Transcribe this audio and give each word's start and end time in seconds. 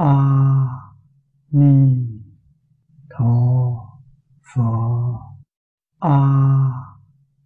a 0.00 0.12
ni 1.50 2.06
tho 3.10 3.34
phở 4.54 4.62
a 5.98 6.18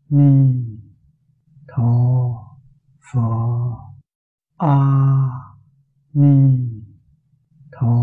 ni 0.09 0.65
tho 1.69 1.93
phở 3.13 3.21
a 4.57 4.77
ni 6.13 6.59
tho 7.73 7.97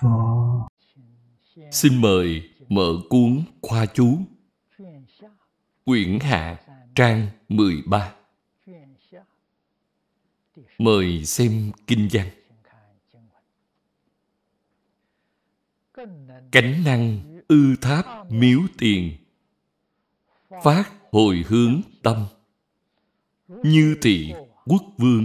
phở 0.00 0.08
Xin 1.70 2.00
mời 2.00 2.50
mở 2.68 2.92
cuốn 3.08 3.42
Khoa 3.62 3.86
chú, 3.86 4.18
quyển 5.84 6.18
hạ, 6.20 6.60
trang 6.94 7.26
13. 7.48 8.14
Mời 10.78 11.24
xem 11.24 11.72
kinh 11.86 12.08
văn. 12.12 12.28
Cánh 16.52 16.84
năng 16.84 17.20
ư 17.48 17.76
tháp 17.80 18.30
miếu 18.30 18.60
tiền, 18.78 19.12
phát 20.64 20.84
hồi 21.12 21.44
hướng 21.48 21.80
tâm, 22.02 22.26
như 23.48 23.96
thị 24.02 24.32
quốc 24.64 24.82
vương, 24.98 25.24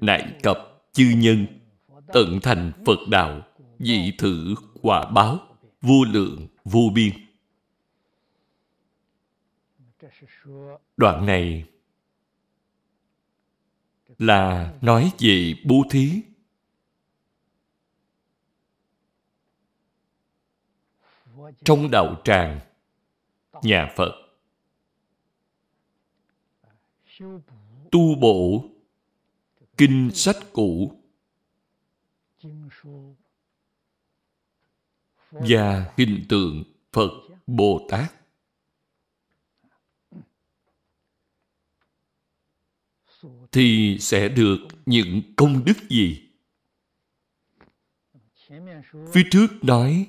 nại 0.00 0.38
cập 0.42 0.58
chư 0.92 1.04
nhân, 1.16 1.46
tận 2.06 2.38
thành 2.42 2.72
Phật 2.86 2.98
đạo, 3.10 3.42
dị 3.78 4.12
thử 4.18 4.54
quả 4.82 5.10
báo, 5.10 5.38
vô 5.80 6.04
lượng, 6.04 6.46
vô 6.64 6.80
biên. 6.94 7.12
Đoạn 10.96 11.26
này 11.26 11.64
là 14.18 14.74
nói 14.80 15.12
về 15.18 15.54
bố 15.64 15.82
thí. 15.90 16.22
Trong 21.64 21.90
đạo 21.90 22.20
tràng, 22.24 22.60
nhà 23.62 23.92
Phật, 23.96 24.12
tu 27.90 28.14
bổ 28.20 28.64
kinh 29.76 30.10
sách 30.14 30.36
cũ 30.52 30.92
và 35.30 35.94
hình 35.96 36.24
tượng 36.28 36.64
Phật 36.92 37.10
Bồ 37.46 37.86
Tát. 37.90 38.14
Thì 43.52 43.96
sẽ 44.00 44.28
được 44.28 44.58
những 44.86 45.22
công 45.36 45.64
đức 45.64 45.74
gì? 45.88 46.28
Phía 49.12 49.22
trước 49.30 49.46
nói 49.62 50.06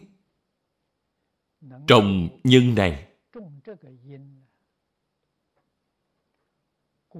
trồng 1.87 2.29
nhân 2.43 2.75
này 2.75 3.07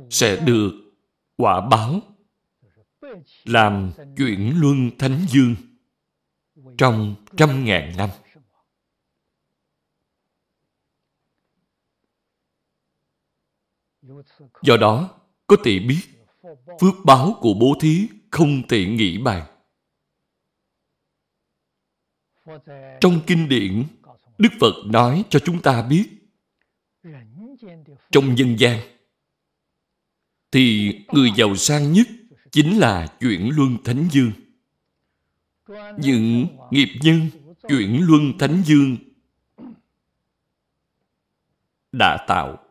sẽ 0.10 0.44
được 0.46 0.72
quả 1.38 1.68
báo 1.70 2.02
làm 3.44 3.92
chuyển 4.18 4.54
luân 4.58 4.92
thánh 5.00 5.26
dương 5.30 5.56
trong 6.78 7.16
trăm 7.38 7.66
ngàn 7.66 7.98
năm. 7.98 8.10
Do 14.62 14.78
đó, 14.78 15.20
có 15.48 15.56
thể 15.64 15.80
biết 15.80 16.02
phước 16.82 16.94
báo 17.06 17.38
của 17.42 17.54
bố 17.60 17.74
thí 17.82 18.08
không 18.32 18.68
thể 18.68 18.86
nghĩ 18.86 19.18
bàn. 19.18 19.48
Trong 23.02 23.22
kinh 23.28 23.50
điển, 23.50 23.84
Đức 24.42 24.50
Phật 24.60 24.74
nói 24.86 25.26
cho 25.30 25.40
chúng 25.40 25.62
ta 25.62 25.82
biết. 25.82 26.06
Trong 28.12 28.36
nhân 28.36 28.56
gian, 28.60 28.80
thì 30.52 30.94
người 31.14 31.32
giàu 31.36 31.56
sang 31.56 31.94
nhất 31.94 32.08
chính 32.52 32.80
là 32.80 33.18
chuyển 33.20 33.50
luân 33.56 33.78
thánh 33.84 34.08
dương. 34.12 34.32
Những 36.00 36.48
nghiệp 36.72 36.90
nhân 37.02 37.30
chuyển 37.70 38.02
luân 38.08 38.38
thánh 38.40 38.62
dương 38.66 38.98
đã 41.92 42.26
tạo. 42.28 42.66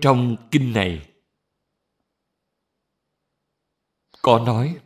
Trong 0.00 0.36
kinh 0.50 0.72
này 0.72 1.10
có 4.22 4.38
nói 4.38 4.78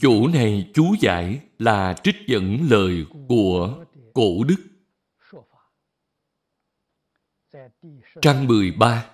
chủ 0.00 0.28
này 0.28 0.70
chú 0.74 0.94
giải 1.00 1.40
là 1.58 1.94
trích 2.02 2.16
dẫn 2.26 2.58
lời 2.70 3.04
của 3.28 3.84
cổ 4.14 4.44
đức. 4.44 4.56
Trang 8.22 8.46
13 8.46 9.10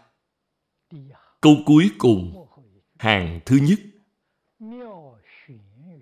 câu 1.46 1.56
cuối 1.66 1.90
cùng, 1.98 2.46
hàng 2.98 3.40
thứ 3.46 3.58
nhất. 3.62 3.80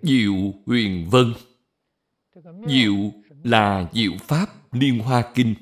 Diệu 0.01 0.53
huyền 0.65 1.07
vân. 1.09 1.33
Diệu 2.67 3.11
là 3.43 3.89
diệu 3.93 4.11
pháp 4.19 4.45
liên 4.71 4.99
hoa 4.99 5.31
kinh. 5.35 5.55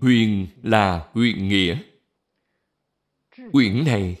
Huyền 0.00 0.46
là 0.62 1.08
huyền 1.12 1.48
nghĩa. 1.48 1.78
Quyển 3.52 3.84
này 3.84 4.16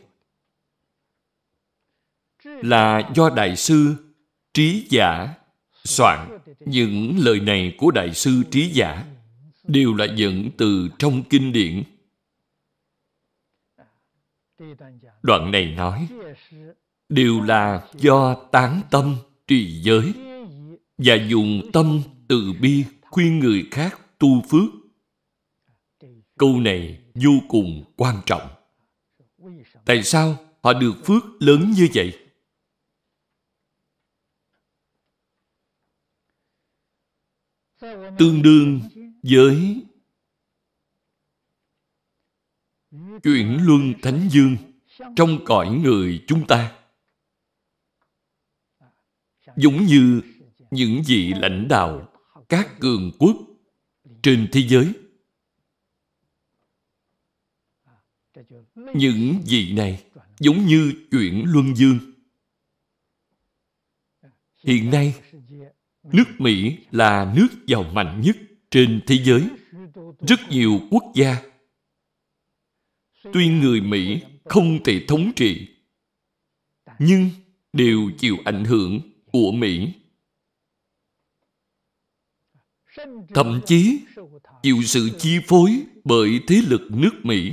là 2.62 3.10
do 3.14 3.30
đại 3.30 3.56
sư 3.56 3.94
trí 4.54 4.86
giả 4.90 5.34
soạn 5.84 6.38
những 6.60 7.18
lời 7.18 7.40
này 7.40 7.74
của 7.78 7.90
đại 7.90 8.14
sư 8.14 8.42
trí 8.50 8.68
giả 8.68 9.04
đều 9.64 9.94
là 9.94 10.06
dẫn 10.16 10.50
từ 10.56 10.88
trong 10.98 11.22
kinh 11.22 11.52
điển 11.52 11.82
Đoạn 15.22 15.50
này 15.50 15.66
nói, 15.66 16.08
đều 17.08 17.40
là 17.40 17.88
do 17.94 18.34
tán 18.52 18.80
tâm 18.90 19.16
trì 19.46 19.80
giới 19.82 20.12
và 20.98 21.14
dùng 21.14 21.70
tâm 21.72 22.00
từ 22.28 22.52
bi 22.60 22.84
khuyên 23.00 23.38
người 23.38 23.68
khác 23.70 24.00
tu 24.18 24.42
phước. 24.50 24.70
Câu 26.38 26.60
này 26.60 26.98
vô 27.14 27.30
cùng 27.48 27.84
quan 27.96 28.16
trọng. 28.26 28.48
Tại 29.84 30.02
sao 30.02 30.36
họ 30.62 30.72
được 30.72 30.92
phước 31.04 31.24
lớn 31.40 31.72
như 31.76 31.88
vậy? 31.94 32.18
Tương 38.18 38.42
đương 38.42 38.80
với 39.22 39.82
chuyển 43.22 43.58
luân 43.62 43.94
thánh 44.02 44.28
dương 44.30 44.56
trong 45.16 45.44
cõi 45.44 45.80
người 45.84 46.24
chúng 46.26 46.46
ta. 46.46 46.78
Giống 49.56 49.86
như 49.86 50.20
những 50.70 51.02
vị 51.06 51.32
lãnh 51.36 51.68
đạo 51.68 52.12
các 52.48 52.80
cường 52.80 53.10
quốc 53.18 53.36
trên 54.22 54.48
thế 54.52 54.60
giới. 54.60 54.92
Những 58.74 59.42
vị 59.46 59.72
này 59.72 60.04
giống 60.38 60.66
như 60.66 60.92
chuyển 61.10 61.44
luân 61.46 61.76
dương. 61.76 61.98
Hiện 64.64 64.90
nay 64.90 65.14
nước 66.02 66.24
mỹ 66.38 66.76
là 66.90 67.32
nước 67.36 67.48
giàu 67.66 67.82
mạnh 67.82 68.20
nhất 68.20 68.36
trên 68.70 69.00
thế 69.06 69.16
giới 69.24 69.48
rất 70.20 70.40
nhiều 70.48 70.80
quốc 70.90 71.04
gia 71.14 71.42
tuy 73.32 73.48
người 73.48 73.80
Mỹ 73.80 74.22
không 74.44 74.82
thể 74.84 75.04
thống 75.08 75.32
trị, 75.36 75.68
nhưng 76.98 77.30
đều 77.72 78.10
chịu 78.18 78.36
ảnh 78.44 78.64
hưởng 78.64 79.00
của 79.32 79.52
Mỹ. 79.52 79.92
Thậm 83.34 83.60
chí 83.66 84.00
chịu 84.62 84.76
sự 84.84 85.10
chi 85.18 85.38
phối 85.46 85.82
bởi 86.04 86.40
thế 86.46 86.60
lực 86.66 86.80
nước 86.90 87.12
Mỹ. 87.22 87.52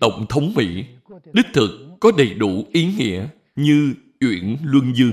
Tổng 0.00 0.26
thống 0.28 0.52
Mỹ 0.56 0.84
đích 1.32 1.46
thực 1.54 1.70
có 2.00 2.12
đầy 2.18 2.34
đủ 2.34 2.64
ý 2.72 2.94
nghĩa 2.94 3.28
như 3.56 3.94
Uyển 4.22 4.56
luân 4.62 4.92
dương. 4.94 5.12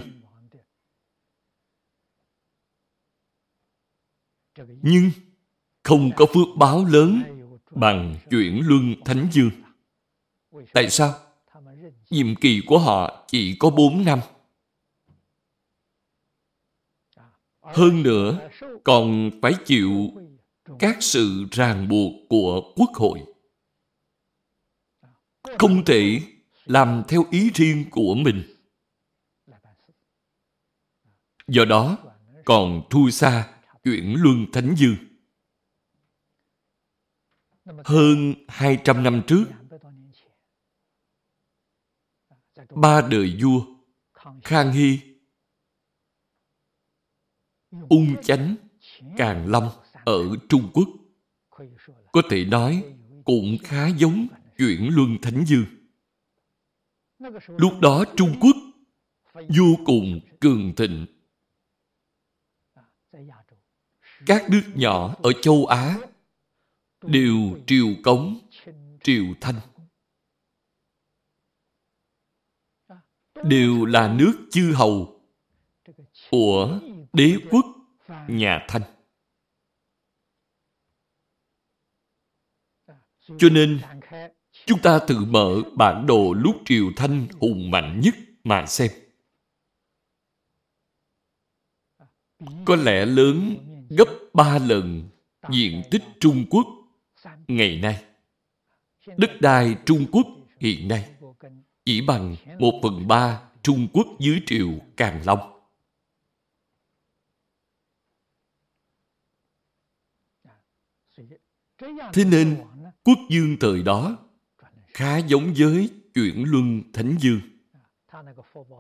Nhưng 4.82 5.12
không 5.84 6.12
có 6.16 6.26
phước 6.26 6.48
báo 6.58 6.86
lớn 6.86 7.24
bằng 7.72 8.16
chuyển 8.30 8.62
luân 8.64 8.96
thánh 9.06 9.28
dương. 9.32 9.52
Tại 10.74 10.90
sao? 10.90 11.14
Nhiệm 12.10 12.36
kỳ 12.36 12.62
của 12.68 12.80
họ 12.80 13.26
chỉ 13.28 13.56
có 13.60 13.70
4 13.70 14.06
năm. 14.06 14.20
Hơn 17.62 18.04
nữa, 18.04 18.50
còn 18.84 19.32
phải 19.42 19.54
chịu 19.66 19.92
các 20.80 20.98
sự 21.00 21.46
ràng 21.52 21.88
buộc 21.90 22.14
của 22.30 22.74
quốc 22.76 22.90
hội. 22.94 23.20
không 25.58 25.86
thể 25.86 26.22
làm 26.66 27.04
theo 27.08 27.26
ý 27.32 27.50
riêng 27.54 27.86
của 27.92 28.16
mình. 28.16 28.59
Do 31.50 31.66
đó, 31.66 31.98
còn 32.46 32.82
thu 32.90 33.10
xa 33.10 33.54
chuyển 33.84 34.16
luân 34.20 34.46
thánh 34.54 34.76
dương. 34.78 34.96
Hơn 37.86 38.34
200 38.48 39.04
năm 39.04 39.22
trước, 39.28 39.46
ba 42.76 43.02
đời 43.02 43.38
vua 43.42 43.62
Khang 44.44 44.72
Hy, 44.72 45.00
Ung 47.90 48.16
Chánh, 48.24 48.56
Càng 49.18 49.48
Long 49.48 49.70
ở 50.06 50.24
Trung 50.50 50.72
Quốc 50.74 50.90
có 52.12 52.22
thể 52.30 52.46
nói 52.46 52.84
cũng 53.26 53.58
khá 53.64 53.88
giống 53.88 54.28
chuyển 54.58 54.90
luân 54.96 55.18
thánh 55.22 55.46
dương. 55.46 55.66
Lúc 57.48 57.80
đó 57.82 58.06
Trung 58.16 58.36
Quốc 58.42 58.56
vô 59.50 59.76
cùng 59.86 60.20
cường 60.40 60.76
thịnh. 60.76 61.06
Các 64.26 64.50
nước 64.50 64.64
nhỏ 64.76 65.16
ở 65.24 65.34
châu 65.42 65.66
Á 65.66 65.98
đều 67.02 67.60
triều 67.68 67.88
cống, 68.04 68.40
triều 69.04 69.26
thanh. 69.42 69.60
Đều 73.44 73.86
là 73.86 74.14
nước 74.14 74.34
chư 74.52 74.74
hầu 74.76 75.22
của 76.32 76.80
đế 77.14 77.36
quốc 77.52 77.66
nhà 78.28 78.66
Thanh. 78.68 78.82
Cho 83.38 83.50
nên, 83.52 83.80
chúng 84.66 84.80
ta 84.82 85.00
tự 85.08 85.26
mở 85.26 85.62
bản 85.76 86.06
đồ 86.08 86.34
lúc 86.34 86.62
triều 86.66 86.86
Thanh 86.96 87.28
hùng 87.40 87.72
mạnh 87.72 88.02
nhất 88.04 88.16
mà 88.44 88.66
xem. 88.66 88.92
Có 92.66 92.76
lẽ 92.76 93.06
lớn 93.06 93.58
gấp 93.90 94.08
ba 94.34 94.60
lần 94.60 95.10
diện 95.52 95.84
tích 95.92 96.04
Trung 96.20 96.46
Quốc 96.50 96.68
ngày 97.48 97.80
nay. 97.82 98.04
Đất 99.18 99.42
đai 99.42 99.76
Trung 99.86 100.06
Quốc 100.12 100.28
hiện 100.60 100.88
nay 100.88 101.16
chỉ 101.86 102.02
bằng 102.02 102.36
một 102.60 102.80
phần 102.84 103.08
ba 103.08 103.42
Trung 103.64 103.88
Quốc 103.94 104.08
dưới 104.20 104.42
triều 104.46 104.70
Càn 104.98 105.22
Long. 105.26 105.56
Thế 112.14 112.26
nên, 112.26 112.58
quốc 113.04 113.18
dương 113.30 113.58
thời 113.60 113.84
đó 113.84 114.18
khá 114.88 115.18
giống 115.18 115.54
với 115.58 115.90
chuyển 116.14 116.44
luân 116.48 116.82
thánh 116.94 117.18
dương. 117.20 117.42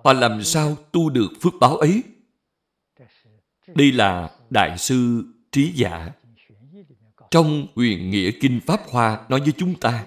Họ 0.03 0.13
làm 0.13 0.43
sao 0.43 0.75
tu 0.91 1.09
được 1.09 1.29
phước 1.41 1.53
báo 1.59 1.77
ấy? 1.77 2.03
Đây 3.67 3.91
là 3.91 4.38
Đại 4.49 4.77
sư 4.77 5.23
Trí 5.51 5.71
Giả 5.75 6.09
trong 7.31 7.67
huyền 7.75 8.09
nghĩa 8.09 8.31
Kinh 8.41 8.59
Pháp 8.65 8.81
Hoa 8.89 9.25
nói 9.29 9.39
với 9.39 9.53
chúng 9.57 9.75
ta. 9.79 10.05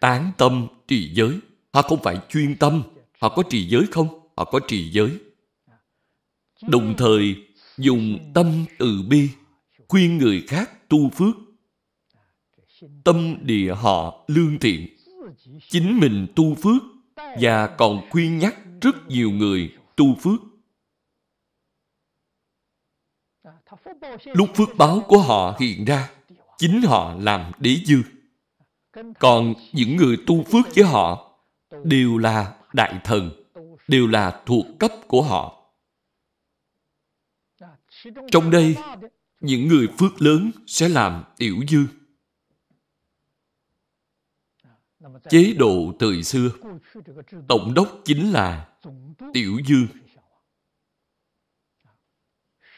Tán 0.00 0.32
tâm 0.38 0.66
trì 0.88 1.14
giới. 1.14 1.38
Họ 1.72 1.82
không 1.82 2.02
phải 2.02 2.16
chuyên 2.28 2.56
tâm. 2.56 2.82
Họ 3.20 3.28
có 3.28 3.42
trì 3.50 3.68
giới 3.68 3.86
không? 3.90 4.08
Họ 4.36 4.44
có 4.44 4.60
trì 4.68 4.90
giới. 4.90 5.18
Đồng 6.62 6.94
thời 6.98 7.36
dùng 7.78 8.30
tâm 8.34 8.64
từ 8.78 9.02
bi, 9.08 9.28
khuyên 9.88 10.18
người 10.18 10.44
khác 10.48 10.88
tu 10.88 11.10
phước. 11.10 11.34
Tâm 13.04 13.36
địa 13.42 13.74
họ 13.74 14.24
lương 14.28 14.58
thiện. 14.58 14.88
Chính 15.68 16.00
mình 16.00 16.26
tu 16.36 16.54
phước 16.54 16.82
và 17.40 17.66
còn 17.66 18.10
khuyên 18.10 18.38
nhắc 18.38 18.56
rất 18.80 19.06
nhiều 19.08 19.30
người 19.30 19.72
tu 19.96 20.14
phước. 20.14 20.40
Lúc 24.24 24.48
phước 24.54 24.68
báo 24.78 25.00
của 25.08 25.18
họ 25.18 25.56
hiện 25.60 25.84
ra, 25.84 26.10
chính 26.58 26.82
họ 26.82 27.14
làm 27.18 27.52
đế 27.58 27.76
dư. 27.84 28.02
Còn 29.18 29.54
những 29.72 29.96
người 29.96 30.16
tu 30.26 30.42
phước 30.42 30.74
với 30.74 30.84
họ 30.84 31.32
đều 31.84 32.18
là 32.18 32.56
đại 32.72 33.00
thần, 33.04 33.30
đều 33.88 34.06
là 34.06 34.42
thuộc 34.46 34.66
cấp 34.78 34.92
của 35.08 35.22
họ. 35.22 35.58
Trong 38.30 38.50
đây, 38.50 38.76
những 39.40 39.68
người 39.68 39.88
phước 39.98 40.22
lớn 40.22 40.50
sẽ 40.66 40.88
làm 40.88 41.24
tiểu 41.36 41.56
dư. 41.68 41.86
Chế 45.28 45.54
độ 45.58 45.92
từ 45.98 46.22
xưa, 46.22 46.50
tổng 47.48 47.74
đốc 47.74 48.00
chính 48.04 48.32
là 48.32 48.68
tiểu 49.32 49.60
dư. 49.66 49.86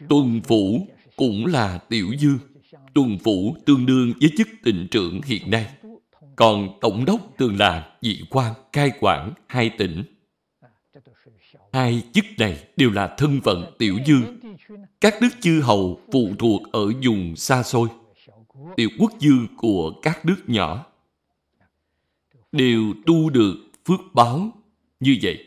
Tuần 0.08 0.40
phủ 0.44 0.88
cũng 1.16 1.46
là 1.46 1.78
tiểu 1.78 2.12
dư. 2.19 2.31
Tuần 2.94 3.19
phủ 3.25 3.56
tương 3.66 3.87
đương 3.87 4.12
với 4.20 4.31
chức 4.38 4.49
tỉnh 4.62 4.88
trưởng 4.90 5.20
hiện 5.22 5.50
nay. 5.50 5.66
Còn 6.37 6.78
tổng 6.81 7.05
đốc 7.05 7.20
tương 7.38 7.58
là 7.58 7.96
vị 8.02 8.22
quan 8.31 8.55
cai 8.72 8.90
quản 9.00 9.32
hai 9.46 9.70
tỉnh. 9.78 10.05
Hai 11.72 12.02
chức 12.12 12.25
này 12.38 12.64
đều 12.76 12.90
là 12.90 13.14
thân 13.19 13.40
phận 13.44 13.75
tiểu 13.78 13.99
dư. 14.06 14.16
Các 15.00 15.14
nước 15.22 15.28
chư 15.40 15.61
hầu 15.61 16.00
phụ 16.12 16.28
thuộc 16.38 16.62
ở 16.72 16.93
vùng 17.05 17.37
xa 17.37 17.62
xôi. 17.62 17.88
Tiểu 18.76 18.88
quốc 18.99 19.12
dư 19.20 19.32
của 19.56 19.93
các 20.02 20.26
nước 20.26 20.37
nhỏ 20.46 20.87
đều 22.52 22.94
tu 23.06 23.31
được 23.31 23.55
phước 23.84 24.00
báo 24.14 24.50
như 25.00 25.17
vậy. 25.22 25.44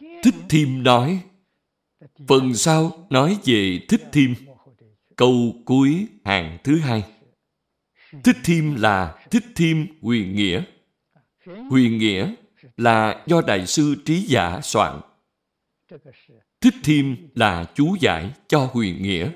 Thích 0.00 0.34
Thiêm 0.48 0.82
nói, 0.82 1.20
phần 2.28 2.54
sau 2.54 3.06
nói 3.10 3.38
về 3.44 3.80
Thích 3.88 4.02
Thiêm, 4.12 4.30
câu 5.16 5.54
cuối 5.64 6.06
hàng 6.24 6.58
thứ 6.64 6.78
hai. 6.78 7.04
Thích 8.24 8.36
Thiêm 8.44 8.74
là 8.74 9.26
Thích 9.30 9.44
Thiêm 9.56 9.76
huyền 10.02 10.34
nghĩa. 10.34 10.62
Huyền 11.70 11.98
nghĩa 11.98 12.34
là 12.76 13.24
do 13.26 13.40
Đại 13.40 13.66
sư 13.66 13.96
Trí 14.04 14.20
Giả 14.20 14.60
soạn. 14.62 15.00
Thích 16.60 16.74
Thiêm 16.84 17.04
là 17.34 17.64
chú 17.74 17.96
giải 18.00 18.32
cho 18.48 18.70
huyền 18.72 19.02
nghĩa 19.02 19.30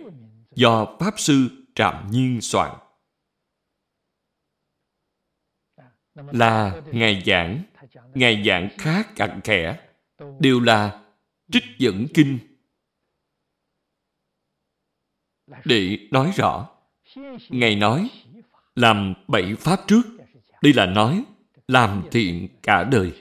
do 0.55 0.97
Pháp 1.01 1.15
Sư 1.17 1.49
Trạm 1.75 2.11
Nhiên 2.11 2.41
soạn. 2.41 2.79
Là 6.15 6.81
Ngài 6.93 7.23
giảng, 7.27 7.63
Ngài 8.15 8.45
giảng 8.47 8.69
khá 8.79 9.03
cặn 9.03 9.41
kẽ, 9.45 9.79
đều 10.41 10.61
là 10.61 11.03
trích 11.53 11.65
dẫn 11.79 12.07
kinh 12.15 12.39
để 15.65 15.99
nói 16.11 16.33
rõ. 16.37 16.69
Ngài 17.49 17.77
nói, 17.77 18.11
làm 18.77 19.15
bảy 19.29 19.55
pháp 19.55 19.81
trước, 19.87 20.03
đây 20.63 20.73
là 20.73 20.87
nói, 20.87 21.25
làm 21.69 22.03
thiện 22.11 22.49
cả 22.63 22.85
đời. 22.85 23.13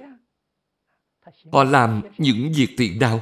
Họ 1.51 1.63
làm 1.63 2.01
những 2.17 2.51
việc 2.55 2.75
thiện 2.77 2.99
nào? 2.99 3.21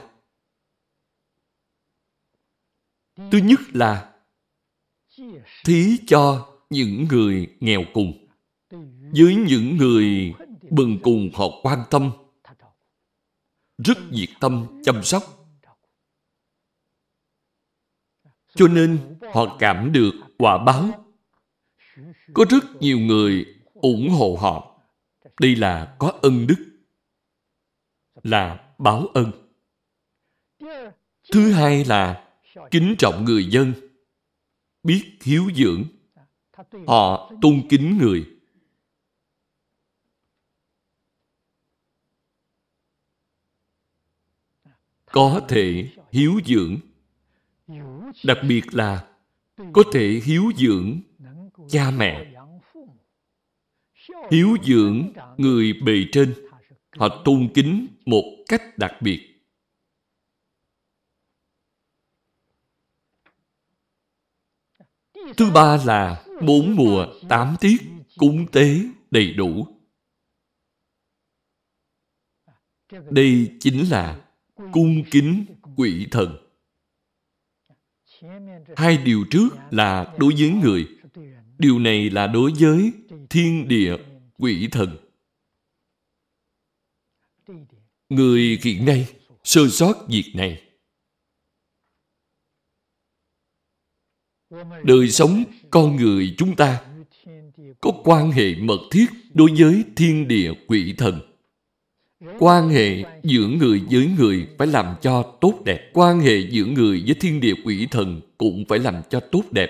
Thứ 3.32 3.38
nhất 3.44 3.60
là 3.74 4.14
thí 5.66 5.98
cho 6.08 6.48
những 6.70 7.06
người 7.10 7.48
nghèo 7.60 7.84
cùng. 7.94 8.28
Với 9.12 9.36
những 9.36 9.78
người 9.78 10.34
bần 10.70 11.00
cùng 11.04 11.30
họ 11.34 11.46
quan 11.62 11.84
tâm, 11.90 12.12
rất 13.78 13.98
nhiệt 14.12 14.30
tâm 14.40 14.82
chăm 14.84 15.04
sóc. 15.04 15.39
Cho 18.56 18.68
nên 18.68 19.18
họ 19.34 19.58
cảm 19.60 19.92
được 19.92 20.12
quả 20.38 20.58
báo. 20.58 21.06
Có 22.34 22.46
rất 22.50 22.64
nhiều 22.80 23.00
người 23.00 23.46
ủng 23.74 24.10
hộ 24.10 24.38
họ. 24.40 24.82
Đây 25.42 25.56
là 25.56 25.96
có 26.00 26.20
ân 26.22 26.48
đức. 26.48 26.66
Là 28.24 28.74
báo 28.78 29.08
ân. 29.14 29.32
Thứ 31.32 31.52
hai 31.52 31.86
là 31.86 32.30
kính 32.72 32.96
trọng 32.98 33.26
người 33.26 33.46
dân, 33.46 33.74
biết 34.84 35.18
hiếu 35.22 35.50
dưỡng. 35.56 35.84
Họ 36.88 37.32
tôn 37.42 37.62
kính 37.70 37.98
người. 37.98 38.26
Có 45.06 45.42
thể 45.50 45.90
hiếu 46.12 46.40
dưỡng. 46.46 46.78
Đặc 48.24 48.38
biệt 48.48 48.64
là 48.72 49.08
có 49.74 49.84
thể 49.94 50.22
hiếu 50.24 50.52
dưỡng 50.58 51.02
cha 51.70 51.92
mẹ. 51.92 52.34
Hiếu 54.32 54.58
dưỡng 54.64 55.14
người 55.38 55.74
bề 55.74 56.06
trên. 56.12 56.34
Họ 56.98 57.22
tôn 57.26 57.50
kính 57.54 57.88
một 58.06 58.24
cách 58.48 58.78
đặc 58.78 58.94
biệt. 59.02 59.26
Thứ 65.38 65.52
ba 65.54 65.78
là 65.86 66.26
bốn 66.48 66.76
mùa 66.76 67.06
tám 67.30 67.56
tiết 67.60 67.78
cúng 68.18 68.46
tế 68.52 68.80
đầy 69.12 69.34
đủ. 69.34 69.68
Đây 73.10 73.58
chính 73.60 73.90
là 73.90 74.22
cung 74.72 75.04
kính 75.12 75.46
quỷ 75.76 76.08
thần. 76.12 76.49
Hai 78.76 78.98
điều 78.98 79.26
trước 79.32 79.50
là 79.72 80.16
đối 80.20 80.34
với 80.38 80.50
người. 80.50 80.88
Điều 81.58 81.80
này 81.80 82.10
là 82.10 82.28
đối 82.28 82.52
với 82.60 82.92
thiên 83.30 83.68
địa 83.68 83.96
quỷ 84.38 84.68
thần. 84.72 84.98
Người 88.10 88.60
hiện 88.64 88.86
nay 88.86 89.08
sơ 89.44 89.68
sót 89.68 89.94
việc 90.08 90.32
này. 90.36 90.62
Đời 94.84 95.10
sống 95.10 95.44
con 95.70 95.96
người 95.96 96.36
chúng 96.38 96.56
ta 96.56 96.86
có 97.82 97.92
quan 98.04 98.32
hệ 98.32 98.56
mật 98.56 98.80
thiết 98.92 99.06
đối 99.34 99.52
với 99.60 99.84
thiên 99.96 100.28
địa 100.28 100.54
quỷ 100.68 100.96
thần. 100.98 101.29
Quan 102.40 102.70
hệ 102.70 103.04
giữa 103.24 103.48
người 103.48 103.82
với 103.92 104.10
người 104.18 104.48
phải 104.58 104.68
làm 104.68 104.96
cho 105.02 105.38
tốt 105.42 105.62
đẹp. 105.66 105.92
Quan 105.94 106.20
hệ 106.20 106.40
giữa 106.50 106.66
người 106.66 107.04
với 107.06 107.16
thiên 107.20 107.40
địa 107.40 107.54
quỷ 107.66 107.88
thần 107.92 108.22
cũng 108.38 108.66
phải 108.70 108.80
làm 108.80 108.96
cho 109.10 109.20
tốt 109.20 109.44
đẹp. 109.52 109.70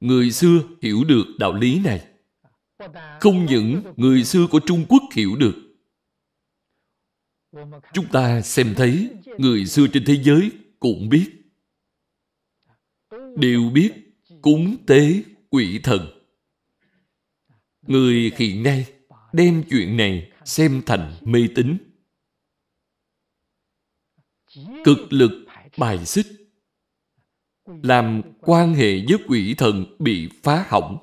Người 0.00 0.30
xưa 0.30 0.62
hiểu 0.82 1.04
được 1.04 1.24
đạo 1.38 1.54
lý 1.54 1.80
này. 1.84 2.06
Không 3.20 3.46
những 3.46 3.82
người 3.96 4.24
xưa 4.24 4.46
của 4.50 4.60
Trung 4.66 4.84
Quốc 4.88 5.02
hiểu 5.14 5.36
được. 5.36 5.54
Chúng 7.92 8.06
ta 8.12 8.40
xem 8.40 8.74
thấy 8.76 9.10
người 9.38 9.66
xưa 9.66 9.86
trên 9.92 10.04
thế 10.04 10.16
giới 10.22 10.50
cũng 10.78 11.08
biết. 11.08 11.30
Đều 13.36 13.70
biết 13.74 13.90
cúng 14.42 14.76
tế 14.86 15.22
quỷ 15.50 15.80
thần. 15.82 16.00
Người 17.86 18.32
hiện 18.36 18.62
nay 18.62 18.86
đem 19.36 19.64
chuyện 19.70 19.96
này 19.96 20.32
xem 20.44 20.82
thành 20.86 21.14
mê 21.24 21.48
tín. 21.54 21.78
Cực 24.84 24.98
lực 25.10 25.46
bài 25.78 26.06
xích, 26.06 26.26
làm 27.82 28.22
quan 28.40 28.74
hệ 28.74 29.04
với 29.08 29.18
quỷ 29.28 29.54
thần 29.58 29.96
bị 29.98 30.28
phá 30.42 30.66
hỏng. 30.68 30.98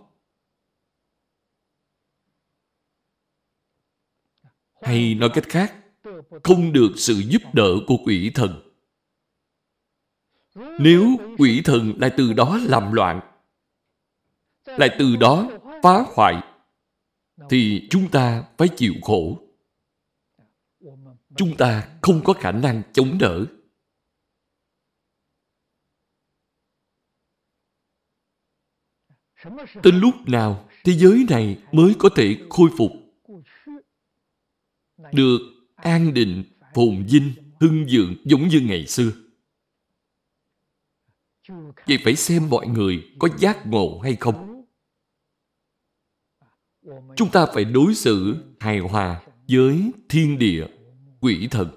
Hay 4.81 5.15
nói 5.15 5.29
cách 5.33 5.49
khác, 5.49 5.75
không 6.43 6.73
được 6.73 6.91
sự 6.97 7.23
giúp 7.27 7.41
đỡ 7.53 7.69
của 7.87 7.97
quỷ 8.05 8.31
thần. 8.35 8.71
Nếu 10.55 11.17
quỷ 11.37 11.61
thần 11.65 11.93
lại 11.99 12.11
từ 12.17 12.33
đó 12.33 12.59
làm 12.63 12.93
loạn, 12.93 13.19
lại 14.65 14.95
từ 14.99 15.15
đó 15.15 15.49
phá 15.83 16.03
hoại 16.13 16.52
thì 17.49 17.87
chúng 17.89 18.11
ta 18.11 18.43
phải 18.57 18.67
chịu 18.77 18.93
khổ. 19.01 19.39
Chúng 21.35 21.57
ta 21.57 21.97
không 22.01 22.21
có 22.23 22.33
khả 22.33 22.51
năng 22.51 22.81
chống 22.93 23.17
đỡ. 23.19 23.45
Tới 29.83 29.91
lúc 29.93 30.15
nào 30.27 30.69
thế 30.83 30.93
giới 30.93 31.25
này 31.29 31.63
mới 31.71 31.95
có 31.99 32.09
thể 32.15 32.37
khôi 32.49 32.69
phục 32.77 32.91
được 35.13 35.39
an 35.75 36.13
định, 36.13 36.43
phồn 36.75 37.05
vinh, 37.09 37.33
hưng 37.59 37.85
vượng 37.91 38.15
giống 38.25 38.47
như 38.47 38.59
ngày 38.59 38.87
xưa. 38.87 39.11
Vậy 41.87 41.97
phải 42.03 42.15
xem 42.15 42.49
mọi 42.49 42.67
người 42.67 43.03
có 43.19 43.27
giác 43.39 43.67
ngộ 43.67 43.99
hay 43.99 44.15
không 44.15 44.52
chúng 47.15 47.31
ta 47.31 47.45
phải 47.53 47.65
đối 47.65 47.95
xử 47.95 48.35
hài 48.59 48.79
hòa 48.79 49.21
với 49.47 49.91
thiên 50.09 50.39
địa, 50.39 50.67
quỷ 51.19 51.47
thần. 51.51 51.69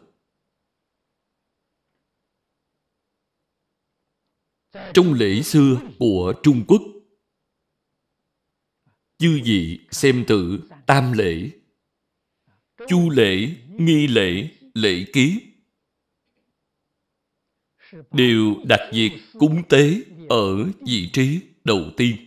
Trong 4.94 5.12
lễ 5.12 5.42
xưa 5.42 5.80
của 5.98 6.34
Trung 6.42 6.64
Quốc, 6.68 6.82
chư 9.18 9.40
vị 9.44 9.80
xem 9.90 10.24
tự 10.28 10.60
tam 10.86 11.12
lễ, 11.12 11.50
chu 12.88 13.10
lễ, 13.10 13.48
nghi 13.68 14.06
lễ, 14.06 14.48
lễ 14.74 15.04
ký 15.12 15.40
đều 18.12 18.54
đặt 18.68 18.90
việc 18.92 19.12
cúng 19.32 19.62
tế 19.68 20.00
ở 20.28 20.64
vị 20.64 21.10
trí 21.12 21.40
đầu 21.64 21.80
tiên. 21.96 22.25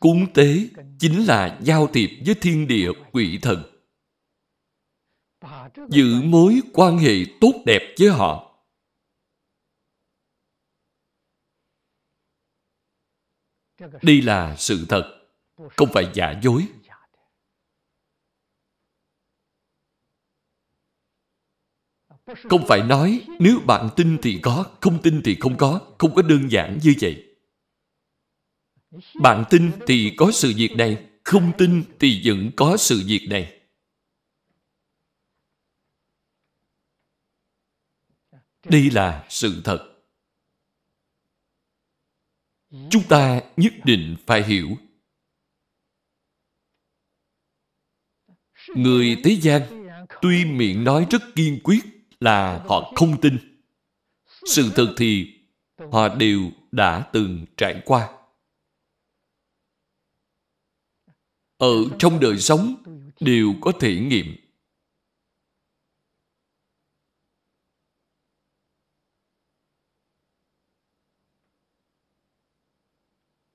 Cúng 0.00 0.26
tế 0.34 0.68
chính 0.98 1.26
là 1.26 1.58
giao 1.62 1.86
thiệp 1.86 2.10
với 2.26 2.34
thiên 2.40 2.68
địa 2.68 2.90
quỷ 3.12 3.38
thần. 3.42 3.62
Giữ 5.88 6.22
mối 6.24 6.60
quan 6.72 6.98
hệ 6.98 7.14
tốt 7.40 7.52
đẹp 7.66 7.94
với 7.98 8.10
họ. 8.10 8.44
Đây 14.02 14.22
là 14.22 14.56
sự 14.56 14.86
thật, 14.88 15.28
không 15.76 15.88
phải 15.94 16.10
giả 16.14 16.40
dối. 16.42 16.66
Không 22.26 22.64
phải 22.68 22.82
nói 22.82 23.24
nếu 23.38 23.60
bạn 23.66 23.88
tin 23.96 24.18
thì 24.22 24.40
có, 24.42 24.66
không 24.80 25.02
tin 25.02 25.20
thì 25.24 25.36
không 25.40 25.56
có, 25.56 25.80
không 25.98 26.14
có 26.14 26.22
đơn 26.22 26.48
giản 26.50 26.78
như 26.82 26.94
vậy. 27.00 27.27
Bạn 29.20 29.44
tin 29.50 29.72
thì 29.86 30.14
có 30.16 30.32
sự 30.32 30.52
việc 30.56 30.70
này, 30.76 31.06
không 31.24 31.52
tin 31.58 31.84
thì 32.00 32.22
vẫn 32.24 32.50
có 32.56 32.76
sự 32.76 33.02
việc 33.06 33.26
này. 33.30 33.60
Đây 38.64 38.90
là 38.90 39.26
sự 39.28 39.60
thật. 39.64 39.94
Chúng 42.90 43.02
ta 43.08 43.40
nhất 43.56 43.72
định 43.84 44.16
phải 44.26 44.44
hiểu. 44.44 44.68
Người 48.74 49.16
thế 49.24 49.36
gian 49.42 49.88
tuy 50.22 50.44
miệng 50.44 50.84
nói 50.84 51.06
rất 51.10 51.22
kiên 51.34 51.60
quyết 51.64 51.80
là 52.20 52.64
họ 52.68 52.92
không 52.96 53.20
tin. 53.20 53.60
Sự 54.46 54.72
thật 54.76 54.94
thì 54.96 55.40
họ 55.92 56.08
đều 56.08 56.50
đã 56.72 57.10
từng 57.12 57.46
trải 57.56 57.82
qua. 57.84 58.17
Ở 61.58 61.68
trong 61.98 62.20
đời 62.20 62.38
sống 62.38 62.84
đều 63.20 63.54
có 63.60 63.72
thể 63.80 64.00
nghiệm. 64.00 64.36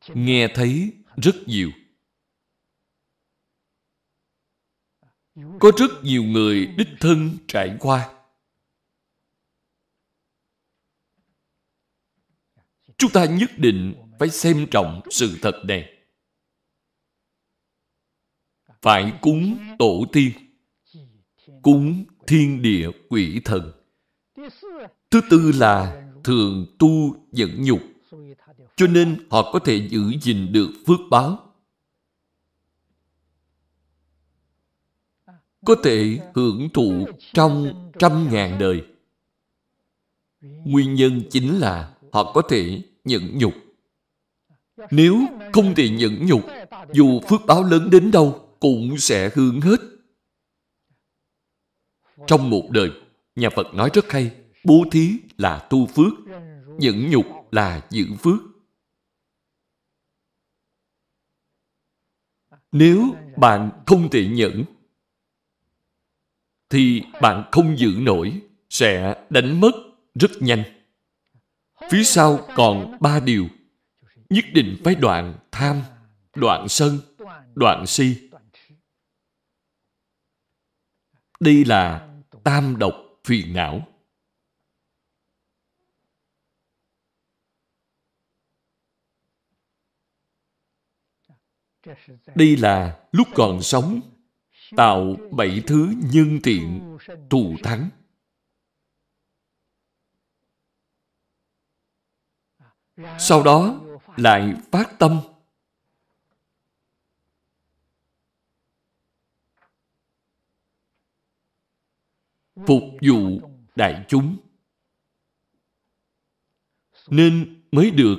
Nghe 0.08 0.48
thấy 0.56 0.94
rất 1.18 1.36
nhiều. 1.46 1.72
Có 5.36 5.72
rất 5.78 6.04
nhiều 6.04 6.24
người 6.24 6.66
đích 6.66 6.88
thân 7.00 7.38
trải 7.48 7.78
qua. 7.80 8.26
Chúng 12.98 13.12
ta 13.12 13.26
nhất 13.26 13.52
định 13.58 13.96
phải 14.20 14.30
xem 14.30 14.68
trọng 14.72 15.02
sự 15.12 15.38
thật 15.42 15.62
này 15.68 15.93
phải 18.84 19.14
cúng 19.22 19.58
tổ 19.80 20.06
tiên, 20.12 20.32
cúng 21.62 22.04
thiên 22.28 22.62
địa 22.62 22.90
quỷ 23.10 23.42
thần. 23.46 23.72
Thứ 25.12 25.22
tư 25.30 25.52
là 25.56 26.04
thường 26.24 26.66
tu 26.80 27.16
dẫn 27.32 27.64
nhục, 27.64 27.80
cho 28.76 28.88
nên 28.88 29.28
họ 29.30 29.52
có 29.54 29.60
thể 29.60 29.88
giữ 29.90 30.12
gìn 30.22 30.52
được 30.52 30.70
phước 30.88 31.00
báo. 31.10 31.40
Có 35.66 35.76
thể 35.84 36.20
hưởng 36.36 36.70
thụ 36.74 37.06
trong 37.34 37.90
trăm 38.00 38.28
ngàn 38.32 38.60
đời. 38.60 38.84
Nguyên 40.42 40.94
nhân 40.94 41.22
chính 41.32 41.60
là 41.60 41.94
họ 42.12 42.32
có 42.34 42.42
thể 42.50 42.82
nhẫn 43.04 43.38
nhục. 43.38 43.54
Nếu 44.92 45.20
không 45.54 45.76
thể 45.76 45.90
nhẫn 45.90 46.26
nhục, 46.26 46.42
dù 46.94 47.20
phước 47.30 47.42
báo 47.48 47.64
lớn 47.64 47.90
đến 47.90 48.12
đâu 48.12 48.43
cũng 48.64 48.98
sẽ 48.98 49.32
hướng 49.34 49.62
hết. 49.62 49.80
Trong 52.28 52.50
một 52.50 52.70
đời, 52.70 52.92
nhà 53.36 53.50
Phật 53.50 53.74
nói 53.74 53.90
rất 53.94 54.12
hay, 54.12 54.32
bố 54.64 54.84
thí 54.92 55.20
là 55.38 55.68
tu 55.70 55.86
phước, 55.86 56.14
nhẫn 56.78 57.10
nhục 57.12 57.26
là 57.52 57.88
giữ 57.90 58.06
phước. 58.20 58.40
Nếu 62.72 63.16
bạn 63.38 63.70
không 63.86 64.10
thể 64.10 64.28
nhẫn, 64.28 64.64
thì 66.70 67.02
bạn 67.22 67.50
không 67.52 67.80
giữ 67.80 67.92
nổi, 68.00 68.42
sẽ 68.70 69.24
đánh 69.30 69.60
mất 69.60 69.72
rất 70.16 70.32
nhanh. 70.40 70.64
Phía 71.90 72.04
sau 72.04 72.48
còn 72.56 72.98
ba 73.02 73.20
điều. 73.20 73.48
Nhất 74.30 74.46
định 74.54 74.78
phải 74.84 74.96
đoạn 74.96 75.34
tham, 75.52 75.82
đoạn 76.36 76.68
sân, 76.70 77.00
đoạn 77.56 77.88
si. 77.88 78.23
Đây 81.44 81.66
là 81.66 82.10
tam 82.44 82.78
độc 82.80 82.94
phiền 83.24 83.54
não. 83.54 83.88
Đây 92.36 92.58
là 92.58 93.00
lúc 93.12 93.28
còn 93.36 93.62
sống, 93.62 94.02
tạo 94.76 95.16
bảy 95.32 95.64
thứ 95.68 95.94
nhân 96.14 96.40
thiện 96.44 96.98
thù 97.30 97.56
thắng. 97.64 97.90
Sau 103.20 103.44
đó 103.44 103.82
lại 104.18 104.54
phát 104.72 105.00
tâm 105.00 105.20
phục 112.56 112.84
vụ 113.02 113.50
đại 113.76 114.06
chúng. 114.08 114.38
Nên 117.10 117.64
mới 117.72 117.92
được 117.92 118.18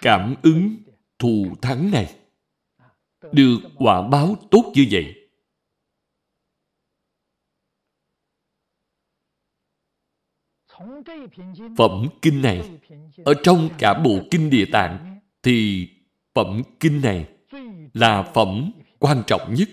cảm 0.00 0.34
ứng 0.42 0.76
thù 1.18 1.46
thắng 1.62 1.90
này, 1.90 2.16
được 3.32 3.58
quả 3.76 4.08
báo 4.08 4.36
tốt 4.50 4.72
như 4.74 4.86
vậy. 4.90 5.28
Phẩm 11.76 12.06
kinh 12.22 12.42
này, 12.42 12.78
ở 13.24 13.34
trong 13.42 13.68
cả 13.78 14.02
bộ 14.04 14.18
kinh 14.30 14.50
địa 14.50 14.64
tạng 14.72 15.20
thì 15.42 15.88
phẩm 16.34 16.62
kinh 16.80 17.00
này 17.00 17.28
là 17.94 18.22
phẩm 18.34 18.72
quan 18.98 19.22
trọng 19.26 19.54
nhất 19.54 19.68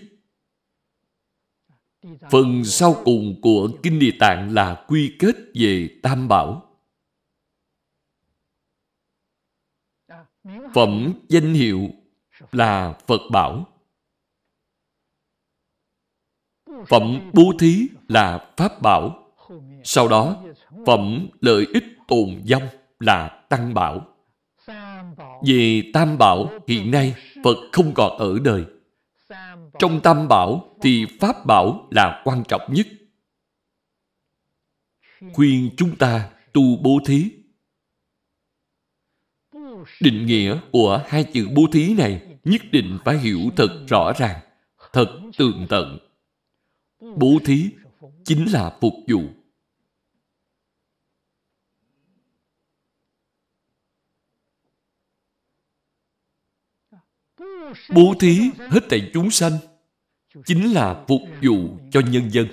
phần 2.30 2.64
sau 2.64 2.96
cùng 3.04 3.36
của 3.42 3.68
kinh 3.82 3.98
địa 3.98 4.12
tạng 4.18 4.54
là 4.54 4.84
quy 4.88 5.16
kết 5.18 5.34
về 5.54 5.88
tam 6.02 6.28
bảo. 6.28 6.70
Phẩm 10.74 11.12
danh 11.28 11.54
hiệu 11.54 11.88
là 12.52 12.98
phật 13.06 13.20
bảo. 13.32 13.66
Phẩm 16.88 17.30
bố 17.32 17.52
thí 17.58 17.88
là 18.08 18.52
pháp 18.56 18.82
bảo. 18.82 19.32
Sau 19.84 20.08
đó, 20.08 20.44
phẩm 20.86 21.28
lợi 21.40 21.66
ích 21.74 21.84
tồn 22.08 22.42
vong 22.50 22.68
là 23.00 23.46
tăng 23.48 23.74
bảo. 23.74 24.06
Về 25.46 25.82
tam 25.94 26.18
bảo, 26.18 26.50
hiện 26.68 26.90
nay 26.90 27.14
phật 27.44 27.56
không 27.72 27.92
còn 27.94 28.18
ở 28.18 28.38
đời 28.44 28.64
trong 29.78 30.00
tam 30.00 30.28
bảo 30.28 30.76
thì 30.82 31.06
pháp 31.20 31.46
bảo 31.46 31.88
là 31.90 32.22
quan 32.24 32.42
trọng 32.48 32.72
nhất. 32.74 32.86
Khuyên 35.32 35.70
chúng 35.76 35.96
ta 35.96 36.30
tu 36.52 36.76
bố 36.76 36.98
thí. 37.06 37.30
Định 40.00 40.26
nghĩa 40.26 40.60
của 40.72 41.04
hai 41.06 41.24
chữ 41.24 41.48
bố 41.54 41.66
thí 41.72 41.94
này 41.94 42.22
nhất 42.44 42.62
định 42.72 42.98
phải 43.04 43.18
hiểu 43.18 43.40
thật 43.56 43.84
rõ 43.88 44.12
ràng, 44.18 44.40
thật 44.92 45.20
tường 45.38 45.66
tận. 45.68 45.98
Bố 47.16 47.38
thí 47.44 47.70
chính 48.24 48.52
là 48.52 48.76
phục 48.80 48.94
vụ. 49.08 49.22
Bố 57.94 58.14
thí 58.20 58.40
hết 58.58 58.80
thảy 58.90 59.10
chúng 59.14 59.30
sanh 59.30 59.52
chính 60.44 60.72
là 60.72 61.04
phục 61.08 61.20
vụ 61.42 61.78
cho 61.92 62.00
nhân 62.00 62.30
dân. 62.30 62.46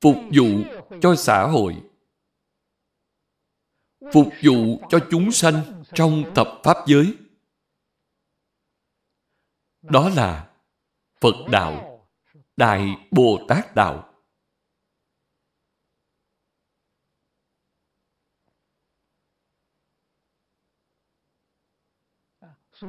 Phục 0.00 0.16
vụ 0.32 0.46
cho 1.02 1.14
xã 1.16 1.46
hội. 1.46 1.76
Phục 4.12 4.28
vụ 4.42 4.80
cho 4.88 4.98
chúng 5.10 5.32
sanh 5.32 5.82
trong 5.94 6.32
tập 6.34 6.48
Pháp 6.64 6.76
giới. 6.86 7.14
Đó 9.82 10.08
là 10.08 10.50
Phật 11.20 11.34
Đạo, 11.50 12.06
Đại 12.56 12.88
Bồ 13.10 13.46
Tát 13.48 13.74
Đạo. 13.74 14.09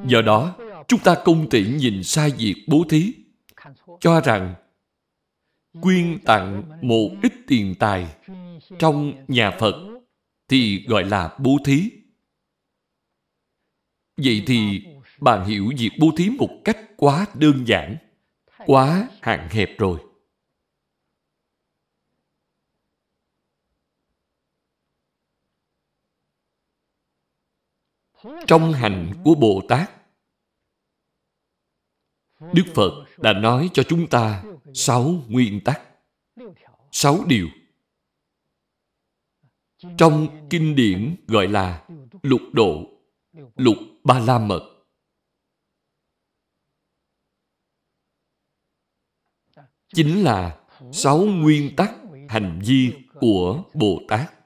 Do 0.05 0.21
đó, 0.21 0.55
chúng 0.87 0.99
ta 0.99 1.15
không 1.15 1.49
thể 1.49 1.63
nhìn 1.63 2.03
sai 2.03 2.31
việc 2.37 2.65
bố 2.67 2.83
thí, 2.89 3.13
cho 3.99 4.21
rằng 4.21 4.55
quyên 5.81 6.19
tặng 6.25 6.63
một 6.81 7.09
ít 7.23 7.33
tiền 7.47 7.75
tài 7.79 8.07
trong 8.79 9.25
nhà 9.27 9.51
Phật 9.59 9.75
thì 10.47 10.85
gọi 10.87 11.03
là 11.03 11.37
bố 11.39 11.57
thí. 11.65 11.89
Vậy 14.17 14.43
thì 14.47 14.83
bạn 15.19 15.45
hiểu 15.45 15.71
việc 15.77 15.91
bố 15.99 16.11
thí 16.17 16.29
một 16.29 16.49
cách 16.65 16.77
quá 16.97 17.25
đơn 17.33 17.67
giản, 17.67 17.97
quá 18.65 19.07
hạn 19.21 19.47
hẹp 19.51 19.69
rồi. 19.77 19.99
Trong 28.47 28.73
hành 28.73 29.13
của 29.23 29.35
Bồ 29.35 29.61
Tát. 29.69 29.91
Đức 32.53 32.63
Phật 32.75 33.05
đã 33.17 33.33
nói 33.33 33.69
cho 33.73 33.83
chúng 33.83 34.07
ta 34.09 34.43
sáu 34.73 35.03
nguyên 35.27 35.61
tắc, 35.65 35.81
sáu 36.91 37.19
điều. 37.27 37.47
Trong 39.97 40.47
kinh 40.49 40.75
điển 40.75 41.15
gọi 41.27 41.47
là 41.47 41.87
lục 42.23 42.41
độ, 42.53 42.85
lục 43.55 43.77
ba 44.03 44.19
la 44.19 44.39
mật. 44.39 44.85
Chính 49.93 50.23
là 50.23 50.59
sáu 50.93 51.17
nguyên 51.17 51.75
tắc 51.75 51.91
hành 52.29 52.61
vi 52.65 52.93
của 53.13 53.63
Bồ 53.73 54.01
Tát. 54.07 54.40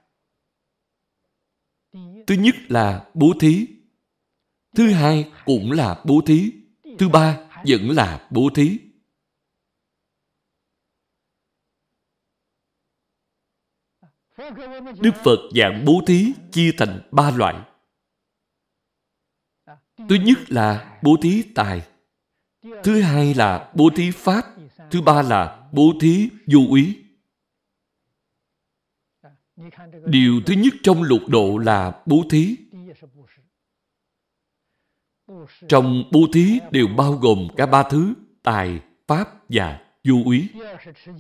Thứ 2.28 2.36
nhất 2.36 2.56
là 2.70 3.10
bố 3.14 3.34
thí. 3.40 3.68
Thứ 4.76 4.92
hai 4.92 5.32
cũng 5.46 5.72
là 5.72 6.02
bố 6.06 6.22
thí. 6.26 6.52
Thứ 7.00 7.10
ba 7.10 7.40
vẫn 7.68 7.90
là 7.90 8.28
bố 8.32 8.50
thí. 8.56 8.80
Đức 15.00 15.12
Phật 15.24 15.40
dạng 15.56 15.86
bố 15.86 16.02
thí 16.08 16.34
chia 16.52 16.72
thành 16.78 17.02
ba 17.12 17.32
loại. 17.32 17.56
Thứ 19.98 20.16
nhất 20.16 20.38
là 20.52 21.00
bố 21.04 21.18
thí 21.22 21.44
tài. 21.56 21.88
Thứ 22.84 23.02
hai 23.02 23.34
là 23.34 23.72
bố 23.76 23.90
thí 23.96 24.12
pháp. 24.12 24.46
Thứ 24.92 25.02
ba 25.02 25.22
là 25.22 25.70
bố 25.72 25.94
thí 26.02 26.30
vô 26.54 26.60
úy. 26.70 27.05
Điều 30.06 30.42
thứ 30.46 30.54
nhất 30.54 30.74
trong 30.84 31.04
lục 31.04 31.22
độ 31.28 31.58
là 31.58 32.02
bố 32.06 32.24
thí. 32.30 32.56
Trong 35.68 36.04
bố 36.12 36.28
thí 36.34 36.60
đều 36.72 36.88
bao 36.88 37.12
gồm 37.12 37.48
cả 37.58 37.66
ba 37.66 37.84
thứ 37.84 38.14
tài, 38.44 38.80
pháp 39.08 39.50
và 39.50 39.82
vô 40.04 40.16
úy. 40.26 40.50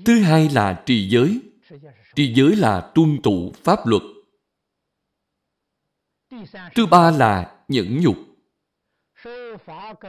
Thứ 0.05 0.19
hai 0.19 0.49
là 0.49 0.83
trì 0.85 1.09
giới. 1.09 1.39
Trì 2.15 2.33
giới 2.33 2.55
là 2.55 2.91
tuân 2.95 3.21
thủ 3.21 3.53
pháp 3.63 3.79
luật. 3.85 4.01
Thứ 6.75 6.85
ba 6.85 7.11
là 7.11 7.55
nhẫn 7.67 8.01
nhục. 8.01 8.17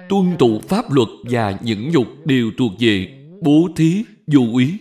Tuân 0.08 0.36
thủ 0.38 0.60
pháp 0.68 0.92
luật 0.92 1.08
và 1.30 1.58
nhẫn 1.62 1.90
nhục 1.90 2.06
đều 2.24 2.50
thuộc 2.58 2.72
về 2.78 3.28
bố 3.42 3.68
thí 3.76 4.04
vô 4.26 4.40
úy. 4.52 4.78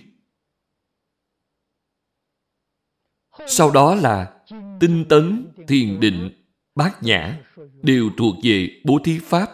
Sau 3.47 3.71
đó 3.71 3.95
là 3.95 4.41
tinh 4.79 5.05
tấn, 5.09 5.47
thiền 5.67 5.99
định, 5.99 6.31
bát 6.75 7.03
nhã 7.03 7.39
đều 7.81 8.09
thuộc 8.17 8.35
về 8.43 8.81
bố 8.85 8.99
thí 9.03 9.19
pháp. 9.19 9.49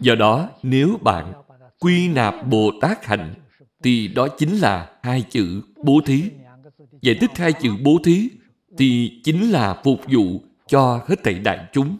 Do 0.00 0.14
đó, 0.14 0.50
nếu 0.62 0.98
bạn 1.02 1.32
quy 1.78 2.08
nạp 2.08 2.34
Bồ 2.46 2.70
Tát 2.80 3.04
hạnh 3.04 3.34
thì 3.82 4.08
đó 4.08 4.28
chính 4.38 4.56
là 4.56 4.98
hai 5.02 5.22
chữ 5.30 5.62
bố 5.84 6.00
thí. 6.06 6.30
Giải 7.02 7.16
thích 7.20 7.30
hai 7.34 7.52
chữ 7.52 7.70
bố 7.84 7.98
thí 8.04 8.30
thì 8.78 9.20
chính 9.24 9.50
là 9.50 9.80
phục 9.84 10.00
vụ 10.12 10.42
cho 10.66 11.04
hết 11.08 11.16
thảy 11.24 11.38
đại 11.38 11.68
chúng. 11.72 11.96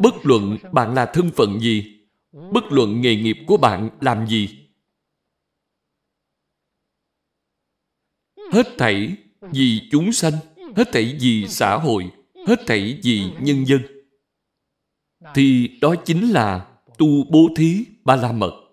Bất 0.00 0.14
luận 0.22 0.56
bạn 0.72 0.94
là 0.94 1.06
thân 1.06 1.30
phận 1.36 1.60
gì, 1.60 1.99
bất 2.32 2.64
luận 2.70 3.00
nghề 3.00 3.16
nghiệp 3.16 3.36
của 3.46 3.56
bạn 3.56 3.90
làm 4.00 4.26
gì, 4.26 4.68
hết 8.52 8.66
thảy 8.78 9.16
vì 9.40 9.88
chúng 9.90 10.12
sanh, 10.12 10.32
hết 10.76 10.88
thảy 10.92 11.16
vì 11.20 11.46
xã 11.48 11.76
hội, 11.76 12.10
hết 12.46 12.60
thảy 12.66 13.00
vì 13.02 13.32
nhân 13.40 13.66
dân, 13.66 13.80
thì 15.34 15.78
đó 15.80 15.94
chính 16.04 16.30
là 16.30 16.80
tu 16.98 17.24
bố 17.30 17.48
thí 17.56 17.86
ba 18.04 18.16
la 18.16 18.32
mật. 18.32 18.66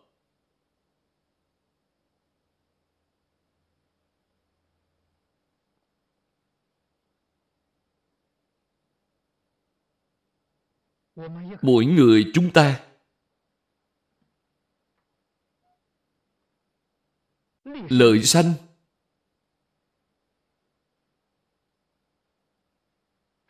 Mỗi 11.62 11.86
người 11.86 12.32
chúng 12.34 12.54
ta 12.54 12.87
lợi 17.90 18.24
sanh 18.24 18.54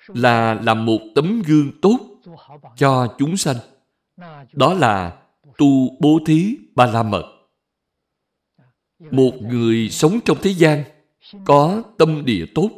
là 0.07 0.53
làm 0.53 0.85
một 0.85 0.99
tấm 1.15 1.41
gương 1.45 1.71
tốt 1.81 1.99
cho 2.77 3.15
chúng 3.19 3.37
sanh. 3.37 3.57
Đó 4.53 4.73
là 4.73 5.23
tu 5.57 5.97
bố 5.99 6.19
thí 6.25 6.57
ba 6.75 6.85
la 6.85 7.03
mật. 7.03 7.33
Một 8.99 9.31
người 9.41 9.89
sống 9.89 10.19
trong 10.25 10.37
thế 10.41 10.53
gian 10.53 10.83
có 11.45 11.83
tâm 11.97 12.25
địa 12.25 12.45
tốt, 12.55 12.69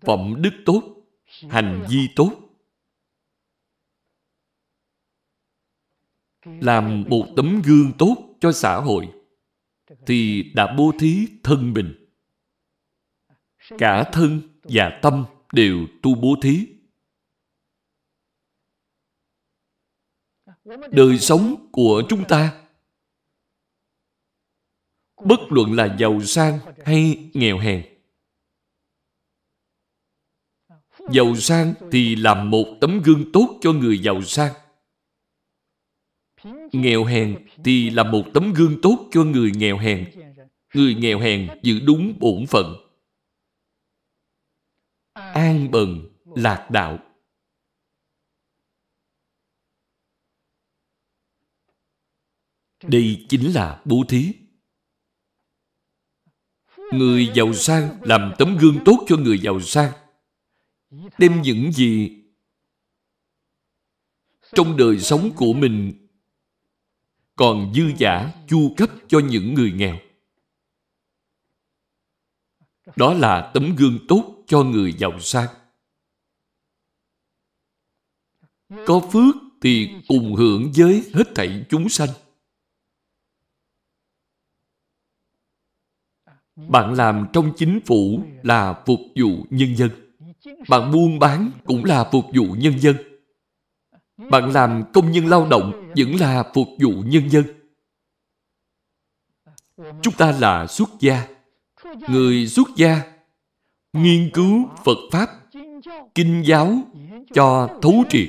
phẩm 0.00 0.34
đức 0.38 0.52
tốt, 0.66 0.82
hành 1.50 1.86
vi 1.88 2.08
tốt, 2.16 2.45
làm 6.60 7.04
một 7.08 7.26
tấm 7.36 7.62
gương 7.64 7.92
tốt 7.98 8.36
cho 8.40 8.52
xã 8.52 8.76
hội, 8.76 9.08
thì 10.06 10.42
đã 10.54 10.74
bố 10.78 10.92
thí 10.98 11.26
thân 11.42 11.72
mình. 11.72 12.08
Cả 13.78 14.10
thân 14.12 14.40
và 14.62 15.00
tâm 15.02 15.24
đều 15.52 15.86
tu 16.02 16.14
bố 16.14 16.34
thí. 16.42 16.66
Đời 20.90 21.18
sống 21.18 21.68
của 21.72 22.02
chúng 22.08 22.24
ta, 22.28 22.62
bất 25.24 25.40
luận 25.50 25.72
là 25.72 25.96
giàu 25.98 26.22
sang 26.22 26.58
hay 26.84 27.30
nghèo 27.34 27.58
hèn, 27.58 27.86
giàu 31.10 31.36
sang 31.36 31.74
thì 31.92 32.16
làm 32.16 32.50
một 32.50 32.64
tấm 32.80 33.02
gương 33.04 33.32
tốt 33.32 33.58
cho 33.60 33.72
người 33.72 33.98
giàu 33.98 34.22
sang 34.22 34.54
nghèo 36.72 37.04
hèn 37.04 37.46
thì 37.64 37.90
là 37.90 38.04
một 38.04 38.24
tấm 38.34 38.52
gương 38.52 38.78
tốt 38.82 39.08
cho 39.10 39.24
người 39.24 39.52
nghèo 39.54 39.78
hèn. 39.78 40.10
Người 40.74 40.94
nghèo 40.94 41.18
hèn 41.18 41.48
giữ 41.62 41.80
đúng 41.80 42.18
bổn 42.18 42.46
phận. 42.46 42.74
An 45.12 45.70
bần 45.70 46.08
lạc 46.24 46.68
đạo. 46.70 46.98
Đây 52.82 53.26
chính 53.28 53.54
là 53.54 53.82
bố 53.84 54.04
thí. 54.08 54.32
Người 56.92 57.30
giàu 57.34 57.54
sang 57.54 57.98
làm 58.02 58.32
tấm 58.38 58.56
gương 58.60 58.78
tốt 58.84 59.04
cho 59.08 59.16
người 59.16 59.38
giàu 59.38 59.60
sang. 59.60 59.92
Đem 61.18 61.42
những 61.42 61.72
gì 61.72 62.22
trong 64.52 64.76
đời 64.76 65.00
sống 65.00 65.30
của 65.36 65.52
mình 65.52 66.05
còn 67.36 67.72
dư 67.74 67.92
giả 67.98 68.32
chu 68.48 68.74
cấp 68.76 68.90
cho 69.08 69.18
những 69.18 69.54
người 69.54 69.72
nghèo. 69.72 69.98
Đó 72.96 73.14
là 73.14 73.50
tấm 73.54 73.76
gương 73.76 73.98
tốt 74.08 74.44
cho 74.46 74.62
người 74.62 74.92
giàu 74.92 75.20
sang. 75.20 75.48
Có 78.86 79.00
phước 79.12 79.34
thì 79.60 79.90
cùng 80.08 80.34
hưởng 80.34 80.72
với 80.76 81.10
hết 81.14 81.24
thảy 81.34 81.64
chúng 81.68 81.88
sanh. 81.88 82.08
Bạn 86.56 86.94
làm 86.94 87.26
trong 87.32 87.52
chính 87.56 87.80
phủ 87.86 88.22
là 88.42 88.82
phục 88.86 89.00
vụ 89.16 89.46
nhân 89.50 89.76
dân. 89.76 89.90
Bạn 90.68 90.92
buôn 90.92 91.18
bán 91.18 91.50
cũng 91.64 91.84
là 91.84 92.08
phục 92.12 92.24
vụ 92.34 92.54
nhân 92.58 92.78
dân 92.78 93.15
bạn 94.16 94.52
làm 94.52 94.84
công 94.92 95.12
nhân 95.12 95.26
lao 95.26 95.46
động 95.50 95.92
vẫn 95.96 96.14
là 96.20 96.44
phục 96.54 96.68
vụ 96.78 96.90
nhân 97.06 97.30
dân. 97.30 97.44
Chúng 100.02 100.14
ta 100.14 100.32
là 100.32 100.66
xuất 100.66 100.88
gia. 101.00 101.28
Người 102.08 102.46
xuất 102.46 102.68
gia 102.76 103.12
nghiên 103.92 104.30
cứu 104.34 104.68
phật 104.84 104.98
pháp, 105.12 105.28
kinh 106.14 106.42
giáo 106.46 106.78
cho 107.34 107.78
thấu 107.82 108.04
triệt, 108.08 108.28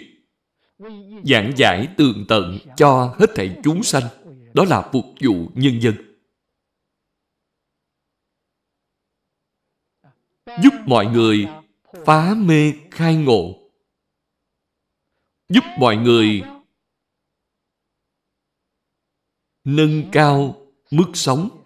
giảng 1.25 1.51
giải 1.55 1.87
tường 1.97 2.25
tận 2.27 2.57
cho 2.77 3.15
hết 3.19 3.29
thảy 3.35 3.59
chúng 3.63 3.83
sanh. 3.83 4.03
Đó 4.53 4.63
là 4.67 4.89
phục 4.91 5.05
vụ 5.23 5.49
nhân 5.53 5.81
dân. 5.81 5.95
Giúp 10.63 10.73
mọi 10.85 11.05
người 11.05 11.47
phá 12.05 12.33
mê 12.33 12.73
khai 12.91 13.15
ngộ 13.15 13.66
giúp 15.49 15.63
mọi 15.79 15.97
người 15.97 16.43
nâng 19.63 20.09
cao 20.11 20.67
mức 20.91 21.11
sống. 21.13 21.63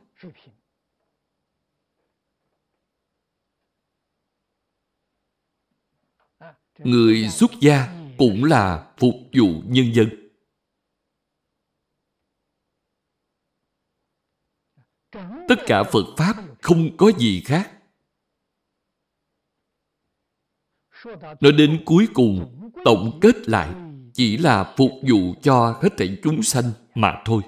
Người 6.78 7.30
xuất 7.30 7.52
gia 7.62 8.08
cũng 8.17 8.44
là 8.44 8.94
phục 8.98 9.15
vụ 9.34 9.62
nhân 9.65 9.94
dân. 9.94 10.32
Tất 15.48 15.56
cả 15.67 15.84
phật 15.84 16.06
pháp 16.17 16.36
không 16.62 16.98
có 16.98 17.12
gì 17.20 17.41
khác. 17.46 17.78
Nói 21.41 21.52
đến 21.58 21.84
cuối 21.86 22.08
cùng 22.13 22.61
tổng 22.86 23.20
kết 23.22 23.50
lại, 23.50 23.74
chỉ 24.13 24.38
là 24.38 24.74
phục 24.78 24.91
vụ 25.10 25.36
cho 25.41 25.80
hết 25.82 25.89
thảy 25.98 26.17
chúng 26.24 26.44
sanh 26.44 26.72
mà 26.96 27.22
thôi. 27.26 27.41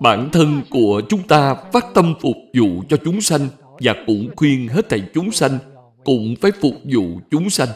Bản 0.00 0.28
thân 0.32 0.62
của 0.70 1.02
chúng 1.08 1.28
ta 1.28 1.54
phát 1.72 1.84
tâm 1.94 2.14
phục 2.20 2.36
vụ 2.58 2.82
cho 2.88 2.96
chúng 3.04 3.20
sanh 3.20 3.48
và 3.60 3.94
cũng 4.06 4.30
khuyên 4.36 4.68
hết 4.68 4.88
thảy 4.88 5.10
chúng 5.14 5.32
sanh 5.32 5.58
cũng 6.04 6.34
phải 6.40 6.50
phục 6.60 6.74
vụ 6.84 7.20
chúng 7.30 7.50
sanh. 7.50 7.68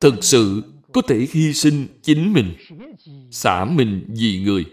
Thực 0.00 0.14
sự 0.24 0.62
có 0.92 1.02
thể 1.08 1.26
hy 1.32 1.52
sinh 1.52 1.86
chính 2.02 2.32
mình, 2.32 2.54
xả 3.30 3.64
mình 3.64 4.06
vì 4.08 4.42
người, 4.44 4.64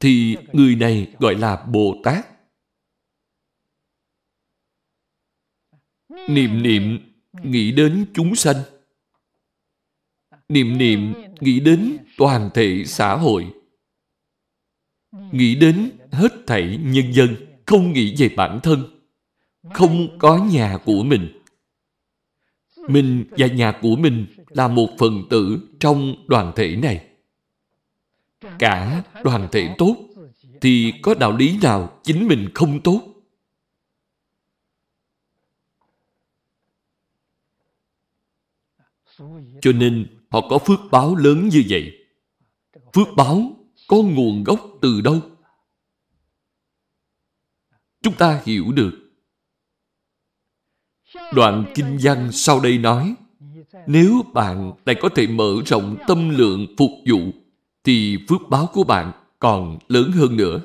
thì 0.00 0.36
người 0.52 0.76
này 0.76 1.14
gọi 1.18 1.34
là 1.34 1.66
bồ 1.72 1.94
tát. 2.04 2.33
Niệm 6.28 6.62
niệm, 6.62 6.98
nghĩ 7.42 7.72
đến 7.72 8.06
chúng 8.14 8.34
sanh. 8.34 8.56
Niệm 10.48 10.78
niệm, 10.78 11.12
nghĩ 11.40 11.60
đến 11.60 11.96
toàn 12.18 12.50
thể 12.54 12.84
xã 12.86 13.16
hội. 13.16 13.46
Nghĩ 15.32 15.54
đến 15.54 15.90
hết 16.12 16.32
thảy 16.46 16.78
nhân 16.82 17.14
dân, 17.14 17.36
không 17.66 17.92
nghĩ 17.92 18.14
về 18.18 18.28
bản 18.36 18.60
thân. 18.62 18.84
Không 19.72 20.18
có 20.18 20.44
nhà 20.44 20.78
của 20.84 21.02
mình. 21.02 21.40
Mình 22.88 23.24
và 23.30 23.46
nhà 23.46 23.72
của 23.82 23.96
mình 23.96 24.26
là 24.48 24.68
một 24.68 24.88
phần 24.98 25.22
tử 25.30 25.58
trong 25.80 26.14
đoàn 26.26 26.52
thể 26.56 26.76
này. 26.76 27.06
Cả 28.58 29.02
đoàn 29.24 29.48
thể 29.52 29.74
tốt 29.78 29.96
thì 30.60 30.92
có 31.02 31.14
đạo 31.14 31.36
lý 31.36 31.58
nào 31.62 32.00
chính 32.04 32.28
mình 32.28 32.48
không 32.54 32.80
tốt? 32.80 33.13
Cho 39.60 39.72
nên 39.72 40.06
họ 40.30 40.40
có 40.50 40.58
phước 40.58 40.80
báo 40.90 41.16
lớn 41.16 41.48
như 41.48 41.62
vậy. 41.68 41.92
Phước 42.94 43.08
báo 43.16 43.56
có 43.88 43.96
nguồn 43.96 44.44
gốc 44.44 44.60
từ 44.80 45.00
đâu? 45.00 45.20
Chúng 48.02 48.14
ta 48.14 48.42
hiểu 48.44 48.72
được. 48.72 48.90
Đoạn 51.34 51.72
kinh 51.74 51.98
văn 52.02 52.32
sau 52.32 52.60
đây 52.60 52.78
nói, 52.78 53.14
nếu 53.86 54.22
bạn 54.34 54.72
lại 54.86 54.96
có 55.00 55.08
thể 55.08 55.26
mở 55.26 55.54
rộng 55.66 55.96
tâm 56.08 56.28
lượng 56.28 56.66
phục 56.78 56.90
vụ, 57.06 57.18
thì 57.84 58.18
phước 58.28 58.40
báo 58.50 58.66
của 58.72 58.84
bạn 58.84 59.12
còn 59.38 59.78
lớn 59.88 60.12
hơn 60.12 60.36
nữa. 60.36 60.60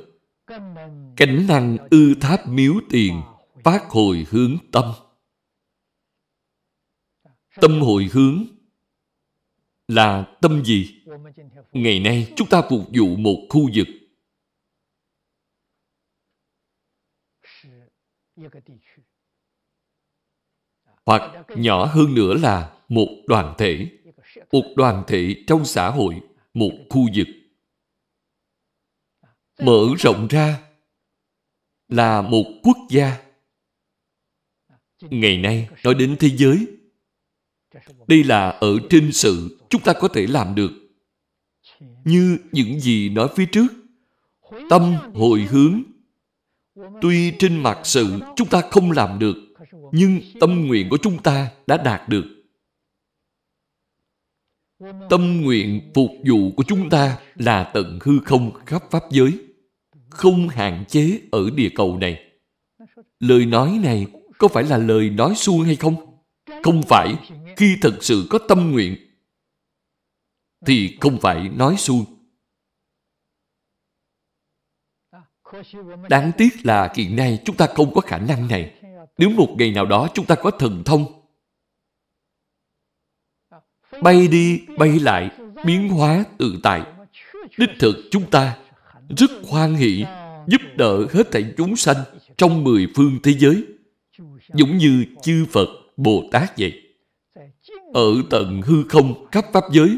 Cánh 1.16 1.48
năng 1.48 1.78
ư 1.90 2.14
tháp 2.22 2.48
miếu 2.48 2.74
tiền 2.90 3.22
phát 3.64 3.90
hồi 3.90 4.26
hướng 4.30 4.58
tâm 4.72 4.86
tâm 7.56 7.82
hồi 7.82 8.10
hướng 8.12 8.46
là 9.88 10.38
tâm 10.42 10.64
gì? 10.66 11.04
Ngày 11.72 12.00
nay 12.00 12.34
chúng 12.36 12.50
ta 12.50 12.62
phục 12.70 12.82
vụ 12.94 13.16
một 13.16 13.48
khu 13.50 13.70
vực. 13.76 13.88
Hoặc 21.06 21.22
nhỏ 21.56 21.86
hơn 21.86 22.14
nữa 22.16 22.34
là 22.34 22.78
một 22.90 23.08
đoàn 23.28 23.56
thể. 23.58 23.90
Một 24.52 24.64
đoàn 24.76 25.04
thể 25.08 25.44
trong 25.48 25.66
xã 25.66 25.90
hội, 25.90 26.22
một 26.54 26.72
khu 26.90 27.08
vực. 27.16 27.28
Mở 29.60 29.88
rộng 30.00 30.28
ra 30.28 30.70
là 31.88 32.22
một 32.22 32.44
quốc 32.64 32.78
gia. 32.90 33.26
Ngày 35.02 35.38
nay 35.38 35.70
nói 35.84 35.94
đến 35.94 36.18
thế 36.20 36.30
giới 36.30 36.79
đây 38.08 38.24
là 38.24 38.50
ở 38.50 38.78
trên 38.90 39.12
sự 39.12 39.58
chúng 39.70 39.82
ta 39.82 39.94
có 39.94 40.08
thể 40.08 40.28
làm 40.28 40.56
được. 40.56 40.72
Như 42.04 42.38
những 42.52 42.80
gì 42.80 43.10
nói 43.10 43.28
phía 43.36 43.46
trước, 43.46 43.68
tâm 44.70 44.96
hồi 45.14 45.42
hướng. 45.42 45.84
Tuy 47.02 47.32
trên 47.40 47.64
mặt 47.64 47.80
sự 47.84 48.20
chúng 48.36 48.48
ta 48.48 48.62
không 48.72 48.92
làm 48.92 49.20
được, 49.20 49.36
nhưng 49.92 50.20
tâm 50.40 50.68
nguyện 50.68 50.90
của 50.90 50.98
chúng 50.98 51.24
ta 51.24 51.52
đã 51.68 51.78
đạt 51.78 52.10
được. 52.10 52.26
Tâm 55.10 55.42
nguyện 55.42 55.92
phục 55.94 56.12
vụ 56.28 56.52
của 56.58 56.64
chúng 56.68 56.90
ta 56.90 57.18
là 57.36 57.72
tận 57.74 58.00
hư 58.02 58.20
không 58.26 58.52
khắp 58.66 58.84
pháp 58.92 59.04
giới, 59.12 59.32
không 60.10 60.50
hạn 60.50 60.86
chế 60.88 61.20
ở 61.32 61.50
địa 61.56 61.70
cầu 61.76 61.98
này. 61.98 62.24
Lời 63.20 63.46
nói 63.46 63.80
này 63.84 64.06
có 64.38 64.48
phải 64.48 64.64
là 64.64 64.78
lời 64.78 65.10
nói 65.10 65.36
suông 65.36 65.62
hay 65.62 65.76
không? 65.76 65.96
Không 66.64 66.82
phải 66.84 67.16
khi 67.58 67.78
thật 67.82 67.98
sự 68.02 68.28
có 68.30 68.40
tâm 68.48 68.72
nguyện 68.72 68.96
thì 70.66 70.98
không 71.02 71.18
phải 71.22 71.50
nói 71.50 71.76
suông 71.78 72.06
đáng 76.10 76.32
tiếc 76.38 76.50
là 76.64 76.94
hiện 76.96 77.16
nay 77.16 77.40
chúng 77.46 77.58
ta 77.58 77.68
không 77.76 77.94
có 77.94 78.02
khả 78.02 78.18
năng 78.18 78.48
này 78.48 78.74
nếu 79.18 79.30
một 79.30 79.56
ngày 79.58 79.72
nào 79.72 79.86
đó 79.86 80.08
chúng 80.14 80.26
ta 80.26 80.36
có 80.36 80.52
thần 80.52 80.84
thông 80.86 81.06
bay 84.04 84.28
đi 84.28 84.62
bay 84.78 85.00
lại 85.00 85.30
biến 85.66 85.90
hóa 85.90 86.24
tự 86.38 86.60
tại 86.64 86.84
đích 87.58 87.70
thực 87.80 87.96
chúng 88.12 88.30
ta 88.32 88.58
rất 89.18 89.32
hoan 89.48 89.74
hỷ 89.74 90.06
giúp 90.48 90.62
đỡ 90.76 91.08
hết 91.12 91.32
thảy 91.32 91.54
chúng 91.58 91.76
sanh 91.76 91.98
trong 92.38 92.64
mười 92.64 92.88
phương 92.96 93.20
thế 93.24 93.34
giới 93.34 93.66
giống 94.54 94.78
như 94.78 95.06
chư 95.22 95.46
Phật, 95.52 95.68
Bồ 95.98 96.24
Tát 96.32 96.58
vậy. 96.58 96.89
Ở 97.94 98.22
tận 98.30 98.62
hư 98.62 98.84
không 98.90 99.28
khắp 99.32 99.46
pháp 99.54 99.64
giới 99.72 99.98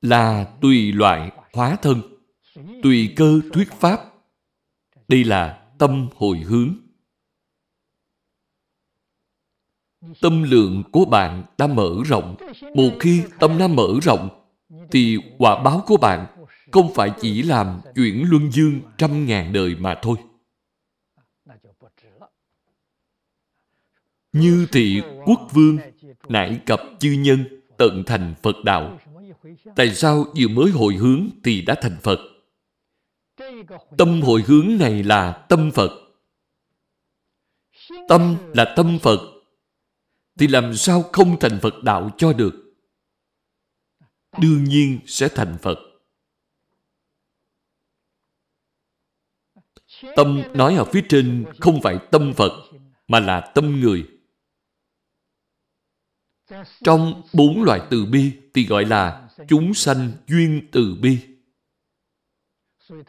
là 0.00 0.44
tùy 0.60 0.92
loại 0.92 1.32
hóa 1.52 1.76
thân, 1.82 2.02
tùy 2.82 3.12
cơ 3.16 3.40
thuyết 3.52 3.72
pháp. 3.72 4.00
Đây 5.08 5.24
là 5.24 5.62
tâm 5.78 6.08
hồi 6.16 6.38
hướng. 6.38 6.74
Tâm 10.20 10.42
lượng 10.42 10.82
của 10.92 11.04
bạn 11.04 11.44
đã 11.58 11.66
mở 11.66 11.96
rộng. 12.06 12.36
Một 12.74 12.90
khi 13.00 13.22
tâm 13.38 13.58
đã 13.58 13.68
mở 13.68 13.88
rộng, 14.02 14.28
thì 14.90 15.18
quả 15.38 15.62
báo 15.62 15.84
của 15.86 15.96
bạn 15.96 16.26
không 16.72 16.94
phải 16.94 17.12
chỉ 17.20 17.42
làm 17.42 17.80
chuyển 17.94 18.30
luân 18.30 18.52
dương 18.52 18.80
trăm 18.98 19.26
ngàn 19.26 19.52
đời 19.52 19.76
mà 19.78 19.98
thôi. 20.02 20.16
Như 24.32 24.66
thị 24.72 25.02
quốc 25.26 25.40
vương, 25.52 25.78
nải 26.28 26.60
cập 26.66 26.80
chư 26.98 27.10
nhân, 27.10 27.62
tận 27.78 28.02
thành 28.06 28.34
Phật 28.42 28.56
đạo. 28.64 28.98
Tại 29.76 29.94
sao 29.94 30.24
vừa 30.38 30.48
mới 30.48 30.70
hồi 30.70 30.94
hướng 30.94 31.28
thì 31.44 31.62
đã 31.62 31.74
thành 31.82 31.96
Phật? 32.02 32.18
Tâm 33.98 34.22
hồi 34.22 34.42
hướng 34.46 34.76
này 34.78 35.02
là 35.02 35.46
tâm 35.48 35.70
Phật. 35.74 35.90
Tâm 38.08 38.36
là 38.54 38.74
tâm 38.76 38.98
Phật 39.02 39.20
thì 40.38 40.46
làm 40.46 40.74
sao 40.74 41.02
không 41.12 41.38
thành 41.40 41.58
Phật 41.62 41.74
đạo 41.82 42.10
cho 42.18 42.32
được? 42.32 42.74
Đương 44.40 44.64
nhiên 44.64 44.98
sẽ 45.06 45.28
thành 45.28 45.56
Phật. 45.62 45.78
Tâm 50.16 50.42
nói 50.54 50.76
ở 50.76 50.84
phía 50.84 51.02
trên 51.08 51.44
không 51.58 51.80
phải 51.82 51.98
tâm 52.10 52.32
Phật, 52.36 52.52
mà 53.08 53.20
là 53.20 53.40
tâm 53.40 53.80
người. 53.80 54.19
Trong 56.84 57.22
bốn 57.32 57.62
loại 57.62 57.80
từ 57.90 58.04
bi 58.04 58.32
thì 58.54 58.66
gọi 58.66 58.84
là 58.84 59.28
chúng 59.48 59.74
sanh 59.74 60.12
duyên 60.26 60.68
từ 60.72 60.96
bi. 61.00 61.18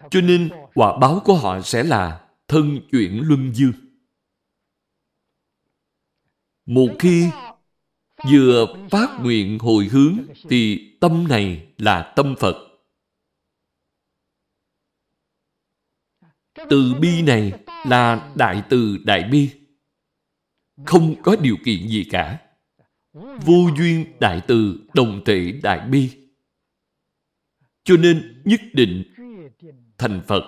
Cho 0.09 0.21
nên 0.21 0.49
quả 0.73 0.97
báo 0.97 1.21
của 1.25 1.35
họ 1.35 1.61
sẽ 1.61 1.83
là 1.83 2.27
thân 2.47 2.79
chuyển 2.91 3.21
luân 3.23 3.53
dương. 3.53 3.73
Một 6.65 6.87
khi 6.99 7.29
vừa 8.31 8.65
phát 8.91 9.19
nguyện 9.21 9.59
hồi 9.59 9.85
hướng 9.91 10.17
thì 10.49 10.91
tâm 11.01 11.27
này 11.27 11.67
là 11.77 12.13
tâm 12.15 12.35
Phật. 12.39 12.55
Từ 16.69 16.93
bi 16.99 17.21
này 17.21 17.51
là 17.85 18.31
đại 18.35 18.63
từ 18.69 18.97
đại 19.03 19.23
bi. 19.23 19.49
Không 20.85 21.15
có 21.23 21.35
điều 21.35 21.57
kiện 21.65 21.87
gì 21.87 22.03
cả. 22.11 22.39
Vô 23.13 23.69
duyên 23.77 24.05
đại 24.19 24.41
từ, 24.47 24.79
đồng 24.93 25.21
thể 25.25 25.59
đại 25.63 25.87
bi. 25.87 26.09
Cho 27.83 27.97
nên 27.97 28.41
nhất 28.45 28.61
định 28.73 29.03
thành 29.97 30.21
Phật. 30.27 30.43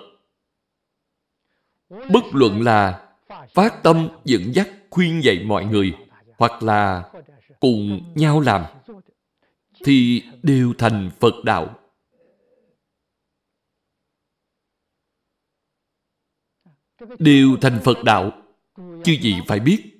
Bất 1.89 2.23
luận 2.31 2.61
là 2.61 3.09
phát 3.53 3.83
tâm, 3.83 4.09
dẫn 4.25 4.55
dắt, 4.55 4.69
khuyên 4.89 5.23
dạy 5.23 5.43
mọi 5.45 5.65
người, 5.65 5.93
hoặc 6.37 6.63
là 6.63 7.11
cùng 7.59 8.13
nhau 8.15 8.39
làm, 8.39 8.65
thì 9.83 10.23
đều 10.43 10.73
thành 10.77 11.11
Phật 11.19 11.33
đạo. 11.43 11.79
Đều 17.19 17.57
thành 17.61 17.79
Phật 17.83 18.03
đạo. 18.03 18.31
Chứ 18.77 19.15
gì 19.21 19.35
phải 19.47 19.59
biết. 19.59 19.92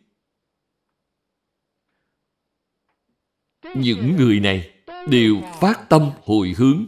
Những 3.75 4.15
người 4.15 4.39
này 4.39 4.69
đều 5.07 5.41
phát 5.59 5.89
tâm 5.89 6.11
hồi 6.23 6.53
hướng 6.57 6.85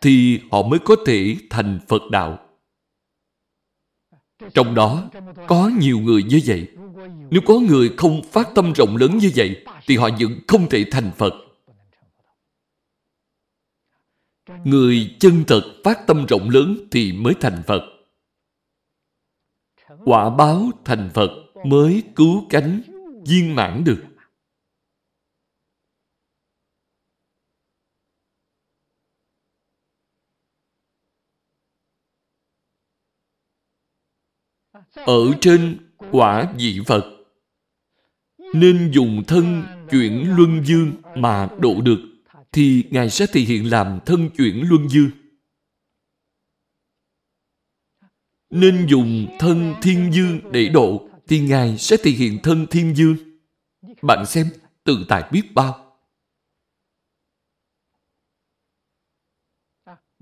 thì 0.00 0.40
họ 0.50 0.62
mới 0.62 0.78
có 0.78 0.96
thể 1.06 1.36
thành 1.50 1.80
Phật 1.88 2.02
đạo. 2.10 2.38
Trong 4.54 4.74
đó 4.74 5.10
có 5.46 5.70
nhiều 5.80 5.98
người 5.98 6.22
như 6.22 6.40
vậy. 6.46 6.68
Nếu 7.30 7.40
có 7.46 7.54
người 7.54 7.90
không 7.96 8.22
phát 8.22 8.48
tâm 8.54 8.72
rộng 8.72 8.96
lớn 8.96 9.18
như 9.18 9.30
vậy, 9.36 9.64
thì 9.86 9.96
họ 9.96 10.08
vẫn 10.20 10.40
không 10.48 10.68
thể 10.68 10.84
thành 10.90 11.10
Phật. 11.16 11.34
Người 14.64 15.16
chân 15.20 15.44
thật 15.46 15.62
phát 15.84 16.06
tâm 16.06 16.26
rộng 16.26 16.50
lớn 16.50 16.88
thì 16.90 17.12
mới 17.12 17.34
thành 17.40 17.62
Phật. 17.66 17.82
Quả 20.04 20.30
báo 20.30 20.70
thành 20.84 21.10
Phật 21.14 21.30
mới 21.64 22.02
cứu 22.16 22.46
cánh, 22.50 22.82
viên 23.26 23.54
mãn 23.54 23.84
được. 23.84 24.04
Ở 34.94 35.32
trên 35.40 35.78
quả 36.10 36.52
vị 36.58 36.80
Phật 36.86 37.04
nên 38.54 38.90
dùng 38.92 39.22
thân 39.26 39.62
chuyển 39.90 40.36
luân 40.36 40.64
dương 40.64 40.92
mà 41.16 41.48
độ 41.60 41.80
được 41.80 41.98
thì 42.52 42.84
Ngài 42.90 43.10
sẽ 43.10 43.26
thể 43.26 43.40
hiện 43.40 43.70
làm 43.70 44.00
thân 44.06 44.30
chuyển 44.36 44.64
luân 44.68 44.88
dương. 44.88 45.10
Nên 48.50 48.86
dùng 48.86 49.36
thân 49.38 49.74
thiên 49.82 50.12
dương 50.12 50.40
để 50.52 50.68
độ 50.68 51.08
thì 51.28 51.40
Ngài 51.40 51.78
sẽ 51.78 51.96
thể 51.96 52.10
hiện 52.10 52.38
thân 52.42 52.66
thiên 52.66 52.96
dương. 52.96 53.16
Bạn 54.02 54.26
xem, 54.26 54.46
tự 54.84 55.04
tại 55.08 55.28
biết 55.32 55.54
bao. 55.54 55.96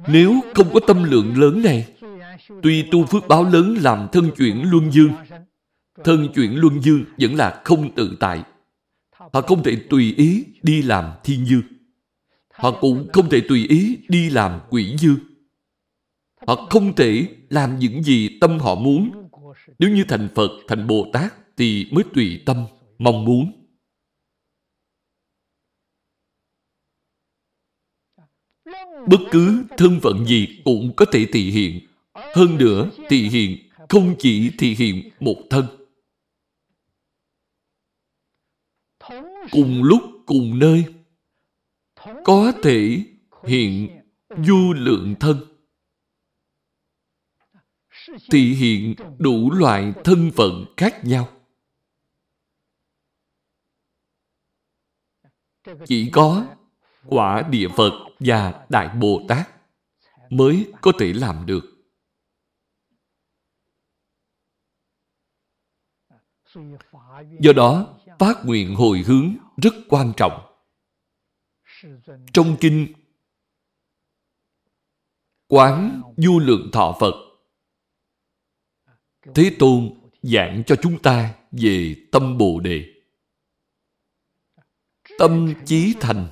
Nếu 0.09 0.41
không 0.55 0.75
có 0.75 0.81
tâm 0.87 1.05
lượng 1.05 1.37
lớn 1.37 1.63
này, 1.63 1.92
Tuy 2.63 2.89
tu 2.91 3.07
phước 3.07 3.29
báo 3.29 3.45
lớn 3.45 3.77
làm 3.81 4.09
thân 4.13 4.31
chuyển 4.37 4.71
luân 4.71 4.93
dương, 4.93 5.13
thân 6.05 6.29
chuyển 6.35 6.57
luân 6.57 6.83
dương 6.83 7.05
vẫn 7.19 7.35
là 7.35 7.63
không 7.65 7.95
tự 7.95 8.17
tại. 8.21 8.43
Họ 9.13 9.41
không 9.41 9.63
thể 9.63 9.77
tùy 9.91 10.15
ý 10.17 10.45
đi 10.63 10.83
làm 10.83 11.13
thiên 11.25 11.47
dương. 11.47 11.63
Họ 12.53 12.79
cũng 12.81 13.09
không 13.13 13.29
thể 13.31 13.43
tùy 13.49 13.67
ý 13.69 13.99
đi 14.09 14.31
làm 14.31 14.61
quỷ 14.71 14.97
dương. 14.99 15.19
Họ 16.47 16.67
không 16.71 16.95
thể 16.95 17.27
làm 17.51 17.79
những 17.79 18.03
gì 18.03 18.39
tâm 18.41 18.59
họ 18.59 18.75
muốn. 18.75 19.11
Nếu 19.79 19.91
như 19.91 20.05
thành 20.09 20.29
Phật, 20.35 20.51
thành 20.69 20.87
Bồ 20.87 21.07
Tát 21.13 21.57
thì 21.57 21.89
mới 21.93 22.05
tùy 22.15 22.43
tâm, 22.47 22.67
mong 22.99 23.25
muốn. 23.25 23.53
Bất 29.07 29.19
cứ 29.31 29.65
thân 29.77 30.01
phận 30.03 30.25
gì 30.27 30.49
cũng 30.65 30.93
có 30.97 31.05
thể 31.13 31.27
thị 31.33 31.51
hiện 31.51 31.81
hơn 32.35 32.59
nữa, 32.59 32.91
thị 33.09 33.29
hiện 33.29 33.71
không 33.89 34.15
chỉ 34.19 34.51
thị 34.59 34.75
hiện 34.75 35.11
một 35.21 35.37
thân. 35.51 35.67
Cùng 39.51 39.83
lúc, 39.83 40.03
cùng 40.27 40.59
nơi, 40.59 40.85
có 42.25 42.53
thể 42.63 43.05
hiện 43.45 44.01
du 44.45 44.73
lượng 44.77 45.15
thân. 45.21 45.37
Thị 48.31 48.55
hiện 48.55 48.95
đủ 49.19 49.51
loại 49.51 49.93
thân 50.05 50.31
phận 50.37 50.65
khác 50.77 51.05
nhau. 51.05 51.29
Chỉ 55.87 56.11
có 56.13 56.47
quả 57.07 57.49
địa 57.51 57.69
Phật 57.77 57.93
và 58.19 58.67
Đại 58.69 58.97
Bồ 59.01 59.23
Tát 59.29 59.49
mới 60.31 60.73
có 60.81 60.93
thể 60.99 61.13
làm 61.13 61.47
được. 61.47 61.72
Do 67.41 67.53
đó, 67.53 67.99
phát 68.19 68.37
nguyện 68.45 68.75
hồi 68.75 68.99
hướng 69.07 69.37
rất 69.63 69.75
quan 69.89 70.13
trọng. 70.17 70.43
Trong 72.33 72.57
kinh 72.61 72.93
Quán 75.49 76.03
Du 76.17 76.39
Lượng 76.39 76.71
Thọ 76.73 76.97
Phật 77.01 77.15
Thế 79.35 79.57
Tôn 79.59 79.95
giảng 80.23 80.63
cho 80.67 80.77
chúng 80.83 81.03
ta 81.03 81.35
về 81.53 81.97
tâm 82.13 82.39
Bồ 82.39 82.61
Đề. 82.61 82.85
Tâm 85.19 85.55
chí 85.67 85.95
thành 86.01 86.27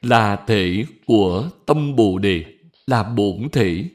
là 0.00 0.44
thể 0.46 0.84
của 1.06 1.50
tâm 1.66 1.96
Bồ 1.96 2.18
Đề, 2.18 2.58
là 2.86 3.02
bổn 3.02 3.48
thể. 3.52 3.90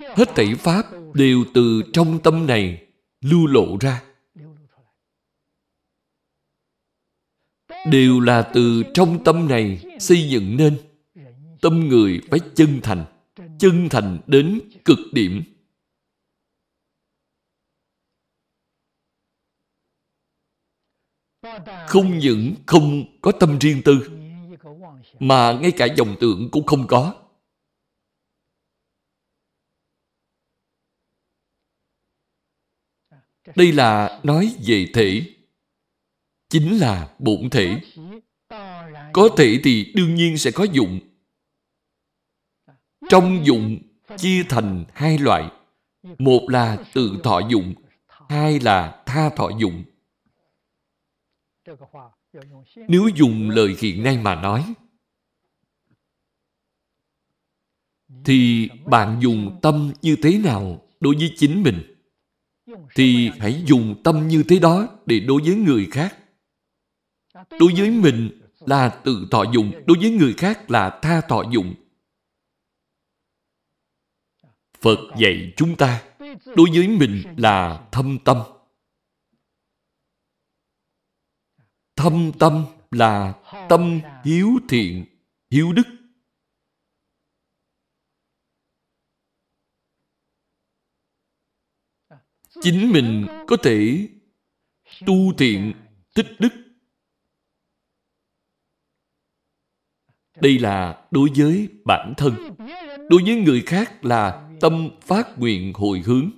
Hết 0.00 0.28
thảy 0.34 0.54
Pháp 0.54 0.86
đều 1.14 1.44
từ 1.54 1.82
trong 1.92 2.18
tâm 2.22 2.46
này 2.46 2.86
lưu 3.20 3.46
lộ 3.46 3.76
ra. 3.80 4.02
Đều 7.90 8.20
là 8.20 8.50
từ 8.54 8.82
trong 8.94 9.24
tâm 9.24 9.48
này 9.48 9.84
xây 10.00 10.28
dựng 10.30 10.56
nên. 10.56 10.78
Tâm 11.60 11.88
người 11.88 12.20
phải 12.30 12.40
chân 12.54 12.80
thành, 12.82 13.04
chân 13.58 13.88
thành 13.90 14.18
đến 14.26 14.60
cực 14.84 14.98
điểm. 15.12 15.42
Không 21.88 22.18
những 22.18 22.54
không 22.66 23.04
có 23.20 23.32
tâm 23.32 23.58
riêng 23.58 23.82
tư, 23.84 24.10
mà 25.18 25.52
ngay 25.52 25.72
cả 25.76 25.86
dòng 25.96 26.16
tưởng 26.20 26.48
cũng 26.52 26.66
không 26.66 26.86
có. 26.86 27.21
Đây 33.56 33.72
là 33.72 34.20
nói 34.22 34.56
về 34.66 34.86
thể, 34.94 35.22
chính 36.48 36.78
là 36.78 37.14
bổn 37.18 37.50
thể. 37.50 37.80
Có 39.12 39.28
thể 39.36 39.60
thì 39.64 39.92
đương 39.94 40.14
nhiên 40.14 40.38
sẽ 40.38 40.50
có 40.50 40.64
dụng. 40.64 41.00
Trong 43.08 43.46
dụng 43.46 43.78
chia 44.16 44.42
thành 44.48 44.84
hai 44.94 45.18
loại. 45.18 45.50
Một 46.18 46.46
là 46.48 46.84
tự 46.94 47.20
thọ 47.24 47.40
dụng, 47.50 47.74
hai 48.28 48.60
là 48.60 49.02
tha 49.06 49.30
thọ 49.36 49.50
dụng. 49.58 49.84
Nếu 52.88 53.08
dùng 53.14 53.50
lời 53.50 53.76
hiện 53.78 54.02
nay 54.02 54.18
mà 54.18 54.34
nói, 54.34 54.74
thì 58.24 58.68
bạn 58.86 59.18
dùng 59.22 59.58
tâm 59.62 59.92
như 60.02 60.16
thế 60.22 60.38
nào 60.38 60.86
đối 61.00 61.14
với 61.14 61.32
chính 61.36 61.62
mình? 61.62 62.01
Thì 62.94 63.30
hãy 63.38 63.62
dùng 63.66 64.02
tâm 64.04 64.28
như 64.28 64.42
thế 64.48 64.58
đó 64.58 64.88
để 65.06 65.20
đối 65.20 65.42
với 65.42 65.54
người 65.54 65.88
khác. 65.90 66.18
Đối 67.34 67.74
với 67.76 67.90
mình 67.90 68.40
là 68.60 68.88
tự 68.88 69.28
thọ 69.30 69.44
dụng, 69.52 69.72
đối 69.86 69.98
với 69.98 70.10
người 70.10 70.34
khác 70.36 70.70
là 70.70 70.98
tha 71.02 71.20
thọ 71.20 71.42
dụng. 71.50 71.74
Phật 74.80 74.98
dạy 75.18 75.52
chúng 75.56 75.76
ta, 75.76 76.02
đối 76.56 76.70
với 76.74 76.88
mình 76.88 77.22
là 77.36 77.88
thâm 77.92 78.18
tâm. 78.24 78.38
Thâm 81.96 82.32
tâm 82.38 82.64
là 82.90 83.34
tâm 83.68 84.00
hiếu 84.24 84.58
thiện, 84.68 85.04
hiếu 85.50 85.72
đức. 85.72 86.01
Chính 92.62 92.92
mình 92.92 93.26
có 93.46 93.56
thể 93.62 94.08
tu 95.06 95.32
thiện, 95.38 95.72
tích 96.14 96.26
đức. 96.38 96.48
Đây 100.40 100.58
là 100.58 101.06
đối 101.10 101.28
với 101.36 101.68
bản 101.84 102.14
thân. 102.16 102.34
Đối 103.10 103.22
với 103.22 103.36
người 103.36 103.62
khác 103.66 104.04
là 104.04 104.50
tâm 104.60 104.90
phát 105.00 105.38
nguyện 105.38 105.72
hồi 105.74 106.02
hướng. 106.06 106.30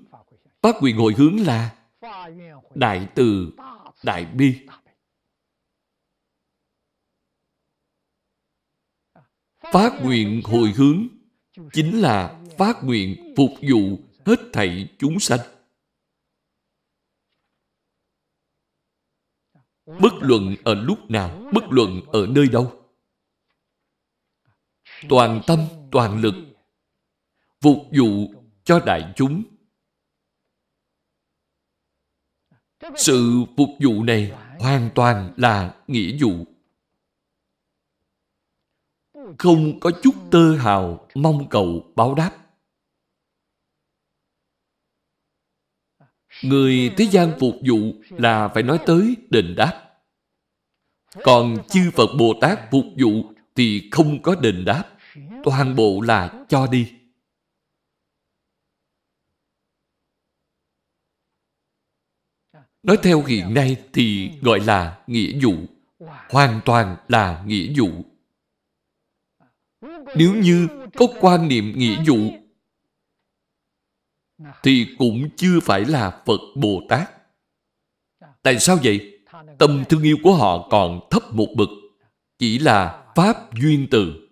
Phát 0.63 0.77
nguyện 0.81 0.97
hồi 0.97 1.15
hướng 1.17 1.41
là 1.41 1.77
đại 2.75 3.09
từ, 3.15 3.53
đại 4.03 4.25
bi. 4.25 4.55
Phát 9.73 9.93
nguyện 10.03 10.41
hồi 10.45 10.73
hướng 10.77 11.07
chính 11.73 12.01
là 12.01 12.41
phát 12.59 12.85
nguyện 12.85 13.35
phục 13.37 13.51
vụ 13.69 13.99
hết 14.27 14.41
thảy 14.53 14.89
chúng 14.99 15.21
sanh. 15.21 15.54
Bất 19.87 20.13
luận 20.21 20.57
ở 20.65 20.75
lúc 20.75 21.11
nào, 21.11 21.51
bất 21.53 21.65
luận 21.71 22.01
ở 22.13 22.27
nơi 22.27 22.49
đâu. 22.49 22.73
Toàn 25.09 25.41
tâm, 25.47 25.59
toàn 25.93 26.21
lực 26.21 26.35
phục 27.61 27.77
vụ 27.97 28.35
cho 28.65 28.81
đại 28.87 29.13
chúng. 29.17 29.43
Sự 32.97 33.45
phục 33.57 33.69
vụ 33.81 34.03
này 34.03 34.33
hoàn 34.59 34.91
toàn 34.95 35.35
là 35.37 35.75
nghĩa 35.87 36.17
vụ 36.21 36.45
không 39.39 39.81
có 39.81 39.91
chút 40.03 40.15
tơ 40.31 40.57
hào 40.57 41.09
mong 41.15 41.49
cầu 41.49 41.93
báo 41.97 42.15
đáp. 42.15 42.44
Người 46.43 46.93
thế 46.97 47.05
gian 47.05 47.33
phục 47.41 47.55
vụ 47.69 48.03
là 48.11 48.49
phải 48.49 48.63
nói 48.63 48.79
tới 48.87 49.17
đền 49.31 49.55
đáp. 49.57 49.81
Còn 51.23 51.57
chư 51.69 51.91
Phật 51.91 52.09
Bồ 52.19 52.35
Tát 52.41 52.71
phục 52.71 52.85
vụ 52.99 53.33
thì 53.55 53.89
không 53.91 54.23
có 54.23 54.35
đền 54.35 54.65
đáp. 54.65 54.85
Toàn 55.45 55.77
bộ 55.77 56.01
là 56.01 56.45
cho 56.49 56.67
đi. 56.67 56.93
Nói 62.83 62.99
theo 63.03 63.23
hiện 63.23 63.55
nay 63.55 63.77
thì 63.93 64.31
gọi 64.43 64.61
là 64.61 65.03
nghĩa 65.07 65.39
vụ. 65.43 65.55
Hoàn 66.31 66.61
toàn 66.65 66.97
là 67.09 67.45
nghĩa 67.47 67.73
vụ. 67.77 68.05
Nếu 70.17 70.35
như 70.35 70.69
có 70.95 71.07
quan 71.21 71.49
niệm 71.49 71.73
nghĩa 71.77 72.03
vụ 72.07 72.44
thì 74.63 74.87
cũng 74.99 75.29
chưa 75.37 75.61
phải 75.61 75.85
là 75.85 76.23
Phật 76.27 76.41
Bồ 76.57 76.83
Tát. 76.89 77.11
Tại 78.43 78.59
sao 78.59 78.79
vậy? 78.83 79.21
Tâm 79.59 79.85
thương 79.89 80.03
yêu 80.03 80.17
của 80.23 80.35
họ 80.35 80.69
còn 80.71 81.01
thấp 81.11 81.23
một 81.35 81.49
bậc, 81.57 81.69
chỉ 82.39 82.59
là 82.59 83.13
Pháp 83.15 83.55
duyên 83.55 83.87
từ. 83.91 84.29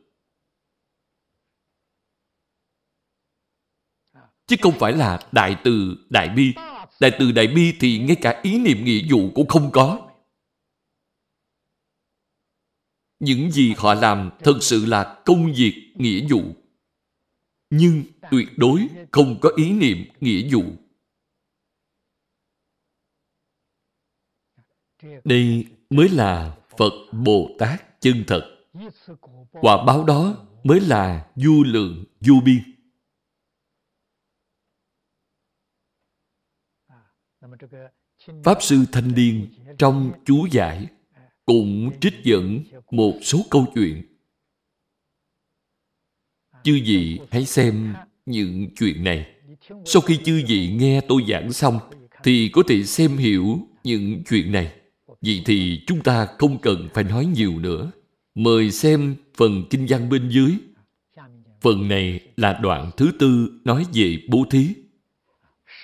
Chứ 4.47 4.57
không 4.61 4.79
phải 4.79 4.93
là 4.93 5.29
Đại 5.33 5.57
Từ, 5.65 5.97
Đại 6.11 6.29
Bi. 6.29 6.55
Đại 7.01 7.13
Từ, 7.19 7.33
Đại 7.33 7.47
Bi 7.47 7.75
thì 7.81 7.99
ngay 7.99 8.17
cả 8.21 8.41
ý 8.43 8.59
niệm 8.59 8.85
nghĩa 8.85 9.01
vụ 9.11 9.31
cũng 9.35 9.49
không 9.49 9.71
có. 9.73 10.11
Những 13.21 13.51
gì 13.51 13.75
họ 13.77 13.95
làm 13.95 14.31
thật 14.39 14.59
sự 14.61 14.87
là 14.87 15.23
công 15.27 15.53
việc 15.53 15.93
nghĩa 15.95 16.27
vụ. 16.31 16.43
Nhưng 17.75 18.05
tuyệt 18.31 18.49
đối 18.57 18.89
không 19.11 19.39
có 19.43 19.51
ý 19.57 19.73
niệm 19.73 19.99
nghĩa 20.21 20.49
vụ. 20.53 20.63
Đây 25.25 25.67
mới 25.91 26.09
là 26.09 26.57
Phật 26.79 26.93
Bồ 27.25 27.51
Tát 27.59 28.01
chân 28.01 28.25
thật. 28.27 28.67
Quả 29.53 29.85
báo 29.87 30.05
đó 30.05 30.47
mới 30.65 30.81
là 30.81 31.31
du 31.37 31.65
lượng, 31.65 32.05
du 32.21 32.41
biên. 32.41 32.63
Pháp 38.45 38.63
Sư 38.63 38.85
Thanh 38.93 39.15
Điên 39.15 39.49
trong 39.79 40.13
chú 40.25 40.47
giải 40.51 40.87
cũng 41.45 41.91
trích 42.01 42.15
dẫn 42.25 42.61
một 42.91 43.19
số 43.23 43.39
câu 43.51 43.67
chuyện. 43.75 44.12
Chư 46.65 46.81
vị 46.85 47.21
hãy 47.31 47.47
xem 47.47 47.95
những 48.27 48.69
chuyện 48.79 49.05
này. 49.05 49.27
Sau 49.85 50.03
khi 50.03 50.19
chư 50.25 50.43
vị 50.49 50.69
nghe 50.73 51.01
tôi 51.09 51.23
giảng 51.29 51.53
xong, 51.53 51.79
thì 52.25 52.49
có 52.49 52.63
thể 52.69 52.83
xem 52.85 53.17
hiểu 53.17 53.59
những 53.85 54.23
chuyện 54.29 54.53
này. 54.53 54.73
Vậy 55.21 55.43
thì 55.45 55.81
chúng 55.87 56.01
ta 56.01 56.29
không 56.39 56.59
cần 56.59 56.89
phải 56.95 57.05
nói 57.05 57.27
nhiều 57.27 57.59
nữa. 57.59 57.91
Mời 58.35 58.71
xem 58.71 59.15
phần 59.37 59.65
kinh 59.71 59.87
văn 59.89 60.09
bên 60.09 60.29
dưới. 60.29 60.53
Phần 61.61 61.89
này 61.89 62.21
là 62.37 62.59
đoạn 62.63 62.91
thứ 62.97 63.11
tư 63.19 63.61
nói 63.65 63.87
về 63.95 64.19
bố 64.29 64.45
thí. 64.51 64.69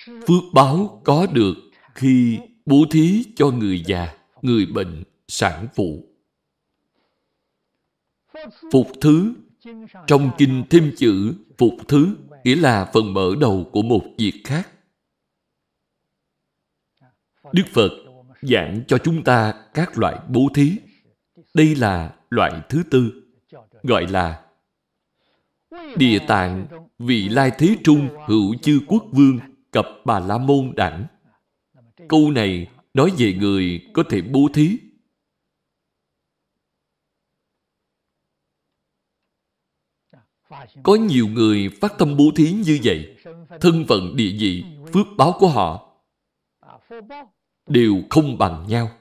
Phước 0.05 0.43
báo 0.53 1.01
có 1.05 1.27
được 1.33 1.55
khi 1.95 2.37
bố 2.65 2.85
thí 2.91 3.23
cho 3.35 3.51
người 3.51 3.83
già, 3.85 4.13
người 4.41 4.65
bệnh, 4.65 5.03
sản 5.27 5.67
phụ. 5.75 6.05
Phục 8.71 8.87
thứ 9.01 9.33
trong 10.07 10.31
kinh 10.37 10.63
thêm 10.69 10.91
chữ 10.97 11.33
phục 11.57 11.73
thứ 11.87 12.15
nghĩa 12.43 12.55
là 12.55 12.89
phần 12.93 13.13
mở 13.13 13.31
đầu 13.41 13.69
của 13.71 13.81
một 13.81 14.03
việc 14.17 14.41
khác. 14.43 14.69
Đức 17.51 17.63
Phật 17.73 17.91
giảng 18.41 18.81
cho 18.87 18.97
chúng 18.97 19.23
ta 19.23 19.53
các 19.73 19.97
loại 19.97 20.15
bố 20.27 20.47
thí. 20.53 20.75
Đây 21.53 21.75
là 21.75 22.13
loại 22.29 22.61
thứ 22.69 22.83
tư, 22.91 23.23
gọi 23.83 24.07
là 24.07 24.41
Địa 25.95 26.19
tạng 26.27 26.67
vị 26.99 27.29
lai 27.29 27.51
thế 27.57 27.75
trung 27.83 28.09
hữu 28.27 28.55
chư 28.61 28.79
quốc 28.87 29.05
vương 29.11 29.39
cập 29.71 29.85
bà 30.05 30.19
la 30.19 30.37
môn 30.37 30.73
đẳng. 30.75 31.05
Câu 32.07 32.31
này 32.31 32.67
nói 32.93 33.11
về 33.17 33.33
người 33.33 33.81
có 33.93 34.03
thể 34.09 34.21
bố 34.21 34.47
thí. 34.53 34.77
Có 40.83 40.95
nhiều 40.95 41.27
người 41.27 41.69
phát 41.81 41.93
tâm 41.97 42.17
bố 42.17 42.31
thí 42.35 42.51
như 42.51 42.79
vậy. 42.83 43.15
Thân 43.61 43.85
phận 43.87 44.15
địa 44.15 44.35
vị, 44.39 44.63
phước 44.93 45.07
báo 45.17 45.35
của 45.39 45.47
họ 45.47 45.95
đều 47.67 47.95
không 48.09 48.37
bằng 48.37 48.65
nhau. 48.67 48.91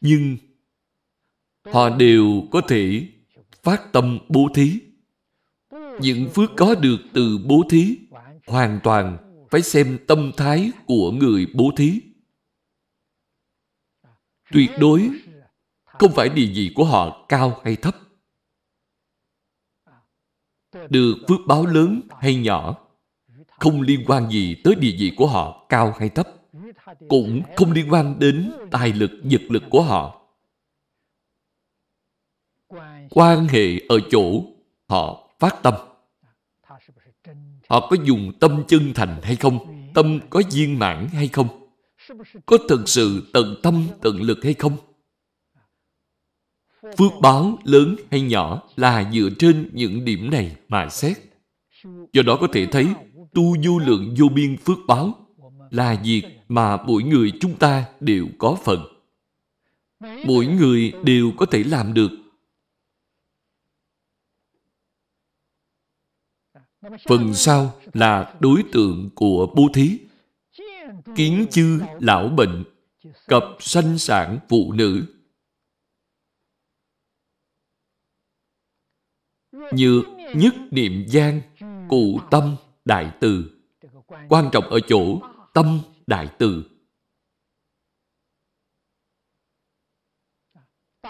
Nhưng 0.00 0.36
họ 1.64 1.90
đều 1.90 2.42
có 2.50 2.60
thể 2.68 3.08
phát 3.62 3.92
tâm 3.92 4.18
bố 4.28 4.48
thí. 4.54 4.80
Những 6.00 6.28
phước 6.34 6.50
có 6.56 6.74
được 6.74 6.98
từ 7.12 7.38
bố 7.46 7.62
thí 7.70 7.98
hoàn 8.46 8.80
toàn 8.82 9.18
phải 9.50 9.62
xem 9.62 9.98
tâm 10.08 10.32
thái 10.36 10.70
của 10.86 11.10
người 11.10 11.46
bố 11.54 11.70
thí. 11.76 12.00
Tuyệt 14.52 14.70
đối 14.80 15.10
không 15.84 16.12
phải 16.12 16.28
địa 16.28 16.46
vị 16.54 16.72
của 16.74 16.84
họ 16.84 17.26
cao 17.28 17.60
hay 17.64 17.76
thấp. 17.76 17.96
Được 20.90 21.14
phước 21.28 21.40
báo 21.46 21.66
lớn 21.66 22.00
hay 22.20 22.34
nhỏ 22.34 22.76
không 23.60 23.80
liên 23.80 24.04
quan 24.06 24.30
gì 24.30 24.54
tới 24.64 24.74
địa 24.74 24.96
vị 24.98 25.12
của 25.16 25.26
họ 25.26 25.66
cao 25.68 25.94
hay 25.98 26.08
thấp. 26.08 26.28
Cũng 27.08 27.42
không 27.56 27.72
liên 27.72 27.92
quan 27.92 28.18
đến 28.18 28.52
tài 28.70 28.92
lực, 28.92 29.10
vật 29.24 29.42
lực 29.48 29.62
của 29.70 29.82
họ. 29.82 30.22
Quan 33.10 33.48
hệ 33.48 33.78
ở 33.88 33.98
chỗ 34.10 34.44
họ 34.88 35.30
phát 35.38 35.62
tâm. 35.62 35.74
Họ 37.68 37.88
có 37.90 37.96
dùng 38.04 38.32
tâm 38.40 38.64
chân 38.68 38.92
thành 38.94 39.20
hay 39.22 39.36
không? 39.36 39.58
Tâm 39.94 40.20
có 40.30 40.42
viên 40.52 40.78
mãn 40.78 41.08
hay 41.12 41.28
không? 41.28 41.48
Có 42.46 42.58
thực 42.68 42.88
sự 42.88 43.30
tận 43.32 43.56
tâm, 43.62 43.86
tận 44.02 44.22
lực 44.22 44.38
hay 44.44 44.54
không? 44.54 44.76
Phước 46.98 47.12
báo 47.22 47.58
lớn 47.64 47.96
hay 48.10 48.20
nhỏ 48.20 48.62
là 48.76 49.10
dựa 49.12 49.28
trên 49.38 49.70
những 49.72 50.04
điểm 50.04 50.30
này 50.30 50.56
mà 50.68 50.88
xét. 50.88 51.18
Do 52.12 52.22
đó 52.22 52.38
có 52.40 52.46
thể 52.52 52.66
thấy 52.66 52.86
tu 53.34 53.56
vô 53.64 53.78
lượng 53.78 54.14
vô 54.18 54.28
biên 54.28 54.56
phước 54.56 54.78
báo 54.86 55.26
là 55.70 56.00
việc 56.04 56.24
mà 56.48 56.76
mỗi 56.76 57.02
người 57.02 57.32
chúng 57.40 57.56
ta 57.56 57.84
đều 58.00 58.26
có 58.38 58.56
phần. 58.64 58.86
Mỗi 60.26 60.46
người 60.46 60.92
đều 61.04 61.32
có 61.36 61.46
thể 61.46 61.64
làm 61.64 61.94
được. 61.94 62.10
Phần 67.08 67.34
sau 67.34 67.74
là 67.92 68.34
đối 68.40 68.62
tượng 68.72 69.10
của 69.14 69.52
bố 69.56 69.68
thí. 69.74 69.98
Kiến 71.16 71.46
chư 71.50 71.80
lão 72.00 72.28
bệnh, 72.28 72.64
cập 73.26 73.44
sanh 73.60 73.98
sản 73.98 74.38
phụ 74.48 74.72
nữ. 74.72 75.19
Như 79.72 80.02
nhất 80.34 80.54
niệm 80.70 81.04
gian, 81.08 81.40
cụ 81.88 82.20
tâm 82.30 82.56
đại 82.84 83.12
từ. 83.20 83.60
Quan 84.28 84.48
trọng 84.52 84.64
ở 84.64 84.80
chỗ 84.88 85.20
tâm 85.54 85.80
đại 86.06 86.28
từ. 86.38 86.64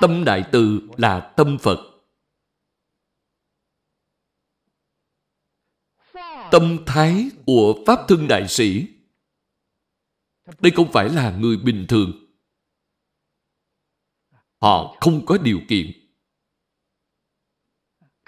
Tâm 0.00 0.24
đại 0.24 0.44
từ 0.52 0.80
là 0.96 1.34
tâm 1.36 1.58
Phật. 1.60 1.78
Tâm 6.50 6.78
thái 6.86 7.30
của 7.46 7.74
Pháp 7.86 8.04
Thân 8.08 8.28
Đại 8.28 8.48
Sĩ 8.48 8.86
đây 10.58 10.72
không 10.76 10.92
phải 10.92 11.08
là 11.08 11.36
người 11.36 11.56
bình 11.56 11.86
thường. 11.88 12.12
Họ 14.60 14.96
không 15.00 15.26
có 15.26 15.38
điều 15.38 15.60
kiện. 15.68 15.99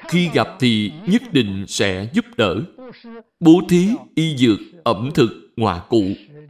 Khi 0.09 0.31
gặp 0.35 0.49
thì 0.61 0.93
nhất 1.07 1.23
định 1.33 1.65
sẽ 1.69 2.11
giúp 2.13 2.25
đỡ. 2.37 2.63
Bố 3.41 3.61
thí, 3.69 3.89
y 4.15 4.37
dược, 4.37 4.59
ẩm 4.85 5.11
thực, 5.15 5.53
ngoại 5.57 5.81
cụ, 5.89 6.03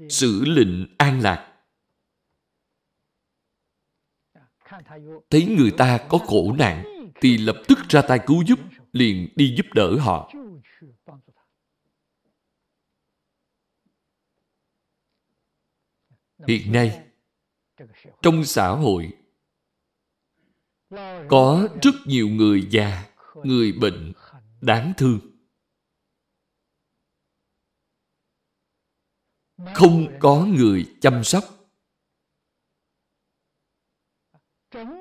xử 0.09 0.45
lệnh 0.45 0.97
an 0.97 1.21
lạc. 1.21 1.49
Thấy 5.31 5.47
người 5.59 5.71
ta 5.71 5.99
có 6.09 6.19
khổ 6.19 6.55
nạn 6.59 6.85
thì 7.21 7.39
lập 7.39 7.57
tức 7.69 7.79
ra 7.89 8.03
tay 8.03 8.21
cứu 8.27 8.43
giúp, 8.47 8.59
liền 8.93 9.29
đi 9.37 9.55
giúp 9.57 9.67
đỡ 9.75 9.97
họ. 10.01 10.33
Hiện 16.49 16.73
nay, 16.73 17.01
trong 18.23 18.45
xã 18.45 18.69
hội 18.69 19.13
có 21.29 21.69
rất 21.83 21.95
nhiều 22.07 22.29
người 22.29 22.67
già, 22.71 23.05
người 23.45 23.73
bệnh, 23.73 24.13
đáng 24.61 24.93
thương. 24.97 25.21
Không 29.75 30.19
có 30.21 30.47
người 30.47 30.97
chăm 31.01 31.25
sóc. 31.25 31.45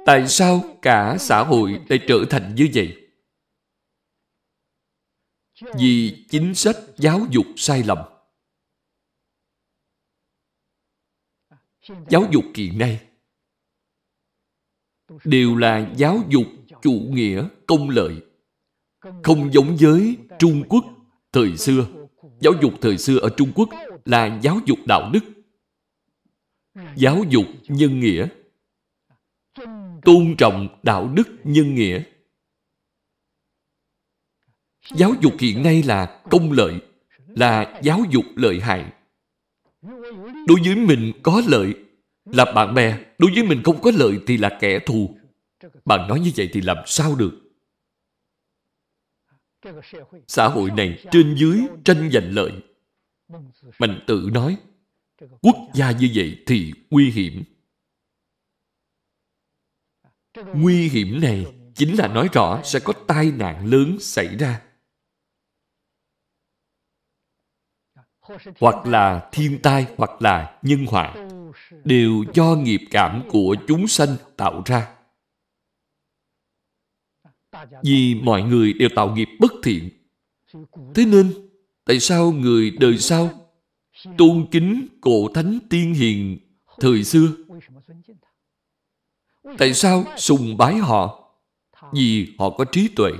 Tại 0.06 0.28
sao 0.28 0.78
cả 0.82 1.18
xã 1.20 1.44
hội 1.44 1.82
lại 1.89 2.00
trở 2.08 2.26
thành 2.30 2.56
như 2.56 2.70
vậy? 2.74 2.98
Vì 5.80 6.26
chính 6.30 6.56
sách 6.56 6.76
giáo 6.98 7.20
dục 7.32 7.46
sai 7.58 7.84
lầm. 7.84 7.98
Giáo 12.10 12.24
dục 12.32 12.44
hiện 12.56 12.78
nay 12.78 13.08
đều 15.24 15.56
là 15.56 15.94
giáo 15.98 16.20
dục 16.30 16.46
chủ 16.82 16.92
nghĩa 16.92 17.48
công 17.68 17.89
lợi 17.89 18.31
không 19.24 19.54
giống 19.54 19.78
với 19.80 20.18
Trung 20.39 20.64
Quốc 20.70 20.86
thời 21.32 21.58
xưa. 21.58 21.86
Giáo 22.39 22.54
dục 22.62 22.74
thời 22.82 22.97
xưa 22.97 23.18
ở 23.18 23.30
Trung 23.38 23.52
Quốc 23.56 23.70
là 24.06 24.39
giáo 24.41 24.60
dục 24.66 24.80
đạo 24.86 25.12
đức. 25.14 25.20
Giáo 26.95 27.24
dục 27.30 27.45
nhân 27.68 27.99
nghĩa. 27.99 28.28
Tôn 30.02 30.36
trọng 30.38 30.68
đạo 30.84 31.08
đức 31.08 31.28
nhân 31.43 31.76
nghĩa. 31.76 32.04
Giáo 34.95 35.14
dục 35.22 35.34
hiện 35.39 35.64
nay 35.64 35.84
là 35.84 36.22
công 36.30 36.52
lợi, 36.52 36.74
là 37.28 37.80
giáo 37.84 38.04
dục 38.10 38.26
lợi 38.36 38.60
hại. 38.60 38.91
Đối 40.47 40.60
với 40.66 40.76
mình 40.76 41.12
có 41.24 41.41
lợi 41.47 41.74
là 42.26 42.45
bạn 42.56 42.74
bè, 42.74 42.97
đối 43.18 43.32
với 43.32 43.43
mình 43.43 43.62
không 43.64 43.82
có 43.82 43.91
lợi 43.95 44.20
thì 44.28 44.38
là 44.38 44.58
kẻ 44.62 44.80
thù. 44.80 45.16
Bạn 45.86 46.08
nói 46.08 46.20
như 46.20 46.32
vậy 46.36 46.49
thì 46.54 46.62
làm 46.62 46.78
sao 46.86 47.16
được? 47.16 47.41
Xã 50.28 50.47
hội 50.47 50.72
này 50.72 51.03
trên 51.12 51.36
dưới 51.36 51.62
tranh 51.86 52.09
giành 52.14 52.32
lợi. 52.32 52.51
Mình 53.80 53.99
tự 54.07 54.30
nói, 54.34 54.57
quốc 55.41 55.55
gia 55.74 55.91
như 55.91 56.09
vậy 56.16 56.43
thì 56.47 56.74
nguy 56.89 57.12
hiểm. 57.12 57.43
Nguy 60.53 60.89
hiểm 60.89 61.22
này 61.22 61.45
chính 61.76 61.95
là 61.95 62.07
nói 62.07 62.30
rõ 62.34 62.62
sẽ 62.64 62.80
có 62.80 62.93
tai 63.07 63.32
nạn 63.32 63.66
lớn 63.66 63.97
xảy 63.99 64.38
ra. 64.38 64.62
Hoặc 68.59 68.86
là 68.86 69.30
thiên 69.32 69.59
tai 69.64 69.88
hoặc 69.97 70.22
là 70.22 70.59
nhân 70.62 70.86
họa 70.86 71.16
đều 71.84 72.24
do 72.34 72.55
nghiệp 72.55 72.82
cảm 72.91 73.24
của 73.30 73.55
chúng 73.68 73.88
sanh 73.88 74.16
tạo 74.38 74.62
ra. 74.66 75.01
Vì 77.84 78.16
mọi 78.16 78.43
người 78.43 78.74
đều 78.74 78.89
tạo 78.95 79.16
nghiệp 79.16 79.30
bất 79.39 79.51
thiện. 79.64 79.89
Thế 80.95 81.05
nên, 81.05 81.34
tại 81.86 81.99
sao 81.99 82.32
người 82.32 82.72
đời 82.72 82.97
sau 82.97 83.30
tôn 84.18 84.47
kính 84.51 84.88
cổ 85.01 85.28
thánh 85.34 85.59
tiên 85.70 85.93
hiền 85.93 86.39
thời 86.80 87.03
xưa? 87.03 87.28
Tại 89.57 89.74
sao 89.74 90.03
sùng 90.18 90.57
bái 90.57 90.76
họ? 90.76 91.34
Vì 91.93 92.36
họ 92.39 92.49
có 92.49 92.66
trí 92.66 92.88
tuệ. 92.88 93.12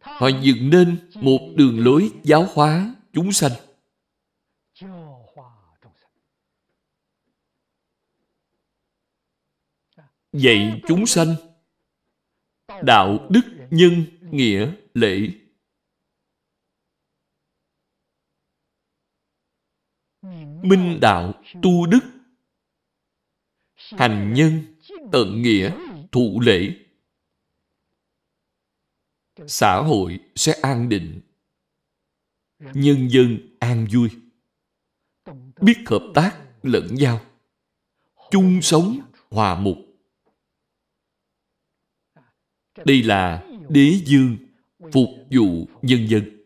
Họ 0.00 0.28
dựng 0.42 0.70
nên 0.70 0.96
một 1.14 1.40
đường 1.56 1.84
lối 1.84 2.10
giáo 2.22 2.46
hóa 2.52 2.94
chúng 3.12 3.32
sanh. 3.32 3.52
Dạy 10.32 10.80
chúng 10.88 11.06
sanh, 11.06 11.34
đạo 12.82 13.26
đức 13.30 13.40
nhân 13.70 14.04
nghĩa 14.30 14.72
lễ. 14.94 15.28
Minh 20.62 20.98
đạo 21.00 21.42
tu 21.62 21.86
đức, 21.86 22.00
hành 23.74 24.34
nhân 24.34 24.76
tận 25.12 25.42
nghĩa 25.42 25.76
thụ 26.12 26.40
lễ. 26.40 26.76
Xã 29.46 29.76
hội 29.76 30.20
sẽ 30.34 30.52
an 30.62 30.88
định, 30.88 31.20
nhân 32.58 33.08
dân 33.10 33.56
an 33.60 33.86
vui. 33.92 34.08
Biết 35.60 35.78
hợp 35.86 36.12
tác 36.14 36.40
lẫn 36.62 36.94
nhau, 36.94 37.20
chung 38.30 38.62
sống 38.62 39.00
hòa 39.30 39.60
mục 39.60 39.91
đây 42.84 43.02
là 43.02 43.44
đế 43.68 44.00
dương 44.06 44.36
phục 44.92 45.08
vụ 45.30 45.66
nhân 45.82 46.08
dân 46.08 46.42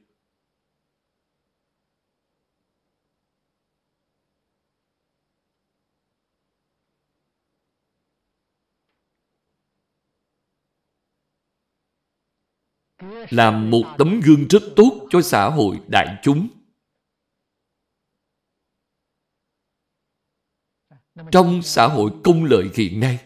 làm 13.30 13.70
một 13.70 13.82
tấm 13.98 14.20
gương 14.20 14.46
rất 14.50 14.62
tốt 14.76 15.06
cho 15.10 15.22
xã 15.22 15.50
hội 15.50 15.80
đại 15.88 16.16
chúng. 16.22 16.48
Trong 21.30 21.62
xã 21.62 21.86
hội 21.86 22.10
công 22.24 22.44
lợi 22.44 22.70
hiện 22.74 23.00
nay, 23.00 23.18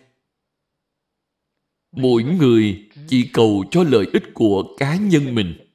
mỗi 1.93 2.23
người 2.23 2.89
chỉ 3.09 3.31
cầu 3.33 3.65
cho 3.71 3.85
lợi 3.85 4.07
ích 4.13 4.23
của 4.35 4.75
cá 4.79 4.97
nhân 4.97 5.35
mình. 5.35 5.75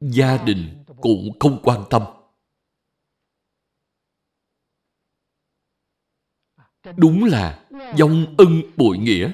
Gia 0.00 0.44
đình 0.44 0.84
cũng 1.00 1.38
không 1.40 1.60
quan 1.62 1.84
tâm. 1.90 2.02
Đúng 6.96 7.24
là 7.24 7.68
dòng 7.96 8.34
ân 8.38 8.62
bội 8.76 8.98
nghĩa 8.98 9.32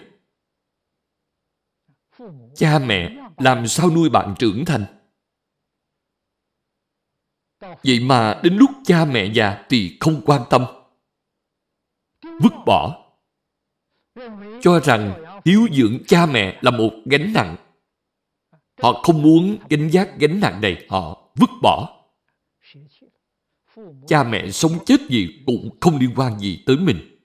cha 2.54 2.78
mẹ 2.78 3.16
làm 3.38 3.68
sao 3.68 3.90
nuôi 3.90 4.10
bạn 4.10 4.34
trưởng 4.38 4.64
thành 4.64 4.84
vậy 7.60 8.00
mà 8.00 8.40
đến 8.42 8.56
lúc 8.56 8.70
cha 8.84 9.04
mẹ 9.04 9.32
già 9.34 9.64
thì 9.68 9.96
không 10.00 10.22
quan 10.26 10.42
tâm 10.50 10.64
vứt 12.22 12.52
bỏ 12.66 13.03
cho 14.62 14.80
rằng 14.80 15.24
hiếu 15.44 15.66
dưỡng 15.72 15.98
cha 16.06 16.26
mẹ 16.26 16.58
là 16.62 16.70
một 16.70 16.90
gánh 17.04 17.32
nặng. 17.32 17.56
Họ 18.82 19.02
không 19.02 19.22
muốn 19.22 19.56
gánh 19.70 19.90
giác 19.90 20.08
gánh 20.18 20.40
nặng 20.40 20.60
này 20.60 20.86
họ 20.88 21.30
vứt 21.34 21.50
bỏ. 21.62 22.04
Cha 24.06 24.24
mẹ 24.24 24.50
sống 24.50 24.72
chết 24.86 25.00
gì 25.08 25.42
cũng 25.46 25.78
không 25.80 25.98
liên 25.98 26.10
quan 26.16 26.38
gì 26.38 26.62
tới 26.66 26.76
mình. 26.76 27.20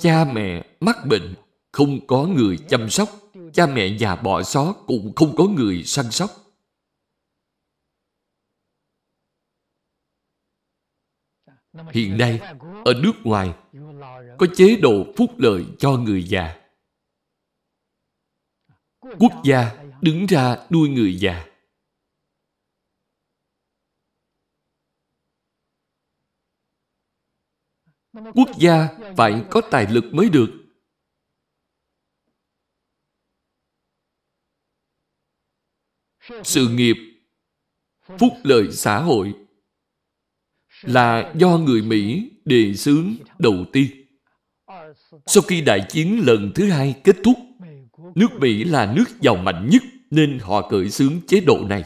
Cha 0.00 0.24
mẹ 0.32 0.66
mắc 0.80 0.96
bệnh 1.06 1.34
không 1.72 2.06
có 2.06 2.26
người 2.26 2.56
chăm 2.68 2.90
sóc, 2.90 3.08
cha 3.52 3.66
mẹ 3.66 3.86
già 3.98 4.16
bỏ 4.16 4.42
xó 4.42 4.72
cũng 4.86 5.12
không 5.16 5.36
có 5.36 5.44
người 5.44 5.82
săn 5.84 6.10
sóc. 6.10 6.30
Hiện 11.92 12.18
nay, 12.18 12.40
ở 12.84 12.94
nước 13.02 13.12
ngoài, 13.24 13.54
có 14.38 14.46
chế 14.54 14.76
độ 14.76 15.12
phúc 15.16 15.30
lợi 15.38 15.64
cho 15.78 15.90
người 15.90 16.22
già. 16.22 16.60
Quốc 19.00 19.32
gia 19.44 19.84
đứng 20.02 20.26
ra 20.26 20.66
nuôi 20.70 20.88
người 20.88 21.16
già. 21.16 21.48
Quốc 28.12 28.48
gia 28.58 28.88
phải 29.16 29.44
có 29.50 29.60
tài 29.70 29.86
lực 29.90 30.04
mới 30.12 30.28
được. 30.28 30.62
sự 36.44 36.68
nghiệp, 36.68 36.96
phúc 38.18 38.32
lợi 38.42 38.72
xã 38.72 38.98
hội 38.98 39.34
là 40.82 41.32
do 41.36 41.58
người 41.58 41.82
Mỹ 41.82 42.30
đề 42.44 42.74
xướng 42.74 43.14
đầu 43.38 43.64
tiên. 43.72 44.01
Sau 45.26 45.42
khi 45.42 45.60
đại 45.60 45.86
chiến 45.88 46.20
lần 46.26 46.52
thứ 46.54 46.70
hai 46.70 47.00
kết 47.04 47.16
thúc, 47.24 47.36
nước 48.14 48.28
Mỹ 48.40 48.64
là 48.64 48.94
nước 48.96 49.04
giàu 49.20 49.36
mạnh 49.36 49.68
nhất 49.70 49.82
nên 50.10 50.38
họ 50.38 50.70
cởi 50.70 50.90
xướng 50.90 51.20
chế 51.26 51.40
độ 51.40 51.58
này. 51.68 51.84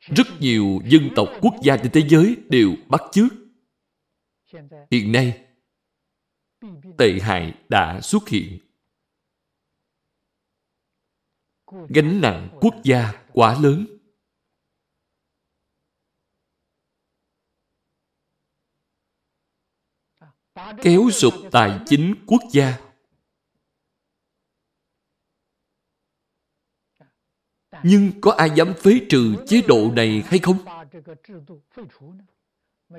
Rất 0.00 0.26
nhiều 0.40 0.80
dân 0.86 1.08
tộc 1.16 1.28
quốc 1.40 1.54
gia 1.62 1.76
trên 1.76 1.92
thế 1.92 2.02
giới 2.08 2.36
đều 2.48 2.70
bắt 2.88 3.00
chước. 3.12 3.32
Hiện 4.90 5.12
nay, 5.12 5.44
tệ 6.98 7.18
hại 7.20 7.54
đã 7.68 8.00
xuất 8.00 8.28
hiện 8.28 8.58
gánh 11.88 12.20
nặng 12.20 12.58
quốc 12.60 12.74
gia 12.84 13.12
quá 13.32 13.58
lớn 13.60 13.91
kéo 20.82 21.10
sụp 21.10 21.34
tài 21.50 21.80
chính 21.86 22.14
quốc 22.26 22.42
gia. 22.52 22.78
Nhưng 27.82 28.20
có 28.20 28.32
ai 28.32 28.50
dám 28.54 28.74
phế 28.74 29.00
trừ 29.08 29.34
chế 29.46 29.62
độ 29.68 29.92
này 29.96 30.22
hay 30.26 30.38
không? 30.38 30.58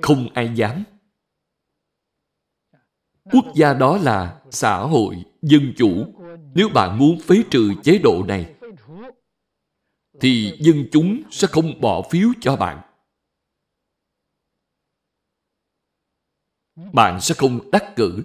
Không 0.02 0.28
ai 0.34 0.50
dám. 0.54 0.84
Quốc 3.24 3.44
gia 3.54 3.74
đó 3.74 3.98
là 4.02 4.40
xã 4.50 4.78
hội, 4.78 5.24
dân 5.42 5.72
chủ. 5.76 6.04
Nếu 6.54 6.68
bạn 6.68 6.98
muốn 6.98 7.20
phế 7.20 7.42
trừ 7.50 7.74
chế 7.82 7.98
độ 7.98 8.24
này, 8.28 8.54
thì 10.20 10.58
dân 10.60 10.88
chúng 10.92 11.22
sẽ 11.30 11.48
không 11.50 11.80
bỏ 11.80 12.02
phiếu 12.10 12.28
cho 12.40 12.56
bạn. 12.56 12.93
Bạn 16.76 17.20
sẽ 17.20 17.34
không 17.38 17.70
đắc 17.70 17.92
cử. 17.96 18.22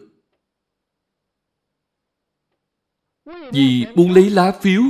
Vì 3.54 3.86
muốn 3.96 4.12
lấy 4.12 4.30
lá 4.30 4.52
phiếu 4.62 4.82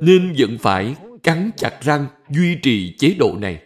nên 0.00 0.34
vẫn 0.38 0.58
phải 0.60 0.96
cắn 1.22 1.50
chặt 1.56 1.80
răng 1.82 2.06
duy 2.30 2.58
trì 2.62 2.96
chế 2.98 3.14
độ 3.18 3.36
này. 3.40 3.62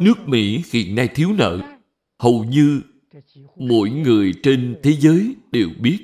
Nước 0.00 0.14
Mỹ 0.26 0.62
hiện 0.72 0.94
nay 0.94 1.08
thiếu 1.14 1.32
nợ, 1.32 1.78
hầu 2.18 2.44
như 2.44 2.82
mỗi 3.56 3.90
người 3.90 4.32
trên 4.42 4.80
thế 4.82 4.92
giới 4.92 5.36
đều 5.52 5.68
biết 5.80 5.98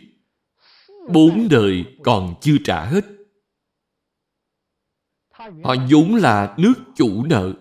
bốn 1.13 1.49
đời 1.51 1.85
còn 2.05 2.35
chưa 2.41 2.57
trả 2.65 2.85
hết 2.85 3.05
Họ 5.39 5.75
vốn 5.91 6.15
là 6.15 6.55
nước 6.59 6.75
chủ 6.97 7.25
nợ. 7.25 7.55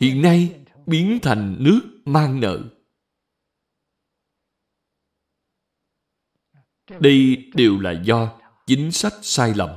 Hiện 0.00 0.22
nay 0.22 0.54
biến 0.86 1.18
thành 1.22 1.56
nước 1.60 1.80
mang 2.04 2.40
nợ. 2.40 2.62
Đây 7.00 7.50
đều 7.54 7.80
là 7.80 8.02
do 8.04 8.40
chính 8.66 8.92
sách 8.92 9.14
sai 9.22 9.54
lầm. 9.56 9.70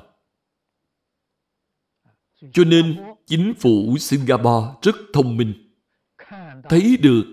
Cho 2.54 2.64
nên 2.64 2.98
chính 3.26 3.54
phủ 3.60 3.98
Singapore 3.98 4.68
rất 4.82 4.96
thông 5.14 5.38
minh. 5.38 5.76
Thấy 6.70 6.98
được 6.98 7.24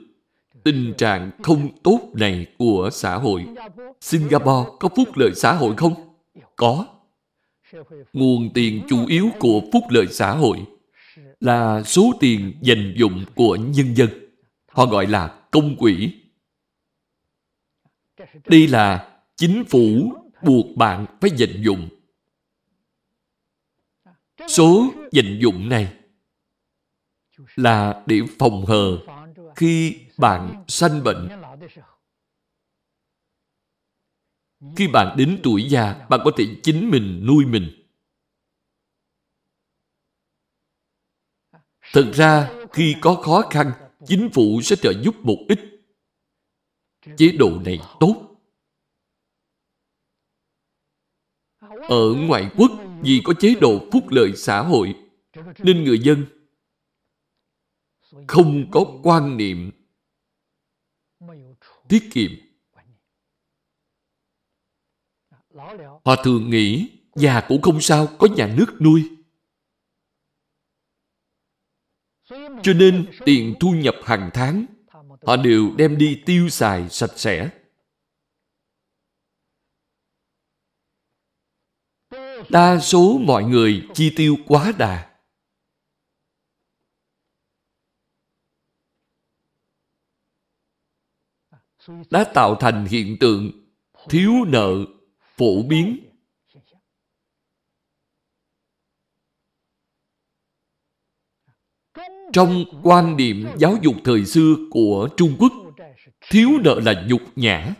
tình 0.64 0.95
trạng 0.99 1.30
không 1.43 1.82
tốt 1.82 2.11
này 2.14 2.47
của 2.59 2.91
xã 2.93 3.14
hội. 3.16 3.47
Singapore 4.01 4.70
có 4.80 4.89
phúc 4.97 5.09
lợi 5.16 5.30
xã 5.34 5.53
hội 5.53 5.76
không? 5.76 6.16
Có. 6.57 6.87
Nguồn 8.12 8.51
tiền 8.55 8.82
chủ 8.89 9.07
yếu 9.07 9.30
của 9.39 9.61
phúc 9.72 9.84
lợi 9.91 10.07
xã 10.11 10.30
hội 10.32 10.66
là 11.41 11.82
số 11.82 12.12
tiền 12.20 12.59
dành 12.62 12.95
dụng 12.97 13.24
của 13.34 13.57
nhân 13.57 13.97
dân. 13.97 14.11
Họ 14.68 14.87
gọi 14.87 15.07
là 15.07 15.41
công 15.51 15.76
quỹ. 15.76 16.12
Đây 18.45 18.68
là 18.68 19.18
chính 19.37 19.64
phủ 19.64 20.12
buộc 20.43 20.76
bạn 20.76 21.07
phải 21.20 21.30
dành 21.30 21.62
dụng. 21.62 21.89
Số 24.49 24.95
dành 25.12 25.39
dụng 25.41 25.68
này 25.68 25.95
là 27.57 28.03
để 28.07 28.20
phòng 28.39 28.66
hờ 28.66 28.99
khi 29.57 29.97
bạn 30.18 30.64
sanh 30.68 31.05
bệnh. 31.05 31.28
Khi 34.76 34.89
bạn 34.89 35.16
đến 35.16 35.41
tuổi 35.43 35.68
già, 35.68 36.07
bạn 36.09 36.20
có 36.24 36.30
thể 36.37 36.45
chính 36.62 36.91
mình 36.91 37.26
nuôi 37.26 37.45
mình. 37.45 37.75
Thật 41.93 42.11
ra, 42.14 42.51
khi 42.72 42.97
có 43.01 43.14
khó 43.14 43.43
khăn, 43.51 43.72
chính 44.07 44.30
phủ 44.34 44.61
sẽ 44.62 44.76
trợ 44.76 44.93
giúp 45.03 45.14
một 45.22 45.39
ít. 45.49 45.59
Chế 47.16 47.32
độ 47.39 47.51
này 47.64 47.80
tốt. 48.01 48.22
Ở 51.89 52.14
ngoại 52.14 52.51
quốc, 52.57 52.70
vì 53.03 53.20
có 53.24 53.34
chế 53.41 53.55
độ 53.61 53.89
phúc 53.93 54.05
lợi 54.09 54.32
xã 54.37 54.62
hội, 54.62 54.95
nên 55.59 55.84
người 55.84 55.99
dân 55.99 56.26
không 58.28 58.70
có 58.70 58.84
quan 59.03 59.37
niệm 59.37 59.70
tiết 61.89 62.09
kiệm. 62.12 62.30
Họ 66.05 66.16
thường 66.24 66.51
nghĩ 66.51 66.91
già 67.14 67.47
cũng 67.49 67.62
không 67.62 67.80
sao, 67.80 68.09
có 68.18 68.28
nhà 68.37 68.55
nước 68.57 68.80
nuôi. 68.80 69.15
Cho 72.62 72.72
nên, 72.72 73.07
tiền 73.24 73.54
thu 73.61 73.70
nhập 73.70 73.94
hàng 74.04 74.30
tháng, 74.34 74.66
họ 75.26 75.36
đều 75.36 75.70
đem 75.76 75.98
đi 75.98 76.22
tiêu 76.26 76.48
xài 76.48 76.88
sạch 76.88 77.11
sẽ. 77.16 77.50
Đa 82.50 82.78
số 82.80 83.18
mọi 83.18 83.44
người 83.44 83.88
chi 83.94 84.12
tiêu 84.16 84.36
quá 84.46 84.72
đà. 84.78 85.16
đã 92.11 92.24
tạo 92.34 92.54
thành 92.54 92.84
hiện 92.84 93.16
tượng 93.20 93.50
thiếu 94.09 94.32
nợ, 94.46 94.74
phổ 95.36 95.62
biến 95.62 96.15
trong 102.32 102.64
quan 102.82 103.16
điểm 103.16 103.46
giáo 103.58 103.76
dục 103.82 103.94
thời 104.04 104.24
xưa 104.24 104.54
của 104.70 105.08
trung 105.16 105.36
quốc 105.38 105.52
thiếu 106.30 106.48
nợ 106.64 106.80
là 106.84 107.06
nhục 107.08 107.22
nhã 107.36 107.74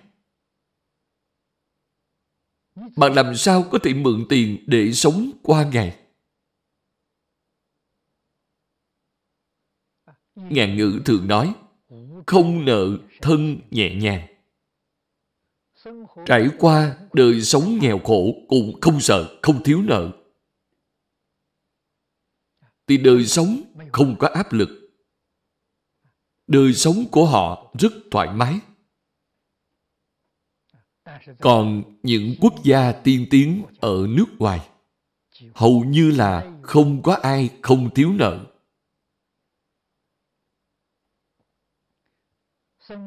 bạn 2.97 3.15
làm 3.15 3.35
sao 3.35 3.63
có 3.71 3.79
thể 3.79 3.95
mượn 3.95 4.27
tiền 4.29 4.65
để 4.67 4.93
sống 4.93 5.31
qua 5.43 5.71
ngày 5.73 5.97
ngạn 10.35 10.77
ngữ 10.77 11.01
thường 11.05 11.29
nói 11.29 11.55
không 12.27 12.65
nợ 12.65 12.99
thân 13.23 13.59
nhẹ 13.71 13.95
nhàng. 13.95 14.27
Trải 16.27 16.49
qua 16.59 16.97
đời 17.13 17.43
sống 17.43 17.79
nghèo 17.81 17.99
khổ 17.99 18.35
cũng 18.49 18.81
không 18.81 19.01
sợ, 19.01 19.39
không 19.43 19.65
thiếu 19.65 19.83
nợ. 19.83 20.13
Thì 22.87 22.97
đời 22.97 23.27
sống 23.27 23.63
không 23.93 24.17
có 24.19 24.29
áp 24.29 24.53
lực. 24.53 24.69
Đời 26.47 26.75
sống 26.75 27.05
của 27.11 27.27
họ 27.27 27.75
rất 27.79 27.93
thoải 28.11 28.29
mái. 28.33 28.61
Còn 31.41 31.83
những 32.03 32.35
quốc 32.41 32.55
gia 32.65 32.93
tiên 32.93 33.27
tiến 33.31 33.65
ở 33.81 34.07
nước 34.09 34.27
ngoài 34.39 34.69
hầu 35.55 35.85
như 35.85 36.11
là 36.11 36.59
không 36.63 37.03
có 37.03 37.15
ai 37.15 37.51
không 37.63 37.95
thiếu 37.95 38.13
nợ. 38.13 38.47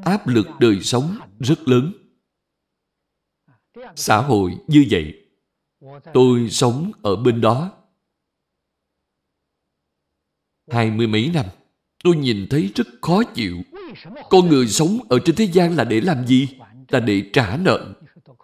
áp 0.03 0.27
lực 0.27 0.47
đời 0.59 0.81
sống 0.81 1.17
rất 1.39 1.59
lớn. 1.67 1.93
Xã 3.95 4.17
hội 4.17 4.57
như 4.67 4.85
vậy, 4.89 5.27
tôi 6.13 6.49
sống 6.49 6.91
ở 7.01 7.15
bên 7.15 7.41
đó 7.41 7.78
hai 10.71 10.91
mươi 10.91 11.07
mấy 11.07 11.31
năm. 11.33 11.45
Tôi 12.03 12.15
nhìn 12.15 12.47
thấy 12.49 12.69
rất 12.75 12.87
khó 13.01 13.23
chịu. 13.23 13.57
Con 14.29 14.49
người 14.49 14.67
sống 14.67 14.99
ở 15.09 15.19
trên 15.25 15.35
thế 15.35 15.45
gian 15.45 15.75
là 15.75 15.83
để 15.83 16.01
làm 16.01 16.27
gì? 16.27 16.47
Là 16.89 16.99
để 16.99 17.23
trả 17.33 17.57
nợ. 17.57 17.93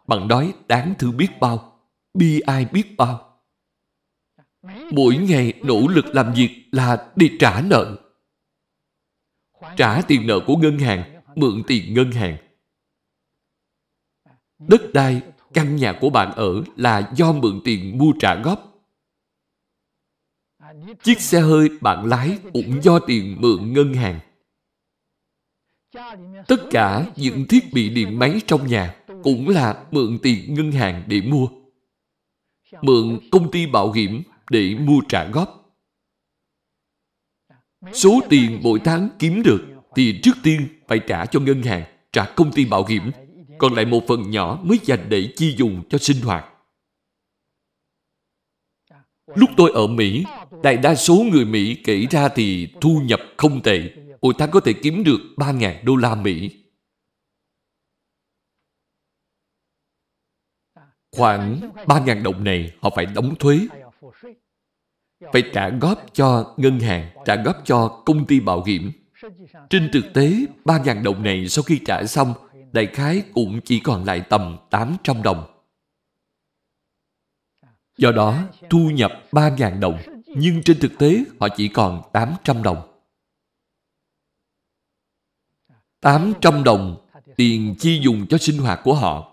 Bạn 0.08 0.28
nói 0.28 0.54
đáng 0.68 0.94
thương 1.00 1.18
biết 1.18 1.28
bao, 1.40 1.80
bi 2.14 2.40
ai 2.40 2.66
biết 2.66 2.98
bao. 2.98 3.42
Mỗi 4.92 5.18
ngày 5.18 5.54
nỗ 5.64 5.88
lực 5.88 6.06
làm 6.06 6.34
việc 6.34 6.50
là 6.72 7.08
để 7.16 7.30
trả 7.40 7.62
nợ. 7.62 7.98
Trả 9.78 10.02
tiền 10.02 10.28
nợ 10.28 10.40
của 10.48 10.56
ngân 10.56 10.80
hàng 10.80 11.22
mượn 11.36 11.64
tiền 11.68 11.94
ngân 11.94 12.12
hàng. 12.12 12.38
Đất 14.60 14.94
đai, 14.94 15.22
căn 15.54 15.76
nhà 15.76 15.98
của 16.02 16.10
bạn 16.10 16.32
ở 16.36 16.64
là 16.76 17.12
do 17.16 17.34
mượn 17.34 17.62
tiền 17.64 17.98
mua 17.98 18.12
trả 18.20 18.36
góp. 18.36 18.75
Chiếc 21.04 21.22
xe 21.22 21.42
hơi 21.42 21.70
bạn 21.82 22.06
lái 22.06 22.38
cũng 22.54 22.84
do 22.84 23.00
tiền 23.00 23.38
mượn 23.40 23.74
ngân 23.74 23.94
hàng. 23.94 24.20
Tất 26.48 26.62
cả 26.72 27.06
những 27.16 27.46
thiết 27.48 27.74
bị 27.74 27.90
điện 27.90 28.20
máy 28.20 28.42
trong 28.48 28.68
nhà 28.68 28.96
cũng 29.24 29.50
là 29.50 29.86
mượn 29.92 30.20
tiền 30.24 30.54
ngân 30.54 30.72
hàng 30.72 31.04
để 31.08 31.22
mua. 31.22 31.48
Mượn 32.82 33.20
công 33.32 33.52
ty 33.52 33.66
bảo 33.68 33.92
hiểm 33.92 34.24
để 34.50 34.76
mua 34.76 35.02
trả 35.10 35.30
góp. 35.30 35.78
Số 37.94 38.20
tiền 38.30 38.60
mỗi 38.64 38.80
tháng 38.80 39.10
kiếm 39.20 39.44
được 39.44 39.66
thì 39.96 40.20
trước 40.24 40.36
tiên 40.44 40.68
phải 40.88 41.00
trả 41.08 41.26
cho 41.26 41.40
ngân 41.40 41.64
hàng, 41.64 41.84
trả 42.12 42.26
công 42.36 42.52
ty 42.52 42.66
bảo 42.66 42.86
hiểm, 42.86 43.12
còn 43.58 43.74
lại 43.74 43.86
một 43.86 44.04
phần 44.08 44.30
nhỏ 44.30 44.60
mới 44.64 44.80
dành 44.84 45.06
để 45.10 45.34
chi 45.36 45.56
dùng 45.58 45.84
cho 45.90 45.98
sinh 45.98 46.22
hoạt. 46.22 46.46
Lúc 49.36 49.50
tôi 49.58 49.72
ở 49.74 49.88
Mỹ, 49.88 50.26
đại 50.64 50.78
đa 50.78 50.96
số 50.96 51.16
người 51.32 51.46
Mỹ 51.46 51.76
kể 51.84 52.06
ra 52.10 52.30
thì 52.30 52.68
thu 52.82 53.02
nhập 53.06 53.20
không 53.38 53.62
tệ, 53.62 53.90
mỗi 54.22 54.34
tháng 54.38 54.52
có 54.52 54.60
thể 54.60 54.74
kiếm 54.74 55.04
được 55.04 55.20
3.000 55.38 55.74
đô 55.84 55.96
la 55.96 56.16
Mỹ. 56.16 56.50
Khoảng 61.12 61.60
3.000 61.86 62.24
đồng 62.24 62.44
này 62.44 62.72
họ 62.82 62.90
phải 62.96 63.06
đóng 63.06 63.36
thuế, 63.36 63.60
phải 65.34 65.44
trả 65.54 65.70
góp 65.70 66.06
cho 66.14 66.54
ngân 66.58 66.80
hàng, 66.80 67.10
trả 67.26 67.36
góp 67.36 67.56
cho 67.66 68.02
công 68.06 68.26
ty 68.26 68.40
bảo 68.40 68.64
hiểm. 68.64 68.92
Trên 69.70 69.90
thực 69.94 70.14
tế, 70.14 70.46
3.000 70.66 71.04
đồng 71.04 71.24
này 71.24 71.48
sau 71.48 71.64
khi 71.64 71.80
trả 71.86 72.06
xong, 72.06 72.34
đại 72.72 72.86
khái 72.86 73.24
cũng 73.34 73.62
chỉ 73.66 73.80
còn 73.80 74.04
lại 74.04 74.22
tầm 74.30 74.58
800 74.70 75.24
đồng. 75.24 75.55
Do 77.98 78.12
đó, 78.12 78.44
thu 78.70 78.90
nhập 78.90 79.12
3.000 79.32 79.80
đồng, 79.80 79.98
nhưng 80.28 80.64
trên 80.64 80.80
thực 80.80 80.92
tế 81.00 81.24
họ 81.40 81.48
chỉ 81.58 81.68
còn 81.68 82.02
800 82.14 82.64
đồng. 82.64 82.92
800 86.02 86.64
đồng 86.64 87.08
tiền 87.36 87.76
chi 87.80 88.00
dùng 88.04 88.28
cho 88.28 88.38
sinh 88.38 88.58
hoạt 88.58 88.80
của 88.84 88.94
họ 88.94 89.32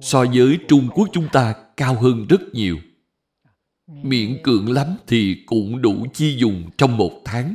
so 0.00 0.24
với 0.24 0.58
Trung 0.68 0.88
Quốc 0.94 1.08
chúng 1.12 1.28
ta 1.32 1.54
cao 1.76 1.94
hơn 1.94 2.26
rất 2.28 2.40
nhiều. 2.52 2.78
Miễn 3.86 4.40
cưỡng 4.42 4.72
lắm 4.72 4.96
thì 5.06 5.42
cũng 5.46 5.82
đủ 5.82 6.06
chi 6.14 6.36
dùng 6.38 6.70
trong 6.78 6.96
một 6.96 7.22
tháng. 7.24 7.54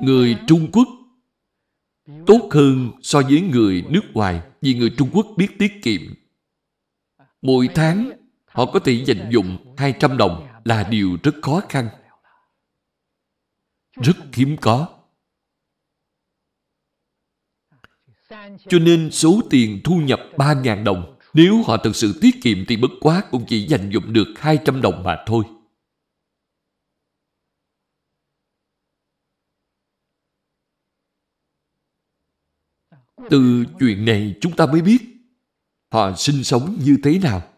người 0.00 0.36
Trung 0.46 0.72
Quốc 0.72 0.88
tốt 2.26 2.48
hơn 2.50 2.90
so 3.02 3.22
với 3.22 3.40
người 3.40 3.84
nước 3.88 4.02
ngoài 4.14 4.42
vì 4.60 4.74
người 4.74 4.94
Trung 4.98 5.10
Quốc 5.12 5.26
biết 5.36 5.48
tiết 5.58 5.72
kiệm. 5.82 6.00
Mỗi 7.46 7.68
tháng, 7.74 8.10
họ 8.46 8.66
có 8.72 8.80
thể 8.84 9.04
dành 9.04 9.30
dụng 9.30 9.74
200 9.76 10.16
đồng 10.16 10.48
là 10.64 10.88
điều 10.90 11.18
rất 11.22 11.32
khó 11.42 11.60
khăn. 11.68 11.88
Rất 14.02 14.16
hiếm 14.32 14.56
có. 14.60 14.88
Cho 18.68 18.78
nên 18.78 19.10
số 19.10 19.40
tiền 19.50 19.80
thu 19.84 19.96
nhập 19.96 20.20
3.000 20.36 20.84
đồng, 20.84 21.18
nếu 21.34 21.62
họ 21.62 21.76
thực 21.76 21.96
sự 21.96 22.18
tiết 22.20 22.34
kiệm 22.42 22.58
thì 22.68 22.76
bất 22.76 22.90
quá 23.00 23.22
cũng 23.30 23.44
chỉ 23.48 23.66
dành 23.66 23.90
dụng 23.90 24.12
được 24.12 24.34
200 24.36 24.82
đồng 24.82 25.02
mà 25.02 25.24
thôi. 25.26 25.44
Từ 33.30 33.64
chuyện 33.80 34.04
này 34.04 34.34
chúng 34.40 34.56
ta 34.56 34.66
mới 34.66 34.82
biết 34.82 35.15
họ 35.90 36.12
sinh 36.16 36.44
sống 36.44 36.78
như 36.80 36.98
thế 37.04 37.18
nào. 37.18 37.52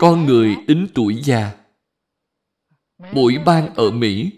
Con 0.00 0.24
người 0.26 0.56
đến 0.68 0.88
tuổi 0.94 1.22
già, 1.24 1.64
mỗi 2.98 3.36
bang 3.46 3.74
ở 3.74 3.90
Mỹ 3.90 4.32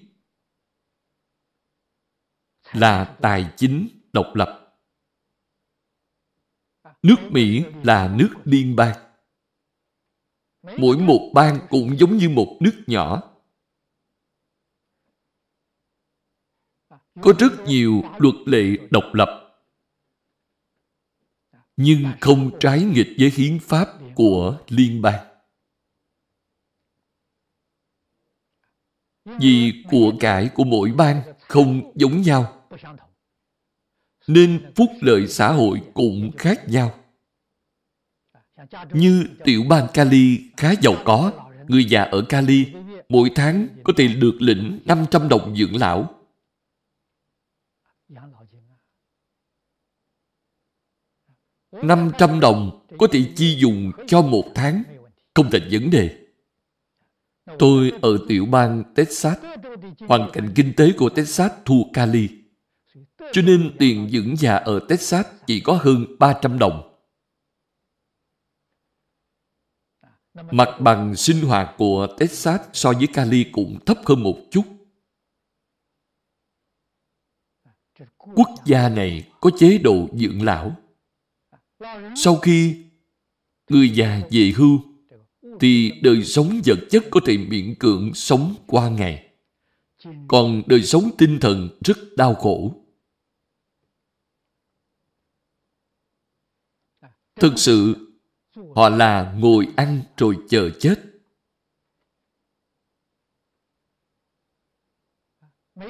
là 2.73 3.17
tài 3.21 3.53
chính 3.57 3.89
độc 4.13 4.27
lập. 4.35 4.79
Nước 7.03 7.17
Mỹ 7.31 7.65
là 7.83 8.15
nước 8.19 8.35
liên 8.45 8.77
bang. 8.77 8.97
Mỗi 10.79 10.99
một 10.99 11.31
bang 11.35 11.67
cũng 11.71 11.99
giống 11.99 12.17
như 12.17 12.29
một 12.29 12.59
nước 12.61 12.83
nhỏ. 12.87 13.33
Có 17.21 17.33
rất 17.39 17.53
nhiều 17.67 18.03
luật 18.19 18.35
lệ 18.47 18.77
độc 18.91 19.05
lập 19.13 19.46
nhưng 21.77 22.05
không 22.21 22.51
trái 22.61 22.83
nghịch 22.83 23.15
với 23.19 23.31
hiến 23.31 23.59
pháp 23.59 23.89
của 24.15 24.59
liên 24.69 25.03
bang. 25.03 25.27
Vì 29.25 29.85
của 29.91 30.13
cải 30.21 30.49
của 30.49 30.65
mỗi 30.65 30.93
bang 30.93 31.23
không 31.41 31.93
giống 31.95 32.23
nhau, 32.23 32.67
nên 34.27 34.73
phúc 34.77 34.91
lợi 35.01 35.27
xã 35.29 35.53
hội 35.53 35.83
cũng 35.95 36.31
khác 36.37 36.69
nhau. 36.69 36.95
Như 38.93 39.25
tiểu 39.45 39.63
bang 39.69 39.87
Cali 39.95 40.51
khá 40.57 40.73
giàu 40.83 40.95
có, 41.05 41.33
người 41.69 41.85
già 41.85 42.03
ở 42.03 42.23
Cali 42.29 42.67
mỗi 43.09 43.31
tháng 43.35 43.69
có 43.85 43.93
thể 43.97 44.09
được 44.09 44.37
lĩnh 44.41 44.81
500 44.85 45.29
đồng 45.29 45.57
dưỡng 45.57 45.77
lão. 45.77 46.16
500 51.83 52.41
đồng 52.41 52.87
có 52.99 53.07
thể 53.13 53.33
chi 53.37 53.57
dùng 53.59 53.93
cho 54.07 54.23
một 54.23 54.45
tháng, 54.55 54.83
không 55.35 55.51
thành 55.51 55.69
vấn 55.71 55.91
đề. 55.91 56.27
Tôi 57.59 57.93
ở 58.03 58.19
tiểu 58.29 58.47
bang 58.47 58.85
Texas, 58.95 59.39
hoàn 59.99 60.31
cảnh 60.33 60.53
kinh 60.55 60.73
tế 60.77 60.93
của 60.99 61.09
Texas 61.09 61.53
thua 61.65 61.83
Cali. 61.93 62.29
Cho 63.33 63.43
nên 63.43 63.77
tiền 63.79 64.09
dưỡng 64.11 64.37
già 64.37 64.57
ở 64.57 64.81
Texas 64.89 65.27
chỉ 65.47 65.61
có 65.61 65.79
hơn 65.83 66.07
300 66.19 66.59
đồng. 66.59 66.93
Mặt 70.51 70.69
bằng 70.81 71.17
sinh 71.17 71.41
hoạt 71.43 71.75
của 71.79 72.07
Texas 72.19 72.61
so 72.73 72.93
với 72.93 73.07
Cali 73.07 73.45
cũng 73.53 73.79
thấp 73.87 73.99
hơn 74.07 74.23
một 74.23 74.39
chút. 74.51 74.63
Quốc 78.19 78.49
gia 78.65 78.89
này 78.89 79.29
có 79.41 79.51
chế 79.59 79.79
độ 79.79 80.09
dưỡng 80.13 80.43
lão. 80.43 80.77
Sau 82.17 82.37
khi 82.37 82.85
người 83.69 83.91
già 83.91 84.23
về 84.31 84.53
hưu, 84.57 84.81
thì 85.61 85.93
đời 86.03 86.25
sống 86.25 86.61
vật 86.65 86.79
chất 86.91 87.05
có 87.11 87.21
thể 87.27 87.39
miễn 87.39 87.75
cưỡng 87.75 88.15
sống 88.15 88.55
qua 88.67 88.89
ngày. 88.89 89.35
Còn 90.29 90.63
đời 90.67 90.83
sống 90.83 91.11
tinh 91.19 91.39
thần 91.41 91.69
rất 91.85 91.97
đau 92.17 92.35
khổ. 92.35 92.75
Thực 97.37 97.53
sự, 97.57 97.95
họ 98.75 98.89
là 98.89 99.35
ngồi 99.39 99.69
ăn 99.77 100.03
rồi 100.17 100.37
chờ 100.49 100.71
chết. 100.81 101.03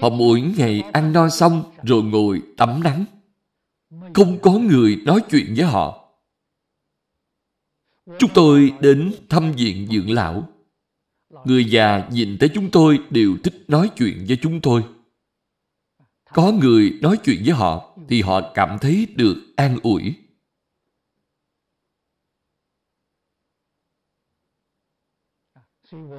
Họ 0.00 0.10
mỗi 0.10 0.40
ngày 0.40 0.80
ăn 0.80 1.12
no 1.12 1.28
xong 1.28 1.72
rồi 1.82 2.02
ngồi 2.02 2.42
tắm 2.56 2.82
nắng. 2.84 3.04
Không 3.90 4.38
có 4.42 4.52
người 4.52 4.96
nói 4.96 5.20
chuyện 5.30 5.54
với 5.56 5.64
họ. 5.64 6.12
Chúng 8.18 8.30
tôi 8.34 8.72
đến 8.80 9.14
thăm 9.28 9.52
viện 9.52 9.88
dưỡng 9.90 10.10
lão. 10.10 10.48
Người 11.44 11.64
già 11.64 12.08
nhìn 12.10 12.38
thấy 12.38 12.48
chúng 12.54 12.70
tôi 12.70 12.98
đều 13.10 13.36
thích 13.44 13.64
nói 13.68 13.90
chuyện 13.96 14.24
với 14.28 14.38
chúng 14.42 14.60
tôi. 14.60 14.84
Có 16.32 16.52
người 16.52 16.98
nói 17.02 17.18
chuyện 17.24 17.42
với 17.44 17.54
họ 17.54 17.98
thì 18.08 18.22
họ 18.22 18.52
cảm 18.54 18.78
thấy 18.80 19.06
được 19.16 19.36
an 19.56 19.78
ủi. 19.82 20.14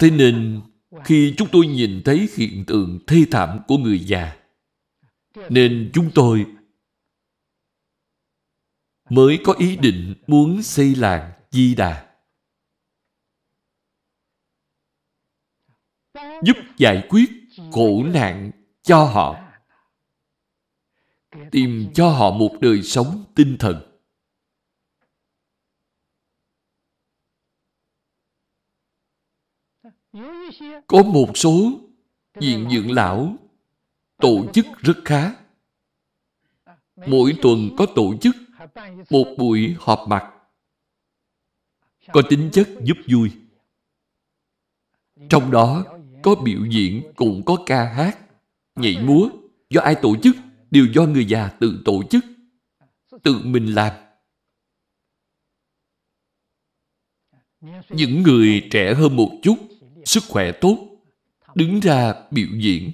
Thế 0.00 0.10
nên, 0.10 0.60
khi 1.04 1.34
chúng 1.36 1.48
tôi 1.52 1.66
nhìn 1.66 2.02
thấy 2.04 2.28
hiện 2.36 2.64
tượng 2.66 2.98
thê 3.06 3.24
thảm 3.30 3.58
của 3.68 3.78
người 3.78 3.98
già, 3.98 4.36
nên 5.48 5.90
chúng 5.94 6.10
tôi 6.14 6.46
mới 9.08 9.38
có 9.44 9.52
ý 9.52 9.76
định 9.76 10.14
muốn 10.26 10.62
xây 10.62 10.94
làng 10.94 11.32
Di 11.50 11.74
Đà. 11.74 12.16
Giúp 16.42 16.56
giải 16.76 17.06
quyết 17.08 17.30
khổ 17.72 18.02
nạn 18.04 18.50
cho 18.82 19.04
họ. 19.04 19.44
Tìm 21.50 21.90
cho 21.94 22.10
họ 22.10 22.30
một 22.30 22.50
đời 22.60 22.82
sống 22.82 23.24
tinh 23.34 23.56
thần. 23.58 23.84
Có 30.86 31.02
một 31.02 31.32
số 31.34 31.70
diện 32.40 32.68
dưỡng 32.70 32.92
lão 32.92 33.36
tổ 34.16 34.46
chức 34.52 34.66
rất 34.78 34.96
khá. 35.04 35.34
Mỗi 36.96 37.38
tuần 37.42 37.70
có 37.78 37.86
tổ 37.94 38.14
chức 38.20 38.36
một 39.10 39.34
buổi 39.38 39.76
họp 39.78 40.08
mặt 40.08 40.32
có 42.12 42.22
tính 42.30 42.50
chất 42.52 42.68
giúp 42.82 42.96
vui. 43.08 43.30
Trong 45.28 45.50
đó 45.50 45.84
có 46.22 46.34
biểu 46.34 46.64
diễn 46.64 47.02
cũng 47.16 47.42
có 47.44 47.56
ca 47.66 47.84
hát, 47.84 48.18
nhảy 48.76 49.04
múa. 49.04 49.28
Do 49.70 49.80
ai 49.80 49.94
tổ 50.02 50.16
chức? 50.22 50.36
Đều 50.70 50.86
do 50.94 51.02
người 51.02 51.24
già 51.24 51.48
tự 51.60 51.82
tổ 51.84 52.02
chức, 52.10 52.24
tự 53.22 53.40
mình 53.44 53.74
làm. 53.74 53.92
Những 57.88 58.22
người 58.22 58.68
trẻ 58.70 58.94
hơn 58.94 59.16
một 59.16 59.30
chút, 59.42 59.56
sức 60.04 60.22
khỏe 60.28 60.52
tốt, 60.52 60.88
đứng 61.54 61.80
ra 61.80 62.14
biểu 62.30 62.48
diễn. 62.58 62.92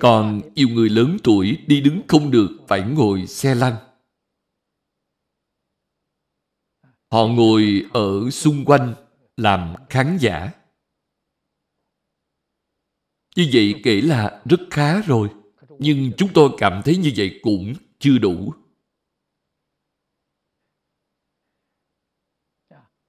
Còn 0.00 0.40
nhiều 0.54 0.68
người 0.68 0.88
lớn 0.88 1.16
tuổi 1.22 1.58
đi 1.66 1.80
đứng 1.80 2.00
không 2.08 2.30
được 2.30 2.48
phải 2.68 2.80
ngồi 2.82 3.26
xe 3.26 3.54
lăn. 3.54 3.76
Họ 7.10 7.26
ngồi 7.26 7.84
ở 7.92 8.30
xung 8.30 8.64
quanh 8.64 8.94
làm 9.36 9.74
khán 9.90 10.16
giả. 10.20 10.50
Như 13.36 13.50
vậy 13.52 13.74
kể 13.84 14.00
là 14.00 14.42
rất 14.44 14.60
khá 14.70 15.02
rồi. 15.02 15.28
Nhưng 15.78 16.12
chúng 16.16 16.30
tôi 16.34 16.50
cảm 16.58 16.82
thấy 16.84 16.96
như 16.96 17.12
vậy 17.16 17.40
cũng 17.42 17.74
chưa 17.98 18.18
đủ. 18.18 18.54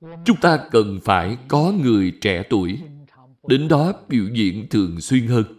Chúng 0.02 0.38
ta 0.42 0.68
cần 0.72 1.00
phải 1.04 1.38
có 1.48 1.72
người 1.72 2.18
trẻ 2.22 2.44
tuổi, 2.50 2.82
đến 3.48 3.68
đó 3.68 3.94
biểu 4.08 4.28
diễn 4.34 4.68
thường 4.70 5.02
xuyên 5.02 5.28
hơn. 5.28 5.57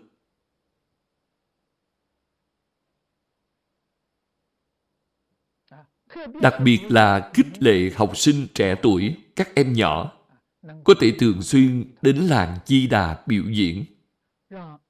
Đặc 6.40 6.54
biệt 6.64 6.80
là 6.88 7.30
khích 7.34 7.62
lệ 7.62 7.90
học 7.96 8.16
sinh 8.16 8.46
trẻ 8.54 8.74
tuổi, 8.82 9.16
các 9.36 9.54
em 9.54 9.72
nhỏ, 9.72 10.12
có 10.84 10.94
thể 11.00 11.12
thường 11.18 11.42
xuyên 11.42 11.94
đến 12.02 12.16
làng 12.16 12.58
Chi 12.66 12.86
Đà 12.86 13.24
biểu 13.26 13.44
diễn, 13.50 13.84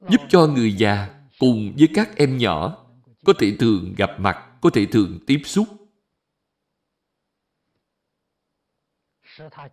giúp 0.09 0.20
cho 0.29 0.47
người 0.47 0.72
già 0.72 1.09
cùng 1.39 1.74
với 1.79 1.89
các 1.95 2.16
em 2.16 2.39
nhỏ 2.39 2.87
có 3.24 3.33
thể 3.39 3.57
thường 3.59 3.95
gặp 3.97 4.11
mặt, 4.18 4.61
có 4.61 4.70
thể 4.70 4.87
thường 4.87 5.18
tiếp 5.26 5.41
xúc, 5.45 5.68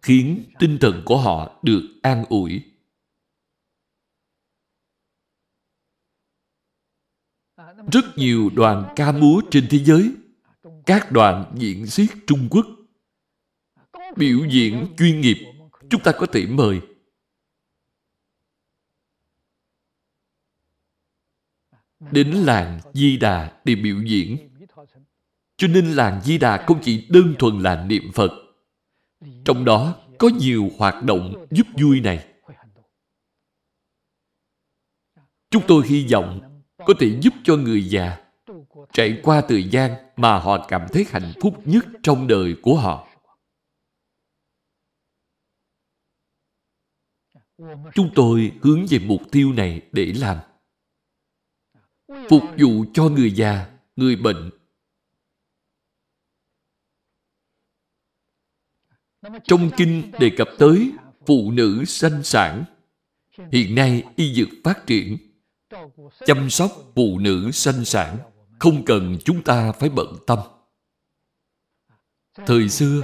khiến 0.01 0.43
tinh 0.60 0.78
thần 0.82 1.01
của 1.06 1.18
họ 1.18 1.60
được 1.64 1.99
an 2.01 2.26
ủi. 2.30 2.62
Rất 7.91 8.06
nhiều 8.16 8.49
đoàn 8.56 8.93
ca 8.95 9.12
múa 9.12 9.41
trên 9.51 9.68
thế 9.70 9.78
giới 9.78 10.12
các 10.86 11.11
đoàn 11.11 11.53
diễn 11.55 11.88
xiết 11.88 12.09
Trung 12.27 12.47
Quốc 12.51 12.65
biểu 14.15 14.39
diễn 14.49 14.88
chuyên 14.97 15.21
nghiệp 15.21 15.38
chúng 15.89 16.01
ta 16.03 16.11
có 16.11 16.25
thể 16.25 16.45
mời 16.45 16.81
đến 22.11 22.31
làng 22.31 22.79
Di 22.93 23.17
Đà 23.17 23.61
để 23.65 23.75
biểu 23.75 24.01
diễn. 24.03 24.38
Cho 25.57 25.67
nên 25.67 25.91
làng 25.91 26.21
Di 26.21 26.38
Đà 26.38 26.65
không 26.67 26.81
chỉ 26.83 27.07
đơn 27.09 27.36
thuần 27.39 27.59
là 27.59 27.86
niệm 27.86 28.11
Phật. 28.13 28.31
Trong 29.45 29.65
đó 29.65 29.95
có 30.19 30.29
nhiều 30.39 30.69
hoạt 30.77 31.03
động 31.03 31.45
giúp 31.51 31.67
vui 31.81 32.01
này. 32.01 32.27
Chúng 35.49 35.63
tôi 35.67 35.88
hy 35.88 36.07
vọng 36.11 36.61
có 36.77 36.93
thể 36.99 37.19
giúp 37.21 37.33
cho 37.43 37.55
người 37.55 37.89
già 37.89 38.24
trải 38.96 39.20
qua 39.24 39.41
thời 39.48 39.70
gian 39.70 39.91
mà 40.16 40.39
họ 40.39 40.66
cảm 40.68 40.88
thấy 40.93 41.06
hạnh 41.10 41.34
phúc 41.41 41.62
nhất 41.66 41.86
trong 42.04 42.28
đời 42.28 42.56
của 42.62 42.76
họ. 42.76 43.08
Chúng 47.93 48.12
tôi 48.16 48.52
hướng 48.62 48.86
về 48.89 49.00
mục 49.00 49.22
tiêu 49.32 49.54
này 49.54 49.82
để 49.91 50.14
làm. 50.16 50.38
Phục 52.30 52.41
vụ 52.58 52.86
cho 52.93 53.04
người 53.04 53.32
già, 53.32 53.78
người 53.96 54.16
bệnh. 54.16 54.50
Trong 59.43 59.70
kinh 59.78 60.12
đề 60.20 60.32
cập 60.38 60.48
tới 60.60 60.91
phụ 61.26 61.52
nữ 61.52 61.86
sanh 61.86 62.24
sản. 62.24 62.64
Hiện 63.52 63.76
nay 63.76 64.04
y 64.16 64.34
dược 64.34 64.50
phát 64.64 64.84
triển. 64.88 65.18
Chăm 66.26 66.50
sóc 66.50 66.72
phụ 66.96 67.20
nữ 67.20 67.52
sanh 67.52 67.86
sản 67.86 68.34
không 68.60 68.86
cần 68.86 69.18
chúng 69.26 69.43
ta 69.43 69.72
phải 69.72 69.89
bận 69.89 70.16
tâm. 70.28 70.39
Thời 72.45 72.70
xưa, 72.70 73.01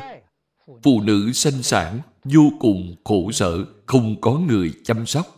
phụ 0.83 1.01
nữ 1.01 1.31
sinh 1.31 1.63
sản 1.63 1.99
vô 2.23 2.43
cùng 2.59 2.95
khổ 3.03 3.31
sở, 3.31 3.65
không 3.85 4.21
có 4.21 4.31
người 4.31 4.73
chăm 4.83 5.05
sóc. 5.05 5.37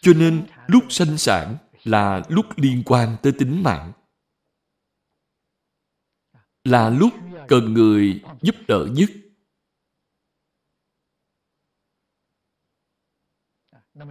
Cho 0.00 0.12
nên 0.12 0.46
lúc 0.66 0.84
sinh 0.88 1.18
sản 1.18 1.56
là 1.84 2.22
lúc 2.28 2.46
liên 2.56 2.82
quan 2.86 3.16
tới 3.22 3.32
tính 3.38 3.62
mạng. 3.62 3.92
Là 6.64 6.90
lúc 6.90 7.12
cần 7.48 7.74
người 7.74 8.22
giúp 8.42 8.54
đỡ 8.68 8.86
nhất. 8.92 9.10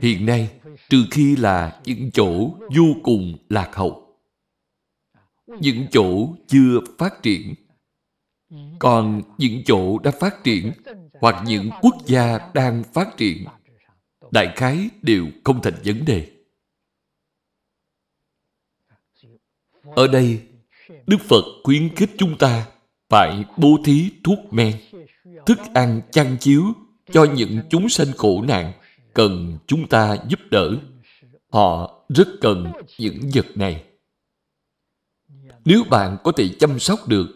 Hiện 0.01 0.25
nay, 0.25 0.49
trừ 0.89 1.05
khi 1.11 1.35
là 1.35 1.81
những 1.85 2.11
chỗ 2.11 2.49
vô 2.75 2.85
cùng 3.03 3.37
lạc 3.49 3.75
hậu, 3.75 4.17
những 5.47 5.85
chỗ 5.91 6.35
chưa 6.47 6.79
phát 6.97 7.23
triển, 7.23 7.55
còn 8.79 9.21
những 9.37 9.61
chỗ 9.65 9.99
đã 9.99 10.11
phát 10.11 10.43
triển 10.43 10.71
hoặc 11.21 11.43
những 11.47 11.69
quốc 11.81 11.95
gia 12.05 12.39
đang 12.53 12.83
phát 12.93 13.17
triển 13.17 13.45
đại 14.31 14.53
khái 14.55 14.89
đều 15.01 15.25
không 15.43 15.61
thành 15.61 15.73
vấn 15.85 16.05
đề. 16.05 16.31
Ở 19.83 20.07
đây, 20.07 20.41
Đức 21.07 21.17
Phật 21.21 21.43
khuyến 21.63 21.95
khích 21.95 22.11
chúng 22.17 22.37
ta 22.37 22.65
phải 23.09 23.45
bố 23.57 23.77
thí 23.85 24.11
thuốc 24.23 24.39
men, 24.51 24.75
thức 25.45 25.57
ăn 25.73 26.01
chăn 26.11 26.37
chiếu 26.39 26.63
cho 27.11 27.23
những 27.35 27.59
chúng 27.69 27.89
sanh 27.89 28.07
khổ 28.17 28.41
nạn 28.41 28.73
cần 29.15 29.57
chúng 29.67 29.87
ta 29.87 30.17
giúp 30.27 30.39
đỡ. 30.51 30.77
Họ 31.51 32.01
rất 32.09 32.27
cần 32.41 32.71
những 32.99 33.19
vật 33.33 33.45
này. 33.55 33.83
Nếu 35.65 35.83
bạn 35.89 36.17
có 36.23 36.31
thể 36.31 36.49
chăm 36.59 36.79
sóc 36.79 37.07
được, 37.07 37.27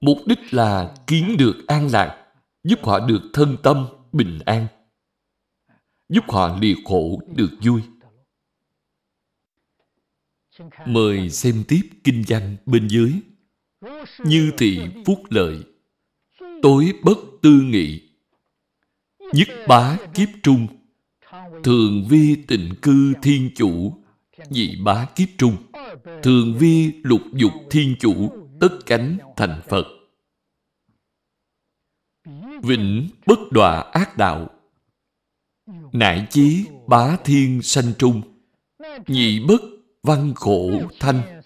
mục 0.00 0.18
đích 0.26 0.54
là 0.54 0.94
kiến 1.06 1.36
được 1.38 1.56
an 1.66 1.88
lạc, 1.92 2.26
giúp 2.64 2.78
họ 2.84 3.00
được 3.00 3.22
thân 3.32 3.56
tâm, 3.62 3.86
bình 4.12 4.38
an 4.44 4.66
giúp 6.08 6.24
họ 6.28 6.58
lìa 6.60 6.74
khổ 6.84 7.20
được 7.36 7.50
vui. 7.62 7.82
Mời 10.86 11.30
xem 11.30 11.64
tiếp 11.68 11.80
kinh 12.04 12.24
văn 12.28 12.56
bên 12.66 12.88
dưới. 12.88 13.12
Như 14.24 14.52
thị 14.58 14.80
phúc 15.06 15.22
lợi, 15.30 15.64
tối 16.62 16.92
bất 17.04 17.18
tư 17.42 17.50
nghị, 17.50 18.00
nhất 19.32 19.48
bá 19.68 19.96
kiếp 20.14 20.28
trung, 20.42 20.66
thường 21.64 22.06
vi 22.08 22.36
tịnh 22.48 22.74
cư 22.82 23.12
thiên 23.22 23.50
chủ, 23.56 23.92
nhị 24.50 24.76
bá 24.84 25.06
kiếp 25.14 25.28
trung, 25.38 25.56
thường 26.22 26.54
vi 26.58 26.92
lục 27.02 27.22
dục 27.32 27.52
thiên 27.70 27.96
chủ, 28.00 28.32
tất 28.60 28.78
cánh 28.86 29.18
thành 29.36 29.60
Phật. 29.68 29.84
Vĩnh 32.62 33.08
bất 33.26 33.38
đọa 33.52 33.80
ác 33.80 34.16
đạo, 34.16 34.48
Nại 35.92 36.26
chí 36.30 36.66
bá 36.86 37.16
thiên 37.24 37.62
sanh 37.62 37.92
trung. 37.98 38.22
Nhị 39.06 39.46
bất 39.48 39.60
văn 40.02 40.32
khổ 40.34 40.70
thanh. 41.00 41.42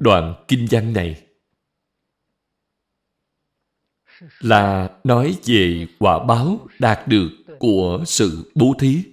Đoạn 0.00 0.44
kinh 0.48 0.66
văn 0.70 0.92
này 0.92 1.26
là 4.40 4.90
nói 5.04 5.38
về 5.44 5.86
quả 5.98 6.24
báo 6.24 6.66
đạt 6.78 7.08
được 7.08 7.28
của 7.58 8.04
sự 8.06 8.52
bố 8.54 8.74
thí 8.78 9.04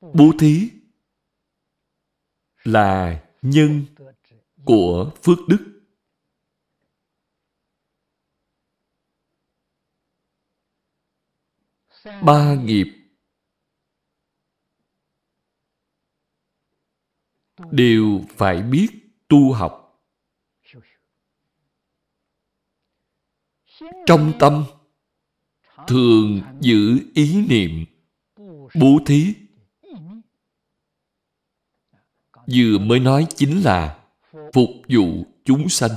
Bố 0.00 0.32
thí 0.38 0.70
là 2.62 3.20
nhân 3.42 3.84
của 4.64 5.12
phước 5.22 5.38
đức. 5.48 5.82
Ba 12.22 12.54
nghiệp 12.54 12.99
đều 17.70 18.20
phải 18.36 18.62
biết 18.62 18.88
tu 19.28 19.52
học. 19.52 20.02
Trong 24.06 24.32
tâm, 24.38 24.64
thường 25.86 26.40
giữ 26.60 26.98
ý 27.14 27.46
niệm, 27.46 27.84
bố 28.74 28.98
thí 29.06 29.34
vừa 32.52 32.78
mới 32.78 33.00
nói 33.00 33.26
chính 33.36 33.60
là 33.62 33.98
phục 34.52 34.70
vụ 34.88 35.24
chúng 35.44 35.68
sanh. 35.68 35.90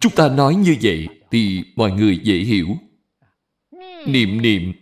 Chúng 0.00 0.12
ta 0.16 0.28
nói 0.28 0.54
như 0.54 0.76
vậy 0.82 1.08
thì 1.30 1.64
mọi 1.76 1.92
người 1.92 2.20
dễ 2.22 2.34
hiểu. 2.34 2.66
Niệm 4.06 4.42
niệm 4.42 4.72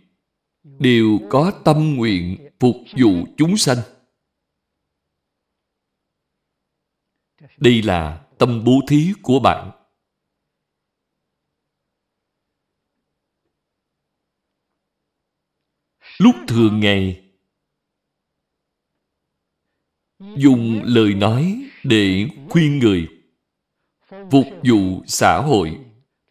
đều 0.63 1.19
có 1.29 1.51
tâm 1.65 1.95
nguyện 1.95 2.49
phục 2.59 2.75
vụ 2.97 3.25
chúng 3.37 3.57
sanh. 3.57 3.77
Đây 7.57 7.81
là 7.81 8.25
tâm 8.37 8.63
bố 8.63 8.81
thí 8.87 9.13
của 9.21 9.39
bạn. 9.39 9.71
Lúc 16.17 16.35
thường 16.47 16.79
ngày, 16.79 17.23
dùng 20.19 20.81
lời 20.83 21.13
nói 21.13 21.65
để 21.83 22.27
khuyên 22.49 22.79
người 22.79 23.07
phục 24.09 24.45
vụ 24.63 25.03
xã 25.07 25.41
hội, 25.41 25.79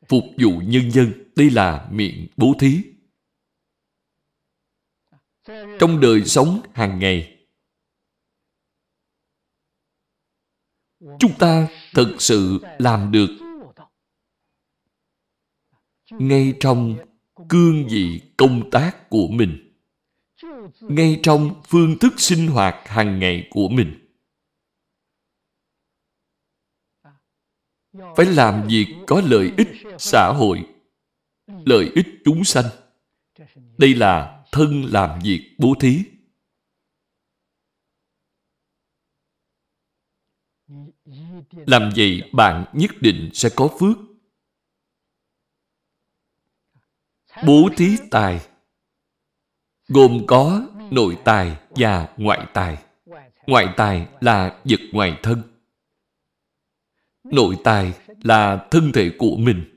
phục 0.09 0.25
vụ 0.39 0.61
nhân 0.65 0.91
dân, 0.91 1.13
đây 1.37 1.51
là 1.51 1.89
miệng 1.91 2.27
bố 2.37 2.55
thí 2.59 2.83
trong 5.79 6.01
đời 6.01 6.25
sống 6.25 6.61
hàng 6.75 6.99
ngày 6.99 7.36
chúng 11.19 11.33
ta 11.39 11.69
thực 11.95 12.17
sự 12.19 12.59
làm 12.79 13.13
được 13.13 13.29
ngay 16.11 16.55
trong 16.61 16.97
cương 17.49 17.87
vị 17.89 18.21
công 18.37 18.71
tác 18.71 19.11
của 19.11 19.29
mình 19.29 19.67
ngay 20.81 21.21
trong 21.23 21.63
phương 21.67 21.99
thức 21.99 22.13
sinh 22.17 22.47
hoạt 22.47 22.89
hàng 22.89 23.19
ngày 23.19 23.49
của 23.51 23.69
mình. 23.69 24.03
Phải 28.17 28.27
làm 28.27 28.67
việc 28.69 28.87
có 29.07 29.23
lợi 29.25 29.53
ích 29.57 29.69
xã 29.99 30.33
hội, 30.37 30.67
lợi 31.47 31.91
ích 31.95 32.07
chúng 32.25 32.45
sanh. 32.45 32.65
Đây 33.79 33.95
là 33.95 34.45
thân 34.53 34.85
làm 34.85 35.21
việc 35.25 35.55
bố 35.59 35.75
thí. 35.81 36.03
Làm 41.51 41.91
vậy 41.97 42.31
bạn 42.33 42.65
nhất 42.73 42.91
định 43.01 43.31
sẽ 43.35 43.49
có 43.57 43.69
phước. 43.81 43.97
Bố 47.47 47.69
thí 47.77 47.97
tài 48.11 48.41
gồm 49.89 50.25
có 50.27 50.69
nội 50.91 51.19
tài 51.25 51.57
và 51.71 52.09
ngoại 52.17 52.47
tài. 52.55 52.85
Ngoại 53.47 53.67
tài 53.77 54.07
là 54.21 54.61
vật 54.65 54.81
ngoài 54.93 55.19
thân. 55.23 55.43
Nội 57.25 57.57
tài 57.65 57.93
là 58.23 58.69
thân 58.71 58.93
thể 58.93 59.11
của 59.19 59.37
mình. 59.37 59.77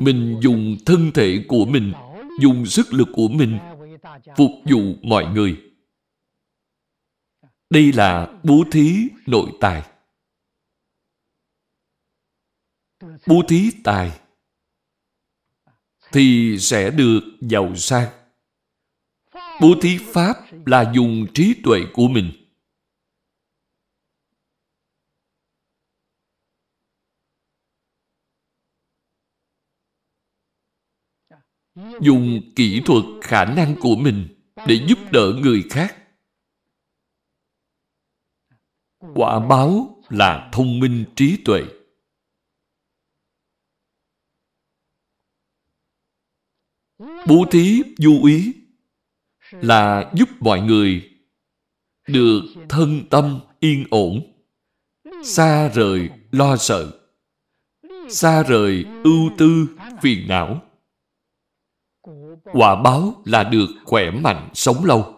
mình 0.00 0.38
dùng 0.42 0.76
thân 0.86 1.10
thể 1.14 1.44
của 1.48 1.64
mình, 1.64 1.92
dùng 2.40 2.66
sức 2.66 2.86
lực 2.92 3.08
của 3.12 3.28
mình 3.28 3.58
phục 4.36 4.50
vụ 4.64 4.94
mọi 5.02 5.26
người. 5.26 5.67
Đây 7.70 7.92
là 7.92 8.40
bố 8.44 8.64
thí 8.72 9.08
nội 9.26 9.50
tài. 9.60 9.82
Bố 13.26 13.42
thí 13.48 13.70
tài 13.84 14.20
thì 16.12 16.56
sẽ 16.60 16.90
được 16.90 17.20
giàu 17.40 17.76
sang. 17.76 18.08
Bố 19.60 19.74
thí 19.82 19.98
pháp 20.12 20.34
là 20.66 20.92
dùng 20.94 21.26
trí 21.34 21.54
tuệ 21.64 21.80
của 21.92 22.08
mình. 22.08 22.32
Dùng 32.00 32.40
kỹ 32.56 32.82
thuật 32.86 33.04
khả 33.22 33.44
năng 33.44 33.76
của 33.80 33.96
mình 33.96 34.28
để 34.66 34.86
giúp 34.88 34.98
đỡ 35.12 35.32
người 35.42 35.64
khác. 35.70 35.97
Quả 39.14 39.40
báo 39.48 40.02
là 40.08 40.48
thông 40.52 40.80
minh 40.80 41.04
trí 41.16 41.36
tuệ. 41.44 41.62
Bố 47.26 47.44
thí 47.50 47.82
du 47.98 48.24
ý 48.24 48.54
là 49.50 50.12
giúp 50.14 50.28
mọi 50.40 50.60
người 50.60 51.10
được 52.06 52.42
thân 52.68 53.02
tâm 53.10 53.40
yên 53.60 53.84
ổn, 53.90 54.20
xa 55.24 55.68
rời 55.68 56.10
lo 56.30 56.56
sợ, 56.56 57.00
xa 58.08 58.42
rời 58.42 58.84
ưu 59.04 59.30
tư 59.38 59.66
phiền 60.02 60.28
não. 60.28 60.62
Quả 62.44 62.82
báo 62.82 63.22
là 63.24 63.44
được 63.44 63.66
khỏe 63.84 64.10
mạnh 64.10 64.50
sống 64.54 64.84
lâu. 64.84 65.17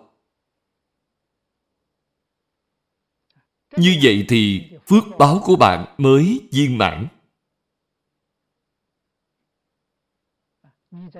Như 3.76 3.98
vậy 4.02 4.24
thì 4.28 4.70
phước 4.86 5.04
báo 5.18 5.40
của 5.44 5.56
bạn 5.56 5.94
mới 5.98 6.48
viên 6.52 6.78
mãn. 6.78 7.08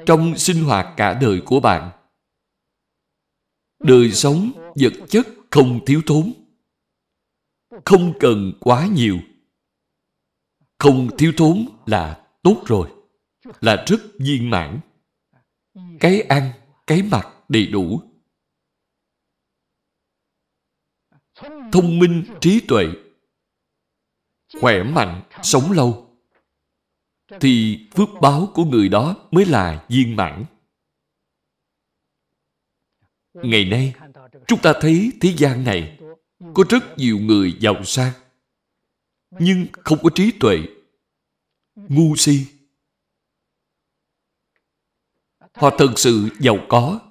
Trong 0.07 0.39
sinh 0.39 0.65
hoạt 0.65 0.95
cả 0.97 1.19
đời 1.21 1.43
của 1.47 1.61
bạn, 1.61 1.91
đời 3.79 4.13
sống 4.13 4.53
vật 4.75 4.93
chất 5.09 5.27
không 5.51 5.85
thiếu 5.87 6.03
thốn, 6.07 6.33
không 7.85 8.13
cần 8.21 8.53
quá 8.61 8.87
nhiều. 8.87 9.19
Không 10.79 11.17
thiếu 11.19 11.33
thốn 11.37 11.67
là 11.87 12.27
tốt 12.43 12.63
rồi, 12.67 12.91
là 13.61 13.85
rất 13.87 14.01
viên 14.19 14.51
mãn. 14.51 14.81
Cái 16.01 16.21
ăn, 16.21 16.53
cái 16.87 17.03
mặc 17.03 17.29
đầy 17.49 17.67
đủ. 17.67 18.10
Thông 21.73 21.99
minh, 21.99 22.25
trí 22.41 22.61
tuệ, 22.69 22.87
khỏe 24.61 24.83
mạnh, 24.83 25.23
sống 25.43 25.73
lâu, 25.73 26.17
thì 27.41 27.81
phước 27.95 28.09
báo 28.21 28.51
của 28.55 28.65
người 28.65 28.89
đó 28.89 29.17
mới 29.31 29.47
là 29.47 29.87
viên 29.89 30.17
mãn. 30.17 30.45
Ngày 33.35 33.65
nay, 33.65 33.95
chúng 34.47 34.61
ta 34.63 34.73
thấy 34.81 35.13
thế 35.21 35.35
gian 35.37 35.65
này 35.65 35.99
có 36.55 36.65
rất 36.69 36.99
nhiều 36.99 37.19
người 37.19 37.57
giàu 37.61 37.85
sang, 37.85 38.13
nhưng 39.31 39.67
không 39.73 39.99
có 40.03 40.11
trí 40.15 40.33
tuệ, 40.41 40.59
ngu 41.75 42.17
si. 42.17 42.47
Họ 45.55 45.71
thật 45.79 45.93
sự 45.97 46.29
giàu 46.41 46.59
có. 46.69 47.10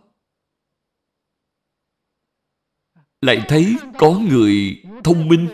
Lại 3.21 3.45
thấy 3.47 3.75
có 3.97 4.11
người 4.11 4.83
thông 5.03 5.27
minh, 5.27 5.47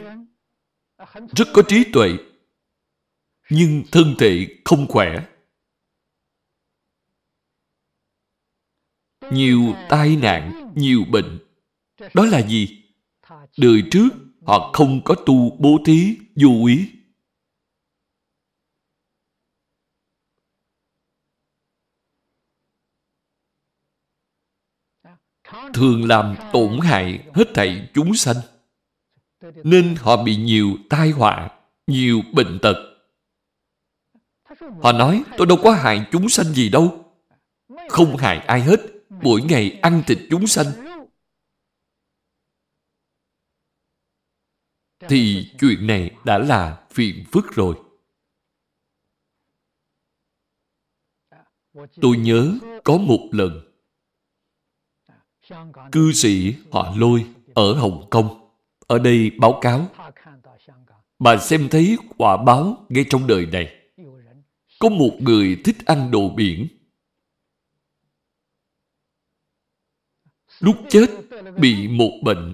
rất 1.36 1.48
có 1.54 1.62
trí 1.68 1.84
tuệ, 1.94 2.10
nhưng 3.50 3.84
thân 3.92 4.16
thể 4.20 4.48
không 4.66 4.88
khỏe. 4.88 5.28
Nhiều 9.32 9.76
tai 9.90 10.16
nạn, 10.16 10.74
nhiều 10.76 11.06
bệnh. 11.12 11.40
Đó 12.14 12.26
là 12.26 12.48
gì? 12.48 12.84
Đời 13.58 13.84
trước 13.92 14.10
họ 14.42 14.72
không 14.74 15.02
có 15.04 15.16
tu 15.26 15.58
bố 15.60 15.78
thí, 15.86 16.18
vô 16.36 16.68
ý. 16.68 16.95
Thường 25.74 26.08
làm 26.08 26.36
tổn 26.54 26.80
hại 26.84 27.24
hết 27.34 27.46
thảy 27.54 27.90
chúng 27.94 28.14
sanh. 28.14 28.36
Nên 29.64 29.96
họ 29.96 30.24
bị 30.24 30.36
nhiều 30.36 30.76
tai 30.90 31.10
họa, 31.10 31.50
nhiều 31.88 32.22
bệnh 32.34 32.60
tật. 32.62 32.76
Họ 34.82 34.92
nói, 34.92 35.24
tôi 35.38 35.48
đâu 35.48 35.58
có 35.64 35.72
hại 35.72 36.06
chúng 36.12 36.30
sanh 36.30 36.46
gì 36.46 36.70
đâu. 36.70 37.16
Không 37.90 38.18
hại 38.18 38.38
ai 38.38 38.62
hết, 38.62 38.80
mỗi 39.10 39.42
ngày 39.42 39.80
ăn 39.82 40.04
thịt 40.08 40.18
chúng 40.30 40.48
sanh. 40.48 40.66
Thì 45.00 45.52
chuyện 45.60 45.88
này 45.88 46.12
đã 46.26 46.38
là 46.38 46.86
phiền 46.92 47.26
phức 47.32 47.46
rồi. 47.56 47.76
Tôi 52.02 52.18
nhớ 52.18 52.54
có 52.84 52.98
một 52.98 53.30
lần 53.32 53.75
cư 55.92 56.12
sĩ 56.12 56.56
họ 56.72 56.94
lôi 56.98 57.26
ở 57.54 57.74
Hồng 57.74 58.08
Kông. 58.10 58.52
Ở 58.88 59.00
đây 59.00 59.32
báo 59.40 59.60
cáo. 59.62 59.88
Bà 61.20 61.38
xem 61.38 61.68
thấy 61.72 61.98
quả 62.18 62.44
báo 62.44 62.86
ngay 62.90 63.06
trong 63.10 63.28
đời 63.28 63.46
này. 63.46 63.76
Có 64.80 64.90
một 64.90 65.18
người 65.20 65.62
thích 65.66 65.76
ăn 65.86 66.12
đồ 66.12 66.30
biển. 66.30 66.68
Lúc 70.60 70.76
chết 70.90 71.10
bị 71.58 71.88
một 71.88 72.12
bệnh, 72.24 72.54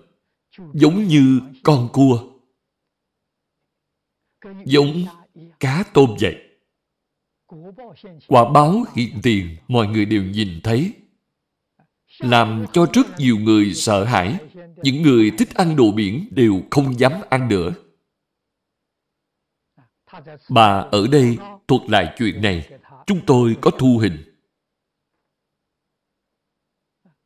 giống 0.73 1.03
như 1.03 1.41
con 1.63 1.89
cua. 1.93 2.23
Giống 4.65 5.05
cá 5.59 5.83
tôm 5.93 6.15
vậy. 6.19 6.35
Quả 8.27 8.49
báo 8.53 8.83
hiện 8.95 9.19
tiền, 9.23 9.57
mọi 9.67 9.87
người 9.87 10.05
đều 10.05 10.23
nhìn 10.23 10.59
thấy 10.63 10.93
làm 12.21 12.65
cho 12.73 12.85
rất 12.93 13.19
nhiều 13.19 13.37
người 13.37 13.73
sợ 13.73 14.03
hãi 14.03 14.37
những 14.83 15.01
người 15.01 15.31
thích 15.37 15.55
ăn 15.55 15.75
đồ 15.75 15.91
biển 15.91 16.27
đều 16.31 16.61
không 16.71 16.99
dám 16.99 17.11
ăn 17.29 17.47
nữa 17.47 17.73
bà 20.49 20.85
ở 20.91 21.07
đây 21.11 21.37
thuật 21.67 21.81
lại 21.89 22.15
chuyện 22.17 22.41
này 22.41 22.69
chúng 23.05 23.19
tôi 23.25 23.55
có 23.61 23.71
thu 23.71 23.97
hình 23.97 24.31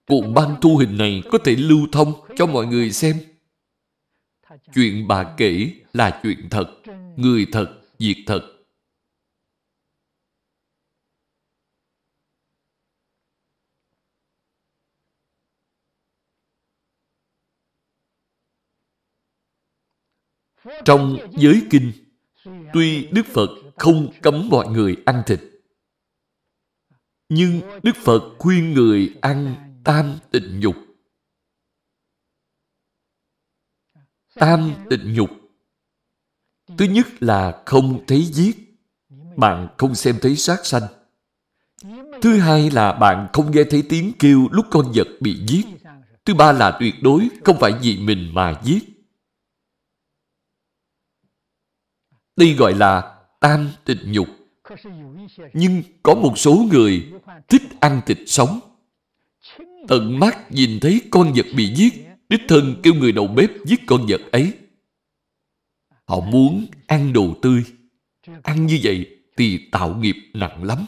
Cuộn 0.07 0.33
băng 0.33 0.55
thu 0.61 0.77
hình 0.77 0.97
này 0.97 1.23
có 1.31 1.37
thể 1.37 1.55
lưu 1.55 1.87
thông 1.91 2.13
cho 2.35 2.45
mọi 2.45 2.65
người 2.65 2.91
xem. 2.91 3.19
Chuyện 4.73 5.07
bà 5.07 5.33
kể 5.37 5.71
là 5.93 6.19
chuyện 6.23 6.49
thật, 6.49 6.81
người 7.15 7.45
thật, 7.51 7.81
việc 7.99 8.23
thật. 8.27 8.54
Trong 20.85 21.17
giới 21.37 21.61
kinh, 21.69 21.91
tuy 22.73 23.07
Đức 23.07 23.25
Phật 23.25 23.49
không 23.75 24.11
cấm 24.21 24.49
mọi 24.49 24.67
người 24.67 24.95
ăn 25.05 25.23
thịt, 25.25 25.41
nhưng 27.29 27.61
Đức 27.83 27.95
Phật 27.95 28.21
khuyên 28.39 28.73
người 28.73 29.15
ăn 29.21 29.55
tam 29.83 30.17
tịnh 30.31 30.59
nhục. 30.59 30.75
Tam 34.35 34.73
tịnh 34.89 35.13
nhục. 35.13 35.29
Thứ 36.77 36.85
nhất 36.85 37.07
là 37.19 37.63
không 37.65 38.05
thấy 38.07 38.23
giết 38.23 38.65
bạn 39.37 39.67
không 39.77 39.95
xem 39.95 40.15
thấy 40.21 40.35
sát 40.35 40.65
sanh. 40.65 40.83
Thứ 42.21 42.39
hai 42.39 42.71
là 42.71 42.93
bạn 42.93 43.27
không 43.33 43.51
nghe 43.51 43.63
thấy 43.69 43.83
tiếng 43.89 44.11
kêu 44.19 44.47
lúc 44.51 44.65
con 44.71 44.91
vật 44.95 45.07
bị 45.19 45.45
giết. 45.47 45.65
Thứ 46.25 46.33
ba 46.33 46.51
là 46.51 46.77
tuyệt 46.79 46.95
đối 47.01 47.29
không 47.43 47.57
phải 47.59 47.71
vì 47.81 47.97
mình 47.97 48.31
mà 48.33 48.61
giết. 48.63 48.94
Đây 52.35 52.53
gọi 52.53 52.73
là 52.73 53.17
tam 53.39 53.69
tịch 53.85 53.99
nhục 54.05 54.27
nhưng 55.53 55.83
có 56.03 56.15
một 56.15 56.37
số 56.37 56.65
người 56.71 57.11
thích 57.47 57.63
ăn 57.79 58.01
thịt 58.05 58.17
sống 58.27 58.59
tận 59.87 60.19
mắt 60.19 60.51
nhìn 60.51 60.79
thấy 60.79 61.01
con 61.11 61.33
vật 61.35 61.45
bị 61.55 61.73
giết, 61.75 61.93
đích 62.29 62.41
thân 62.47 62.75
kêu 62.83 62.93
người 62.93 63.11
đầu 63.11 63.27
bếp 63.27 63.49
giết 63.65 63.81
con 63.85 64.05
vật 64.07 64.21
ấy. 64.31 64.53
Họ 66.05 66.19
muốn 66.19 66.65
ăn 66.87 67.13
đồ 67.13 67.33
tươi. 67.41 67.63
Ăn 68.43 68.65
như 68.65 68.79
vậy 68.83 69.17
thì 69.37 69.69
tạo 69.71 69.95
nghiệp 69.95 70.15
nặng 70.33 70.63
lắm. 70.63 70.85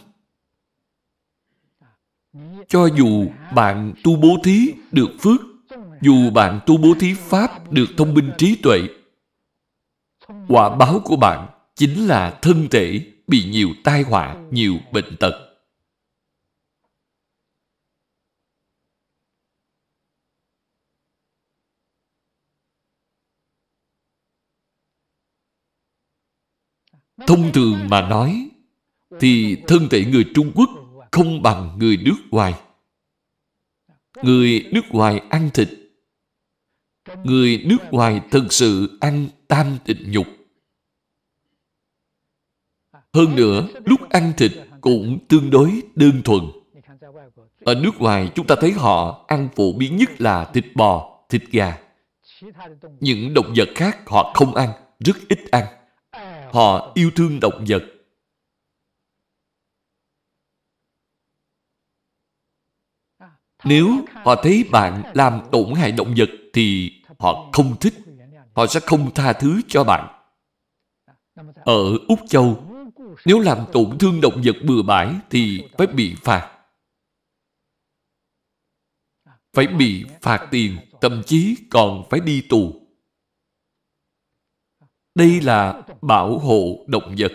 Cho 2.68 2.90
dù 2.98 3.26
bạn 3.56 3.94
tu 4.04 4.16
bố 4.16 4.38
thí 4.44 4.74
được 4.92 5.10
phước, 5.20 5.42
dù 6.02 6.30
bạn 6.30 6.60
tu 6.66 6.78
bố 6.78 6.94
thí 7.00 7.14
Pháp 7.14 7.72
được 7.72 7.88
thông 7.98 8.14
minh 8.14 8.32
trí 8.38 8.56
tuệ, 8.56 8.80
quả 10.48 10.76
báo 10.76 11.02
của 11.06 11.16
bạn 11.16 11.50
chính 11.76 12.08
là 12.08 12.40
thân 12.42 12.68
thể 12.72 13.14
bị 13.28 13.44
nhiều 13.52 13.70
tai 13.84 14.02
họa, 14.02 14.36
nhiều 14.52 14.78
bệnh 14.92 15.18
tật. 15.20 15.48
Thông 27.28 27.52
thường 27.54 27.90
mà 27.90 28.10
nói, 28.10 28.50
thì 29.20 29.58
thân 29.68 29.88
thể 29.92 30.06
người 30.06 30.26
Trung 30.36 30.52
Quốc 30.56 30.70
không 31.12 31.42
bằng 31.42 31.78
người 31.80 31.98
nước 31.98 32.18
ngoài. 32.32 32.54
Người 34.24 34.70
nước 34.72 34.82
ngoài 34.90 35.20
ăn 35.30 35.50
thịt. 35.54 35.87
Người 37.24 37.64
nước 37.66 37.78
ngoài 37.92 38.22
thực 38.32 38.54
sự 38.54 38.98
ăn 39.02 39.28
tam 39.48 39.78
tịnh 39.86 40.12
nhục. 40.12 40.28
Hơn 43.14 43.36
nữa, 43.36 43.68
lúc 43.86 44.10
ăn 44.10 44.34
thịt 44.38 44.52
cũng 44.82 45.20
tương 45.28 45.50
đối 45.50 45.82
đơn 45.96 46.22
thuần. 46.24 46.42
Ở 47.66 47.76
nước 47.76 47.92
ngoài, 48.00 48.32
chúng 48.36 48.48
ta 48.48 48.56
thấy 48.62 48.72
họ 48.72 49.26
ăn 49.28 49.50
phổ 49.56 49.74
biến 49.74 49.98
nhất 49.98 50.22
là 50.22 50.46
thịt 50.54 50.66
bò, 50.76 51.20
thịt 51.30 51.44
gà. 51.52 51.78
Những 53.00 53.34
động 53.34 53.54
vật 53.56 53.70
khác 53.76 54.00
họ 54.08 54.34
không 54.36 54.56
ăn, 54.56 54.70
rất 55.00 55.16
ít 55.30 55.40
ăn. 55.52 55.66
Họ 56.52 56.92
yêu 56.96 57.12
thương 57.16 57.40
động 57.40 57.66
vật. 57.68 57.84
Nếu 63.64 64.06
họ 64.14 64.36
thấy 64.44 64.66
bạn 64.72 65.04
làm 65.14 65.42
tổn 65.52 65.74
hại 65.74 65.92
động 65.92 66.14
vật 66.18 66.30
thì 66.54 66.92
họ 67.20 67.50
không 67.54 67.76
thích. 67.80 67.94
Họ 68.56 68.68
sẽ 68.68 68.80
không 68.80 69.14
tha 69.14 69.34
thứ 69.34 69.62
cho 69.68 69.84
bạn. 69.84 70.14
Ở 71.56 71.98
Úc 72.08 72.20
Châu, 72.28 72.64
nếu 73.26 73.40
làm 73.40 73.66
tổn 73.74 73.98
thương 73.98 74.22
động 74.22 74.42
vật 74.46 74.56
bừa 74.66 74.82
bãi 74.82 75.16
thì 75.30 75.64
phải 75.78 75.88
bị 75.88 76.16
phạt. 76.24 76.54
Phải 79.54 79.68
bị 79.68 80.06
phạt 80.22 80.48
tiền, 80.52 80.78
thậm 81.02 81.22
chí 81.26 81.58
còn 81.70 82.04
phải 82.10 82.20
đi 82.20 82.46
tù. 82.50 82.88
Đây 85.16 85.42
là 85.42 85.84
bảo 86.02 86.40
hộ 86.40 86.86
động 86.88 87.16
vật. 87.18 87.32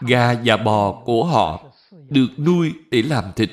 Gà 0.00 0.34
và 0.44 0.56
bò 0.56 1.02
của 1.04 1.24
họ 1.24 1.64
được 2.08 2.28
nuôi 2.38 2.72
để 2.90 3.02
làm 3.02 3.32
thịt. 3.36 3.50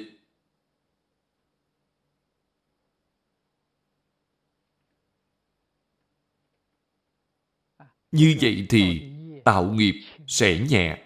Như 8.15 8.35
vậy 8.41 8.65
thì 8.69 9.01
tạo 9.43 9.65
nghiệp 9.65 9.95
sẽ 10.27 10.59
nhẹ. 10.59 10.97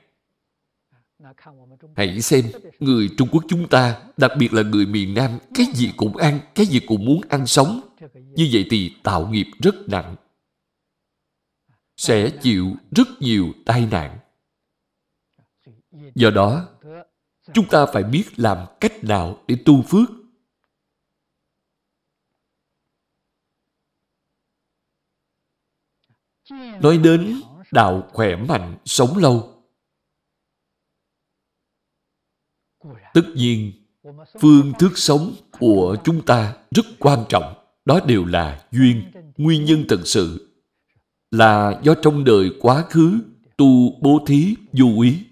Hãy 1.96 2.22
xem, 2.22 2.46
người 2.80 3.10
Trung 3.18 3.30
Quốc 3.32 3.44
chúng 3.48 3.68
ta, 3.68 4.02
đặc 4.18 4.32
biệt 4.40 4.54
là 4.54 4.62
người 4.62 4.86
miền 4.86 5.14
Nam, 5.14 5.32
cái 5.56 5.66
gì 5.74 5.92
cũng 5.98 6.18
ăn, 6.18 6.40
cái 6.56 6.66
gì 6.66 6.80
cũng 6.88 7.06
muốn 7.06 7.22
ăn 7.30 7.48
sống. 7.48 7.82
Như 8.14 8.50
vậy 8.52 8.66
thì 8.70 8.94
tạo 9.04 9.28
nghiệp 9.28 9.48
rất 9.60 9.76
nặng. 9.88 10.16
Sẽ 11.98 12.30
chịu 12.30 12.76
rất 12.92 13.08
nhiều 13.20 13.54
tai 13.66 13.88
nạn. 13.92 14.20
Do 16.16 16.30
đó, 16.30 16.68
chúng 17.54 17.66
ta 17.70 17.86
phải 17.86 18.04
biết 18.04 18.26
làm 18.38 18.58
cách 18.80 19.04
nào 19.04 19.44
để 19.48 19.56
tu 19.66 19.82
phước. 19.82 20.10
Nói 26.82 26.98
đến 26.98 27.42
đạo 27.72 28.08
khỏe 28.14 28.36
mạnh, 28.36 28.78
sống 28.86 29.18
lâu. 29.18 29.64
Tất 33.14 33.24
nhiên, 33.36 33.72
phương 34.40 34.74
thức 34.80 34.98
sống 34.98 35.34
của 35.60 35.96
chúng 36.04 36.26
ta 36.26 36.58
rất 36.72 36.86
quan 37.00 37.20
trọng. 37.30 37.54
Đó 37.86 38.00
đều 38.08 38.26
là 38.26 38.68
duyên, 38.72 39.12
nguyên 39.38 39.66
nhân 39.66 39.86
thật 39.90 40.02
sự. 40.06 40.56
Là 41.32 41.80
do 41.84 41.96
trong 42.02 42.24
đời 42.24 42.52
quá 42.60 42.86
khứ 42.90 43.20
tu 43.58 44.00
bố 44.02 44.20
thí 44.28 44.56
du 44.74 45.02
ý. 45.02 45.26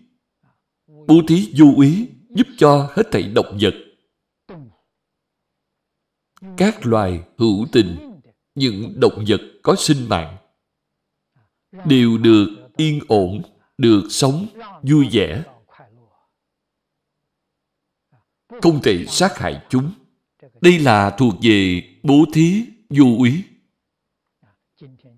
Bố 1.07 1.21
thí 1.27 1.53
du 1.53 1.79
ý 1.81 2.07
giúp 2.29 2.47
cho 2.57 2.89
hết 2.95 3.03
thảy 3.11 3.23
động 3.23 3.57
vật. 3.61 3.73
Các 6.57 6.85
loài 6.85 7.23
hữu 7.37 7.65
tình, 7.71 8.19
những 8.55 8.99
động 8.99 9.25
vật 9.27 9.41
có 9.63 9.75
sinh 9.77 10.09
mạng, 10.09 10.37
đều 11.85 12.17
được 12.17 12.69
yên 12.77 12.99
ổn, 13.07 13.41
được 13.77 14.03
sống 14.09 14.47
vui 14.81 15.07
vẻ. 15.11 15.43
Không 18.61 18.79
thể 18.83 19.05
sát 19.05 19.37
hại 19.37 19.65
chúng. 19.69 19.91
Đây 20.61 20.79
là 20.79 21.15
thuộc 21.17 21.33
về 21.41 21.81
bố 22.03 22.25
thí 22.33 22.65
vô 22.89 23.05
úy. 23.17 23.43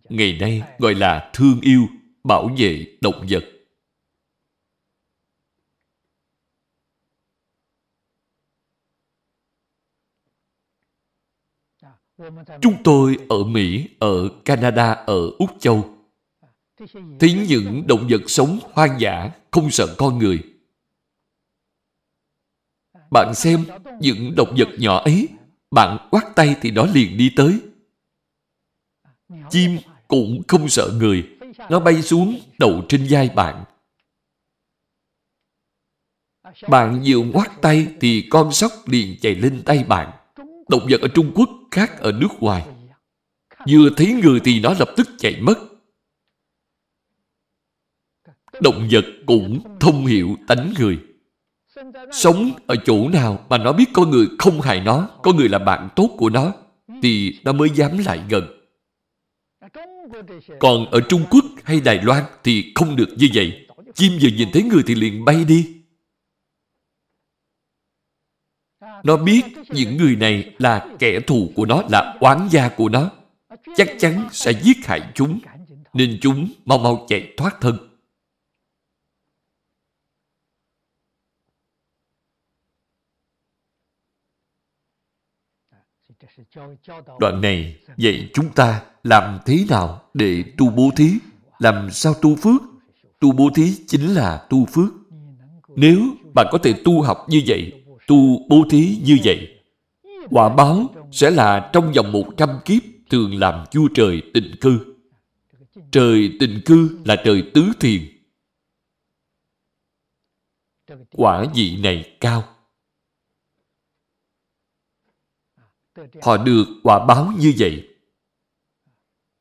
Ngày 0.10 0.38
nay 0.39 0.64
gọi 0.78 0.95
là 0.95 1.32
thương 1.34 1.60
yêu, 1.62 1.88
bảo 2.24 2.49
vệ 2.57 2.97
động 3.01 3.28
vật. 3.30 3.43
Chúng 12.61 12.84
tôi 12.84 13.18
ở 13.30 13.44
Mỹ, 13.44 13.90
ở 13.99 14.30
Canada, 14.45 14.91
ở 14.91 15.31
Úc 15.40 15.49
Châu 15.60 15.98
thấy 17.19 17.45
những 17.49 17.88
động 17.88 18.07
vật 18.10 18.22
sống 18.27 18.60
hoang 18.73 18.99
dã, 18.99 19.31
không 19.51 19.72
sợ 19.72 19.95
con 19.97 20.18
người. 20.18 20.43
Bạn 23.11 23.34
xem 23.35 23.65
những 23.99 24.35
động 24.35 24.56
vật 24.57 24.68
nhỏ 24.77 24.99
ấy, 25.03 25.27
bạn 25.72 26.07
quát 26.11 26.23
tay 26.35 26.56
thì 26.61 26.72
nó 26.72 26.85
liền 26.85 27.18
đi 27.18 27.31
tới. 27.35 27.60
Chim 29.49 29.77
cũng 30.07 30.41
không 30.47 30.69
sợ 30.69 30.91
người. 30.99 31.30
Nó 31.69 31.80
bay 31.80 32.01
xuống 32.01 32.39
đậu 32.60 32.81
trên 32.89 33.07
vai 33.10 33.30
bạn. 33.30 33.64
Bạn 36.69 37.01
vừa 37.06 37.19
ngoắt 37.19 37.51
tay 37.61 37.88
thì 38.01 38.27
con 38.30 38.53
sóc 38.53 38.72
liền 38.85 39.18
chạy 39.22 39.35
lên 39.35 39.61
tay 39.65 39.84
bạn. 39.84 40.11
Động 40.69 40.88
vật 40.89 41.01
ở 41.01 41.07
Trung 41.07 41.31
Quốc 41.35 41.49
khác 41.72 41.99
ở 41.99 42.11
nước 42.11 42.39
ngoài. 42.39 42.65
Vừa 43.69 43.89
thấy 43.97 44.14
người 44.23 44.39
thì 44.43 44.60
nó 44.60 44.73
lập 44.80 44.89
tức 44.97 45.07
chạy 45.18 45.41
mất. 45.41 45.68
Động 48.61 48.88
vật 48.91 49.06
cũng 49.26 49.77
thông 49.80 50.06
hiểu 50.06 50.36
tánh 50.48 50.73
người. 50.80 50.99
Sống 52.11 52.52
ở 52.68 52.76
chỗ 52.86 53.10
nào 53.10 53.45
mà 53.49 53.57
nó 53.57 53.73
biết 53.73 53.86
con 53.94 54.10
người 54.10 54.27
không 54.40 54.61
hại 54.61 54.80
nó, 54.80 55.10
con 55.23 55.38
người 55.38 55.49
là 55.49 55.60
bạn 55.60 55.90
tốt 55.95 56.10
của 56.18 56.30
nó, 56.30 56.53
thì 57.02 57.40
nó 57.44 57.52
mới 57.52 57.69
dám 57.69 57.98
lại 58.06 58.22
gần. 58.30 58.44
Còn 60.60 60.86
ở 60.91 61.02
Trung 61.10 61.23
Quốc 61.30 61.45
hay 61.64 61.80
Đài 61.80 61.99
Loan 62.03 62.23
thì 62.44 62.72
không 62.76 62.95
được 62.95 63.10
như 63.18 63.27
vậy. 63.34 63.68
Chim 63.94 64.11
vừa 64.22 64.30
nhìn 64.30 64.49
thấy 64.53 64.64
người 64.64 64.84
thì 64.88 64.95
liền 64.95 65.26
bay 65.26 65.45
đi. 65.48 65.76
Nó 69.03 69.18
biết 69.18 69.41
những 69.69 69.98
người 69.98 70.15
này 70.15 70.56
là 70.57 70.88
kẻ 70.99 71.19
thù 71.19 71.52
của 71.56 71.65
nó, 71.65 71.84
là 71.90 72.18
oán 72.19 72.48
gia 72.52 72.69
của 72.69 72.90
nó. 72.90 73.11
Chắc 73.76 73.90
chắn 73.99 74.30
sẽ 74.31 74.52
giết 74.52 74.77
hại 74.86 75.02
chúng, 75.15 75.40
nên 75.94 76.18
chúng 76.22 76.48
mau 76.65 76.77
mau 76.77 77.06
chạy 77.10 77.34
thoát 77.38 77.61
thân. 77.61 77.89
Đoạn 87.20 87.41
này 87.41 87.76
dạy 87.98 88.30
chúng 88.34 88.49
ta 88.49 88.82
làm 89.03 89.40
thế 89.45 89.66
nào 89.70 90.02
để 90.14 90.44
tu 90.57 90.70
bố 90.70 90.90
thí, 90.98 91.14
làm 91.60 91.91
sao 91.91 92.14
tu 92.22 92.36
phước. 92.36 92.61
Tu 93.20 93.32
bố 93.32 93.49
thí 93.56 93.74
chính 93.88 94.14
là 94.14 94.45
tu 94.49 94.66
phước. 94.66 94.90
Nếu 95.76 96.02
bạn 96.36 96.48
có 96.52 96.57
thể 96.57 96.74
tu 96.84 97.02
học 97.02 97.26
như 97.30 97.41
vậy, 97.48 97.84
tu 98.07 98.48
bố 98.49 98.64
thí 98.70 98.98
như 99.03 99.18
vậy, 99.24 99.48
quả 100.30 100.49
báo 100.49 100.86
sẽ 101.11 101.32
là 101.32 101.70
trong 101.74 101.91
vòng 101.91 102.11
một 102.11 102.26
trăm 102.38 102.49
kiếp 102.66 102.82
thường 103.10 103.40
làm 103.40 103.66
vua 103.76 103.88
trời 103.95 104.22
tịnh 104.34 104.52
cư. 104.61 104.95
Trời 105.91 106.38
tịnh 106.40 106.61
cư 106.66 106.99
là 107.06 107.16
trời 107.26 107.52
tứ 107.53 107.72
thiền. 107.80 108.02
Quả 111.11 111.45
vị 111.56 111.78
này 111.84 112.18
cao. 112.20 112.44
Họ 116.21 116.38
được 116.38 116.65
quả 116.84 117.05
báo 117.05 117.34
như 117.38 117.53
vậy. 117.57 117.85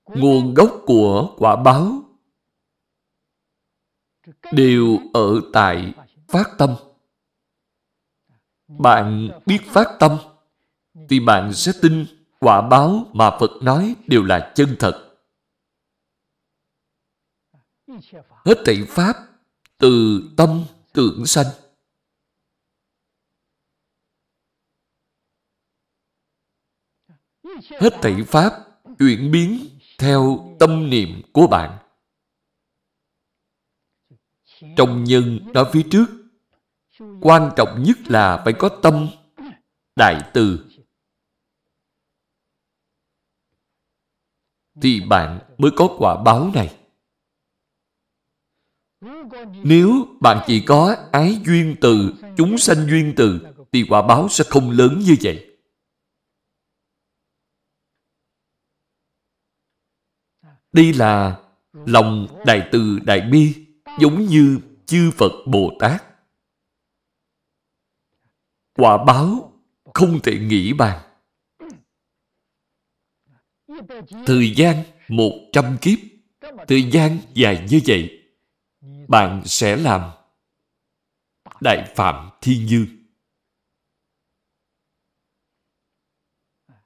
nguồn 0.04 0.54
gốc 0.54 0.82
của 0.86 1.34
quả 1.38 1.56
báo 1.56 2.02
đều 4.52 4.98
ở 5.12 5.40
tại 5.52 5.94
phát 6.28 6.50
tâm. 6.58 6.74
Bạn 8.68 9.30
biết 9.46 9.58
phát 9.66 9.96
tâm 10.00 10.18
thì 11.08 11.20
bạn 11.20 11.52
sẽ 11.52 11.72
tin 11.82 12.06
quả 12.40 12.68
báo 12.68 13.06
mà 13.12 13.30
phật 13.40 13.50
nói 13.62 13.94
đều 14.06 14.24
là 14.24 14.52
chân 14.54 14.76
thật. 14.78 15.04
Hết 18.44 18.58
thảy 18.66 18.84
pháp 18.88 19.16
từ 19.78 20.22
tâm 20.36 20.64
tưởng 20.92 21.26
sanh. 21.26 21.46
Hết 27.70 27.94
thảy 28.02 28.22
pháp 28.26 28.52
chuyển 28.98 29.30
biến 29.30 29.58
theo 29.98 30.56
tâm 30.60 30.90
niệm 30.90 31.22
của 31.32 31.46
bạn. 31.46 31.78
Trong 34.76 35.04
nhân 35.04 35.52
đó 35.52 35.70
phía 35.72 35.82
trước, 35.90 36.06
quan 37.20 37.50
trọng 37.56 37.82
nhất 37.82 37.98
là 38.06 38.42
phải 38.44 38.52
có 38.58 38.68
tâm 38.82 39.08
đại 39.96 40.30
từ. 40.34 40.64
Thì 44.82 45.00
bạn 45.00 45.40
mới 45.58 45.70
có 45.76 45.88
quả 45.98 46.22
báo 46.22 46.50
này. 46.54 46.74
Nếu 49.64 50.06
bạn 50.20 50.44
chỉ 50.46 50.64
có 50.66 50.96
ái 51.12 51.40
duyên 51.46 51.76
từ, 51.80 52.14
chúng 52.36 52.58
sanh 52.58 52.86
duyên 52.86 53.12
từ, 53.16 53.40
thì 53.72 53.84
quả 53.88 54.02
báo 54.02 54.28
sẽ 54.28 54.44
không 54.48 54.70
lớn 54.70 54.98
như 54.98 55.16
vậy. 55.22 55.47
Đây 60.78 60.92
là 60.92 61.42
lòng 61.72 62.42
đại 62.46 62.68
từ 62.72 62.98
đại 62.98 63.20
bi, 63.20 63.66
giống 64.00 64.26
như 64.26 64.58
chư 64.86 65.10
phật 65.10 65.32
bồ 65.46 65.72
tát. 65.80 66.02
Quả 68.74 69.04
báo 69.04 69.52
không 69.94 70.20
thể 70.22 70.38
nghĩ 70.38 70.72
bàn. 70.72 71.18
Thời 74.26 74.54
gian 74.56 74.84
một 75.08 75.32
trăm 75.52 75.76
kiếp, 75.80 75.98
thời 76.68 76.90
gian 76.90 77.18
dài 77.34 77.66
như 77.70 77.80
vậy, 77.86 78.22
bạn 79.08 79.42
sẽ 79.44 79.76
làm 79.76 80.10
đại 81.60 81.92
phạm 81.96 82.30
thiên 82.40 82.66
Như. 82.66 82.86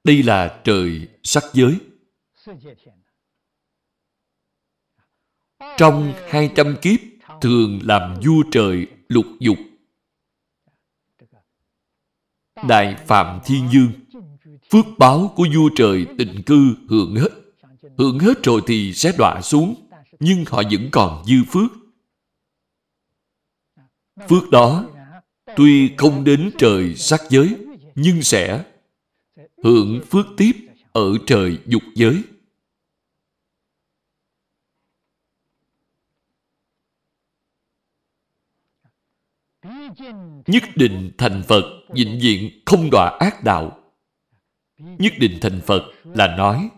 đây 0.03 0.23
là 0.23 0.61
trời 0.63 1.07
sắc 1.23 1.43
giới 1.53 1.79
trong 5.77 6.13
hai 6.29 6.51
trăm 6.55 6.75
kiếp, 6.81 6.99
thường 7.41 7.79
làm 7.83 8.15
vua 8.25 8.43
trời 8.51 8.87
lục 9.07 9.25
dục. 9.39 9.57
Đại 12.67 12.95
phạm 13.07 13.39
thiên 13.45 13.69
dương 13.71 13.91
phước 14.71 14.85
báo 14.97 15.33
của 15.35 15.47
vua 15.55 15.69
trời 15.75 16.05
tịnh 16.17 16.43
cư 16.45 16.75
hưởng 16.89 17.15
hết. 17.15 17.29
Hưởng 17.97 18.19
hết 18.19 18.43
rồi 18.43 18.61
thì 18.67 18.93
sẽ 18.93 19.11
đọa 19.17 19.41
xuống, 19.41 19.75
nhưng 20.19 20.45
họ 20.47 20.63
vẫn 20.71 20.89
còn 20.91 21.25
dư 21.25 21.43
phước. 21.51 21.71
Phước 24.29 24.49
đó, 24.49 24.85
tuy 25.55 25.91
không 25.97 26.23
đến 26.23 26.51
trời 26.57 26.95
sắc 26.95 27.21
giới, 27.29 27.55
nhưng 27.95 28.21
sẽ 28.21 28.63
hưởng 29.63 30.01
phước 30.09 30.25
tiếp 30.37 30.51
ở 30.91 31.17
trời 31.25 31.57
dục 31.65 31.83
giới. 31.95 32.23
Nhất 40.47 40.63
định 40.75 41.11
thành 41.17 41.43
phật 41.47 41.63
vĩnh 41.89 42.19
viễn 42.21 42.49
không 42.65 42.89
đọa 42.91 43.17
ác 43.19 43.43
đạo. 43.43 43.79
Nhất 44.77 45.13
định 45.19 45.37
thành 45.41 45.61
phật 45.65 45.83
là 46.03 46.35
nói, 46.37 46.69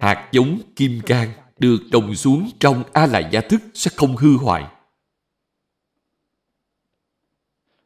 hạt 0.00 0.28
giống 0.32 0.60
kim 0.76 1.00
cang 1.06 1.32
được 1.58 1.78
trồng 1.92 2.14
xuống 2.14 2.50
trong 2.60 2.82
a 2.92 3.06
la 3.06 3.18
gia 3.18 3.40
thức 3.40 3.60
sẽ 3.74 3.90
không 3.96 4.16
hư 4.16 4.36
hoại. 4.36 4.64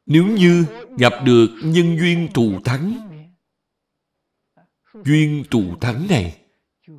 Nếu 0.07 0.27
như 0.27 0.67
gặp 0.99 1.13
được 1.25 1.49
nhân 1.65 1.99
duyên 1.99 2.29
thù 2.35 2.61
thắng, 2.65 3.11
duyên 5.05 5.45
thù 5.51 5.77
thắng 5.81 6.07
này, 6.09 6.37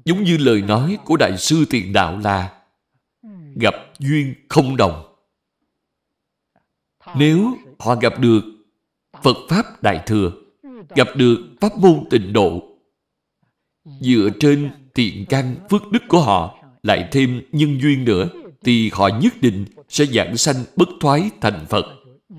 giống 0.06 0.24
như 0.24 0.38
lời 0.38 0.62
nói 0.62 0.98
của 1.06 1.18
đại 1.18 1.38
sư 1.38 1.66
tiền 1.70 1.94
đạo 1.94 2.20
là, 2.20 2.62
gặp 3.56 3.74
duyên 4.00 4.36
không 4.50 4.78
đồng. 4.78 5.16
Nếu 7.16 7.58
họ 7.80 7.96
gặp 7.96 8.20
được 8.20 8.42
Phật 9.24 9.38
Pháp 9.50 9.84
Đại 9.84 10.04
Thừa, 10.06 10.32
gặp 10.96 11.08
được 11.16 11.38
Pháp 11.62 11.78
môn 11.78 12.04
tịnh 12.10 12.34
độ, 12.34 12.64
dựa 14.00 14.30
trên 14.40 14.70
thiện 14.96 15.26
căn 15.30 15.56
phước 15.70 15.92
đức 15.92 16.04
của 16.08 16.22
họ, 16.22 16.58
lại 16.84 17.10
thêm 17.12 17.42
nhân 17.52 17.82
duyên 17.82 18.06
nữa, 18.06 18.30
thì 18.64 18.90
họ 18.94 19.10
nhất 19.22 19.34
định 19.42 19.66
sẽ 19.90 20.06
giảng 20.06 20.38
sanh 20.38 20.56
bất 20.76 20.90
thoái 21.00 21.30
thành 21.42 21.66
Phật. 21.70 21.86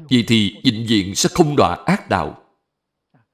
Vì 0.09 0.23
thì 0.23 0.55
vĩnh 0.65 0.89
diện 0.89 1.15
sẽ 1.15 1.29
không 1.33 1.57
đọa 1.57 1.79
ác 1.87 2.09
đạo. 2.09 2.39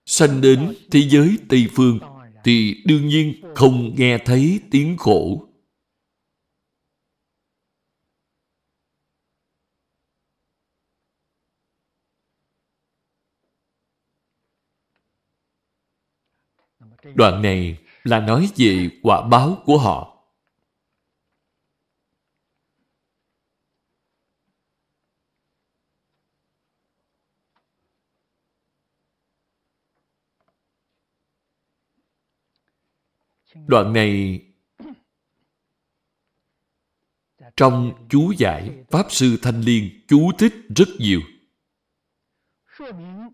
Sanh 0.07 0.41
đến 0.41 0.75
thế 0.91 1.01
giới 1.01 1.39
Tây 1.49 1.67
Phương 1.75 1.99
thì 2.45 2.83
đương 2.85 3.09
nhiên 3.09 3.35
không 3.55 3.95
nghe 3.97 4.19
thấy 4.19 4.61
tiếng 4.71 4.97
khổ 4.97 5.49
Đoạn 17.15 17.43
này 17.43 17.79
là 18.05 18.21
nói 18.21 18.51
về 18.57 18.91
quả 19.03 19.29
báo 19.29 19.63
của 19.65 19.79
họ. 19.79 20.09
Đoạn 33.67 33.93
này 33.93 34.41
trong 37.57 38.07
chú 38.09 38.33
giải 38.39 38.71
Pháp 38.91 39.07
Sư 39.09 39.39
Thanh 39.43 39.61
Liên 39.61 40.05
chú 40.09 40.31
thích 40.39 40.55
rất 40.77 40.89
nhiều. 40.99 41.21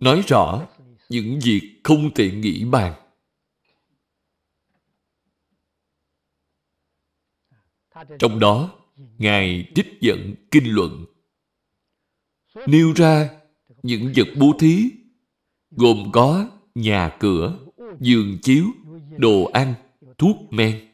Nói 0.00 0.22
rõ 0.26 0.66
những 1.08 1.38
việc 1.44 1.80
không 1.84 2.14
thể 2.14 2.30
nghĩ 2.30 2.64
bàn. 2.64 3.07
Trong 8.18 8.38
đó, 8.38 8.78
Ngài 9.18 9.72
trích 9.74 9.98
dẫn 10.00 10.34
kinh 10.50 10.74
luận 10.74 11.04
nêu 12.66 12.92
ra 12.96 13.30
những 13.82 14.12
vật 14.16 14.28
bố 14.38 14.52
thí 14.58 14.90
gồm 15.70 16.10
có 16.12 16.50
nhà 16.74 17.16
cửa, 17.20 17.58
giường 18.00 18.38
chiếu, 18.42 18.64
đồ 19.16 19.44
ăn, 19.44 19.74
thuốc 20.18 20.36
men. 20.50 20.88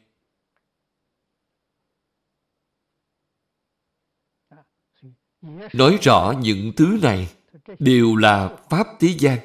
Nói 5.73 5.97
rõ 6.01 6.33
những 6.41 6.71
thứ 6.75 6.99
này 7.01 7.29
đều 7.79 8.15
là 8.15 8.57
Pháp 8.69 8.87
thế 8.99 9.15
gian. 9.19 9.39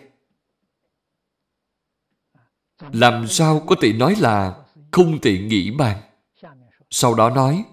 Làm 2.92 3.28
sao 3.28 3.64
có 3.66 3.76
thể 3.80 3.92
nói 3.92 4.14
là 4.18 4.64
không 4.90 5.20
thể 5.20 5.38
nghĩ 5.38 5.70
bàn? 5.70 6.09
Sau 6.90 7.14
đó 7.14 7.30
nói, 7.30 7.64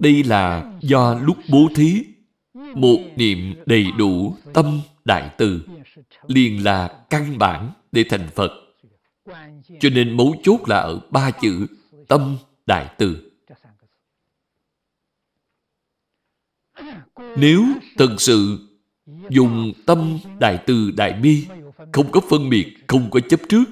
đây 0.00 0.24
là 0.24 0.72
do 0.80 1.14
lúc 1.14 1.36
bố 1.50 1.68
thí, 1.74 2.04
một 2.74 2.98
niệm 3.16 3.54
đầy 3.66 3.86
đủ 3.98 4.36
tâm 4.54 4.80
đại 5.04 5.30
từ, 5.38 5.60
liền 6.26 6.64
là 6.64 6.88
căn 7.10 7.38
bản 7.38 7.72
để 7.92 8.04
thành 8.08 8.28
Phật. 8.34 8.50
Cho 9.80 9.90
nên 9.90 10.16
mấu 10.16 10.34
chốt 10.42 10.60
là 10.66 10.78
ở 10.78 11.00
ba 11.10 11.30
chữ 11.30 11.66
tâm 12.08 12.36
đại 12.66 12.94
từ. 12.98 13.30
Nếu 17.36 17.64
thật 17.98 18.16
sự 18.18 18.58
dùng 19.28 19.72
tâm 19.86 20.18
đại 20.38 20.58
từ 20.66 20.90
đại 20.90 21.12
bi, 21.12 21.46
không 21.92 22.10
có 22.12 22.20
phân 22.30 22.50
biệt, 22.50 22.76
không 22.86 23.10
có 23.10 23.20
chấp 23.20 23.40
trước, 23.48 23.64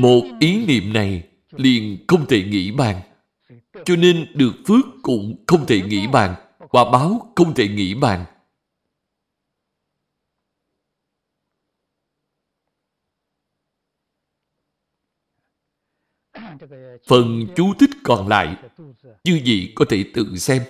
Một 0.00 0.22
ý 0.40 0.66
niệm 0.66 0.92
này 0.92 1.28
liền 1.50 2.04
không 2.08 2.26
thể 2.26 2.42
nghĩ 2.44 2.70
bàn. 2.70 3.00
Cho 3.84 3.96
nên 3.96 4.32
được 4.34 4.52
phước 4.66 4.84
cũng 5.02 5.44
không 5.46 5.66
thể 5.66 5.82
nghĩ 5.82 6.06
bàn, 6.06 6.34
quả 6.58 6.84
báo 6.92 7.32
không 7.36 7.54
thể 7.54 7.68
nghĩ 7.68 7.94
bàn. 7.94 8.24
Phần 17.06 17.46
chú 17.56 17.74
thích 17.78 17.90
còn 18.04 18.28
lại, 18.28 18.56
chư 19.24 19.40
gì 19.44 19.72
có 19.74 19.84
thể 19.88 20.04
tự 20.14 20.36
xem. 20.36 20.62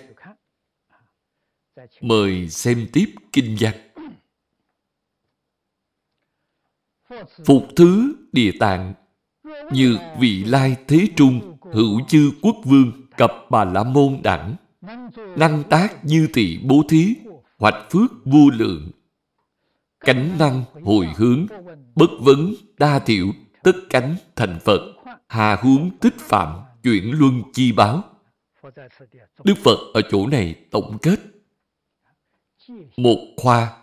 Mời 2.01 2.49
xem 2.49 2.87
tiếp 2.93 3.05
kinh 3.31 3.57
văn. 3.59 3.73
Phục 7.45 7.67
thứ 7.75 8.15
địa 8.31 8.51
tạng 8.59 8.93
như 9.73 9.97
vị 10.19 10.43
lai 10.43 10.75
thế 10.87 11.07
trung, 11.15 11.57
hữu 11.73 12.01
chư 12.07 12.31
quốc 12.41 12.55
vương, 12.65 12.91
cập 13.17 13.31
bà 13.49 13.65
la 13.65 13.83
môn 13.83 14.19
đẳng. 14.23 14.55
Năng 15.37 15.63
tác 15.69 16.05
như 16.05 16.27
tỳ 16.33 16.57
bố 16.57 16.83
thí, 16.89 17.15
hoạch 17.57 17.91
phước 17.91 18.11
vô 18.25 18.49
lượng. 18.53 18.91
Cánh 19.99 20.37
năng 20.39 20.63
hồi 20.83 21.07
hướng, 21.15 21.45
bất 21.95 22.09
vấn 22.19 22.53
đa 22.77 22.99
thiệu 22.99 23.31
tất 23.63 23.75
cánh 23.89 24.15
thành 24.35 24.59
phật, 24.65 24.79
hà 25.27 25.55
huống 25.55 25.91
tích 25.97 26.19
phạm, 26.19 26.59
chuyển 26.83 27.11
luân 27.19 27.41
chi 27.53 27.71
báo. 27.71 28.03
Đức 29.43 29.57
phật 29.63 29.77
ở 29.93 30.01
chỗ 30.11 30.27
này 30.27 30.55
tổng 30.71 30.97
kết. 31.01 31.19
Một 32.97 33.17
khoa. 33.37 33.77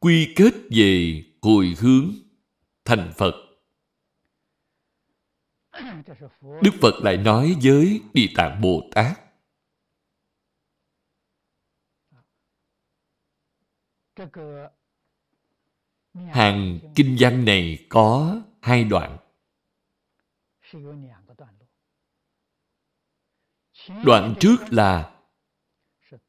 Quy 0.00 0.28
kết 0.36 0.54
về 0.70 1.22
hồi 1.42 1.74
hướng 1.78 2.10
thành 2.84 3.12
phật. 3.16 3.34
đức 6.62 6.70
phật 6.80 6.94
lại 7.02 7.16
nói 7.16 7.56
với 7.62 8.00
địa 8.14 8.28
tạng 8.36 8.60
bồ 8.60 8.90
tát. 8.94 9.18
Hàng 16.14 16.78
kinh 16.94 17.16
văn 17.18 17.44
này 17.44 17.86
có 17.88 18.40
hai 18.60 18.84
đoạn. 18.84 19.18
Đoạn 24.04 24.34
trước 24.40 24.56
là 24.70 25.18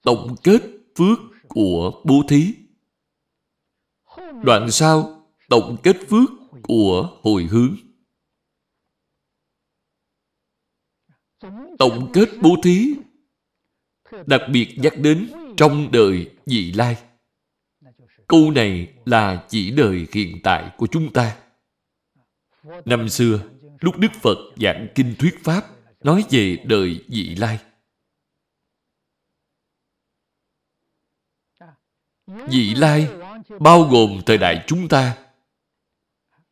tổng 0.01 0.35
kết 0.43 0.61
phước 0.97 1.19
của 1.47 2.01
bố 2.05 2.23
thí. 2.29 2.55
Đoạn 4.43 4.71
sau 4.71 5.25
tổng 5.49 5.77
kết 5.83 5.95
phước 6.09 6.29
của 6.63 7.19
hồi 7.23 7.43
hướng 7.43 7.75
tổng 11.79 12.11
kết 12.13 12.29
bố 12.41 12.55
thí, 12.63 12.95
đặc 14.25 14.41
biệt 14.51 14.75
nhắc 14.77 14.93
đến 14.97 15.31
trong 15.57 15.91
đời 15.91 16.31
vị 16.45 16.71
lai. 16.71 16.97
Câu 18.27 18.51
này 18.51 18.93
là 19.05 19.45
chỉ 19.49 19.71
đời 19.71 20.07
hiện 20.13 20.39
tại 20.43 20.71
của 20.77 20.87
chúng 20.87 21.13
ta. 21.13 21.37
Năm 22.85 23.09
xưa, 23.09 23.39
lúc 23.79 23.97
đức 23.97 24.11
phật 24.21 24.37
giảng 24.57 24.87
kinh 24.95 25.15
thuyết 25.19 25.43
pháp 25.43 25.65
nói 26.03 26.23
về 26.29 26.57
đời 26.65 27.05
vị 27.07 27.35
lai 27.35 27.59
vị 32.27 32.75
lai 32.75 33.07
bao 33.59 33.83
gồm 33.83 34.21
thời 34.25 34.37
đại 34.37 34.63
chúng 34.67 34.89
ta. 34.89 35.17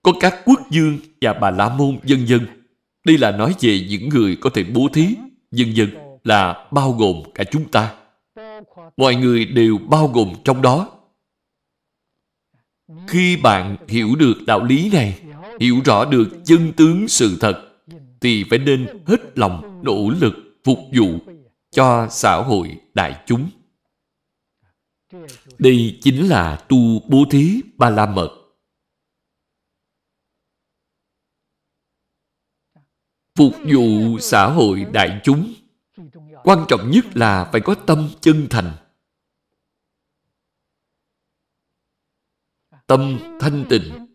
Có 0.04 0.12
các 0.20 0.42
quốc 0.46 0.60
dương 0.72 1.00
và 1.22 1.34
bà 1.34 1.52
la 1.52 1.70
môn 1.70 2.00
dân 2.04 2.28
dân 2.28 2.61
đây 3.06 3.18
là 3.18 3.32
nói 3.32 3.56
về 3.60 3.86
những 3.90 4.10
người 4.10 4.36
có 4.36 4.50
thể 4.50 4.64
bố 4.64 4.88
thí 4.94 5.08
dân 5.52 5.76
dân 5.76 5.90
là 6.24 6.68
bao 6.72 6.92
gồm 6.92 7.24
cả 7.36 7.44
chúng 7.52 7.70
ta. 7.70 7.96
Mọi 8.98 9.16
người 9.16 9.46
đều 9.46 9.78
bao 9.78 10.08
gồm 10.08 10.34
trong 10.44 10.62
đó. 10.62 10.90
Khi 13.08 13.38
bạn 13.38 13.78
hiểu 13.88 14.16
được 14.16 14.34
đạo 14.48 14.64
lý 14.64 14.90
này, 14.90 15.20
hiểu 15.60 15.82
rõ 15.86 16.06
được 16.06 16.28
chân 16.46 16.74
tướng 16.78 17.08
sự 17.08 17.38
thật, 17.40 17.62
thì 18.22 18.44
phải 18.50 18.60
nên 18.60 18.88
hết 19.06 19.38
lòng 19.38 19.82
nỗ 19.84 20.10
lực 20.20 20.34
phục 20.64 20.80
vụ 20.94 21.20
cho 21.72 22.08
xã 22.10 22.36
hội 22.36 22.78
đại 22.94 23.24
chúng. 23.26 23.50
Đây 25.58 26.00
chính 26.02 26.30
là 26.30 26.56
tu 26.56 26.78
bố 27.08 27.26
thí 27.32 27.62
ba 27.78 27.90
la 27.90 28.06
mật. 28.06 28.41
Phục 33.36 33.54
vụ 33.64 34.20
xã 34.20 34.48
hội 34.48 34.86
đại 34.94 35.22
chúng. 35.24 35.54
Quan 36.44 36.66
trọng 36.68 36.92
nhất 36.92 37.06
là 37.18 37.50
phải 37.52 37.62
có 37.62 37.76
tâm 37.76 38.10
chân 38.22 38.48
thành. 38.50 38.72
Tâm 42.88 43.20
thanh 43.40 43.66
tịnh. 43.70 44.08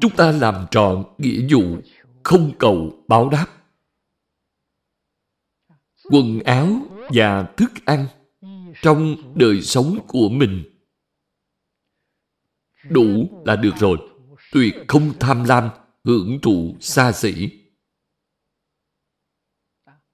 Chúng 0.00 0.16
ta 0.16 0.32
làm 0.32 0.66
trọn 0.70 1.04
nghĩa 1.18 1.46
vụ 1.50 1.78
không 2.22 2.52
cầu 2.58 3.04
báo 3.08 3.28
đáp. 3.28 3.46
Quần 6.10 6.40
áo 6.40 6.80
và 7.14 7.42
thức 7.56 7.70
ăn 7.84 8.06
trong 8.82 9.16
đời 9.34 9.62
sống 9.62 9.98
của 10.06 10.28
mình 10.28 10.64
đủ 12.90 13.42
là 13.44 13.56
được 13.56 13.74
rồi 13.78 14.13
tuyệt 14.54 14.74
không 14.88 15.12
tham 15.20 15.44
lam, 15.44 15.68
hưởng 16.04 16.40
thụ 16.40 16.76
xa 16.80 17.12
xỉ. 17.12 17.48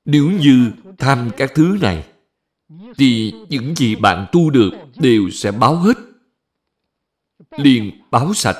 Nếu 0.04 0.30
như 0.30 0.72
tham 0.98 1.30
các 1.36 1.52
thứ 1.54 1.78
này, 1.80 2.08
thì 2.96 3.32
những 3.48 3.74
gì 3.76 3.96
bạn 3.96 4.26
tu 4.32 4.50
được 4.50 4.70
đều 4.96 5.30
sẽ 5.30 5.52
báo 5.52 5.76
hết. 5.76 5.96
Liền 7.50 8.02
báo 8.10 8.34
sạch. 8.34 8.56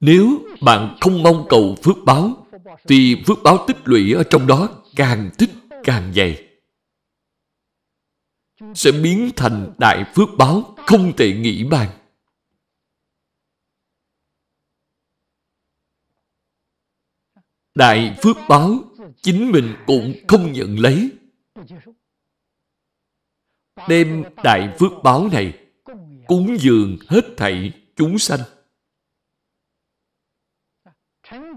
Nếu 0.00 0.44
bạn 0.62 0.96
không 1.00 1.22
mong 1.22 1.46
cầu 1.48 1.76
phước 1.82 1.96
báo, 2.04 2.46
thì 2.88 3.22
phước 3.26 3.38
báo 3.44 3.64
tích 3.66 3.78
lũy 3.84 4.12
ở 4.12 4.24
trong 4.30 4.46
đó 4.46 4.68
càng 4.96 5.30
tích 5.38 5.50
càng 5.84 6.12
dày 6.14 6.43
sẽ 8.74 8.92
biến 8.92 9.30
thành 9.36 9.72
đại 9.78 10.12
phước 10.14 10.28
báo, 10.38 10.76
không 10.86 11.12
thể 11.16 11.36
nghĩ 11.36 11.64
bàn. 11.64 11.90
Đại 17.74 18.16
phước 18.22 18.36
báo, 18.48 18.78
chính 19.22 19.52
mình 19.52 19.74
cũng 19.86 20.14
không 20.28 20.52
nhận 20.52 20.78
lấy. 20.78 21.10
Đem 23.88 24.24
đại 24.44 24.76
phước 24.78 24.92
báo 25.02 25.28
này 25.32 25.58
cúng 26.26 26.56
dường 26.60 26.98
hết 27.08 27.24
thảy 27.36 27.72
chúng 27.96 28.18
sanh. 28.18 28.40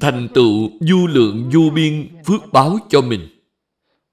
Thành 0.02 0.28
tựu 0.34 0.70
du 0.82 1.08
lượng 1.08 1.50
vô 1.54 1.62
biên 1.76 2.24
phước 2.26 2.42
báo 2.54 2.78
cho 2.90 3.02
mình. 3.02 3.28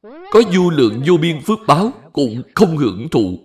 Có 0.03 0.43
du 0.53 0.71
lượng 0.71 1.03
vô 1.07 1.17
biên 1.17 1.41
phước 1.47 1.59
báo 1.67 1.93
cũng 2.15 2.43
không 2.55 2.77
hưởng 2.77 3.09
thụ. 3.11 3.39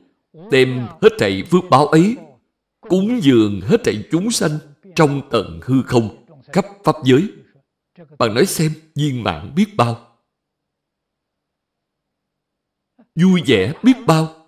Đem 0.51 0.87
hết 1.01 1.09
thảy 1.19 1.43
phước 1.51 1.63
báo 1.69 1.87
ấy, 1.87 2.17
cúng 2.81 3.19
dường 3.23 3.61
hết 3.61 3.77
thảy 3.83 4.03
chúng 4.11 4.31
sanh 4.31 4.59
trong 4.95 5.29
tận 5.31 5.59
hư 5.63 5.81
không, 5.83 6.25
khắp 6.53 6.65
pháp 6.83 6.95
giới. 7.05 7.29
Bạn 8.19 8.33
nói 8.33 8.45
xem, 8.45 8.71
viên 8.95 9.23
mạng 9.23 9.53
biết 9.55 9.65
bao. 9.77 10.17
Vui 13.15 13.41
vẻ 13.45 13.73
biết 13.83 13.97
bao. 14.07 14.47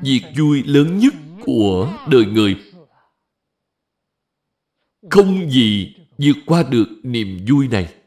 Việc 0.00 0.22
vui 0.38 0.62
lớn 0.62 0.98
nhất 0.98 1.14
của 1.44 1.98
đời 2.10 2.26
người. 2.26 2.56
Không 5.10 5.50
gì 5.50 5.94
vượt 6.18 6.36
qua 6.46 6.62
được 6.62 6.86
niềm 7.02 7.38
vui 7.48 7.68
này. 7.68 7.99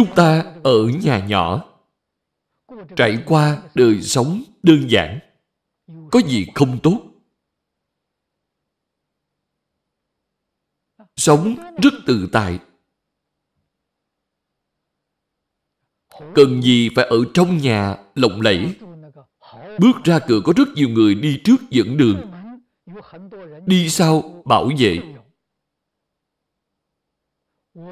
Chúng 0.00 0.14
ta 0.14 0.54
ở 0.64 0.86
nhà 1.02 1.26
nhỏ, 1.26 1.64
trải 2.96 3.22
qua 3.26 3.62
đời 3.74 4.02
sống 4.02 4.42
đơn 4.62 4.90
giản, 4.90 5.18
có 6.10 6.20
gì 6.26 6.46
không 6.54 6.78
tốt? 6.82 7.02
Sống 11.16 11.56
rất 11.82 11.94
tự 12.06 12.28
tại. 12.32 12.58
Cần 16.34 16.62
gì 16.62 16.90
phải 16.96 17.04
ở 17.04 17.16
trong 17.34 17.58
nhà 17.58 17.96
lộng 18.14 18.40
lẫy? 18.40 18.74
Bước 19.78 20.04
ra 20.04 20.18
cửa 20.28 20.40
có 20.44 20.52
rất 20.56 20.68
nhiều 20.74 20.88
người 20.88 21.14
đi 21.14 21.40
trước 21.44 21.70
dẫn 21.70 21.96
đường. 21.96 22.30
Đi 23.66 23.88
sau 23.88 24.42
bảo 24.44 24.70
vệ. 24.78 25.19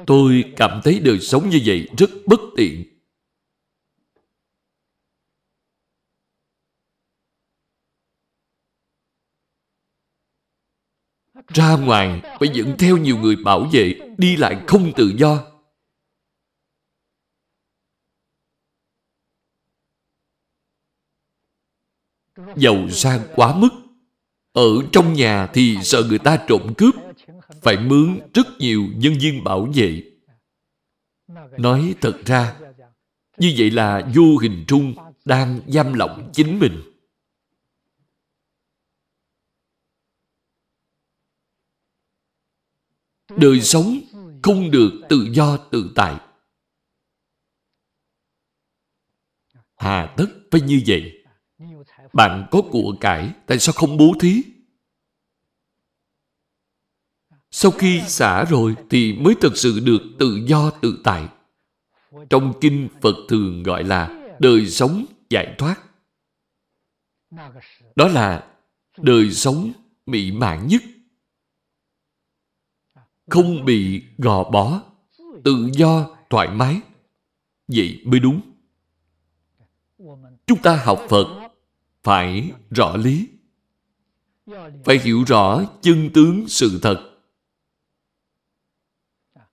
Tôi 0.07 0.53
cảm 0.57 0.81
thấy 0.83 0.99
đời 0.99 1.19
sống 1.19 1.49
như 1.49 1.61
vậy 1.65 1.87
rất 1.97 2.09
bất 2.27 2.39
tiện. 2.57 2.85
Ra 11.47 11.77
ngoài 11.77 12.21
phải 12.39 12.49
dẫn 12.53 12.75
theo 12.79 12.97
nhiều 12.97 13.17
người 13.17 13.35
bảo 13.35 13.69
vệ, 13.71 13.93
đi 14.17 14.35
lại 14.37 14.63
không 14.67 14.91
tự 14.95 15.11
do. 15.17 15.45
Giàu 22.55 22.89
sang 22.89 23.21
quá 23.35 23.55
mức. 23.55 23.69
Ở 24.53 24.63
trong 24.91 25.13
nhà 25.13 25.47
thì 25.53 25.77
sợ 25.83 26.03
người 26.09 26.19
ta 26.19 26.45
trộm 26.47 26.73
cướp 26.77 26.95
phải 27.61 27.77
mướn 27.77 28.19
rất 28.33 28.47
nhiều 28.59 28.87
nhân 28.95 29.13
viên 29.21 29.43
bảo 29.43 29.67
vệ. 29.75 30.03
Nói 31.57 31.95
thật 32.01 32.21
ra, 32.25 32.59
như 33.37 33.53
vậy 33.57 33.71
là 33.71 34.11
vô 34.15 34.37
hình 34.41 34.65
trung 34.67 34.93
đang 35.25 35.59
giam 35.67 35.93
lỏng 35.93 36.29
chính 36.33 36.59
mình. 36.59 36.81
Đời 43.37 43.61
sống 43.61 43.99
không 44.43 44.71
được 44.71 44.91
tự 45.09 45.27
do 45.33 45.57
tự 45.57 45.91
tại. 45.95 46.21
Hà 49.75 50.13
tất 50.17 50.25
phải 50.51 50.61
như 50.61 50.81
vậy. 50.87 51.23
Bạn 52.13 52.47
có 52.51 52.61
của 52.71 52.95
cải, 53.01 53.33
tại 53.47 53.59
sao 53.59 53.73
không 53.73 53.97
bố 53.97 54.13
thí? 54.19 54.43
Sau 57.51 57.71
khi 57.71 58.01
xả 58.07 58.45
rồi 58.45 58.75
thì 58.89 59.13
mới 59.13 59.35
thực 59.41 59.57
sự 59.57 59.79
được 59.79 60.01
tự 60.19 60.39
do 60.47 60.71
tự 60.81 60.99
tại. 61.03 61.27
Trong 62.29 62.53
kinh 62.61 62.89
Phật 63.01 63.15
thường 63.29 63.63
gọi 63.63 63.83
là 63.83 64.33
đời 64.39 64.67
sống 64.67 65.05
giải 65.29 65.55
thoát. 65.57 65.75
Đó 67.95 68.07
là 68.07 68.47
đời 68.97 69.31
sống 69.31 69.71
mỹ 70.05 70.31
mãn 70.31 70.67
nhất. 70.67 70.81
Không 73.27 73.65
bị 73.65 74.03
gò 74.17 74.49
bó, 74.49 74.81
tự 75.43 75.69
do, 75.73 76.17
thoải 76.29 76.47
mái. 76.47 76.81
Vậy 77.67 78.01
mới 78.05 78.19
đúng. 78.19 78.41
Chúng 80.47 80.61
ta 80.63 80.81
học 80.83 81.01
Phật 81.09 81.49
phải 82.03 82.51
rõ 82.69 82.95
lý. 82.95 83.27
Phải 84.85 84.99
hiểu 85.03 85.23
rõ 85.27 85.61
chân 85.81 86.09
tướng 86.13 86.47
sự 86.47 86.79
thật 86.81 87.08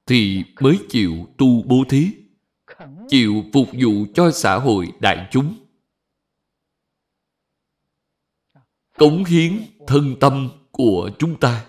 thì 0.07 0.45
mới 0.61 0.79
chịu 0.89 1.27
tu 1.39 1.63
bố 1.63 1.85
thí, 1.89 2.13
chịu 3.09 3.45
phục 3.53 3.69
vụ 3.73 4.07
cho 4.15 4.31
xã 4.31 4.59
hội 4.59 4.93
đại 5.01 5.29
chúng. 5.31 5.55
Cống 8.99 9.25
hiến 9.25 9.63
thân 9.87 10.17
tâm 10.21 10.49
của 10.71 11.11
chúng 11.19 11.41
ta. 11.41 11.67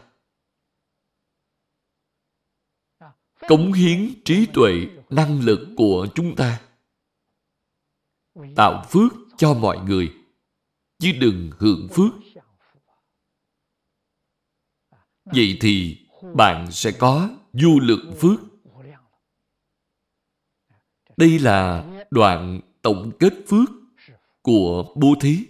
Cống 3.48 3.74
hiến 3.74 4.14
trí 4.26 4.46
tuệ, 4.54 4.74
năng 5.10 5.42
lực 5.42 5.68
của 5.78 6.08
chúng 6.16 6.36
ta. 6.36 6.62
Tạo 8.56 8.86
phước 8.90 9.14
cho 9.38 9.54
mọi 9.54 9.80
người, 9.80 10.14
chứ 11.00 11.12
đừng 11.20 11.52
hưởng 11.58 11.88
phước. 11.92 12.14
Vậy 15.26 15.58
thì 15.62 16.06
bạn 16.36 16.72
sẽ 16.72 16.92
có 17.00 17.30
du 17.62 17.80
lượng 17.80 18.14
phước. 18.20 18.40
Đây 21.18 21.40
là 21.40 21.86
đoạn 22.12 22.62
tổng 22.82 23.12
kết 23.20 23.34
phước 23.48 23.70
của 24.42 24.94
bố 24.96 25.16
thí. 25.22 25.46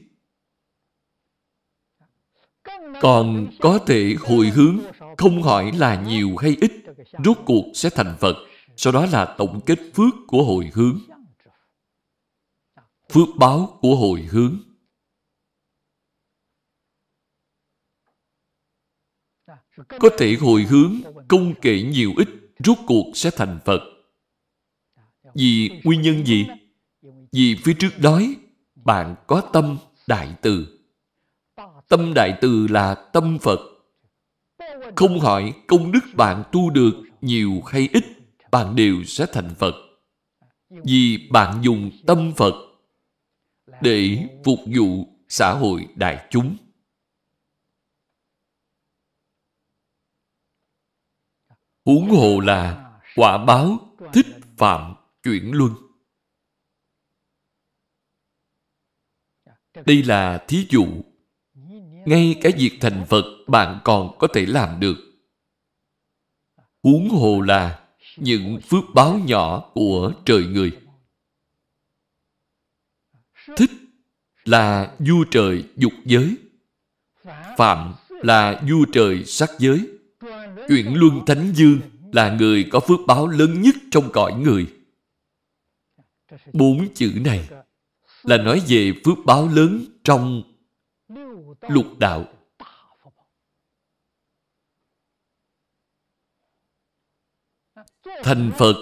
Còn 3.01 3.49
có 3.59 3.79
thể 3.87 4.15
hồi 4.19 4.47
hướng, 4.47 4.79
không 5.17 5.43
hỏi 5.43 5.71
là 5.71 6.03
nhiều 6.03 6.35
hay 6.37 6.57
ít, 6.61 6.71
rốt 7.25 7.37
cuộc 7.45 7.63
sẽ 7.73 7.89
thành 7.89 8.15
Phật. 8.19 8.35
Sau 8.77 8.93
đó 8.93 9.05
là 9.05 9.35
tổng 9.37 9.61
kết 9.65 9.79
phước 9.93 10.13
của 10.27 10.43
hồi 10.43 10.71
hướng. 10.73 10.99
Phước 13.09 13.27
báo 13.39 13.77
của 13.81 13.95
hồi 13.95 14.21
hướng. 14.21 14.57
Có 19.75 20.09
thể 20.17 20.35
hồi 20.41 20.63
hướng 20.63 21.01
không 21.29 21.53
kể 21.61 21.81
nhiều 21.81 22.13
ít, 22.17 22.27
rốt 22.63 22.77
cuộc 22.87 23.11
sẽ 23.13 23.29
thành 23.35 23.59
Phật. 23.65 23.81
Vì 25.35 25.69
nguyên 25.83 26.01
nhân 26.01 26.25
gì? 26.25 26.47
Vì 27.31 27.55
phía 27.63 27.73
trước 27.79 27.99
đói, 27.99 28.35
bạn 28.75 29.15
có 29.27 29.41
tâm 29.53 29.77
đại 30.07 30.35
từ. 30.41 30.79
Tâm 31.87 32.13
đại 32.13 32.37
từ 32.41 32.67
là 32.67 32.95
tâm 32.95 33.37
Phật. 33.41 33.59
Không 34.95 35.19
hỏi 35.19 35.53
công 35.67 35.91
đức 35.91 35.99
bạn 36.13 36.43
tu 36.51 36.69
được 36.69 36.93
nhiều 37.21 37.61
hay 37.67 37.89
ít, 37.93 38.03
bạn 38.51 38.75
đều 38.75 39.03
sẽ 39.03 39.25
thành 39.33 39.55
Phật. 39.59 39.75
Vì 40.69 41.27
bạn 41.31 41.59
dùng 41.61 41.91
tâm 42.07 42.31
Phật 42.35 42.53
để 43.81 44.27
phục 44.43 44.59
vụ 44.75 45.07
xã 45.29 45.53
hội 45.53 45.87
đại 45.95 46.27
chúng. 46.29 46.55
Huống 51.87 52.09
hồ 52.09 52.39
là 52.39 52.91
quả 53.15 53.45
báo 53.45 53.79
thích 54.13 54.25
phạm 54.57 54.95
chuyển 55.23 55.51
luân. 55.53 55.73
Đây 59.85 60.03
là 60.03 60.45
thí 60.47 60.67
dụ. 60.69 60.87
Ngay 62.05 62.35
cái 62.41 62.51
việc 62.57 62.77
thành 62.81 63.05
Phật 63.09 63.23
bạn 63.47 63.79
còn 63.83 64.17
có 64.19 64.27
thể 64.33 64.45
làm 64.45 64.79
được. 64.79 64.95
Huống 66.83 67.09
hồ 67.09 67.41
là 67.41 67.87
những 68.17 68.59
phước 68.61 68.83
báo 68.95 69.19
nhỏ 69.25 69.71
của 69.73 70.13
trời 70.25 70.45
người. 70.45 70.79
Thích 73.57 73.71
là 74.45 74.95
vua 74.99 75.23
trời 75.31 75.63
dục 75.75 75.93
giới. 76.05 76.37
Phạm 77.57 77.93
là 78.09 78.61
vua 78.69 78.85
trời 78.93 79.25
sắc 79.25 79.49
giới. 79.59 79.96
Chuyển 80.67 80.93
Luân 80.95 81.25
Thánh 81.25 81.51
Dương 81.55 81.79
là 82.11 82.35
người 82.35 82.67
có 82.71 82.79
phước 82.79 82.99
báo 83.07 83.27
lớn 83.27 83.61
nhất 83.61 83.75
trong 83.91 84.09
cõi 84.13 84.33
người. 84.33 84.73
Bốn 86.53 86.93
chữ 86.93 87.11
này 87.25 87.49
là 88.23 88.37
nói 88.37 88.61
về 88.67 88.93
phước 89.05 89.17
báo 89.25 89.47
lớn 89.47 89.85
trong 90.03 90.43
lục 91.61 91.85
đạo. 91.99 92.25
Thành 98.23 98.51
Phật 98.57 98.75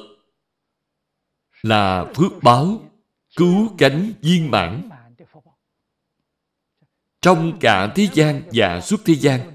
là 1.61 2.13
phước 2.15 2.31
báo 2.43 2.91
cứu 3.35 3.75
cánh 3.77 4.13
viên 4.21 4.51
mãn 4.51 4.89
trong 7.21 7.57
cả 7.59 7.93
thế 7.95 8.07
gian 8.13 8.41
và 8.53 8.81
suốt 8.81 9.01
thế 9.05 9.15
gian 9.15 9.54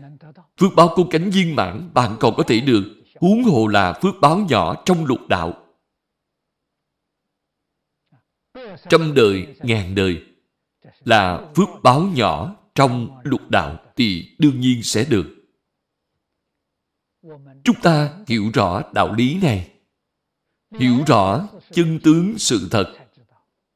Phước 0.60 0.74
báo 0.76 0.92
cung 0.96 1.10
cánh 1.10 1.30
viên 1.30 1.56
mãn 1.56 1.90
bạn 1.94 2.16
còn 2.20 2.34
có 2.36 2.42
thể 2.42 2.60
được, 2.60 2.84
huống 3.20 3.42
hồ 3.42 3.66
là 3.66 3.98
phước 4.02 4.14
báo 4.20 4.38
nhỏ 4.38 4.82
trong 4.84 5.04
lục 5.04 5.28
đạo. 5.28 5.66
Trăm 8.88 9.14
đời, 9.14 9.56
ngàn 9.62 9.94
đời 9.94 10.22
là 11.04 11.52
phước 11.56 11.68
báo 11.82 12.02
nhỏ 12.02 12.56
trong 12.74 13.20
lục 13.22 13.50
đạo 13.50 13.78
thì 13.96 14.36
đương 14.38 14.60
nhiên 14.60 14.82
sẽ 14.82 15.04
được. 15.04 15.26
Chúng 17.64 17.76
ta 17.82 18.14
hiểu 18.26 18.50
rõ 18.54 18.82
đạo 18.94 19.14
lý 19.14 19.38
này, 19.42 19.70
hiểu 20.78 20.96
rõ 21.06 21.48
chân 21.72 22.00
tướng 22.02 22.38
sự 22.38 22.68
thật, 22.70 22.94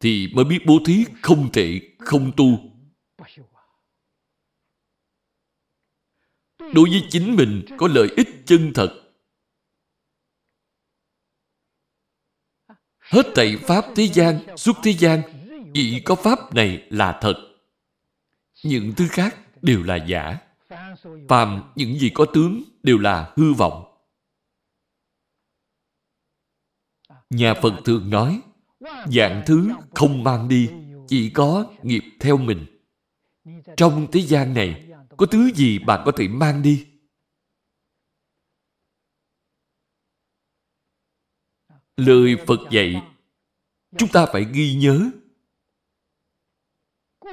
thì 0.01 0.29
mới 0.35 0.45
biết 0.45 0.59
bố 0.67 0.79
thí 0.87 1.05
không 1.23 1.53
thể 1.53 1.81
không 1.99 2.33
tu 2.37 2.74
đối 6.75 6.91
với 6.91 7.07
chính 7.11 7.37
mình 7.37 7.65
có 7.79 7.89
lợi 7.89 8.09
ích 8.17 8.29
chân 8.47 8.73
thật. 8.75 9.01
Hết 12.99 13.27
thảy 13.35 13.57
Pháp 13.57 13.85
thế 13.97 14.09
gian, 14.13 14.57
suốt 14.57 14.73
thế 14.83 14.93
gian, 14.93 15.23
chỉ 15.75 16.01
có 16.05 16.15
Pháp 16.15 16.55
này 16.55 16.87
là 16.91 17.19
thật. 17.21 17.35
Những 18.65 18.93
thứ 18.97 19.09
khác 19.09 19.37
đều 19.63 19.83
là 19.83 19.97
giả. 19.97 20.39
Phàm 21.29 21.73
những 21.77 21.99
gì 21.99 22.11
có 22.15 22.27
tướng 22.35 22.63
đều 22.83 22.99
là 22.99 23.33
hư 23.37 23.53
vọng. 23.53 23.85
Nhà 27.31 27.55
Phật 27.63 27.73
thường 27.85 28.11
nói, 28.11 28.41
dạng 29.07 29.43
thứ 29.47 29.71
không 29.95 30.25
mang 30.25 30.49
đi, 30.49 30.71
chỉ 31.09 31.31
có 31.31 31.67
nghiệp 31.83 32.03
theo 32.21 32.37
mình. 32.37 32.67
Trong 33.77 34.07
thế 34.13 34.21
gian 34.21 34.55
này, 34.55 34.84
có 35.17 35.27
thứ 35.27 35.51
gì 35.55 35.79
bạn 35.79 36.03
có 36.05 36.13
thể 36.17 36.29
mang 36.29 36.63
đi? 36.63 36.87
Lời 41.97 42.37
Phật 42.47 42.59
dạy, 42.71 43.03
chúng 43.99 44.09
ta 44.13 44.27
phải 44.33 44.47
ghi 44.53 44.75
nhớ. 44.75 45.11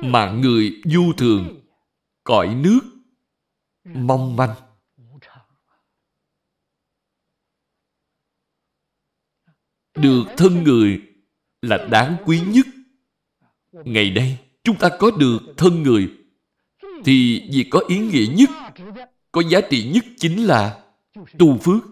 Mạng 0.03 0.41
người 0.41 0.82
du 0.86 1.14
thường, 1.18 1.62
cõi 2.24 2.56
nước, 2.56 2.80
mong 3.84 4.36
manh. 4.36 4.56
Được 9.94 10.24
thân 10.38 10.64
người 10.64 11.02
là 11.62 11.88
đáng 11.91 12.18
quý 12.26 12.41
nhất. 12.48 12.66
Ngày 13.72 14.10
đây, 14.10 14.38
chúng 14.64 14.78
ta 14.80 14.90
có 14.99 15.12
được 15.12 15.40
thân 15.58 15.84
người 15.84 16.20
thì 17.06 17.48
việc 17.52 17.68
có 17.69 17.80
ý 17.88 17.99
nghĩa 17.99 18.26
nhất, 18.36 18.49
có 19.32 19.44
giá 19.49 19.61
trị 19.61 19.91
nhất 19.94 20.06
chính 20.18 20.44
là 20.44 20.84
tu 21.38 21.57
phước. 21.57 21.84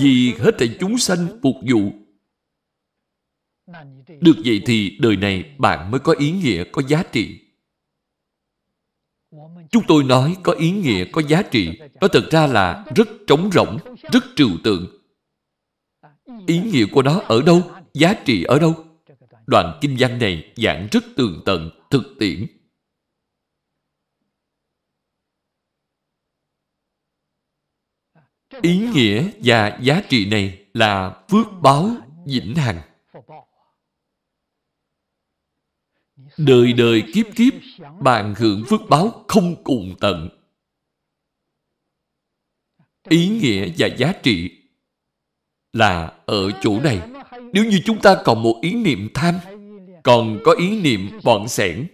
Vì 0.00 0.34
hết 0.38 0.52
thảy 0.58 0.76
chúng 0.80 0.98
sanh 0.98 1.28
phục 1.42 1.56
vụ. 1.70 1.92
Được 4.20 4.36
vậy 4.44 4.62
thì 4.66 4.96
đời 5.00 5.16
này 5.16 5.54
bạn 5.58 5.90
mới 5.90 6.00
có 6.00 6.12
ý 6.18 6.30
nghĩa, 6.30 6.64
có 6.72 6.82
giá 6.88 7.02
trị. 7.02 7.38
Chúng 9.70 9.82
tôi 9.88 10.04
nói 10.04 10.36
có 10.42 10.52
ý 10.52 10.70
nghĩa, 10.70 11.04
có 11.12 11.22
giá 11.28 11.42
trị, 11.42 11.78
nó 12.00 12.08
thật 12.08 12.28
ra 12.30 12.46
là 12.46 12.84
rất 12.96 13.08
trống 13.26 13.50
rỗng, 13.52 13.78
rất 14.12 14.24
trừu 14.36 14.50
tượng. 14.64 14.86
Ý 16.46 16.60
nghĩa 16.60 16.86
của 16.92 17.02
nó 17.02 17.20
ở 17.20 17.42
đâu? 17.42 17.70
Giá 17.94 18.14
trị 18.14 18.42
ở 18.42 18.58
đâu? 18.58 18.84
Đoạn 19.46 19.78
kinh 19.80 19.96
văn 19.98 20.18
này 20.18 20.52
giảng 20.56 20.88
rất 20.92 21.04
tường 21.16 21.42
tận, 21.46 21.70
thực 21.90 22.14
tiễn. 22.18 22.46
Ý 28.62 28.78
nghĩa 28.78 29.30
và 29.44 29.78
giá 29.82 30.02
trị 30.08 30.26
này 30.30 30.58
là 30.74 31.22
phước 31.30 31.46
báo 31.62 31.90
vĩnh 32.26 32.54
hằng. 32.54 32.80
Đời 36.36 36.72
đời 36.72 37.02
kiếp 37.14 37.26
kiếp, 37.36 37.52
bạn 38.00 38.34
hưởng 38.38 38.64
phước 38.68 38.80
báo 38.88 39.24
không 39.28 39.64
cùng 39.64 39.94
tận. 40.00 40.28
Ý 43.08 43.28
nghĩa 43.28 43.68
và 43.78 43.86
giá 43.86 44.12
trị 44.22 44.50
là 45.72 46.12
ở 46.26 46.50
chỗ 46.62 46.80
này. 46.80 47.00
Nếu 47.52 47.64
như 47.64 47.80
chúng 47.84 48.00
ta 48.00 48.16
còn 48.24 48.42
một 48.42 48.58
ý 48.62 48.74
niệm 48.74 49.08
tham, 49.14 49.34
còn 50.02 50.38
có 50.44 50.52
ý 50.52 50.80
niệm 50.80 51.10
bọn 51.24 51.48
sẻn, 51.48 51.86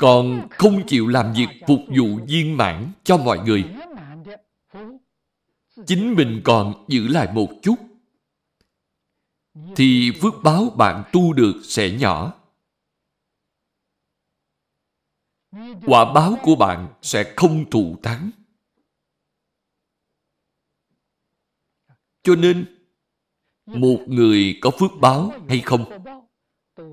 còn 0.00 0.48
không 0.50 0.86
chịu 0.86 1.08
làm 1.08 1.32
việc 1.32 1.48
phục 1.66 1.80
vụ 1.88 2.18
viên 2.28 2.56
mãn 2.56 2.92
cho 3.04 3.16
mọi 3.16 3.38
người, 3.38 3.64
chính 5.86 6.14
mình 6.14 6.40
còn 6.44 6.84
giữ 6.88 7.08
lại 7.08 7.32
một 7.32 7.48
chút, 7.62 7.74
thì 9.76 10.12
phước 10.22 10.34
báo 10.42 10.70
bạn 10.70 11.04
tu 11.12 11.32
được 11.32 11.54
sẽ 11.64 11.90
nhỏ. 11.90 12.34
Quả 15.86 16.12
báo 16.14 16.38
của 16.42 16.56
bạn 16.56 16.88
sẽ 17.02 17.32
không 17.36 17.70
thụ 17.70 17.96
thắng. 18.02 18.30
Cho 22.22 22.34
nên, 22.34 22.66
một 23.66 23.98
người 24.06 24.58
có 24.60 24.70
phước 24.70 24.90
báo 25.00 25.32
hay 25.48 25.60
không 25.60 25.84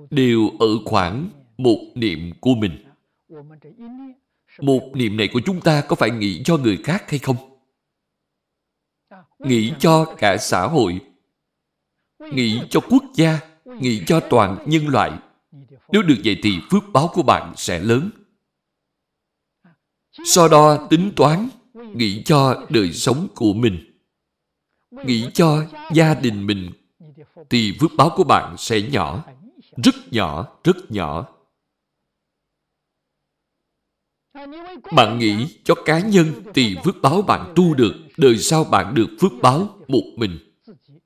đều 0.09 0.49
ở 0.59 0.67
khoảng 0.85 1.29
một 1.57 1.79
niệm 1.95 2.31
của 2.41 2.55
mình. 2.55 2.90
Một 4.59 4.91
niệm 4.93 5.17
này 5.17 5.29
của 5.33 5.41
chúng 5.45 5.61
ta 5.61 5.81
có 5.87 5.95
phải 5.95 6.11
nghĩ 6.11 6.41
cho 6.45 6.57
người 6.57 6.77
khác 6.83 7.09
hay 7.09 7.19
không? 7.19 7.35
Nghĩ 9.39 9.73
cho 9.79 10.15
cả 10.17 10.37
xã 10.37 10.67
hội, 10.67 10.99
nghĩ 12.33 12.61
cho 12.69 12.79
quốc 12.79 13.03
gia, 13.13 13.39
nghĩ 13.65 14.03
cho 14.07 14.19
toàn 14.19 14.57
nhân 14.65 14.87
loại. 14.87 15.11
Nếu 15.91 16.01
được 16.01 16.17
vậy 16.23 16.39
thì 16.43 16.59
phước 16.71 16.83
báo 16.93 17.09
của 17.13 17.23
bạn 17.23 17.53
sẽ 17.57 17.79
lớn. 17.79 18.09
So 20.25 20.47
đo 20.47 20.87
tính 20.89 21.11
toán, 21.15 21.49
nghĩ 21.73 22.21
cho 22.25 22.65
đời 22.69 22.93
sống 22.93 23.27
của 23.35 23.53
mình 23.53 23.91
nghĩ 24.91 25.29
cho 25.33 25.65
gia 25.93 26.13
đình 26.13 26.47
mình 26.47 26.71
thì 27.49 27.77
phước 27.79 27.91
báo 27.97 28.09
của 28.15 28.23
bạn 28.23 28.55
sẽ 28.57 28.81
nhỏ 28.81 29.23
rất 29.83 29.95
nhỏ 30.11 30.47
rất 30.63 30.91
nhỏ 30.91 31.27
bạn 34.95 35.19
nghĩ 35.19 35.59
cho 35.63 35.75
cá 35.75 35.99
nhân 35.99 36.27
thì 36.53 36.75
phước 36.83 36.95
báo 37.01 37.21
bạn 37.21 37.53
tu 37.55 37.73
được 37.73 37.93
đời 38.17 38.37
sau 38.37 38.63
bạn 38.63 38.95
được 38.95 39.07
phước 39.21 39.31
báo 39.41 39.79
một 39.87 40.03
mình. 40.17 40.39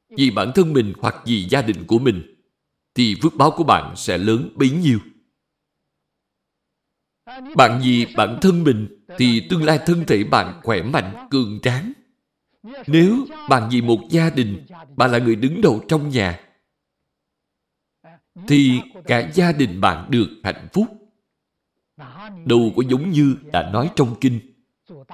Vì 0.09 0.31
bản 0.31 0.51
thân 0.55 0.73
mình 0.73 0.93
hoặc 0.99 1.15
vì 1.25 1.47
gia 1.49 1.61
đình 1.61 1.87
của 1.87 1.99
mình 1.99 2.35
thì 2.95 3.15
phước 3.21 3.35
báo 3.35 3.51
của 3.51 3.63
bạn 3.63 3.93
sẽ 3.95 4.17
lớn 4.17 4.49
bấy 4.55 4.69
nhiêu. 4.69 4.99
Bạn 7.55 7.81
vì 7.83 8.05
bản 8.15 8.37
thân 8.41 8.63
mình 8.63 9.05
thì 9.17 9.47
tương 9.49 9.63
lai 9.63 9.79
thân 9.85 10.03
thể 10.07 10.23
bạn 10.23 10.59
khỏe 10.63 10.81
mạnh 10.81 11.27
cường 11.29 11.59
tráng. 11.63 11.93
Nếu 12.87 13.25
bạn 13.49 13.69
vì 13.71 13.81
một 13.81 13.99
gia 14.09 14.29
đình, 14.29 14.65
bạn 14.95 15.11
là 15.11 15.17
người 15.17 15.35
đứng 15.35 15.61
đầu 15.61 15.83
trong 15.87 16.09
nhà, 16.09 16.39
thì 18.47 18.79
cả 19.07 19.31
gia 19.33 19.51
đình 19.51 19.81
bạn 19.81 20.11
được 20.11 20.29
hạnh 20.43 20.67
phúc. 20.73 21.04
Đâu 22.45 22.73
có 22.75 22.83
giống 22.89 23.11
như 23.11 23.35
đã 23.53 23.69
nói 23.73 23.91
trong 23.95 24.15
kinh 24.21 24.39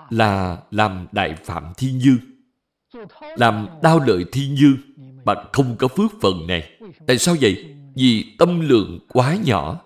là 0.10 0.64
làm 0.72 1.08
đại 1.12 1.36
phạm 1.36 1.74
thiên 1.78 2.02
dương. 2.02 2.18
Làm 3.38 3.68
đau 3.84 4.00
lợi 4.00 4.26
thiên 4.32 4.58
dương, 4.58 4.78
bạn 5.26 5.48
không 5.54 5.76
có 5.80 5.88
phước 5.88 6.12
phần 6.22 6.48
này. 6.48 6.80
Tại 7.08 7.18
sao 7.18 7.36
vậy? 7.42 7.76
Vì 7.96 8.36
tâm 8.40 8.60
lượng 8.60 9.00
quá 9.08 9.38
nhỏ. 9.46 9.82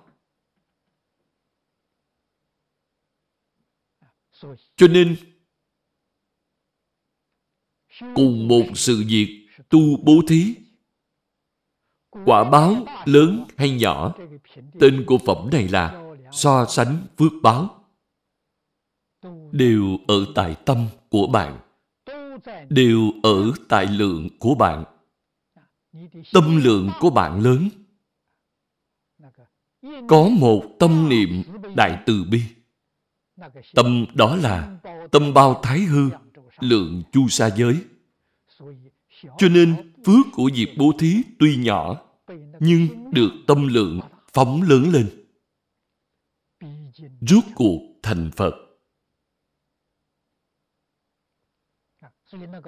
Cho 4.75 4.87
nên 4.87 5.15
cùng 8.15 8.47
một 8.47 8.63
sự 8.75 9.03
việc 9.07 9.47
tu 9.69 9.79
bố 10.03 10.21
thí 10.27 10.55
quả 12.25 12.43
báo 12.43 12.85
lớn 13.05 13.45
hay 13.57 13.71
nhỏ 13.71 14.15
tên 14.79 15.03
của 15.07 15.17
phẩm 15.17 15.49
này 15.51 15.67
là 15.67 16.04
so 16.35 16.65
sánh 16.65 16.97
phước 17.17 17.31
báo. 17.43 17.83
Đều 19.51 19.97
ở 20.07 20.25
tại 20.35 20.55
tâm 20.65 20.87
của 21.09 21.27
bạn. 21.27 21.59
Đều 22.69 23.11
ở 23.23 23.51
tại 23.69 23.85
lượng 23.85 24.29
của 24.39 24.55
bạn. 24.55 24.83
Tâm 26.33 26.57
lượng 26.63 26.91
của 26.99 27.09
bạn 27.09 27.41
lớn. 27.41 27.69
Có 30.07 30.29
một 30.29 30.63
tâm 30.79 31.09
niệm 31.09 31.43
đại 31.75 32.03
từ 32.05 32.23
bi. 32.23 32.41
Tâm 33.75 34.05
đó 34.13 34.35
là 34.35 34.77
tâm 35.11 35.33
bao 35.33 35.59
thái 35.63 35.79
hư 35.79 36.09
lượng 36.59 37.03
chu 37.11 37.27
sa 37.27 37.49
giới. 37.49 37.75
Cho 39.37 39.49
nên, 39.49 39.93
phước 40.05 40.25
của 40.33 40.49
việc 40.53 40.75
bố 40.77 40.91
thí 40.99 41.21
tuy 41.39 41.55
nhỏ, 41.57 42.01
nhưng 42.59 43.11
được 43.11 43.31
tâm 43.47 43.67
lượng 43.67 43.99
phóng 44.33 44.61
lớn 44.61 44.91
lên. 44.91 45.24
Rốt 47.21 47.43
cuộc 47.55 47.79
thành 48.03 48.31
Phật. 48.35 48.53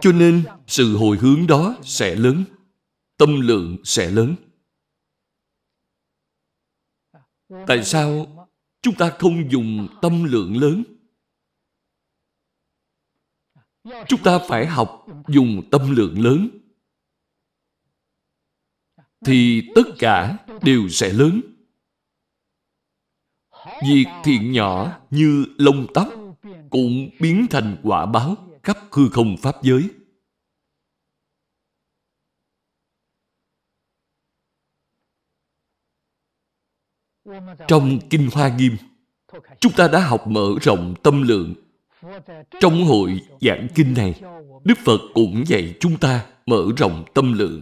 Cho 0.02 0.11
nên, 0.11 0.44
sự 0.68 0.98
hồi 0.98 1.18
hướng 1.18 1.48
đó 1.48 1.76
sẽ 1.84 2.15
lớn, 2.15 2.44
tâm 3.18 3.41
lượng 3.41 3.78
sẽ 3.84 4.11
lớn. 4.11 4.36
Tại 7.68 7.84
sao 7.84 8.26
chúng 8.82 8.95
ta 8.95 9.15
không 9.19 9.52
dùng 9.52 9.88
tâm 10.02 10.24
lượng 10.24 10.57
lớn 10.57 10.84
chúng 14.07 14.24
ta 14.24 14.40
phải 14.48 14.65
học 14.65 15.06
dùng 15.28 15.69
tâm 15.72 15.95
lượng 15.95 16.22
lớn 16.24 16.49
thì 19.26 19.69
tất 19.76 19.84
cả 19.99 20.38
đều 20.61 20.90
sẽ 20.90 21.14
lớn 21.14 21.41
việc 23.88 24.06
thiện 24.23 24.52
nhỏ 24.52 24.99
như 25.11 25.45
lông 25.57 25.88
tóc 25.94 26.07
cũng 26.69 27.10
biến 27.19 27.45
thành 27.49 27.77
quả 27.84 28.06
báo 28.06 28.35
khắp 28.64 28.77
hư 28.91 29.10
không 29.10 29.38
pháp 29.38 29.56
giới 29.64 29.89
trong 37.68 37.99
kinh 38.10 38.30
hoa 38.34 38.56
nghiêm 38.57 38.77
chúng 39.60 39.73
ta 39.73 39.88
đã 39.88 39.99
học 39.99 40.27
mở 40.27 40.48
rộng 40.61 40.95
tâm 41.03 41.22
lượng 41.22 41.53
trong 42.60 42.85
hội 42.85 43.22
giảng 43.41 43.68
kinh 43.76 43.94
này, 43.94 44.22
Đức 44.64 44.77
Phật 44.85 44.99
cũng 45.14 45.44
dạy 45.48 45.76
chúng 45.80 45.98
ta 45.98 46.26
mở 46.45 46.64
rộng 46.77 47.06
tâm 47.14 47.34
lượng. 47.34 47.61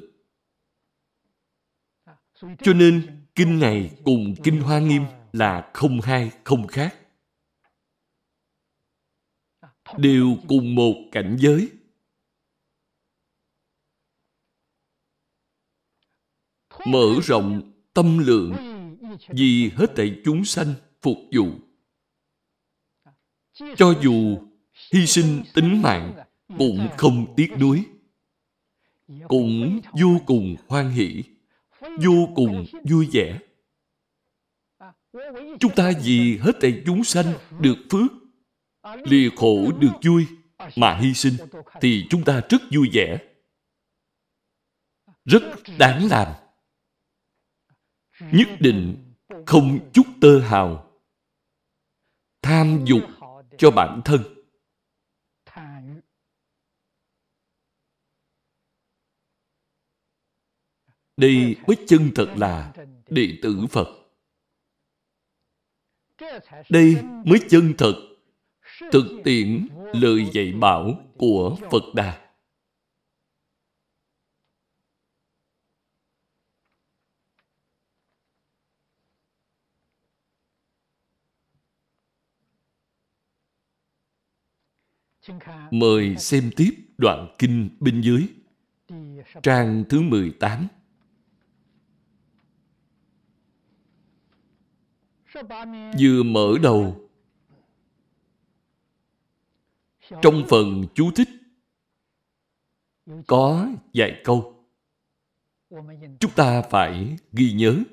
Cho 2.61 2.73
nên, 2.73 3.01
kinh 3.35 3.59
này 3.59 3.91
cùng 4.03 4.35
kinh 4.43 4.61
Hoa 4.61 4.79
Nghiêm 4.79 5.03
là 5.35 5.71
không 5.73 6.01
hai, 6.01 6.31
không 6.43 6.67
khác. 6.67 6.95
Đều 9.97 10.37
cùng 10.47 10.75
một 10.75 10.93
cảnh 11.11 11.37
giới. 11.39 11.69
Mở 16.85 17.19
rộng 17.23 17.71
tâm 17.93 18.17
lượng 18.17 18.53
vì 19.27 19.69
hết 19.75 19.87
thảy 19.95 20.21
chúng 20.25 20.45
sanh 20.45 20.73
phục 21.01 21.17
vụ 21.31 21.45
cho 23.77 23.93
dù 24.03 24.37
hy 24.93 25.05
sinh 25.05 25.43
tính 25.53 25.81
mạng 25.81 26.13
cũng 26.57 26.87
không 26.97 27.33
tiếc 27.37 27.51
nuối 27.59 27.85
cũng 29.27 29.79
vô 29.93 30.19
cùng 30.25 30.55
hoan 30.67 30.89
hỷ 30.89 31.23
vô 31.81 32.29
cùng 32.35 32.65
vui 32.83 33.09
vẻ 33.11 33.39
Chúng 35.59 35.71
ta 35.75 35.91
vì 36.03 36.37
hết 36.37 36.51
thảy 36.61 36.83
chúng 36.85 37.03
sanh 37.03 37.33
được 37.59 37.75
phước, 37.91 38.11
lìa 39.05 39.29
khổ 39.35 39.71
được 39.79 39.91
vui 40.05 40.27
mà 40.75 40.97
hy 40.97 41.13
sinh, 41.13 41.33
thì 41.81 42.05
chúng 42.09 42.23
ta 42.23 42.41
rất 42.49 42.61
vui 42.71 42.89
vẻ. 42.93 43.17
Rất 45.25 45.41
đáng 45.79 46.07
làm. 46.09 46.33
Nhất 48.19 48.47
định 48.59 49.13
không 49.45 49.91
chút 49.93 50.03
tơ 50.21 50.39
hào 50.39 50.91
tham 52.41 52.85
dục 52.85 53.03
cho 53.57 53.71
bản 53.71 54.01
thân 54.05 54.21
đây 61.17 61.55
mới 61.67 61.77
chân 61.87 62.11
thật 62.15 62.33
là 62.37 62.73
đệ 63.09 63.39
tử 63.41 63.65
phật 63.71 64.04
đây 66.69 66.97
mới 67.25 67.39
chân 67.49 67.73
thật 67.77 67.93
thực 68.91 69.05
tiễn 69.23 69.67
lời 69.93 70.25
dạy 70.33 70.53
bảo 70.59 70.93
của 71.17 71.57
phật 71.71 71.83
đà 71.95 72.25
Mời 85.71 86.15
xem 86.17 86.51
tiếp 86.55 86.71
đoạn 86.97 87.35
kinh 87.39 87.69
bên 87.79 88.01
dưới, 88.01 88.27
trang 89.43 89.83
thứ 89.89 90.01
18. 90.01 90.67
Vừa 95.99 96.23
mở 96.23 96.53
đầu, 96.63 97.09
trong 100.21 100.43
phần 100.49 100.85
chú 100.95 101.11
thích 101.15 101.29
có 103.27 103.67
vài 103.93 104.21
câu 104.23 104.55
chúng 106.19 106.31
ta 106.35 106.61
phải 106.61 107.17
ghi 107.31 107.51
nhớ 107.51 107.83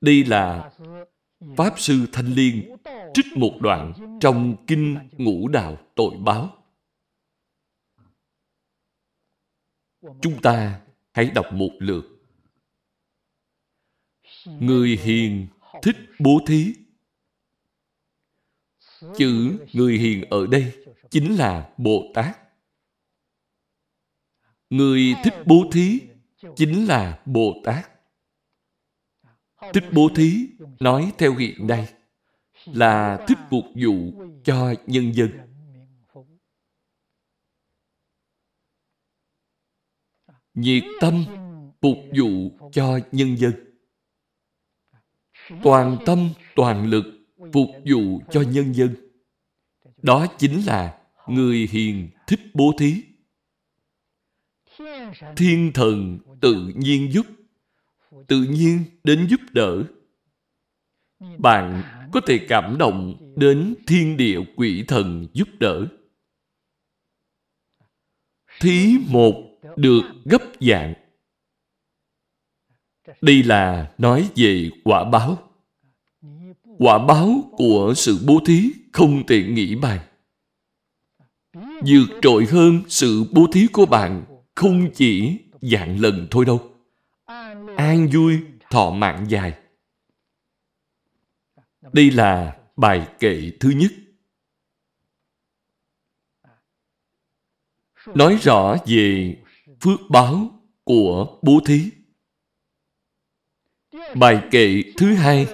đây 0.00 0.24
là 0.24 0.70
pháp 1.56 1.74
sư 1.76 2.06
thanh 2.12 2.26
liên 2.26 2.76
trích 3.14 3.26
một 3.36 3.58
đoạn 3.60 4.18
trong 4.20 4.56
Kinh 4.66 4.98
Ngũ 5.12 5.48
Đạo 5.48 5.76
Tội 5.94 6.16
Báo. 6.16 6.56
Chúng 10.00 10.42
ta 10.42 10.80
hãy 11.12 11.30
đọc 11.34 11.46
một 11.52 11.70
lượt. 11.78 12.04
Người 14.46 14.96
hiền 15.02 15.46
thích 15.82 15.96
bố 16.18 16.40
thí. 16.46 16.74
Chữ 19.16 19.58
người 19.72 19.98
hiền 19.98 20.24
ở 20.30 20.46
đây 20.46 20.84
chính 21.10 21.36
là 21.36 21.74
Bồ 21.78 22.12
Tát. 22.14 22.38
Người 24.70 25.14
thích 25.24 25.34
bố 25.46 25.64
thí 25.72 26.00
chính 26.56 26.86
là 26.86 27.22
Bồ 27.26 27.54
Tát. 27.64 27.90
Thích 29.72 29.84
bố 29.92 30.08
thí, 30.16 30.48
nói 30.80 31.12
theo 31.18 31.36
hiện 31.36 31.66
nay, 31.66 31.94
là 32.64 33.24
thích 33.28 33.38
phục 33.50 33.64
vụ 33.74 34.24
cho 34.44 34.74
nhân 34.86 35.12
dân. 35.14 35.30
Nhiệt 40.54 40.84
tâm 41.00 41.24
phục 41.80 41.98
vụ 42.16 42.58
cho 42.72 42.98
nhân 43.12 43.36
dân. 43.36 43.69
Toàn 45.62 45.96
tâm, 46.06 46.30
toàn 46.54 46.86
lực 46.86 47.04
phục 47.52 47.68
vụ 47.90 48.20
cho 48.30 48.42
nhân 48.42 48.74
dân. 48.74 48.94
Đó 50.02 50.26
chính 50.38 50.66
là 50.66 50.98
người 51.26 51.68
hiền 51.70 52.10
thích 52.26 52.40
bố 52.54 52.72
thí. 52.78 53.02
Thiên 55.36 55.70
thần 55.74 56.18
tự 56.40 56.72
nhiên 56.76 57.12
giúp, 57.12 57.26
tự 58.26 58.42
nhiên 58.42 58.84
đến 59.04 59.26
giúp 59.30 59.40
đỡ. 59.52 59.82
Bạn 61.38 61.82
có 62.12 62.20
thể 62.26 62.46
cảm 62.48 62.78
động 62.78 63.34
đến 63.36 63.74
thiên 63.86 64.16
địa 64.16 64.40
quỷ 64.56 64.84
thần 64.88 65.26
giúp 65.32 65.48
đỡ. 65.58 65.86
Thí 68.60 68.98
một 69.08 69.34
được 69.76 70.02
gấp 70.24 70.42
dạng. 70.60 70.94
Đây 73.20 73.42
là 73.42 73.92
nói 73.98 74.30
về 74.36 74.70
quả 74.84 75.04
báo. 75.04 75.38
Quả 76.78 76.98
báo 76.98 77.50
của 77.52 77.92
sự 77.96 78.18
bố 78.26 78.40
thí 78.46 78.72
không 78.92 79.26
thể 79.26 79.42
nghĩ 79.42 79.74
bàn. 79.74 79.98
Vượt 81.86 82.06
trội 82.22 82.46
hơn 82.46 82.82
sự 82.88 83.24
bố 83.32 83.46
thí 83.52 83.66
của 83.66 83.86
bạn 83.86 84.24
không 84.54 84.90
chỉ 84.94 85.38
dạng 85.60 86.00
lần 86.00 86.26
thôi 86.30 86.44
đâu. 86.44 86.70
An 87.76 88.08
vui, 88.12 88.38
thọ 88.70 88.90
mạng 88.90 89.26
dài. 89.28 89.54
Đây 91.92 92.10
là 92.10 92.56
bài 92.76 93.08
kệ 93.18 93.50
thứ 93.60 93.70
nhất. 93.70 93.92
Nói 98.14 98.38
rõ 98.42 98.76
về 98.86 99.36
phước 99.80 100.00
báo 100.10 100.60
của 100.84 101.38
bố 101.42 101.60
thí. 101.66 101.90
Bài 104.14 104.42
kệ 104.50 104.82
thứ 104.96 105.14
hai, 105.14 105.46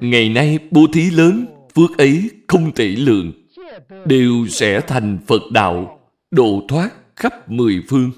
ngày 0.00 0.28
nay 0.28 0.58
bố 0.70 0.86
thí 0.92 1.10
lớn, 1.10 1.46
phước 1.74 1.98
ấy 1.98 2.30
không 2.46 2.74
thể 2.74 2.88
lượng, 2.88 3.32
đều 4.06 4.46
sẽ 4.48 4.80
thành 4.80 5.18
Phật 5.26 5.42
đạo, 5.52 6.00
độ 6.30 6.62
thoát 6.68 6.90
khắp 7.16 7.50
mười 7.50 7.82
phương. 7.88 8.10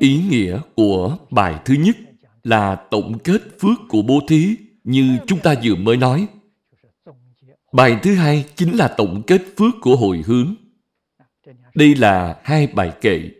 Ý 0.00 0.20
nghĩa 0.30 0.60
của 0.74 1.16
bài 1.30 1.54
thứ 1.64 1.74
nhất 1.74 1.96
là 2.42 2.74
tổng 2.90 3.18
kết 3.18 3.42
phước 3.60 3.78
của 3.88 4.02
bố 4.02 4.20
thí 4.28 4.56
như 4.84 5.18
chúng 5.26 5.38
ta 5.38 5.54
vừa 5.62 5.74
mới 5.74 5.96
nói. 5.96 6.26
Bài 7.72 7.98
thứ 8.02 8.14
hai 8.14 8.44
chính 8.54 8.76
là 8.76 8.88
tổng 8.88 9.22
kết 9.26 9.42
phước 9.56 9.74
của 9.80 9.96
hồi 9.96 10.22
hướng. 10.26 10.54
Đây 11.74 11.94
là 11.94 12.40
hai 12.44 12.66
bài 12.66 12.92
kệ. 13.00 13.30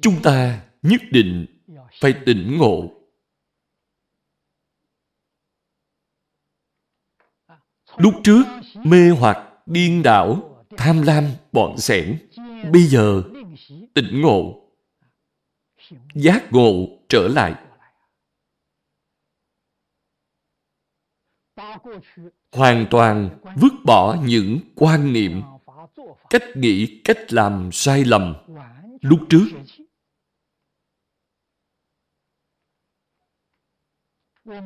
Chúng 0.00 0.22
ta 0.22 0.62
nhất 0.82 1.00
định 1.10 1.46
phải 2.00 2.14
tỉnh 2.26 2.58
ngộ. 2.58 2.92
Lúc 7.96 8.14
trước, 8.24 8.42
mê 8.84 9.10
hoặc, 9.10 9.38
điên 9.66 10.02
đảo, 10.02 10.56
tham 10.76 11.02
lam, 11.02 11.24
bọn 11.52 11.78
sẻn. 11.78 12.18
Bây 12.72 12.82
giờ, 12.82 13.22
tỉnh 13.94 14.20
ngộ 14.20 14.62
giác 16.14 16.52
ngộ 16.52 16.86
trở 17.08 17.28
lại. 17.28 17.54
Hoàn 22.52 22.86
toàn 22.90 23.38
vứt 23.56 23.72
bỏ 23.84 24.16
những 24.24 24.60
quan 24.74 25.12
niệm, 25.12 25.42
cách 26.30 26.42
nghĩ, 26.54 27.00
cách 27.04 27.32
làm 27.32 27.72
sai 27.72 28.04
lầm 28.04 28.34
lúc 29.00 29.20
trước. 29.28 29.46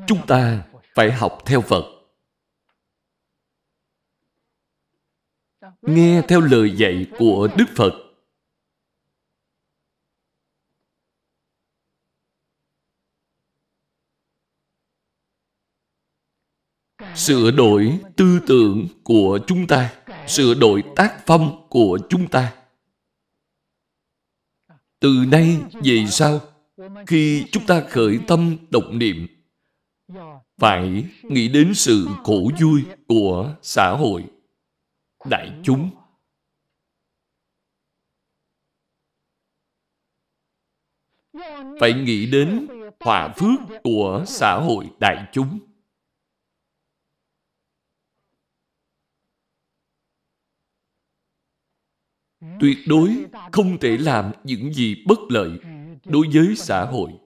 Chúng 0.07 0.27
ta 0.27 0.65
phải 0.94 1.12
học 1.12 1.39
theo 1.47 1.61
Phật. 1.61 1.85
Nghe 5.82 6.23
theo 6.28 6.40
lời 6.40 6.77
dạy 6.77 7.07
của 7.19 7.48
Đức 7.59 7.66
Phật 7.77 7.93
sửa 17.15 17.51
đổi 17.51 17.98
tư 18.16 18.40
tưởng 18.47 18.89
của 19.05 19.39
chúng 19.47 19.66
ta, 19.66 19.94
sửa 20.27 20.55
đổi 20.55 20.85
tác 20.97 21.23
phong 21.27 21.66
của 21.69 21.98
chúng 22.09 22.28
ta 22.28 22.55
từ 25.01 25.24
nay 25.28 25.59
về 25.85 26.07
sau, 26.09 26.40
khi 27.07 27.47
chúng 27.52 27.66
ta 27.66 27.82
khởi 27.90 28.19
tâm 28.28 28.57
động 28.70 28.98
niệm 28.98 29.40
phải 30.57 31.05
nghĩ 31.23 31.49
đến 31.49 31.73
sự 31.74 32.07
khổ 32.24 32.51
vui 32.61 32.85
của 33.09 33.57
xã 33.62 33.91
hội. 33.91 34.24
Đại 35.31 35.61
chúng. 35.65 35.91
Phải 41.81 41.93
nghĩ 41.93 42.31
đến 42.31 42.66
hòa 43.01 43.35
phước 43.37 43.61
của 43.82 44.24
xã 44.27 44.55
hội 44.55 44.91
đại 45.01 45.27
chúng. 45.32 45.59
Tuyệt 52.61 52.78
đối 52.87 53.27
không 53.53 53.78
thể 53.81 53.97
làm 53.99 54.32
những 54.45 54.73
gì 54.73 55.05
bất 55.07 55.19
lợi 55.28 55.51
đối 56.05 56.27
với 56.35 56.55
xã 56.57 56.85
hội. 56.85 57.20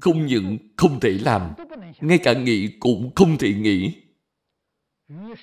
Không 0.00 0.26
những 0.26 0.58
không 0.76 1.00
thể 1.00 1.10
làm, 1.10 1.54
ngay 2.00 2.18
cả 2.22 2.32
nghĩ 2.32 2.76
cũng 2.80 3.14
không 3.14 3.38
thể 3.38 3.54
nghĩ. 3.54 4.02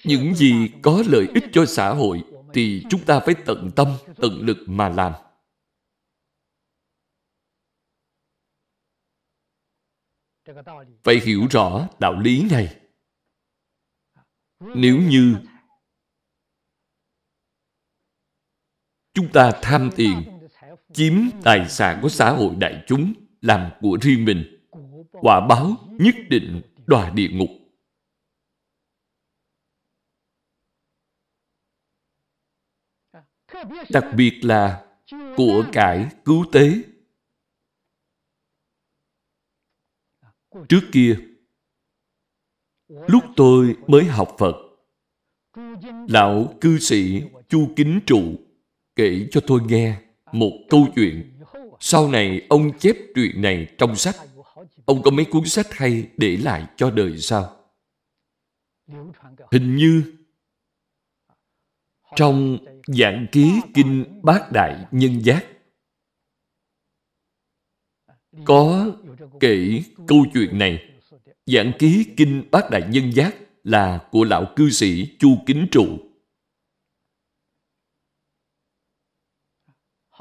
Những 0.03 0.35
gì 0.35 0.71
có 0.81 1.03
lợi 1.07 1.27
ích 1.33 1.43
cho 1.51 1.65
xã 1.65 1.89
hội 1.89 2.23
thì 2.53 2.83
chúng 2.89 3.05
ta 3.05 3.19
phải 3.19 3.35
tận 3.45 3.71
tâm, 3.75 3.87
tận 4.15 4.39
lực 4.41 4.57
mà 4.67 4.89
làm. 4.89 5.13
Phải 11.03 11.19
hiểu 11.23 11.47
rõ 11.51 11.87
đạo 11.99 12.19
lý 12.19 12.47
này. 12.51 12.79
Nếu 14.59 14.97
như 14.97 15.35
chúng 19.13 19.31
ta 19.33 19.51
tham 19.61 19.89
tiền, 19.95 20.39
chiếm 20.93 21.13
tài 21.43 21.69
sản 21.69 21.99
của 22.01 22.09
xã 22.09 22.31
hội 22.31 22.55
đại 22.55 22.83
chúng 22.87 23.13
làm 23.45 23.71
của 23.81 23.97
riêng 24.01 24.25
mình, 24.25 24.67
quả 25.11 25.47
báo 25.49 25.75
nhất 25.99 26.15
định 26.29 26.61
đọa 26.85 27.09
địa 27.09 27.29
ngục. 27.31 27.49
Đặc 33.89 34.05
biệt 34.17 34.39
là 34.41 34.85
của 35.37 35.65
cải 35.73 36.09
cứu 36.25 36.45
tế. 36.51 36.73
Trước 40.69 40.81
kia, 40.91 41.19
lúc 42.87 43.23
tôi 43.35 43.77
mới 43.87 44.05
học 44.05 44.35
Phật, 44.39 44.55
lão 46.07 46.53
cư 46.61 46.79
sĩ 46.79 47.21
Chu 47.49 47.73
Kính 47.75 47.99
Trụ 48.05 48.21
kể 48.95 49.27
cho 49.31 49.41
tôi 49.47 49.61
nghe 49.67 50.01
một 50.31 50.51
câu 50.69 50.87
chuyện. 50.95 51.34
Sau 51.79 52.11
này 52.11 52.41
ông 52.49 52.79
chép 52.79 52.95
chuyện 53.15 53.41
này 53.41 53.67
trong 53.77 53.95
sách. 53.95 54.15
Ông 54.85 55.01
có 55.03 55.11
mấy 55.11 55.25
cuốn 55.25 55.45
sách 55.45 55.73
hay 55.73 56.07
để 56.17 56.37
lại 56.37 56.65
cho 56.75 56.91
đời 56.91 57.17
sau. 57.17 57.57
Hình 59.51 59.75
như 59.75 60.03
trong 62.15 62.57
giảng 62.87 63.27
ký 63.31 63.61
kinh 63.73 64.19
bát 64.23 64.51
đại 64.51 64.85
nhân 64.91 65.23
giác 65.23 65.45
có 68.45 68.91
kể 69.39 69.81
câu 70.07 70.25
chuyện 70.33 70.57
này. 70.59 70.91
Giảng 71.45 71.71
ký 71.79 72.05
kinh 72.17 72.43
bát 72.51 72.69
đại 72.71 72.83
nhân 72.89 73.13
giác 73.13 73.35
là 73.63 74.07
của 74.11 74.23
lão 74.23 74.45
cư 74.55 74.69
sĩ 74.69 75.17
Chu 75.19 75.37
Kính 75.45 75.67
Trụ. 75.71 75.85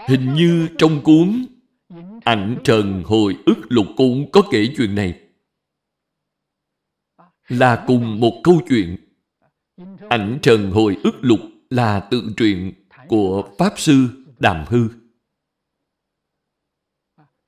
Hình 0.08 0.34
như 0.34 0.68
trong 0.78 1.00
cuốn 1.04 1.46
Ảnh 2.24 2.58
Trần 2.64 3.02
Hồi 3.04 3.36
ức 3.46 3.56
lục 3.68 3.86
cũng 3.96 4.30
có 4.32 4.42
kể 4.50 4.68
chuyện 4.76 4.94
này. 4.94 5.20
Là 7.48 7.84
cùng 7.86 8.20
một 8.20 8.40
câu 8.44 8.60
chuyện. 8.68 8.96
Ảnh 10.08 10.38
Trần 10.42 10.70
Hồi 10.70 10.96
ức 11.04 11.14
lục 11.20 11.40
là 11.70 12.08
tự 12.10 12.22
truyện 12.36 12.72
của 13.08 13.48
Pháp 13.58 13.72
Sư 13.76 14.24
Đàm 14.38 14.64
Hư. 14.68 14.88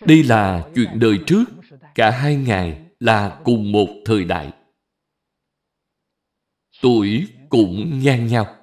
Đây 0.04 0.22
là 0.22 0.68
chuyện 0.74 0.88
đời 0.94 1.18
trước, 1.26 1.44
cả 1.94 2.10
hai 2.10 2.36
ngài 2.36 2.86
là 3.00 3.40
cùng 3.44 3.72
một 3.72 3.88
thời 4.04 4.24
đại. 4.24 4.52
Tuổi 6.82 7.28
cũng 7.48 8.00
ngang 8.02 8.26
nhau. 8.26 8.55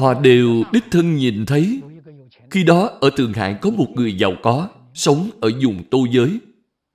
Họ 0.00 0.14
đều 0.14 0.64
đích 0.72 0.84
thân 0.90 1.16
nhìn 1.16 1.46
thấy 1.46 1.80
khi 2.50 2.64
đó 2.64 2.90
ở 3.00 3.10
Thượng 3.16 3.32
Hải 3.32 3.54
có 3.54 3.70
một 3.70 3.86
người 3.94 4.18
giàu 4.18 4.32
có 4.42 4.68
sống 4.94 5.30
ở 5.40 5.50
vùng 5.62 5.84
tô 5.90 6.06
giới. 6.10 6.40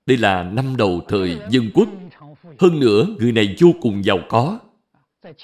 Đây 0.06 0.16
là 0.16 0.42
năm 0.42 0.76
đầu 0.76 1.00
thời 1.08 1.38
dân 1.50 1.70
quốc. 1.74 1.88
Hơn 2.58 2.80
nữa, 2.80 3.06
người 3.18 3.32
này 3.32 3.56
vô 3.60 3.68
cùng 3.80 4.04
giàu 4.04 4.18
có. 4.28 4.58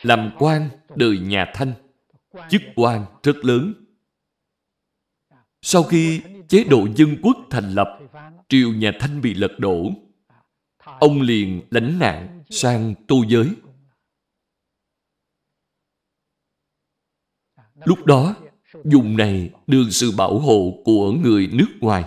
Làm 0.02 0.30
quan 0.39 0.68
đời 0.97 1.18
nhà 1.18 1.47
Thanh. 1.55 1.72
Chức 2.51 2.62
quan 2.76 3.05
rất 3.22 3.44
lớn. 3.44 3.74
Sau 5.62 5.82
khi 5.82 6.20
chế 6.48 6.64
độ 6.64 6.86
dân 6.97 7.16
quốc 7.22 7.36
thành 7.51 7.74
lập, 7.74 7.98
triều 8.48 8.72
nhà 8.72 8.93
Thanh 9.01 9.20
bị 9.20 9.34
lật 9.34 9.59
đổ. 9.59 9.90
Ông 10.84 11.20
liền 11.20 11.62
lánh 11.70 11.98
nạn 11.98 12.43
sang 12.51 12.94
tô 13.06 13.24
giới. 13.28 13.47
Lúc 17.85 18.07
đó, 18.07 18.35
dùng 18.85 19.17
này 19.17 19.51
được 19.67 19.85
sự 19.91 20.13
bảo 20.17 20.39
hộ 20.39 20.83
của 20.85 21.13
người 21.13 21.49
nước 21.53 21.69
ngoài. 21.81 22.05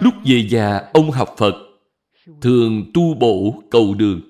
Lúc 0.00 0.14
về 0.24 0.46
già, 0.50 0.90
ông 0.92 1.10
học 1.10 1.34
Phật, 1.38 1.54
thường 2.40 2.90
tu 2.94 3.14
bổ 3.14 3.62
cầu 3.70 3.94
đường, 3.94 4.20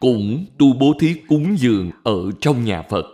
cũng 0.00 0.46
tu 0.58 0.72
bố 0.72 0.92
thí 1.00 1.14
cúng 1.28 1.56
dường 1.58 1.90
ở 2.04 2.30
trong 2.40 2.64
nhà 2.64 2.82
Phật. 2.82 3.04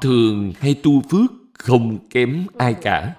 Thường 0.00 0.52
hay 0.56 0.74
tu 0.82 1.00
phước 1.00 1.30
không 1.52 2.08
kém 2.08 2.46
ai 2.58 2.74
cả. 2.74 3.14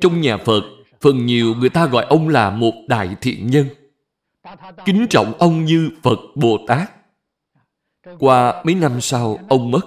Trong 0.00 0.20
nhà 0.20 0.36
Phật, 0.36 0.62
phần 1.00 1.26
nhiều 1.26 1.54
người 1.54 1.68
ta 1.68 1.86
gọi 1.86 2.04
ông 2.04 2.28
là 2.28 2.50
một 2.50 2.74
đại 2.88 3.16
thiện 3.20 3.50
nhân. 3.50 3.66
Kính 4.84 5.06
trọng 5.10 5.32
ông 5.38 5.64
như 5.64 5.90
Phật 6.02 6.18
Bồ 6.34 6.58
Tát. 6.66 6.95
Qua 8.18 8.62
mấy 8.64 8.74
năm 8.74 9.00
sau, 9.00 9.38
ông 9.48 9.70
mất. 9.70 9.80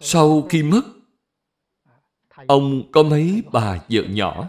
Sau 0.00 0.46
khi 0.50 0.62
mất, 0.62 0.82
ông 2.46 2.82
có 2.92 3.02
mấy 3.02 3.42
bà 3.52 3.84
vợ 3.88 4.02
nhỏ. 4.08 4.48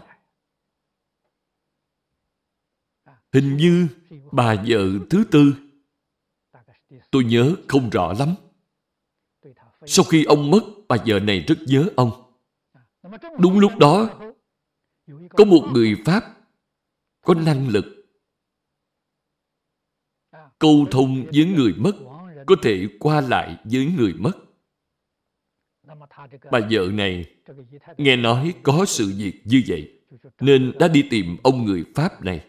Hình 3.32 3.56
như 3.56 3.88
bà 4.32 4.54
vợ 4.54 4.78
thứ 5.10 5.24
tư. 5.30 5.54
Tôi 7.10 7.24
nhớ 7.24 7.54
không 7.68 7.90
rõ 7.90 8.12
lắm. 8.18 8.34
Sau 9.86 10.04
khi 10.04 10.24
ông 10.24 10.50
mất, 10.50 10.60
bà 10.88 10.96
vợ 11.06 11.20
này 11.20 11.40
rất 11.48 11.58
nhớ 11.66 11.88
ông. 11.96 12.32
Đúng 13.38 13.58
lúc 13.58 13.72
đó, 13.78 14.20
có 15.30 15.44
một 15.44 15.68
người 15.72 15.96
Pháp 16.04 16.36
có 17.22 17.34
năng 17.34 17.68
lực 17.68 17.95
câu 20.58 20.86
thông 20.90 21.24
với 21.34 21.44
người 21.44 21.74
mất, 21.76 21.92
có 22.46 22.56
thể 22.62 22.88
qua 23.00 23.20
lại 23.20 23.56
với 23.64 23.92
người 23.96 24.14
mất. 24.18 24.32
Bà 26.50 26.60
vợ 26.70 26.88
này 26.92 27.24
nghe 27.96 28.16
nói 28.16 28.54
có 28.62 28.84
sự 28.84 29.12
việc 29.16 29.40
như 29.44 29.62
vậy, 29.68 30.00
nên 30.40 30.72
đã 30.78 30.88
đi 30.88 31.02
tìm 31.10 31.36
ông 31.42 31.64
người 31.64 31.84
pháp 31.94 32.24
này. 32.24 32.44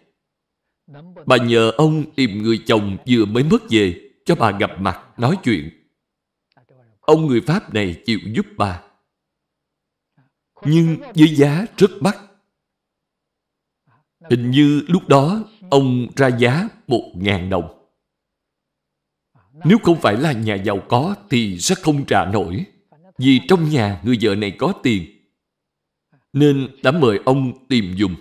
Bà 1.25 1.37
nhờ 1.37 1.71
ông 1.77 2.03
tìm 2.15 2.43
người 2.43 2.59
chồng 2.65 2.97
vừa 3.07 3.25
mới 3.25 3.43
mất 3.43 3.63
về, 3.69 4.11
cho 4.25 4.35
bà 4.35 4.51
gặp 4.51 4.71
mặt 4.79 5.19
nói 5.19 5.37
chuyện. 5.43 5.69
Ông 6.99 7.27
người 7.27 7.41
pháp 7.41 7.73
này 7.73 8.01
chịu 8.05 8.19
giúp 8.35 8.45
bà. 8.57 8.83
Nhưng 10.65 10.97
với 11.15 11.27
giá 11.27 11.65
rất 11.77 11.91
mắc. 12.01 12.17
Hình 14.29 14.51
như 14.51 14.83
lúc 14.87 15.07
đó 15.07 15.43
ông 15.69 16.07
ra 16.15 16.27
giá 16.27 16.69
một 16.87 17.11
ngàn 17.15 17.49
đồng 17.49 17.76
nếu 19.65 19.77
không 19.83 20.01
phải 20.01 20.17
là 20.17 20.31
nhà 20.31 20.55
giàu 20.55 20.79
có 20.89 21.15
thì 21.29 21.59
sẽ 21.59 21.75
không 21.75 22.05
trả 22.05 22.25
nổi. 22.25 22.65
Vì 23.17 23.39
trong 23.47 23.69
nhà 23.69 24.01
người 24.03 24.17
vợ 24.21 24.35
này 24.35 24.51
có 24.51 24.73
tiền. 24.83 25.05
Nên 26.33 26.67
đã 26.83 26.91
mời 26.91 27.19
ông 27.25 27.67
tìm 27.67 27.95
dùng. 27.95 28.15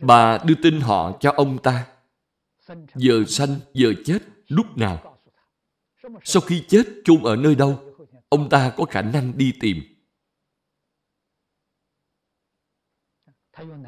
Bà 0.00 0.38
đưa 0.46 0.54
tin 0.62 0.80
họ 0.80 1.18
cho 1.20 1.32
ông 1.36 1.58
ta. 1.62 1.86
Giờ 2.94 3.24
sanh, 3.28 3.60
giờ 3.74 3.92
chết, 4.04 4.18
lúc 4.48 4.76
nào. 4.76 5.18
Sau 6.24 6.40
khi 6.40 6.64
chết 6.68 6.82
chôn 7.04 7.22
ở 7.22 7.36
nơi 7.36 7.54
đâu, 7.54 7.94
ông 8.28 8.48
ta 8.48 8.72
có 8.76 8.84
khả 8.84 9.02
năng 9.02 9.38
đi 9.38 9.52
tìm. 9.60 9.82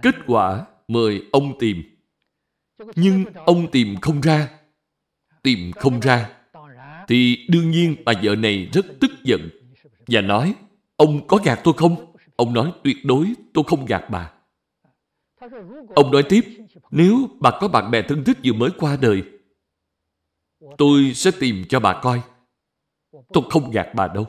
Kết 0.02 0.14
quả 0.26 0.66
mời 0.88 1.22
ông 1.32 1.58
tìm. 1.58 1.82
Nhưng 2.94 3.24
ông 3.34 3.70
tìm 3.70 3.96
không 4.00 4.20
ra 4.20 4.63
tìm 5.44 5.72
không 5.72 6.00
ra, 6.00 6.30
thì 7.08 7.46
đương 7.48 7.70
nhiên 7.70 7.96
bà 8.04 8.12
vợ 8.22 8.36
này 8.36 8.68
rất 8.72 8.86
tức 9.00 9.10
giận 9.24 9.48
và 10.06 10.20
nói, 10.20 10.54
ông 10.96 11.26
có 11.26 11.38
gạt 11.44 11.60
tôi 11.64 11.74
không? 11.76 12.14
Ông 12.36 12.54
nói 12.54 12.72
tuyệt 12.84 12.96
đối 13.04 13.32
tôi 13.52 13.64
không 13.66 13.86
gạt 13.86 14.04
bà. 14.10 14.32
Ông 15.94 16.10
nói 16.12 16.22
tiếp, 16.28 16.44
nếu 16.90 17.28
bà 17.40 17.50
có 17.60 17.68
bạn 17.68 17.90
bè 17.90 18.02
thân 18.02 18.24
thích 18.24 18.38
vừa 18.44 18.52
mới 18.52 18.70
qua 18.78 18.96
đời, 19.00 19.22
tôi 20.78 21.14
sẽ 21.14 21.30
tìm 21.40 21.64
cho 21.68 21.80
bà 21.80 22.00
coi. 22.02 22.22
Tôi 23.32 23.44
không 23.50 23.70
gạt 23.70 23.88
bà 23.94 24.08
đâu. 24.08 24.26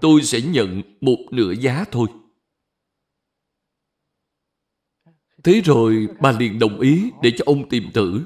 Tôi 0.00 0.22
sẽ 0.22 0.40
nhận 0.40 0.82
một 1.00 1.18
nửa 1.30 1.52
giá 1.52 1.84
thôi. 1.90 2.08
Thế 5.44 5.60
rồi 5.64 6.08
bà 6.20 6.32
liền 6.32 6.58
đồng 6.58 6.80
ý 6.80 7.10
để 7.22 7.32
cho 7.36 7.42
ông 7.46 7.68
tìm 7.68 7.90
thử. 7.94 8.22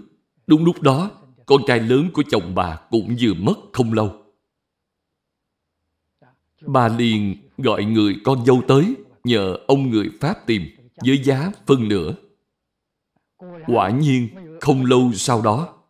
Đúng 0.46 0.64
lúc 0.64 0.82
đó, 0.82 1.10
con 1.46 1.62
trai 1.66 1.80
lớn 1.80 2.10
của 2.12 2.22
chồng 2.30 2.54
bà 2.54 2.80
cũng 2.90 3.16
vừa 3.20 3.34
mất 3.34 3.54
không 3.72 3.92
lâu. 3.92 4.22
Bà 6.60 6.88
liền 6.88 7.36
gọi 7.58 7.84
người 7.84 8.16
con 8.24 8.46
dâu 8.46 8.62
tới 8.68 8.94
nhờ 9.24 9.56
ông 9.66 9.90
người 9.90 10.10
Pháp 10.20 10.46
tìm 10.46 10.62
với 11.04 11.22
giá 11.24 11.50
phân 11.66 11.88
nửa. 11.88 12.14
Quả 13.66 13.90
nhiên, 13.90 14.28
không 14.60 14.84
lâu 14.84 15.12
sau 15.12 15.42
đó, 15.42 15.84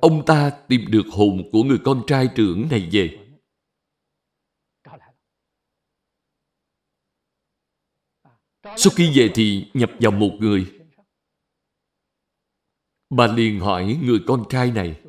ông 0.00 0.24
ta 0.26 0.50
tìm 0.68 0.80
được 0.88 1.06
hồn 1.12 1.48
của 1.52 1.62
người 1.62 1.78
con 1.84 2.02
trai 2.06 2.28
trưởng 2.34 2.68
này 2.70 2.88
về. 2.92 3.18
Sau 8.76 8.92
khi 8.96 9.18
về 9.18 9.30
thì 9.34 9.66
nhập 9.74 9.90
vào 10.00 10.12
một 10.12 10.30
người. 10.38 10.81
Bà 13.16 13.26
liền 13.26 13.60
hỏi 13.60 13.98
người 14.02 14.20
con 14.26 14.44
trai 14.48 14.70
này, 14.70 15.00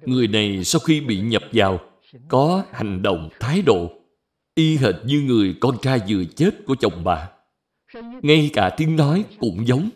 người 0.00 0.28
này 0.28 0.64
sau 0.64 0.80
khi 0.80 1.00
bị 1.00 1.20
nhập 1.20 1.42
vào, 1.52 1.80
có 2.28 2.64
hành 2.72 3.02
động, 3.02 3.28
thái 3.40 3.62
độ, 3.62 3.90
y 4.54 4.76
hệt 4.76 4.94
như 5.04 5.20
người 5.20 5.56
con 5.60 5.78
trai 5.82 6.00
vừa 6.08 6.24
chết 6.24 6.50
của 6.66 6.74
chồng 6.74 7.04
bà. 7.04 7.30
Ngay 8.22 8.50
cả 8.52 8.74
tiếng 8.76 8.96
nói 8.96 9.24
cũng 9.38 9.66
giống. 9.66 9.90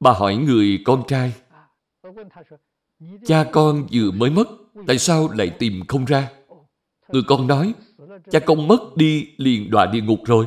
Bà 0.00 0.12
hỏi 0.12 0.36
người 0.36 0.82
con 0.84 1.02
trai, 1.08 1.32
cha 3.24 3.44
con 3.52 3.86
vừa 3.92 4.10
mới 4.10 4.30
mất, 4.30 4.48
tại 4.86 4.98
sao 4.98 5.28
lại 5.32 5.50
tìm 5.58 5.82
không 5.88 6.04
ra? 6.04 6.30
Người 7.08 7.22
con 7.26 7.46
nói, 7.46 7.74
cha 8.30 8.38
con 8.38 8.68
mất 8.68 8.96
đi 8.96 9.34
liền 9.36 9.70
đọa 9.70 9.86
địa 9.86 10.00
ngục 10.00 10.20
rồi. 10.24 10.46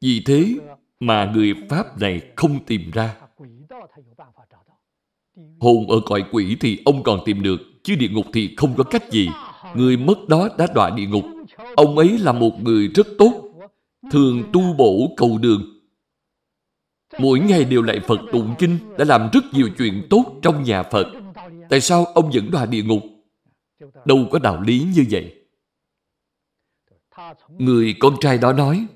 Vì 0.00 0.22
thế 0.26 0.54
mà 1.02 1.32
người 1.34 1.54
Pháp 1.68 2.00
này 2.00 2.20
không 2.36 2.64
tìm 2.66 2.90
ra. 2.92 3.16
Hồn 5.60 5.86
ở 5.88 6.00
cõi 6.06 6.24
quỷ 6.32 6.56
thì 6.60 6.82
ông 6.84 7.02
còn 7.02 7.20
tìm 7.24 7.42
được, 7.42 7.60
chứ 7.82 7.94
địa 7.94 8.08
ngục 8.08 8.26
thì 8.32 8.54
không 8.56 8.74
có 8.76 8.84
cách 8.84 9.10
gì. 9.10 9.28
Người 9.74 9.96
mất 9.96 10.28
đó 10.28 10.48
đã 10.58 10.66
đọa 10.74 10.90
địa 10.90 11.06
ngục. 11.06 11.24
Ông 11.76 11.98
ấy 11.98 12.18
là 12.18 12.32
một 12.32 12.62
người 12.62 12.88
rất 12.88 13.06
tốt, 13.18 13.32
thường 14.10 14.42
tu 14.52 14.72
bổ 14.72 15.14
cầu 15.16 15.38
đường. 15.38 15.62
Mỗi 17.18 17.38
ngày 17.38 17.64
đều 17.64 17.82
lại 17.82 18.00
Phật 18.00 18.20
tụng 18.32 18.54
kinh, 18.58 18.78
đã 18.98 19.04
làm 19.04 19.28
rất 19.32 19.44
nhiều 19.52 19.68
chuyện 19.78 20.06
tốt 20.10 20.24
trong 20.42 20.62
nhà 20.62 20.82
Phật. 20.82 21.06
Tại 21.70 21.80
sao 21.80 22.04
ông 22.04 22.30
vẫn 22.34 22.50
đọa 22.50 22.66
địa 22.66 22.82
ngục? 22.82 23.02
Đâu 24.04 24.26
có 24.30 24.38
đạo 24.38 24.60
lý 24.60 24.86
như 24.94 25.04
vậy. 25.10 25.34
Người 27.58 27.94
con 28.00 28.16
trai 28.20 28.38
đó 28.38 28.52
nói, 28.52 28.86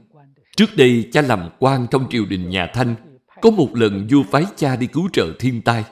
Trước 0.56 0.76
đây 0.76 1.08
cha 1.12 1.22
làm 1.22 1.50
quan 1.58 1.86
trong 1.90 2.06
triều 2.10 2.26
đình 2.26 2.50
nhà 2.50 2.70
Thanh, 2.74 2.94
có 3.42 3.50
một 3.50 3.68
lần 3.74 4.06
vua 4.10 4.22
phái 4.22 4.44
cha 4.56 4.76
đi 4.76 4.86
cứu 4.86 5.08
trợ 5.12 5.32
thiên 5.38 5.62
tai. 5.62 5.84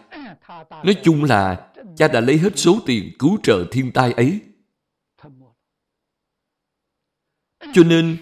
Nói 0.71 0.97
chung 1.03 1.25
là 1.25 1.71
cha 1.97 2.09
đã 2.09 2.21
lấy 2.21 2.39
hết 2.39 2.59
số 2.59 2.79
tiền 2.87 3.13
cứu 3.19 3.39
trợ 3.43 3.67
thiên 3.71 3.93
tai 3.93 4.13
ấy. 4.13 4.41
Cho 7.75 7.83
nên, 7.87 8.17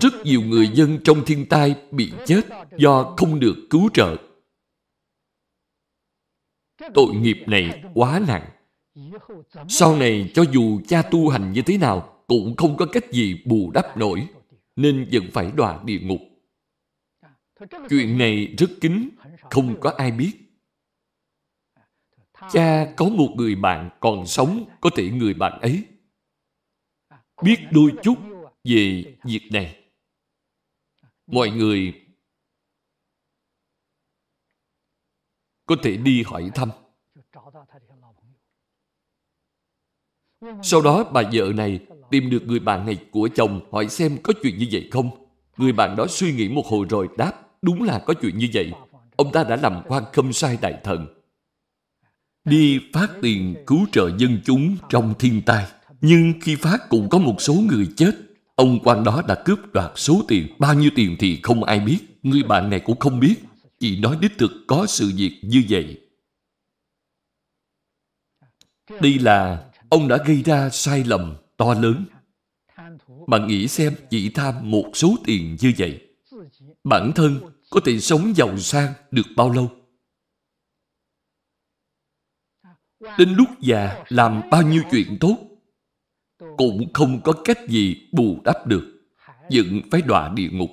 rất 0.00 0.12
nhiều 0.24 0.42
người 0.42 0.68
dân 0.74 0.98
trong 1.04 1.24
thiên 1.26 1.46
tai 1.46 1.76
bị 1.90 2.12
chết 2.26 2.40
do 2.76 3.14
không 3.16 3.40
được 3.40 3.56
cứu 3.70 3.88
trợ. 3.94 4.16
Tội 6.94 7.14
nghiệp 7.14 7.38
này 7.46 7.82
quá 7.94 8.20
nặng. 8.28 8.48
Sau 9.68 9.96
này 9.96 10.30
cho 10.34 10.44
dù 10.52 10.80
cha 10.88 11.02
tu 11.02 11.28
hành 11.28 11.52
như 11.52 11.62
thế 11.62 11.78
nào 11.78 12.24
cũng 12.26 12.56
không 12.56 12.76
có 12.76 12.86
cách 12.86 13.12
gì 13.12 13.42
bù 13.44 13.70
đắp 13.70 13.96
nổi 13.96 14.28
nên 14.78 15.08
vẫn 15.12 15.30
phải 15.32 15.52
đọa 15.56 15.82
địa 15.84 16.00
ngục. 16.02 16.20
Chuyện 17.90 18.18
này 18.18 18.54
rất 18.58 18.66
kín, 18.80 19.08
không 19.50 19.80
có 19.80 19.90
ai 19.98 20.10
biết. 20.10 20.32
Cha 22.50 22.94
có 22.96 23.08
một 23.08 23.34
người 23.36 23.54
bạn 23.54 23.90
còn 24.00 24.26
sống, 24.26 24.68
có 24.80 24.90
thể 24.96 25.10
người 25.10 25.34
bạn 25.34 25.60
ấy 25.60 25.84
biết 27.42 27.56
đôi 27.70 27.92
chút 28.02 28.14
về 28.64 29.16
việc 29.24 29.48
này. 29.52 29.90
Mọi 31.26 31.50
người 31.50 32.06
có 35.66 35.76
thể 35.82 35.96
đi 35.96 36.22
hỏi 36.22 36.50
thăm. 36.54 36.70
Sau 40.62 40.82
đó 40.82 41.10
bà 41.12 41.22
vợ 41.32 41.52
này 41.54 41.86
tìm 42.10 42.30
được 42.30 42.46
người 42.46 42.58
bạn 42.58 42.86
này 42.86 42.96
của 43.10 43.28
chồng, 43.34 43.60
hỏi 43.72 43.88
xem 43.88 44.18
có 44.22 44.32
chuyện 44.42 44.58
như 44.58 44.66
vậy 44.72 44.88
không. 44.92 45.10
Người 45.56 45.72
bạn 45.72 45.96
đó 45.96 46.06
suy 46.06 46.32
nghĩ 46.32 46.48
một 46.48 46.66
hồi 46.66 46.86
rồi 46.90 47.08
đáp, 47.16 47.32
đúng 47.62 47.82
là 47.82 47.98
có 47.98 48.14
chuyện 48.14 48.38
như 48.38 48.48
vậy. 48.54 48.72
Ông 49.16 49.32
ta 49.32 49.44
đã 49.44 49.56
làm 49.56 49.82
quan 49.88 50.04
khâm 50.12 50.32
sai 50.32 50.58
đại 50.60 50.74
thần. 50.84 51.06
Đi 52.44 52.80
phát 52.92 53.08
tiền 53.22 53.54
cứu 53.66 53.86
trợ 53.92 54.10
dân 54.18 54.40
chúng 54.44 54.76
trong 54.88 55.14
thiên 55.18 55.42
tai. 55.42 55.66
Nhưng 56.00 56.32
khi 56.40 56.56
phát 56.56 56.88
cũng 56.88 57.08
có 57.08 57.18
một 57.18 57.42
số 57.42 57.54
người 57.54 57.88
chết. 57.96 58.12
Ông 58.54 58.78
quan 58.84 59.04
đó 59.04 59.22
đã 59.28 59.42
cướp 59.44 59.58
đoạt 59.72 59.92
số 59.96 60.24
tiền. 60.28 60.46
Bao 60.58 60.74
nhiêu 60.74 60.90
tiền 60.94 61.16
thì 61.18 61.40
không 61.42 61.64
ai 61.64 61.80
biết. 61.80 61.98
Người 62.22 62.42
bạn 62.42 62.70
này 62.70 62.80
cũng 62.80 62.98
không 62.98 63.20
biết. 63.20 63.34
Chỉ 63.80 64.00
nói 64.00 64.18
đích 64.20 64.38
thực 64.38 64.50
có 64.66 64.86
sự 64.86 65.12
việc 65.16 65.40
như 65.42 65.64
vậy. 65.68 66.00
Đây 69.00 69.18
là, 69.18 69.64
ông 69.88 70.08
đã 70.08 70.16
gây 70.26 70.42
ra 70.42 70.70
sai 70.70 71.04
lầm 71.04 71.36
to 71.58 71.74
lớn. 71.74 72.04
Bạn 73.26 73.46
nghĩ 73.46 73.68
xem 73.68 73.94
chỉ 74.10 74.30
tham 74.30 74.70
một 74.70 74.90
số 74.94 75.16
tiền 75.24 75.56
như 75.60 75.72
vậy, 75.78 76.08
bản 76.84 77.12
thân 77.14 77.40
có 77.70 77.80
thể 77.84 78.00
sống 78.00 78.32
giàu 78.36 78.58
sang 78.58 78.92
được 79.10 79.26
bao 79.36 79.50
lâu? 79.50 79.70
Đến 83.18 83.34
lúc 83.34 83.48
già 83.60 84.04
làm 84.08 84.42
bao 84.50 84.62
nhiêu 84.62 84.82
chuyện 84.90 85.16
tốt, 85.20 85.36
cũng 86.56 86.92
không 86.94 87.20
có 87.24 87.32
cách 87.44 87.58
gì 87.68 88.08
bù 88.12 88.40
đắp 88.44 88.66
được, 88.66 89.00
vẫn 89.50 89.80
phải 89.90 90.02
đọa 90.02 90.32
địa 90.34 90.48
ngục. 90.52 90.70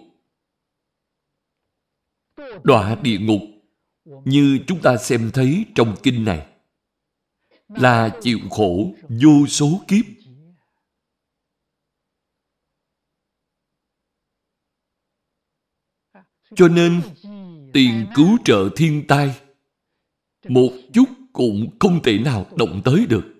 Đọa 2.63 2.95
địa 2.95 3.17
ngục 3.19 3.41
như 4.25 4.59
chúng 4.67 4.81
ta 4.81 4.97
xem 4.97 5.31
thấy 5.33 5.65
trong 5.75 5.95
kinh 6.03 6.25
này 6.25 6.47
là 7.67 8.19
chịu 8.21 8.39
khổ 8.49 8.95
vô 9.09 9.47
số 9.47 9.81
kiếp 9.87 10.05
Cho 16.55 16.67
nên, 16.67 17.01
tiền 17.73 18.07
cứu 18.15 18.37
trợ 18.45 18.69
thiên 18.75 19.07
tai 19.07 19.35
một 20.47 20.71
chút 20.93 21.09
cũng 21.33 21.77
không 21.79 22.03
thể 22.03 22.19
nào 22.19 22.45
động 22.57 22.81
tới 22.85 23.05
được. 23.09 23.31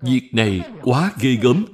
Việc 0.00 0.30
này 0.32 0.70
quá 0.82 1.12
ghê 1.20 1.36
gớm, 1.42 1.64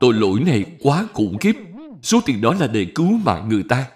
tội 0.00 0.14
lỗi 0.14 0.40
này 0.40 0.76
quá 0.80 1.06
khủng 1.12 1.38
khiếp. 1.40 1.56
Số 2.02 2.20
tiền 2.26 2.40
đó 2.40 2.54
là 2.54 2.66
để 2.66 2.92
cứu 2.94 3.18
mạng 3.18 3.48
người 3.48 3.64
ta. 3.68 3.90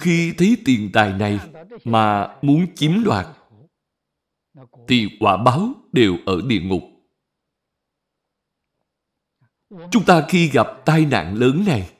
Khi 0.00 0.34
thấy 0.38 0.56
tiền 0.64 0.90
tài 0.92 1.12
này 1.12 1.40
mà 1.84 2.36
muốn 2.42 2.66
chiếm 2.74 3.04
đoạt, 3.04 3.26
thì 4.88 5.08
quả 5.20 5.36
báo 5.36 5.74
đều 5.92 6.16
ở 6.26 6.40
địa 6.48 6.60
ngục. 6.60 6.82
Chúng 9.70 10.04
ta 10.06 10.26
khi 10.28 10.48
gặp 10.48 10.66
tai 10.84 11.06
nạn 11.06 11.34
lớn 11.34 11.64
này, 11.66 11.90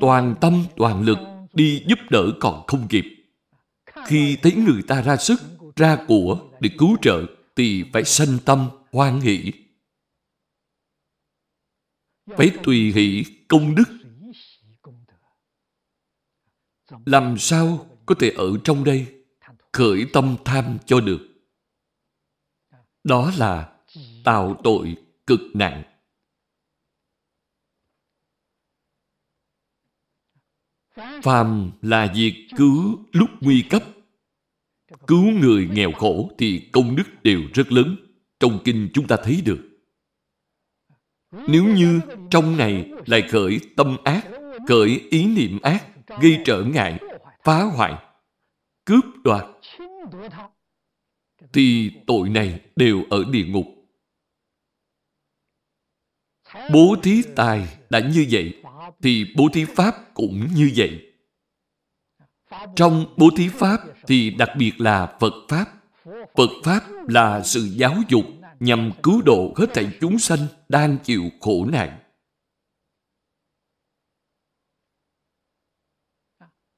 toàn 0.00 0.34
tâm 0.40 0.64
toàn 0.76 1.02
lực 1.02 1.18
đi 1.52 1.84
giúp 1.86 1.98
đỡ 2.10 2.32
còn 2.40 2.66
không 2.66 2.88
kịp. 2.88 3.04
Khi 4.06 4.36
thấy 4.42 4.52
người 4.52 4.82
ta 4.88 5.02
ra 5.02 5.16
sức, 5.16 5.40
ra 5.76 5.98
của 6.08 6.50
để 6.60 6.70
cứu 6.78 6.96
trợ 7.02 7.26
thì 7.56 7.84
phải 7.92 8.04
sanh 8.04 8.38
tâm 8.44 8.68
hoan 8.92 9.20
hỷ. 9.20 9.52
Phải 12.36 12.50
tùy 12.64 12.92
hỷ 12.92 13.24
công 13.48 13.74
đức. 13.74 13.84
Làm 17.06 17.38
sao 17.38 17.86
có 18.06 18.14
thể 18.18 18.30
ở 18.36 18.58
trong 18.64 18.84
đây 18.84 19.06
khởi 19.72 20.06
tâm 20.12 20.36
tham 20.44 20.78
cho 20.86 21.00
được? 21.00 21.28
Đó 23.04 23.32
là 23.36 23.72
tạo 24.24 24.60
tội 24.64 24.96
cực 25.26 25.40
nặng. 25.54 25.82
Phàm 31.22 31.70
là 31.82 32.12
việc 32.14 32.48
cứu 32.56 32.98
lúc 33.12 33.30
nguy 33.40 33.62
cấp. 33.62 33.82
Cứu 35.06 35.24
người 35.24 35.68
nghèo 35.72 35.92
khổ 35.92 36.30
thì 36.38 36.68
công 36.72 36.96
đức 36.96 37.22
đều 37.22 37.40
rất 37.54 37.72
lớn. 37.72 37.96
Trong 38.40 38.58
kinh 38.64 38.88
chúng 38.94 39.06
ta 39.06 39.16
thấy 39.24 39.42
được. 39.44 39.70
Nếu 41.48 41.64
như 41.64 42.00
trong 42.30 42.56
này 42.56 42.90
lại 43.06 43.22
khởi 43.30 43.60
tâm 43.76 43.96
ác, 44.04 44.26
khởi 44.68 45.00
ý 45.10 45.26
niệm 45.26 45.58
ác, 45.62 45.86
gây 46.20 46.38
trở 46.44 46.62
ngại, 46.62 46.98
phá 47.44 47.62
hoại, 47.62 47.94
cướp 48.84 49.04
đoạt, 49.24 49.44
thì 51.52 51.90
tội 52.06 52.28
này 52.28 52.60
đều 52.76 53.04
ở 53.10 53.24
địa 53.32 53.44
ngục. 53.44 53.66
Bố 56.72 56.96
thí 57.02 57.22
tài 57.36 57.68
đã 57.90 58.00
như 58.00 58.26
vậy, 58.30 58.59
thì 59.02 59.26
bố 59.36 59.48
thí 59.52 59.64
pháp 59.64 60.14
cũng 60.14 60.48
như 60.54 60.72
vậy. 60.76 61.06
Trong 62.76 63.14
bố 63.16 63.30
thí 63.36 63.48
pháp 63.48 63.80
thì 64.06 64.30
đặc 64.30 64.50
biệt 64.58 64.72
là 64.80 65.16
Phật 65.20 65.32
Pháp. 65.48 65.66
Phật 66.36 66.50
Pháp 66.64 66.82
là 67.08 67.42
sự 67.42 67.60
giáo 67.76 67.96
dục 68.08 68.24
nhằm 68.60 68.90
cứu 69.02 69.22
độ 69.22 69.54
hết 69.56 69.66
thảy 69.74 69.98
chúng 70.00 70.18
sanh 70.18 70.38
đang 70.68 70.98
chịu 71.04 71.22
khổ 71.40 71.66
nạn. 71.72 71.98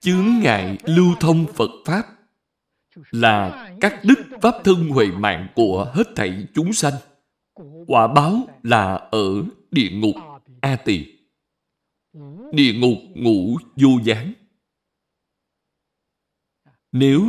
Chướng 0.00 0.26
ngại 0.42 0.78
lưu 0.84 1.14
thông 1.20 1.46
Phật 1.54 1.70
Pháp 1.86 2.06
là 3.10 3.68
các 3.80 4.00
đức 4.04 4.22
Pháp 4.42 4.54
thân 4.64 4.88
huệ 4.88 5.06
mạng 5.06 5.48
của 5.54 5.92
hết 5.94 6.04
thảy 6.16 6.46
chúng 6.54 6.72
sanh. 6.72 6.94
Quả 7.86 8.06
báo 8.06 8.48
là 8.62 8.94
ở 8.94 9.42
địa 9.70 9.90
ngục 9.90 10.14
A 10.60 10.76
Tỳ. 10.76 11.21
Địa 12.52 12.72
ngục 12.74 12.98
ngủ 13.14 13.58
vô 13.76 13.88
gián. 14.04 14.32
Nếu 16.92 17.20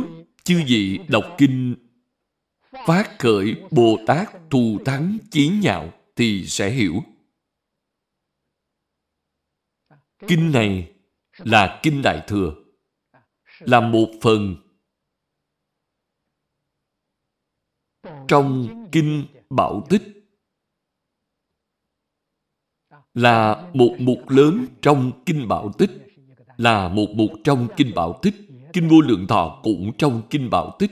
chư 0.44 0.62
vị 0.66 0.98
đọc 1.08 1.24
kinh 1.38 1.76
phát 2.86 3.16
khởi 3.18 3.62
Bồ 3.70 3.96
Tát 4.06 4.28
thù 4.50 4.78
thắng 4.84 5.18
chí 5.30 5.48
nhạo 5.62 5.92
thì 6.16 6.46
sẽ 6.46 6.70
hiểu. 6.70 6.94
Kinh 10.28 10.52
này 10.52 10.94
là 11.38 11.80
Kinh 11.82 12.02
Đại 12.02 12.24
Thừa, 12.26 12.54
là 13.58 13.80
một 13.80 14.08
phần 14.22 14.56
trong 18.28 18.68
Kinh 18.92 19.26
Bảo 19.50 19.86
Tích, 19.90 20.13
là 23.14 23.68
một 23.74 23.96
mục 23.98 24.28
lớn 24.28 24.66
trong 24.82 25.12
Kinh 25.26 25.48
Bảo 25.48 25.72
Tích, 25.78 25.90
là 26.56 26.88
một 26.88 27.06
mục 27.14 27.30
trong 27.44 27.68
Kinh 27.76 27.92
Bảo 27.94 28.18
Tích, 28.22 28.34
Kinh 28.72 28.88
Vô 28.88 29.00
Lượng 29.00 29.26
Thọ 29.26 29.60
cũng 29.62 29.92
trong 29.98 30.22
Kinh 30.30 30.50
Bảo 30.50 30.76
Tích. 30.78 30.90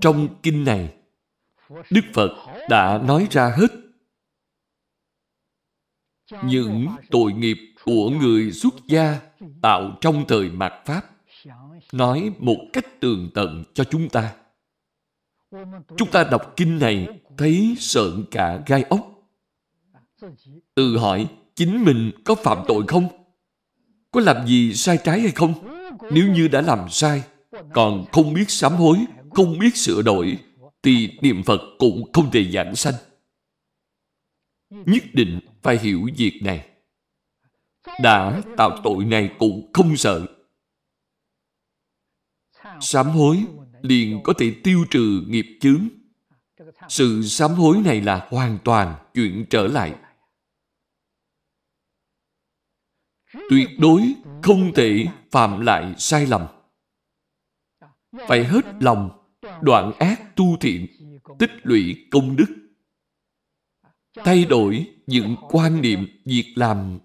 Trong 0.00 0.28
kinh 0.42 0.64
này, 0.64 0.94
Đức 1.90 2.04
Phật 2.14 2.30
đã 2.68 3.02
nói 3.04 3.28
ra 3.30 3.54
hết 3.56 3.66
những 6.44 6.86
tội 7.10 7.32
nghiệp 7.32 7.56
của 7.84 8.10
người 8.10 8.52
xuất 8.52 8.74
gia 8.88 9.20
tạo 9.62 9.98
trong 10.00 10.24
thời 10.28 10.50
mạt 10.50 10.72
Pháp 10.86 11.11
nói 11.92 12.32
một 12.38 12.58
cách 12.72 13.00
tường 13.00 13.30
tận 13.34 13.64
cho 13.74 13.84
chúng 13.84 14.08
ta. 14.08 14.34
Chúng 15.96 16.10
ta 16.12 16.24
đọc 16.24 16.52
kinh 16.56 16.78
này 16.78 17.08
thấy 17.38 17.76
sợn 17.78 18.24
cả 18.30 18.62
gai 18.66 18.82
ốc. 18.82 19.08
Tự 20.74 20.98
hỏi 20.98 21.28
chính 21.54 21.84
mình 21.84 22.10
có 22.24 22.34
phạm 22.34 22.58
tội 22.68 22.84
không? 22.88 23.08
Có 24.10 24.20
làm 24.20 24.46
gì 24.46 24.74
sai 24.74 24.98
trái 25.04 25.20
hay 25.20 25.30
không? 25.30 25.54
Nếu 26.12 26.32
như 26.32 26.48
đã 26.48 26.60
làm 26.60 26.88
sai, 26.90 27.22
còn 27.72 28.04
không 28.12 28.32
biết 28.32 28.50
sám 28.50 28.72
hối, 28.72 28.96
không 29.30 29.58
biết 29.58 29.76
sửa 29.76 30.02
đổi, 30.02 30.38
thì 30.82 31.18
niệm 31.22 31.42
Phật 31.42 31.60
cũng 31.78 32.12
không 32.12 32.30
thể 32.30 32.50
giảng 32.52 32.76
sanh. 32.76 32.94
Nhất 34.70 35.02
định 35.12 35.40
phải 35.62 35.78
hiểu 35.78 36.08
việc 36.16 36.40
này. 36.42 36.66
Đã 38.02 38.42
tạo 38.56 38.80
tội 38.84 39.04
này 39.04 39.30
cũng 39.38 39.70
không 39.72 39.96
sợ. 39.96 40.26
Sám 42.82 43.10
hối 43.10 43.44
liền 43.82 44.22
có 44.22 44.32
thể 44.38 44.54
tiêu 44.64 44.84
trừ 44.90 45.24
nghiệp 45.26 45.58
chướng. 45.60 45.88
Sự 46.88 47.22
sám 47.22 47.50
hối 47.50 47.76
này 47.84 48.00
là 48.00 48.26
hoàn 48.30 48.58
toàn 48.64 48.94
chuyện 49.14 49.46
trở 49.50 49.66
lại. 49.66 49.94
Tuyệt 53.50 53.68
đối 53.78 54.14
không 54.42 54.72
thể 54.74 55.06
phạm 55.30 55.60
lại 55.60 55.94
sai 55.98 56.26
lầm. 56.26 56.46
Phải 58.28 58.44
hết 58.44 58.64
lòng 58.80 59.10
đoạn 59.62 59.92
ác 59.98 60.36
tu 60.36 60.56
thiện, 60.56 60.86
tích 61.38 61.50
lũy 61.62 62.06
công 62.10 62.36
đức. 62.36 62.46
Thay 64.14 64.44
đổi 64.44 64.94
những 65.06 65.36
quan 65.50 65.80
niệm, 65.80 66.06
việc 66.24 66.52
làm 66.56 66.98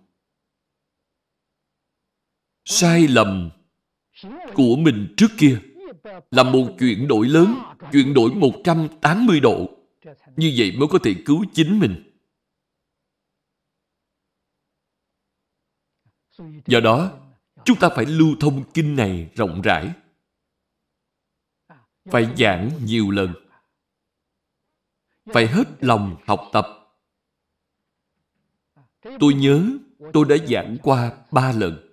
sai 2.66 3.08
lầm 3.08 3.50
của 4.54 4.76
mình 4.76 5.14
trước 5.18 5.28
kia 5.38 5.60
là 6.32 6.44
một 6.44 6.68
chuyển 6.80 7.08
đổi 7.08 7.28
lớn, 7.28 7.56
chuyển 7.92 8.14
đổi 8.14 8.32
180 8.32 9.40
độ. 9.40 9.70
Như 10.36 10.54
vậy 10.58 10.72
mới 10.78 10.88
có 10.92 11.00
thể 11.04 11.16
cứu 11.26 11.46
chính 11.54 11.80
mình. 11.80 12.04
Do 16.68 16.80
đó, 16.80 17.12
chúng 17.66 17.80
ta 17.80 17.90
phải 17.96 18.06
lưu 18.06 18.36
thông 18.40 18.64
kinh 18.74 18.96
này 18.96 19.30
rộng 19.36 19.62
rãi 19.62 19.94
phải 22.12 22.28
giảng 22.38 22.72
nhiều 22.84 23.12
lần 23.12 23.34
phải 25.26 25.48
hết 25.48 25.68
lòng 25.80 26.16
học 26.28 26.42
tập 26.54 26.66
tôi 29.20 29.34
nhớ 29.34 29.70
tôi 30.14 30.26
đã 30.30 30.36
giảng 30.48 30.78
qua 30.84 31.12
ba 31.32 31.52
lần 31.52 31.87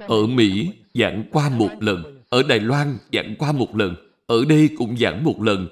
ở 0.00 0.26
mỹ, 0.26 0.72
giảng 0.94 1.24
qua 1.32 1.48
một 1.48 1.70
lần. 1.80 2.22
Ở 2.28 2.42
đài 2.42 2.60
loan, 2.60 2.98
giảng 3.12 3.34
qua 3.38 3.52
một 3.52 3.76
lần. 3.76 3.94
Ở 4.26 4.44
đây 4.48 4.70
cũng 4.78 4.96
giảng 4.96 5.24
một 5.24 5.42
lần. 5.42 5.68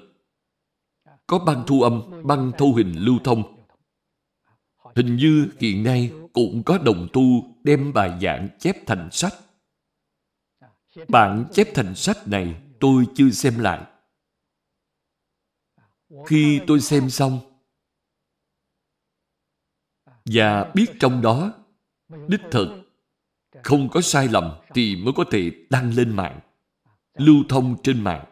Có 1.27 1.39
băng 1.39 1.63
thu 1.67 1.81
âm, 1.81 2.01
băng 2.23 2.51
thu 2.57 2.73
hình 2.73 2.93
lưu 2.97 3.19
thông. 3.23 3.65
Hình 4.95 5.15
như 5.15 5.47
hiện 5.59 5.83
nay 5.83 6.11
cũng 6.33 6.63
có 6.63 6.77
đồng 6.77 7.07
tu 7.13 7.55
đem 7.63 7.93
bài 7.93 8.19
giảng 8.21 8.47
chép 8.59 8.75
thành 8.87 9.09
sách. 9.11 9.33
Bản 11.07 11.45
chép 11.51 11.67
thành 11.73 11.95
sách 11.95 12.27
này 12.27 12.61
tôi 12.79 13.05
chưa 13.15 13.29
xem 13.29 13.59
lại. 13.59 13.85
Khi 16.25 16.61
tôi 16.67 16.81
xem 16.81 17.09
xong, 17.09 17.39
và 20.25 20.71
biết 20.75 20.85
trong 20.99 21.21
đó 21.21 21.53
đích 22.27 22.41
thực 22.51 22.78
không 23.63 23.89
có 23.89 24.01
sai 24.01 24.27
lầm 24.27 24.59
thì 24.73 24.95
mới 24.95 25.13
có 25.17 25.23
thể 25.31 25.51
đăng 25.69 25.93
lên 25.93 26.15
mạng, 26.15 26.39
lưu 27.13 27.35
thông 27.49 27.75
trên 27.83 28.03
mạng. 28.03 28.25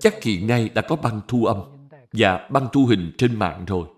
Chắc 0.00 0.22
hiện 0.22 0.46
nay 0.46 0.68
đã 0.68 0.82
có 0.88 0.96
băng 0.96 1.20
thu 1.28 1.44
âm 1.44 1.88
và 2.12 2.48
băng 2.52 2.68
thu 2.72 2.86
hình 2.86 3.12
trên 3.18 3.38
mạng 3.38 3.64
rồi. 3.64 3.88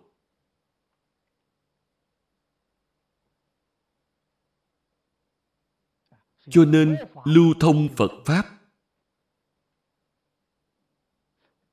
Cho 6.50 6.64
nên 6.64 6.96
lưu 7.24 7.54
thông 7.60 7.88
Phật 7.96 8.10
Pháp 8.24 8.44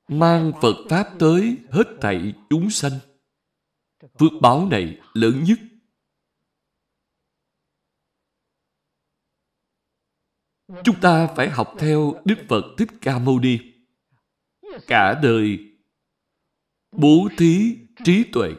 mang 0.08 0.52
Phật 0.62 0.74
Pháp 0.88 1.06
tới 1.18 1.56
hết 1.70 1.84
thảy 2.00 2.34
chúng 2.50 2.70
sanh. 2.70 2.92
Phước 4.18 4.32
báo 4.40 4.68
này 4.70 4.98
lớn 5.14 5.44
nhất. 5.44 5.58
Chúng 10.84 11.00
ta 11.00 11.26
phải 11.26 11.50
học 11.50 11.74
theo 11.78 12.14
Đức 12.24 12.38
Phật 12.48 12.64
Thích 12.78 12.88
Ca 13.00 13.18
Mâu 13.18 13.38
Ni. 13.38 13.58
Cả 14.86 15.20
đời 15.22 15.58
bố 16.92 17.28
thí 17.38 17.76
trí 18.04 18.24
tuệ. 18.24 18.50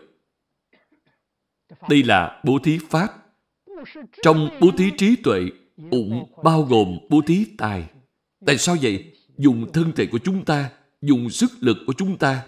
Đây 1.90 2.04
là 2.04 2.42
bố 2.44 2.60
thí 2.64 2.80
Pháp. 2.90 3.08
Trong 4.24 4.50
bố 4.62 4.68
thí 4.78 4.92
trí 4.98 5.16
tuệ 5.16 5.42
cũng 5.92 6.34
bao 6.44 6.62
gồm 6.62 6.98
bố 7.10 7.22
thí 7.28 7.46
tài. 7.58 7.90
Tại 8.46 8.58
sao 8.58 8.76
vậy? 8.82 9.14
Dùng 9.38 9.72
thân 9.74 9.92
thể 9.96 10.06
của 10.06 10.20
chúng 10.24 10.46
ta, 10.46 10.72
dùng 11.02 11.30
sức 11.30 11.52
lực 11.60 11.78
của 11.88 11.94
chúng 11.98 12.18
ta. 12.18 12.46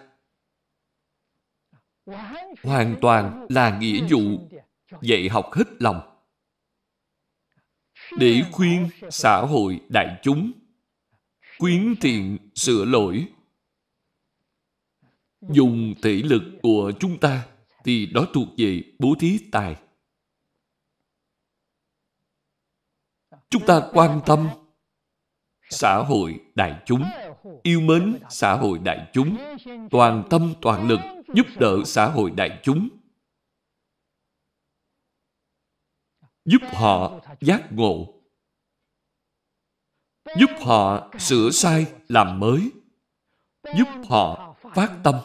Hoàn 2.64 2.96
toàn 3.02 3.46
là 3.50 3.80
nghĩa 3.80 4.00
vụ 4.10 4.20
dạy 5.02 5.30
học 5.30 5.54
hết 5.54 5.68
lòng. 5.80 6.15
Để 8.18 8.44
khuyên 8.52 8.90
xã 9.10 9.42
hội 9.42 9.80
đại 9.90 10.20
chúng, 10.24 10.52
quyến 11.58 11.96
thiện 12.02 12.38
sửa 12.56 12.86
lỗi. 12.86 13.28
Dùng 15.42 15.94
thể 16.02 16.22
lực 16.26 16.44
của 16.62 16.92
chúng 17.00 17.18
ta 17.18 17.46
thì 17.84 18.06
đó 18.06 18.28
thuộc 18.34 18.48
về 18.58 18.84
bố 19.00 19.16
thí 19.20 19.40
tài. 19.52 19.76
Chúng 23.50 23.66
ta 23.66 23.82
quan 23.94 24.22
tâm 24.26 24.48
xã 25.70 25.98
hội 25.98 26.40
đại 26.56 26.82
chúng, 26.86 27.04
yêu 27.64 27.82
mến 27.82 28.20
xã 28.30 28.54
hội 28.54 28.80
đại 28.80 29.08
chúng, 29.14 29.38
toàn 29.92 30.24
tâm 30.30 30.54
toàn 30.62 30.88
lực 30.88 31.00
giúp 31.34 31.48
đỡ 31.60 31.78
xã 31.86 32.06
hội 32.06 32.32
đại 32.32 32.60
chúng. 32.64 32.90
Giúp 36.46 36.62
họ 36.74 37.22
giác 37.42 37.68
ngộ, 37.72 38.14
giúp 40.40 40.50
họ 40.62 41.12
sửa 41.20 41.50
sai 41.52 41.94
làm 42.08 42.40
mới, 42.40 42.72
giúp 43.78 43.88
họ 44.10 44.56
phát 44.76 45.00
tâm. 45.04 45.16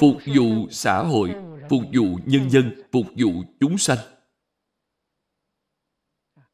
Phục 0.00 0.16
vụ 0.36 0.68
xã 0.70 1.02
hội, 1.02 1.34
phục 1.70 1.82
vụ 1.92 2.18
nhân 2.26 2.50
dân, 2.50 2.82
phục 2.92 3.06
vụ 3.16 3.42
chúng 3.60 3.78
sanh. 3.78 3.98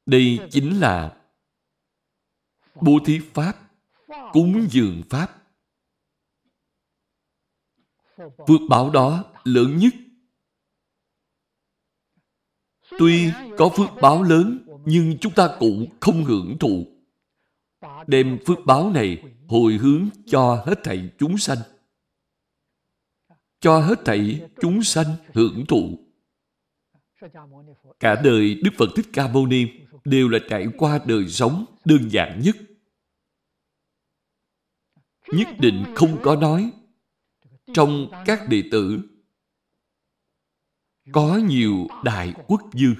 Đây 0.07 0.39
chính 0.51 0.81
là 0.81 1.23
bố 2.75 2.99
thí 3.07 3.21
pháp, 3.35 3.71
cúng 4.33 4.67
dường 4.71 5.03
pháp. 5.11 5.39
Phước 8.19 8.61
báo 8.71 8.91
đó 8.91 9.25
lớn 9.45 9.77
nhất 9.79 9.95
tuy 13.03 13.31
có 13.59 13.69
phước 13.69 13.89
báo 14.03 14.23
lớn, 14.23 14.59
nhưng 14.85 15.19
chúng 15.21 15.33
ta 15.33 15.57
cũng 15.59 15.87
không 16.01 16.25
hưởng 16.25 16.57
thụ. 16.59 16.87
Đem 18.07 18.39
phước 18.47 18.59
báo 18.67 18.91
này 18.91 19.23
hồi 19.49 19.73
hướng 19.73 20.09
cho 20.27 20.63
hết 20.67 20.85
thảy 20.85 21.11
chúng 21.19 21.39
sanh. 21.39 21.59
Cho 23.61 23.81
hết 23.81 23.99
thảy 24.05 24.41
chúng 24.61 24.83
sanh 24.83 25.07
hưởng 25.35 25.65
thụ. 25.69 25.99
Cả 28.01 28.21
đời 28.25 28.55
đức 28.55 28.71
phật 28.79 28.89
thích 28.97 29.07
ca 29.13 29.29
mâu 29.29 29.47
ni 29.47 29.67
đều 30.05 30.29
là 30.29 30.39
trải 30.49 30.67
qua 30.79 31.01
đời 31.07 31.29
sống 31.29 31.65
đơn 31.85 32.09
giản 32.11 32.41
nhất. 32.45 32.57
Nhất 35.29 35.49
định 35.61 35.85
không 35.95 36.19
có 36.23 36.37
nói. 36.37 36.71
Trong 37.75 38.11
các 38.27 38.49
đệ 38.49 38.63
tử 38.71 39.01
có 41.13 41.41
nhiều 41.45 41.87
đại 42.05 42.35
quốc 42.47 42.61
dư 42.73 42.95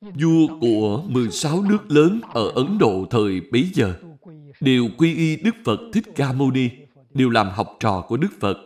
vua 0.00 0.58
của 0.60 1.04
16 1.08 1.62
nước 1.62 1.84
lớn 1.88 2.20
ở 2.34 2.48
Ấn 2.54 2.78
Độ 2.78 3.06
thời 3.10 3.40
bấy 3.52 3.70
giờ 3.74 4.00
đều 4.60 4.88
quy 4.98 5.14
y 5.14 5.36
Đức 5.36 5.54
Phật 5.64 5.78
Thích 5.92 6.04
Ca 6.16 6.32
Mâu 6.32 6.50
Ni, 6.50 6.70
đều 7.10 7.30
làm 7.30 7.50
học 7.50 7.76
trò 7.80 8.04
của 8.08 8.16
Đức 8.16 8.30
Phật. 8.40 8.56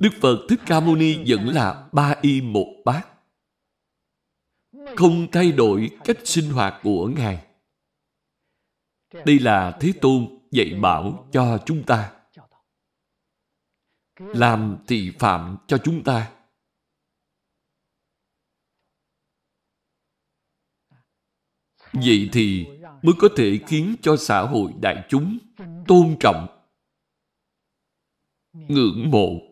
Đức 0.00 0.10
Phật 0.20 0.46
Thích 0.48 0.60
Ca 0.66 0.80
Mâu 0.80 0.96
Ni 0.96 1.18
vẫn 1.26 1.48
là 1.48 1.88
ba 1.92 2.14
y 2.22 2.40
một 2.40 2.82
bát. 2.84 3.06
Không 4.96 5.26
thay 5.32 5.52
đổi 5.52 5.90
cách 6.04 6.18
sinh 6.24 6.50
hoạt 6.50 6.80
của 6.82 7.06
Ngài. 7.16 7.49
Đây 9.12 9.38
là 9.38 9.78
Thế 9.80 9.92
Tôn 10.00 10.38
dạy 10.50 10.74
bảo 10.82 11.28
cho 11.32 11.58
chúng 11.66 11.84
ta. 11.86 12.16
Làm 14.18 14.78
thị 14.88 15.12
phạm 15.18 15.56
cho 15.66 15.78
chúng 15.84 16.04
ta. 16.04 16.36
Vậy 21.92 22.28
thì 22.32 22.66
mới 23.02 23.14
có 23.18 23.28
thể 23.36 23.60
khiến 23.66 23.96
cho 24.02 24.16
xã 24.16 24.40
hội 24.40 24.72
đại 24.82 25.06
chúng 25.08 25.38
tôn 25.88 26.16
trọng, 26.20 26.66
ngưỡng 28.52 29.10
mộ 29.10 29.50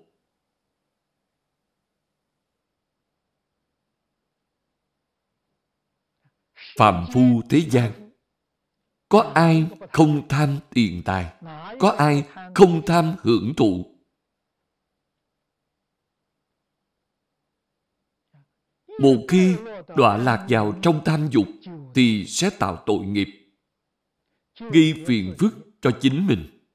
phàm 6.76 7.06
phu 7.12 7.42
thế 7.50 7.60
gian 7.70 8.07
có 9.08 9.32
ai 9.34 9.66
không 9.92 10.28
tham 10.28 10.58
tiền 10.70 11.02
tài? 11.04 11.34
Có 11.78 11.94
ai 11.98 12.24
không 12.54 12.82
tham 12.86 13.14
hưởng 13.20 13.54
thụ? 13.56 13.94
Một 19.00 19.24
khi 19.28 19.56
đọa 19.96 20.16
lạc 20.16 20.46
vào 20.48 20.78
trong 20.82 21.02
tham 21.04 21.28
dục 21.30 21.46
thì 21.94 22.24
sẽ 22.26 22.50
tạo 22.58 22.82
tội 22.86 23.06
nghiệp, 23.06 23.28
gây 24.60 25.04
phiền 25.06 25.34
phức 25.38 25.54
cho 25.80 25.90
chính 26.00 26.26
mình. 26.26 26.66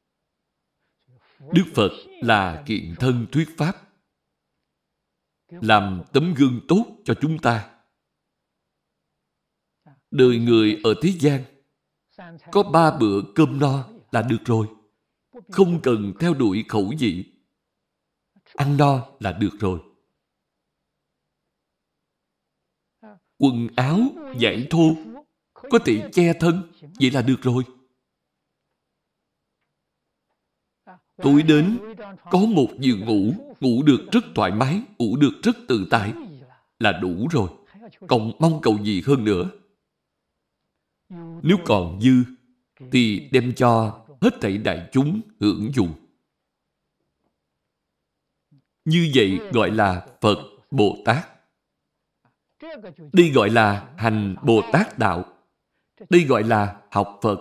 Đức 1.39 1.64
phật 1.76 1.91
là 2.22 2.64
kiện 2.65 2.95
thân 2.99 3.27
thuyết 3.31 3.49
pháp, 3.57 3.89
làm 5.49 6.01
tấm 6.14 6.34
gương 6.38 6.61
tốt 6.68 6.85
cho 7.05 7.14
chúng 7.22 7.39
ta. 7.39 7.69
Đời 10.11 10.39
người 10.39 10.81
ở 10.84 10.93
thế 11.01 11.10
gian 11.19 11.43
có 12.52 12.64
ba 12.64 12.98
bữa 12.98 13.22
cơm 13.36 13.60
no 13.60 13.84
là 14.12 14.22
được 14.22 14.45
rồi. 14.45 14.68
Không 15.52 15.80
cần 15.84 16.14
theo 16.20 16.34
đuổi 16.34 16.66
khẩu 16.70 16.94
vị. 17.00 17.26
Ăn 18.56 18.78
no 18.78 19.06
là 19.20 19.32
được 19.32 19.54
rồi. 19.60 19.80
Quần 23.38 23.68
áo 23.76 24.00
giải 24.38 24.68
thô 24.70 24.95
có 25.54 25.80
thể 25.86 26.10
che 26.14 26.34
thân, 26.34 26.72
vậy 27.00 27.12
là 27.12 27.22
được 27.22 27.41
rồi. 27.41 27.64
Tối 31.18 31.44
đến, 31.44 31.80
có 32.32 32.40
một 32.40 32.68
giường 32.80 33.06
ngủ 33.06 33.34
ngủ 33.60 33.84
được 33.84 34.06
rất 34.12 34.24
thoải 34.36 34.52
mái, 34.52 34.82
ngủ 35.00 35.18
được 35.18 35.34
rất 35.44 35.58
tự 35.68 35.88
tại, 35.91 36.14
là 36.80 36.91
đủ 36.91 37.28
rồi. 37.32 37.50
Còn 38.08 38.32
mong 38.40 38.60
cầu 38.62 38.78
gì 38.84 39.02
hơn 39.06 39.24
nữa? 39.24 39.50
Nếu 41.43 41.57
còn 41.65 42.01
dư, 42.01 42.23
thì 42.91 43.30
đem 43.31 43.53
cho 43.55 43.99
hết 44.21 44.34
thảy 44.41 44.57
đại 44.57 44.89
chúng 44.91 45.21
hưởng 45.39 45.71
dụng. 45.73 45.93
Như 48.85 49.11
vậy 49.15 49.39
gọi 49.53 49.71
là 49.71 50.07
Phật 50.21 50.38
Bồ 50.71 50.97
Tát. 51.05 51.30
Đây 53.13 53.31
gọi 53.34 53.49
là 53.49 53.93
hành 53.97 54.35
Bồ 54.43 54.61
Tát 54.73 54.99
Đạo. 54.99 55.25
Đây 56.09 56.23
gọi 56.23 56.43
là 56.43 56.81
học 56.91 57.19
Phật. 57.21 57.38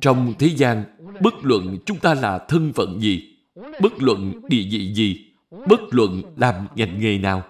Trong 0.00 0.34
thế 0.38 0.46
gian, 0.56 0.84
bất 1.22 1.34
luận 1.42 1.78
chúng 1.86 2.00
ta 2.00 2.14
là 2.14 2.46
thân 2.48 2.72
phận 2.74 3.00
gì, 3.00 3.36
bất 3.54 3.92
luận 3.98 4.40
địa 4.48 4.68
vị 4.70 4.94
gì, 4.94 5.27
bất 5.50 5.80
luận 5.90 6.22
làm 6.36 6.66
ngành 6.74 7.00
nghề 7.00 7.18
nào, 7.18 7.42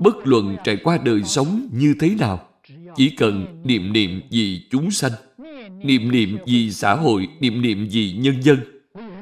bất 0.00 0.16
luận 0.24 0.56
trải 0.64 0.76
qua 0.84 0.98
đời 1.04 1.24
sống 1.24 1.68
như 1.72 1.94
thế 2.00 2.14
nào, 2.18 2.48
chỉ 2.96 3.10
cần 3.10 3.62
niệm 3.64 3.92
niệm 3.92 4.20
vì 4.30 4.68
chúng 4.70 4.90
sanh, 4.90 5.12
niệm 5.84 6.12
niệm 6.12 6.38
vì 6.46 6.72
xã 6.72 6.94
hội, 6.94 7.28
niệm 7.40 7.62
niệm 7.62 7.88
vì 7.90 8.12
nhân 8.12 8.42
dân, 8.42 8.58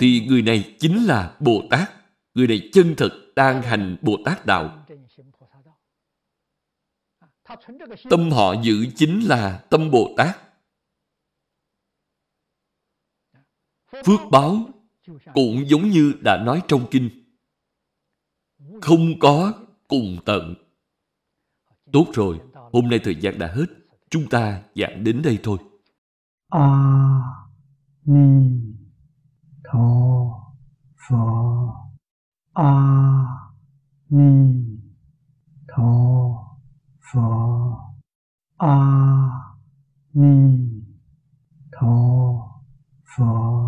thì 0.01 0.27
người 0.29 0.43
này 0.43 0.75
chính 0.79 1.05
là 1.05 1.37
Bồ 1.41 1.63
Tát. 1.71 1.91
Người 2.35 2.47
này 2.47 2.71
chân 2.73 2.95
thực 2.97 3.33
đang 3.37 3.63
hành 3.63 3.97
Bồ 4.03 4.17
Tát 4.25 4.47
Đạo. 4.47 4.87
Tâm 8.11 8.31
họ 8.31 8.55
giữ 8.63 8.87
chính 8.97 9.21
là 9.21 9.59
tâm 9.71 9.91
Bồ 9.91 10.15
Tát. 10.17 10.37
Phước 14.05 14.21
báo 14.31 14.69
cũng 15.35 15.69
giống 15.69 15.91
như 15.91 16.13
đã 16.21 16.37
nói 16.37 16.63
trong 16.69 16.87
kinh 16.91 17.26
không 18.81 19.19
có 19.21 19.53
cùng 19.89 20.17
tận. 20.25 20.55
Tốt 21.93 22.07
rồi, 22.15 22.41
hôm 22.73 22.89
nay 22.89 23.01
thời 23.05 23.15
gian 23.15 23.39
đã 23.39 23.47
hết. 23.47 23.67
Chúng 24.11 24.29
ta 24.31 24.63
giảng 24.75 25.05
đến 25.05 25.23
đây 25.23 25.39
thôi. 25.43 25.59
A 26.51 27.21
Ni 28.05 28.61
Tho 29.65 30.27
Phở 31.09 31.17
A 32.53 32.73
Ni 34.09 34.55
Tho 35.69 35.93
Phở 37.13 37.21
A 38.57 38.79
Ni 40.13 40.59
Tho 41.73 41.89
Phở 43.17 43.67